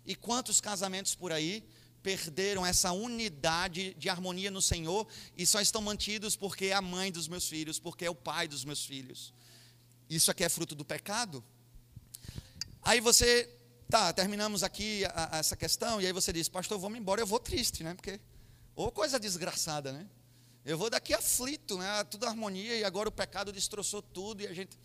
E 0.05 0.15
quantos 0.17 0.59
casamentos 0.59 1.15
por 1.15 1.31
aí 1.31 1.63
perderam 2.03 2.65
essa 2.65 2.91
unidade 2.91 3.93
de 3.93 4.09
harmonia 4.09 4.51
no 4.51 4.61
Senhor 4.61 5.07
e 5.37 5.45
só 5.45 5.61
estão 5.61 5.81
mantidos 5.81 6.35
porque 6.35 6.65
é 6.65 6.73
a 6.73 6.81
mãe 6.81 7.09
dos 7.09 7.29
meus 7.29 7.47
filhos, 7.47 7.79
porque 7.79 8.03
é 8.03 8.09
o 8.09 8.15
pai 8.15 8.49
dos 8.49 8.65
meus 8.65 8.83
filhos. 8.85 9.33
Isso 10.11 10.29
aqui 10.29 10.43
é 10.43 10.49
fruto 10.49 10.75
do 10.75 10.83
pecado? 10.83 11.41
Aí 12.83 12.99
você, 12.99 13.49
tá, 13.89 14.11
terminamos 14.11 14.61
aqui 14.61 15.05
a, 15.05 15.37
a 15.37 15.39
essa 15.39 15.55
questão, 15.55 16.01
e 16.01 16.05
aí 16.05 16.11
você 16.11 16.33
diz, 16.33 16.49
pastor, 16.49 16.77
vamos 16.77 16.99
embora, 16.99 17.21
eu 17.21 17.25
vou 17.25 17.39
triste, 17.39 17.81
né? 17.81 17.93
Porque, 17.93 18.19
ou 18.75 18.91
coisa 18.91 19.17
desgraçada, 19.17 19.93
né? 19.93 20.05
Eu 20.65 20.77
vou 20.77 20.89
daqui 20.89 21.13
aflito, 21.13 21.77
né? 21.77 22.03
Tudo 22.03 22.25
harmonia, 22.25 22.75
e 22.75 22.83
agora 22.83 23.07
o 23.07 23.11
pecado 23.11 23.53
destroçou 23.53 24.01
tudo, 24.01 24.41
e 24.41 24.47
a 24.47 24.53
gente. 24.53 24.77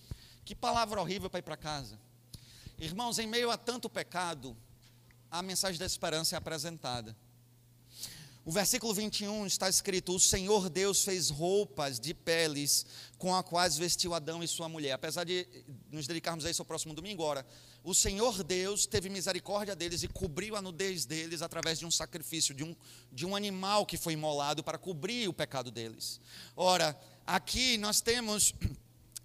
Que 0.44 0.54
palavra 0.54 1.00
horrível 1.00 1.28
para 1.28 1.40
ir 1.40 1.42
para 1.42 1.56
casa. 1.56 1.98
Irmãos, 2.78 3.18
em 3.18 3.26
meio 3.26 3.50
a 3.50 3.56
tanto 3.56 3.90
pecado, 3.90 4.56
a 5.28 5.42
mensagem 5.42 5.76
da 5.76 5.86
esperança 5.86 6.36
é 6.36 6.38
apresentada. 6.38 7.16
O 8.46 8.52
versículo 8.52 8.94
21 8.94 9.44
está 9.44 9.68
escrito: 9.68 10.14
O 10.14 10.20
Senhor 10.20 10.70
Deus 10.70 11.02
fez 11.02 11.30
roupas 11.30 11.98
de 11.98 12.14
peles 12.14 12.86
com 13.18 13.34
as 13.34 13.44
quais 13.44 13.76
vestiu 13.76 14.14
Adão 14.14 14.40
e 14.40 14.46
sua 14.46 14.68
mulher. 14.68 14.92
Apesar 14.92 15.24
de 15.24 15.44
nos 15.90 16.06
dedicarmos 16.06 16.46
a 16.46 16.50
isso 16.50 16.62
ao 16.62 16.66
próximo 16.66 16.94
domingo, 16.94 17.24
ora, 17.24 17.44
o 17.82 17.92
Senhor 17.92 18.44
Deus 18.44 18.86
teve 18.86 19.08
misericórdia 19.08 19.74
deles 19.74 20.04
e 20.04 20.08
cobriu 20.08 20.54
a 20.54 20.62
nudez 20.62 21.04
deles 21.04 21.42
através 21.42 21.80
de 21.80 21.86
um 21.86 21.90
sacrifício, 21.90 22.54
de 22.54 22.62
um, 22.62 22.76
de 23.10 23.26
um 23.26 23.34
animal 23.34 23.84
que 23.84 23.96
foi 23.96 24.12
imolado 24.12 24.62
para 24.62 24.78
cobrir 24.78 25.28
o 25.28 25.32
pecado 25.32 25.72
deles. 25.72 26.20
Ora, 26.54 26.96
aqui 27.26 27.76
nós 27.78 28.00
temos 28.00 28.54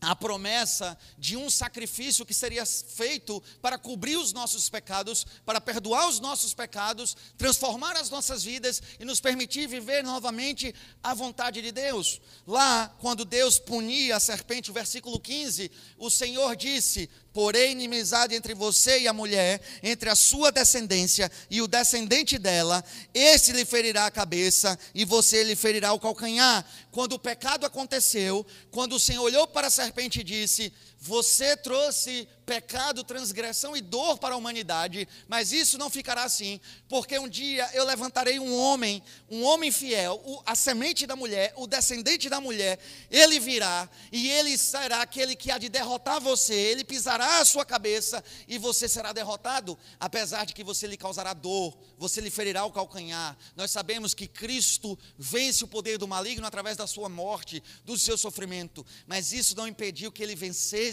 a 0.01 0.15
promessa 0.15 0.97
de 1.15 1.37
um 1.37 1.47
sacrifício 1.47 2.25
que 2.25 2.33
seria 2.33 2.65
feito 2.65 3.41
para 3.61 3.77
cobrir 3.77 4.17
os 4.17 4.33
nossos 4.33 4.67
pecados, 4.67 5.25
para 5.45 5.61
perdoar 5.61 6.09
os 6.09 6.19
nossos 6.19 6.55
pecados, 6.55 7.15
transformar 7.37 7.95
as 7.95 8.09
nossas 8.09 8.43
vidas 8.43 8.81
e 8.99 9.05
nos 9.05 9.21
permitir 9.21 9.67
viver 9.67 10.03
novamente 10.03 10.73
a 11.03 11.13
vontade 11.13 11.61
de 11.61 11.71
Deus. 11.71 12.19
Lá, 12.47 12.93
quando 12.99 13.23
Deus 13.23 13.59
punia 13.59 14.15
a 14.15 14.19
serpente, 14.19 14.71
o 14.71 14.73
versículo 14.73 15.19
15, 15.19 15.69
o 15.99 16.09
Senhor 16.09 16.55
disse: 16.55 17.07
Porém, 17.33 17.71
inimizade 17.71 18.35
entre 18.35 18.53
você 18.53 18.99
e 18.99 19.07
a 19.07 19.13
mulher, 19.13 19.61
entre 19.81 20.09
a 20.09 20.15
sua 20.15 20.51
descendência 20.51 21.31
e 21.49 21.61
o 21.61 21.67
descendente 21.67 22.37
dela, 22.37 22.83
esse 23.13 23.53
lhe 23.53 23.63
ferirá 23.63 24.05
a 24.05 24.11
cabeça 24.11 24.77
e 24.93 25.05
você 25.05 25.41
lhe 25.43 25.55
ferirá 25.55 25.93
o 25.93 25.99
calcanhar. 25.99 26.65
Quando 26.91 27.13
o 27.13 27.19
pecado 27.19 27.65
aconteceu, 27.65 28.45
quando 28.69 28.97
o 28.97 28.99
Senhor 28.99 29.23
olhou 29.23 29.47
para 29.47 29.67
a 29.67 29.71
serpente 29.71 30.19
e 30.19 30.23
disse: 30.25 30.73
Você 31.03 31.57
trouxe 31.57 32.29
pecado, 32.51 33.03
transgressão 33.03 33.77
e 33.77 33.81
dor 33.81 34.17
para 34.17 34.35
a 34.35 34.37
humanidade, 34.37 35.07
mas 35.25 35.53
isso 35.53 35.77
não 35.77 35.89
ficará 35.89 36.25
assim, 36.25 36.59
porque 36.89 37.17
um 37.17 37.29
dia 37.29 37.69
eu 37.73 37.85
levantarei 37.85 38.39
um 38.39 38.53
homem, 38.53 39.01
um 39.29 39.41
homem 39.43 39.71
fiel, 39.71 40.21
a 40.45 40.53
semente 40.53 41.07
da 41.07 41.15
mulher, 41.15 41.53
o 41.55 41.65
descendente 41.65 42.29
da 42.29 42.41
mulher, 42.41 42.77
ele 43.09 43.39
virá 43.39 43.89
e 44.11 44.29
ele 44.29 44.57
será 44.57 45.01
aquele 45.01 45.33
que 45.33 45.49
há 45.49 45.57
de 45.57 45.69
derrotar 45.69 46.19
você, 46.19 46.53
ele 46.53 46.83
pisará 46.83 47.39
a 47.39 47.45
sua 47.45 47.63
cabeça 47.63 48.21
e 48.47 48.57
você 48.57 48.85
será 48.85 49.13
derrotado, 49.13 49.79
apesar 49.97 50.45
de 50.45 50.53
que 50.53 50.63
você 50.63 50.87
lhe 50.87 50.97
causará 50.97 51.33
dor, 51.33 51.77
você 51.97 52.19
lhe 52.19 52.29
ferirá 52.29 52.65
o 52.65 52.71
calcanhar. 52.71 53.37
Nós 53.55 53.71
sabemos 53.71 54.13
que 54.13 54.27
Cristo 54.27 54.99
vence 55.17 55.63
o 55.63 55.67
poder 55.67 55.97
do 55.97 56.07
maligno 56.07 56.45
através 56.45 56.75
da 56.75 56.85
sua 56.85 57.07
morte, 57.07 57.63
do 57.85 57.97
seu 57.97 58.17
sofrimento, 58.17 58.85
mas 59.07 59.31
isso 59.31 59.55
não 59.55 59.67
impediu 59.67 60.11
que 60.11 60.21
ele 60.21 60.35
vencesse, 60.35 60.90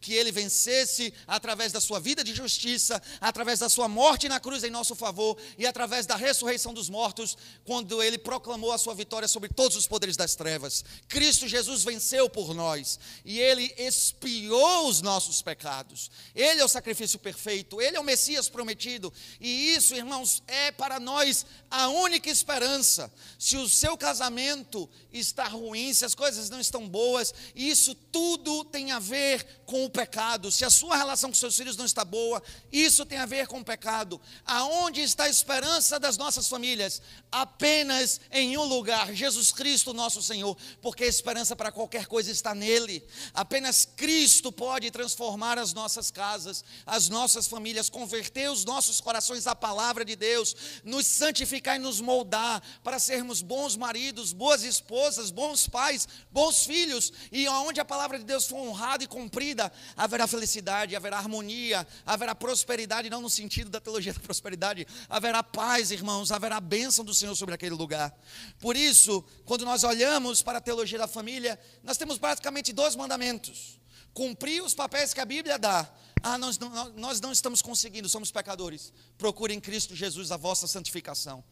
que 0.00 0.14
ele 0.14 0.32
vencesse 0.32 1.12
através 1.26 1.72
da 1.72 1.80
sua 1.80 2.00
vida 2.00 2.22
de 2.22 2.34
justiça, 2.34 3.02
através 3.20 3.58
da 3.58 3.68
sua 3.68 3.88
morte 3.88 4.28
na 4.28 4.40
cruz 4.40 4.64
em 4.64 4.70
nosso 4.70 4.94
favor 4.94 5.36
e 5.58 5.66
através 5.66 6.06
da 6.06 6.16
ressurreição 6.16 6.74
dos 6.74 6.88
mortos, 6.88 7.36
quando 7.64 8.02
ele 8.02 8.18
proclamou 8.18 8.72
a 8.72 8.78
sua 8.78 8.94
vitória 8.94 9.28
sobre 9.28 9.48
todos 9.48 9.76
os 9.76 9.86
poderes 9.86 10.16
das 10.16 10.34
trevas. 10.34 10.84
Cristo 11.08 11.48
Jesus 11.48 11.84
venceu 11.84 12.28
por 12.28 12.54
nós 12.54 12.98
e 13.24 13.38
ele 13.38 13.72
expiou 13.76 14.88
os 14.88 15.00
nossos 15.00 15.42
pecados. 15.42 16.10
Ele 16.34 16.60
é 16.60 16.64
o 16.64 16.68
sacrifício 16.68 17.18
perfeito, 17.18 17.80
ele 17.80 17.96
é 17.96 18.00
o 18.00 18.04
Messias 18.04 18.48
prometido, 18.48 19.12
e 19.40 19.74
isso, 19.74 19.94
irmãos, 19.94 20.42
é 20.46 20.70
para 20.70 20.98
nós 20.98 21.44
a 21.70 21.88
única 21.88 22.30
esperança. 22.30 23.12
Se 23.38 23.56
o 23.56 23.68
seu 23.68 23.96
casamento 23.96 24.88
está 25.12 25.46
ruim, 25.48 25.92
se 25.92 26.04
as 26.04 26.14
coisas 26.14 26.50
não 26.50 26.60
estão 26.60 26.88
boas, 26.88 27.34
isso 27.54 27.94
tudo 27.94 28.64
tem 28.64 28.92
a 28.92 28.98
ver 28.98 29.31
com 29.66 29.84
o 29.84 29.90
pecado. 29.90 30.50
Se 30.50 30.64
a 30.64 30.70
sua 30.70 30.96
relação 30.96 31.30
com 31.30 31.36
seus 31.36 31.56
filhos 31.56 31.76
não 31.76 31.84
está 31.84 32.04
boa, 32.04 32.42
isso 32.70 33.06
tem 33.06 33.18
a 33.18 33.26
ver 33.26 33.46
com 33.46 33.60
o 33.60 33.64
pecado. 33.64 34.20
Aonde 34.44 35.00
está 35.00 35.24
a 35.24 35.28
esperança 35.28 35.98
das 35.98 36.16
nossas 36.16 36.48
famílias? 36.48 37.00
Apenas 37.30 38.20
em 38.30 38.56
um 38.56 38.64
lugar, 38.64 39.12
Jesus 39.14 39.52
Cristo, 39.52 39.92
nosso 39.92 40.22
Senhor, 40.22 40.56
porque 40.80 41.04
a 41.04 41.08
esperança 41.08 41.56
para 41.56 41.72
qualquer 41.72 42.06
coisa 42.06 42.30
está 42.30 42.54
nele. 42.54 43.04
Apenas 43.32 43.86
Cristo 43.96 44.52
pode 44.52 44.90
transformar 44.90 45.58
as 45.58 45.72
nossas 45.72 46.10
casas, 46.10 46.64
as 46.84 47.08
nossas 47.08 47.46
famílias, 47.46 47.88
converter 47.88 48.50
os 48.50 48.64
nossos 48.64 49.00
corações 49.00 49.46
à 49.46 49.54
palavra 49.54 50.04
de 50.04 50.16
Deus, 50.16 50.54
nos 50.84 51.06
santificar 51.06 51.76
e 51.76 51.78
nos 51.78 52.00
moldar 52.00 52.62
para 52.82 52.98
sermos 52.98 53.42
bons 53.42 53.76
maridos, 53.76 54.32
boas 54.32 54.62
esposas, 54.62 55.30
bons 55.30 55.68
pais, 55.68 56.08
bons 56.30 56.64
filhos, 56.64 57.12
e 57.30 57.48
onde 57.48 57.80
a 57.80 57.84
palavra 57.84 58.18
de 58.18 58.24
Deus 58.24 58.46
for 58.46 58.56
honrada 58.56 59.04
e 59.04 59.06
cumprida, 59.22 59.72
haverá 59.96 60.26
felicidade, 60.26 60.96
haverá 60.96 61.18
harmonia, 61.18 61.86
haverá 62.04 62.34
prosperidade, 62.34 63.08
não 63.08 63.20
no 63.20 63.30
sentido 63.30 63.70
da 63.70 63.80
teologia 63.80 64.12
da 64.14 64.20
prosperidade, 64.20 64.86
haverá 65.08 65.42
paz, 65.42 65.90
irmãos, 65.90 66.32
haverá 66.32 66.60
bênção 66.60 67.04
do 67.04 67.14
Senhor 67.14 67.34
sobre 67.36 67.54
aquele 67.54 67.74
lugar. 67.74 68.12
Por 68.58 68.76
isso, 68.76 69.24
quando 69.44 69.64
nós 69.64 69.84
olhamos 69.84 70.42
para 70.42 70.58
a 70.58 70.60
teologia 70.60 70.98
da 70.98 71.06
família, 71.06 71.58
nós 71.82 71.96
temos 71.96 72.18
basicamente 72.18 72.72
dois 72.72 72.96
mandamentos: 72.96 73.80
cumprir 74.12 74.62
os 74.62 74.74
papéis 74.74 75.14
que 75.14 75.20
a 75.20 75.24
Bíblia 75.24 75.58
dá. 75.58 75.88
Ah, 76.22 76.38
nós 76.38 76.58
não, 76.58 76.90
nós 76.90 77.20
não 77.20 77.32
estamos 77.32 77.62
conseguindo, 77.62 78.08
somos 78.08 78.30
pecadores. 78.30 78.92
Procure 79.18 79.54
em 79.54 79.60
Cristo 79.60 79.94
Jesus 79.94 80.30
a 80.30 80.36
vossa 80.36 80.66
santificação. 80.66 81.44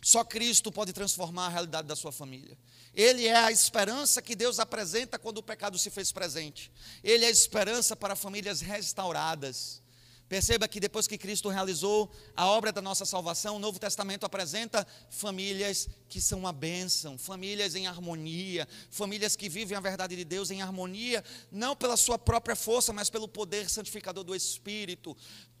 Só 0.00 0.24
Cristo 0.24 0.70
pode 0.70 0.92
transformar 0.92 1.46
a 1.46 1.50
realidade 1.50 1.88
da 1.88 1.96
sua 1.96 2.12
família. 2.12 2.56
Ele 2.94 3.26
é 3.26 3.36
a 3.36 3.52
esperança 3.52 4.22
que 4.22 4.34
Deus 4.34 4.58
apresenta 4.58 5.18
quando 5.18 5.38
o 5.38 5.42
pecado 5.42 5.78
se 5.78 5.90
fez 5.90 6.12
presente. 6.12 6.70
Ele 7.02 7.24
é 7.24 7.28
a 7.28 7.30
esperança 7.30 7.94
para 7.94 8.16
famílias 8.16 8.60
restauradas. 8.60 9.82
Perceba 10.28 10.68
que 10.68 10.78
depois 10.78 11.06
que 11.06 11.16
Cristo 11.16 11.48
realizou 11.48 12.10
a 12.36 12.46
obra 12.46 12.70
da 12.70 12.82
nossa 12.82 13.06
salvação, 13.06 13.56
o 13.56 13.58
Novo 13.58 13.78
Testamento 13.78 14.24
apresenta 14.24 14.86
famílias 15.08 15.88
que 16.06 16.20
são 16.20 16.40
uma 16.40 16.52
bênção, 16.52 17.16
famílias 17.16 17.74
em 17.74 17.86
harmonia, 17.86 18.68
famílias 18.90 19.34
que 19.34 19.48
vivem 19.48 19.76
a 19.76 19.80
verdade 19.80 20.14
de 20.14 20.24
Deus 20.26 20.50
em 20.50 20.60
harmonia, 20.60 21.24
não 21.50 21.74
pela 21.74 21.96
sua 21.96 22.18
própria 22.18 22.54
força, 22.54 22.92
mas 22.92 23.08
pelo 23.08 23.26
poder 23.26 23.70
santificador 23.70 24.22
do 24.22 24.34
Espírito. 24.34 25.16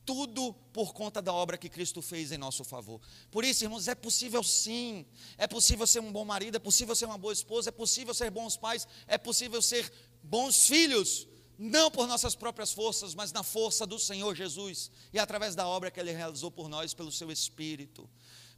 Tudo 0.08 0.54
por 0.72 0.94
conta 0.94 1.20
da 1.20 1.34
obra 1.34 1.58
que 1.58 1.68
Cristo 1.68 2.00
fez 2.00 2.32
em 2.32 2.38
nosso 2.38 2.64
favor. 2.64 2.98
Por 3.30 3.44
isso, 3.44 3.62
irmãos, 3.62 3.88
é 3.88 3.94
possível 3.94 4.42
sim. 4.42 5.04
É 5.36 5.46
possível 5.46 5.86
ser 5.86 6.00
um 6.00 6.10
bom 6.10 6.24
marido, 6.24 6.56
é 6.56 6.58
possível 6.58 6.96
ser 6.96 7.04
uma 7.04 7.18
boa 7.18 7.34
esposa, 7.34 7.68
é 7.68 7.70
possível 7.70 8.14
ser 8.14 8.30
bons 8.30 8.56
pais, 8.56 8.88
é 9.06 9.18
possível 9.18 9.60
ser 9.60 9.92
bons 10.22 10.66
filhos 10.66 11.28
não 11.58 11.90
por 11.90 12.06
nossas 12.06 12.34
próprias 12.34 12.72
forças, 12.72 13.14
mas 13.14 13.32
na 13.32 13.42
força 13.42 13.84
do 13.84 13.98
Senhor 13.98 14.34
Jesus 14.34 14.90
e 15.12 15.18
através 15.18 15.54
da 15.54 15.68
obra 15.68 15.90
que 15.90 16.00
Ele 16.00 16.12
realizou 16.12 16.50
por 16.50 16.70
nós, 16.70 16.94
pelo 16.94 17.12
Seu 17.12 17.30
Espírito. 17.30 18.08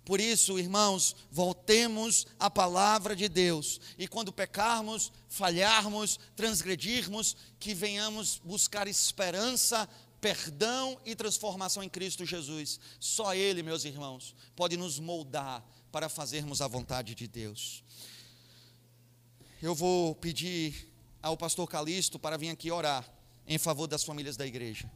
Por 0.05 0.21
isso, 0.21 0.57
irmãos, 0.57 1.17
voltemos 1.33 2.29
à 2.39 2.49
palavra 2.49 3.17
de 3.17 3.29
Deus 3.29 3.81
e 3.99 4.07
quando 4.07 4.33
pecarmos, 4.33 5.11
falharmos, 5.29 6.17
transgredirmos, 6.37 7.37
que 7.59 7.75
venhamos 7.75 8.41
buscar 8.45 8.87
esperança, 8.87 9.89
perdão 10.21 11.01
e 11.05 11.15
transformação 11.15 11.83
em 11.83 11.89
Cristo 11.89 12.27
Jesus. 12.27 12.79
Só 12.99 13.35
Ele, 13.35 13.63
meus 13.63 13.85
irmãos, 13.85 14.35
pode 14.55 14.77
nos 14.77 14.99
moldar 14.99 15.65
para 15.91 16.09
fazermos 16.09 16.61
a 16.61 16.69
vontade 16.69 17.15
de 17.15 17.27
Deus. 17.27 17.83
Eu 19.63 19.75
vou 19.75 20.15
pedir 20.15 20.91
ao 21.23 21.37
pastor 21.37 21.69
Calixto 21.69 22.19
para 22.19 22.39
vir 22.39 22.51
aqui 22.51 22.71
orar 22.71 23.09
em 23.47 23.59
favor 23.59 23.87
das 23.87 24.05
famílias 24.05 24.37
da 24.37 24.47
igreja. 24.47 24.91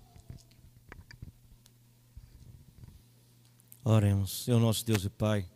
Oremos, 3.85 4.45
Senhor 4.45 4.59
nosso 4.59 4.85
Deus 4.85 5.05
e 5.05 5.11
Pai, 5.11 5.47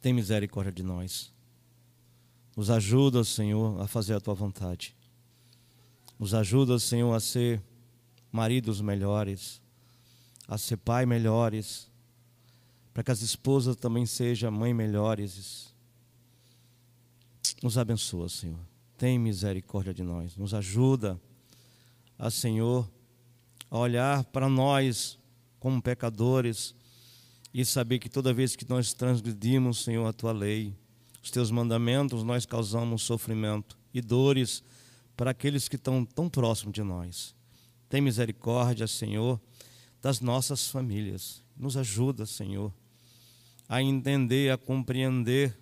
tem 0.00 0.14
misericórdia 0.14 0.72
de 0.72 0.82
nós. 0.82 1.30
Nos 2.56 2.70
ajuda, 2.70 3.22
Senhor, 3.22 3.78
a 3.82 3.86
fazer 3.86 4.14
a 4.14 4.20
tua 4.20 4.32
vontade. 4.32 4.95
Nos 6.18 6.34
ajuda, 6.34 6.78
Senhor, 6.78 7.12
a 7.14 7.20
ser 7.20 7.62
maridos 8.32 8.80
melhores, 8.80 9.60
a 10.48 10.56
ser 10.56 10.76
pai 10.76 11.04
melhores, 11.06 11.90
para 12.92 13.02
que 13.02 13.10
as 13.10 13.20
esposas 13.20 13.76
também 13.76 14.06
sejam 14.06 14.50
mãe 14.50 14.72
melhores 14.72 15.74
nos 17.62 17.78
abençoa, 17.78 18.28
Senhor. 18.28 18.58
Tem 18.98 19.18
misericórdia 19.18 19.92
de 19.92 20.02
nós. 20.02 20.36
Nos 20.36 20.54
ajuda 20.54 21.20
a, 22.18 22.30
Senhor, 22.30 22.88
a 23.70 23.78
olhar 23.78 24.24
para 24.24 24.48
nós 24.48 25.18
como 25.58 25.80
pecadores 25.80 26.74
e 27.52 27.64
saber 27.64 27.98
que 27.98 28.08
toda 28.08 28.32
vez 28.32 28.54
que 28.54 28.68
nós 28.68 28.92
transgredimos, 28.92 29.82
Senhor, 29.82 30.06
a 30.06 30.12
tua 30.12 30.32
lei, 30.32 30.74
os 31.22 31.30
teus 31.30 31.50
mandamentos, 31.50 32.22
nós 32.22 32.46
causamos 32.46 33.02
sofrimento 33.02 33.78
e 33.92 34.00
dores 34.00 34.62
para 35.16 35.30
aqueles 35.30 35.68
que 35.68 35.76
estão 35.76 36.04
tão 36.04 36.28
próximos 36.28 36.74
de 36.74 36.82
nós. 36.82 37.34
Tem 37.88 38.00
misericórdia, 38.00 38.86
Senhor, 38.86 39.40
das 40.02 40.20
nossas 40.20 40.68
famílias. 40.68 41.42
Nos 41.56 41.76
ajuda, 41.76 42.26
Senhor, 42.26 42.72
a 43.68 43.80
entender, 43.80 44.52
a 44.52 44.58
compreender 44.58 45.58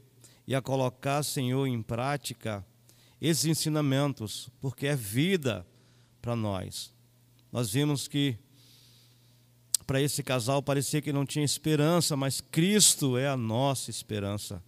e 0.46 0.54
a 0.54 0.60
colocar, 0.60 1.22
Senhor, 1.22 1.66
em 1.66 1.80
prática 1.80 2.64
esses 3.20 3.44
ensinamentos, 3.44 4.50
porque 4.60 4.86
é 4.86 4.96
vida 4.96 5.66
para 6.20 6.34
nós. 6.34 6.92
Nós 7.52 7.70
vimos 7.72 8.08
que 8.08 8.36
para 9.86 10.00
esse 10.00 10.22
casal 10.22 10.62
parecia 10.62 11.00
que 11.00 11.12
não 11.12 11.24
tinha 11.24 11.44
esperança, 11.44 12.16
mas 12.16 12.40
Cristo 12.40 13.16
é 13.16 13.28
a 13.28 13.36
nossa 13.36 13.90
esperança. 13.90 14.62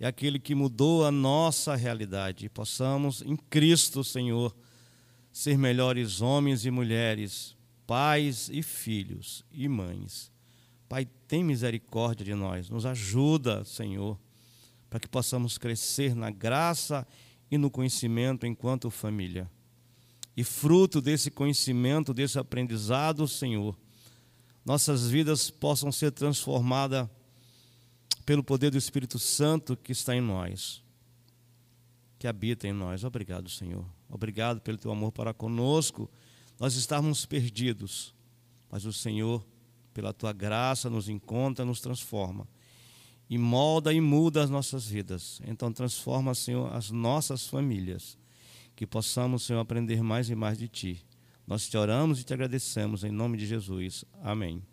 É 0.00 0.06
aquele 0.06 0.38
que 0.38 0.54
mudou 0.54 1.04
a 1.04 1.12
nossa 1.12 1.76
realidade. 1.76 2.46
E 2.46 2.48
possamos, 2.48 3.20
em 3.20 3.36
Cristo, 3.36 4.02
Senhor, 4.02 4.56
ser 5.30 5.58
melhores 5.58 6.22
homens 6.22 6.64
e 6.64 6.70
mulheres, 6.70 7.54
pais 7.86 8.48
e 8.50 8.62
filhos 8.62 9.44
e 9.52 9.68
mães. 9.68 10.32
Pai, 10.88 11.06
tem 11.28 11.44
misericórdia 11.44 12.24
de 12.24 12.34
nós, 12.34 12.70
nos 12.70 12.86
ajuda, 12.86 13.62
Senhor, 13.64 14.18
para 14.88 14.98
que 14.98 15.06
possamos 15.06 15.58
crescer 15.58 16.16
na 16.16 16.30
graça 16.30 17.06
e 17.50 17.58
no 17.58 17.70
conhecimento 17.70 18.46
enquanto 18.46 18.90
família. 18.90 19.48
E 20.34 20.42
fruto 20.42 21.00
desse 21.00 21.30
conhecimento, 21.30 22.14
desse 22.14 22.38
aprendizado, 22.38 23.28
Senhor, 23.28 23.76
nossas 24.64 25.08
vidas 25.08 25.50
possam 25.50 25.92
ser 25.92 26.10
transformadas 26.10 27.06
pelo 28.30 28.44
poder 28.44 28.70
do 28.70 28.78
Espírito 28.78 29.18
Santo 29.18 29.76
que 29.76 29.90
está 29.90 30.14
em 30.14 30.20
nós, 30.20 30.84
que 32.16 32.28
habita 32.28 32.68
em 32.68 32.72
nós. 32.72 33.02
Obrigado, 33.02 33.50
Senhor. 33.50 33.84
Obrigado 34.08 34.60
pelo 34.60 34.78
teu 34.78 34.92
amor 34.92 35.10
para 35.10 35.34
conosco. 35.34 36.08
Nós 36.56 36.76
estávamos 36.76 37.26
perdidos, 37.26 38.14
mas 38.70 38.84
o 38.84 38.92
Senhor, 38.92 39.44
pela 39.92 40.12
tua 40.12 40.32
graça, 40.32 40.88
nos 40.88 41.08
encontra, 41.08 41.64
nos 41.64 41.80
transforma 41.80 42.46
e 43.28 43.36
molda 43.36 43.92
e 43.92 44.00
muda 44.00 44.44
as 44.44 44.48
nossas 44.48 44.86
vidas. 44.86 45.40
Então 45.44 45.72
transforma, 45.72 46.32
Senhor, 46.32 46.72
as 46.72 46.88
nossas 46.88 47.48
famílias, 47.48 48.16
que 48.76 48.86
possamos, 48.86 49.42
Senhor, 49.42 49.58
aprender 49.58 50.04
mais 50.04 50.30
e 50.30 50.36
mais 50.36 50.56
de 50.56 50.68
ti. 50.68 51.04
Nós 51.48 51.68
te 51.68 51.76
oramos 51.76 52.20
e 52.20 52.24
te 52.24 52.32
agradecemos 52.32 53.02
em 53.02 53.10
nome 53.10 53.36
de 53.36 53.44
Jesus. 53.44 54.04
Amém. 54.22 54.69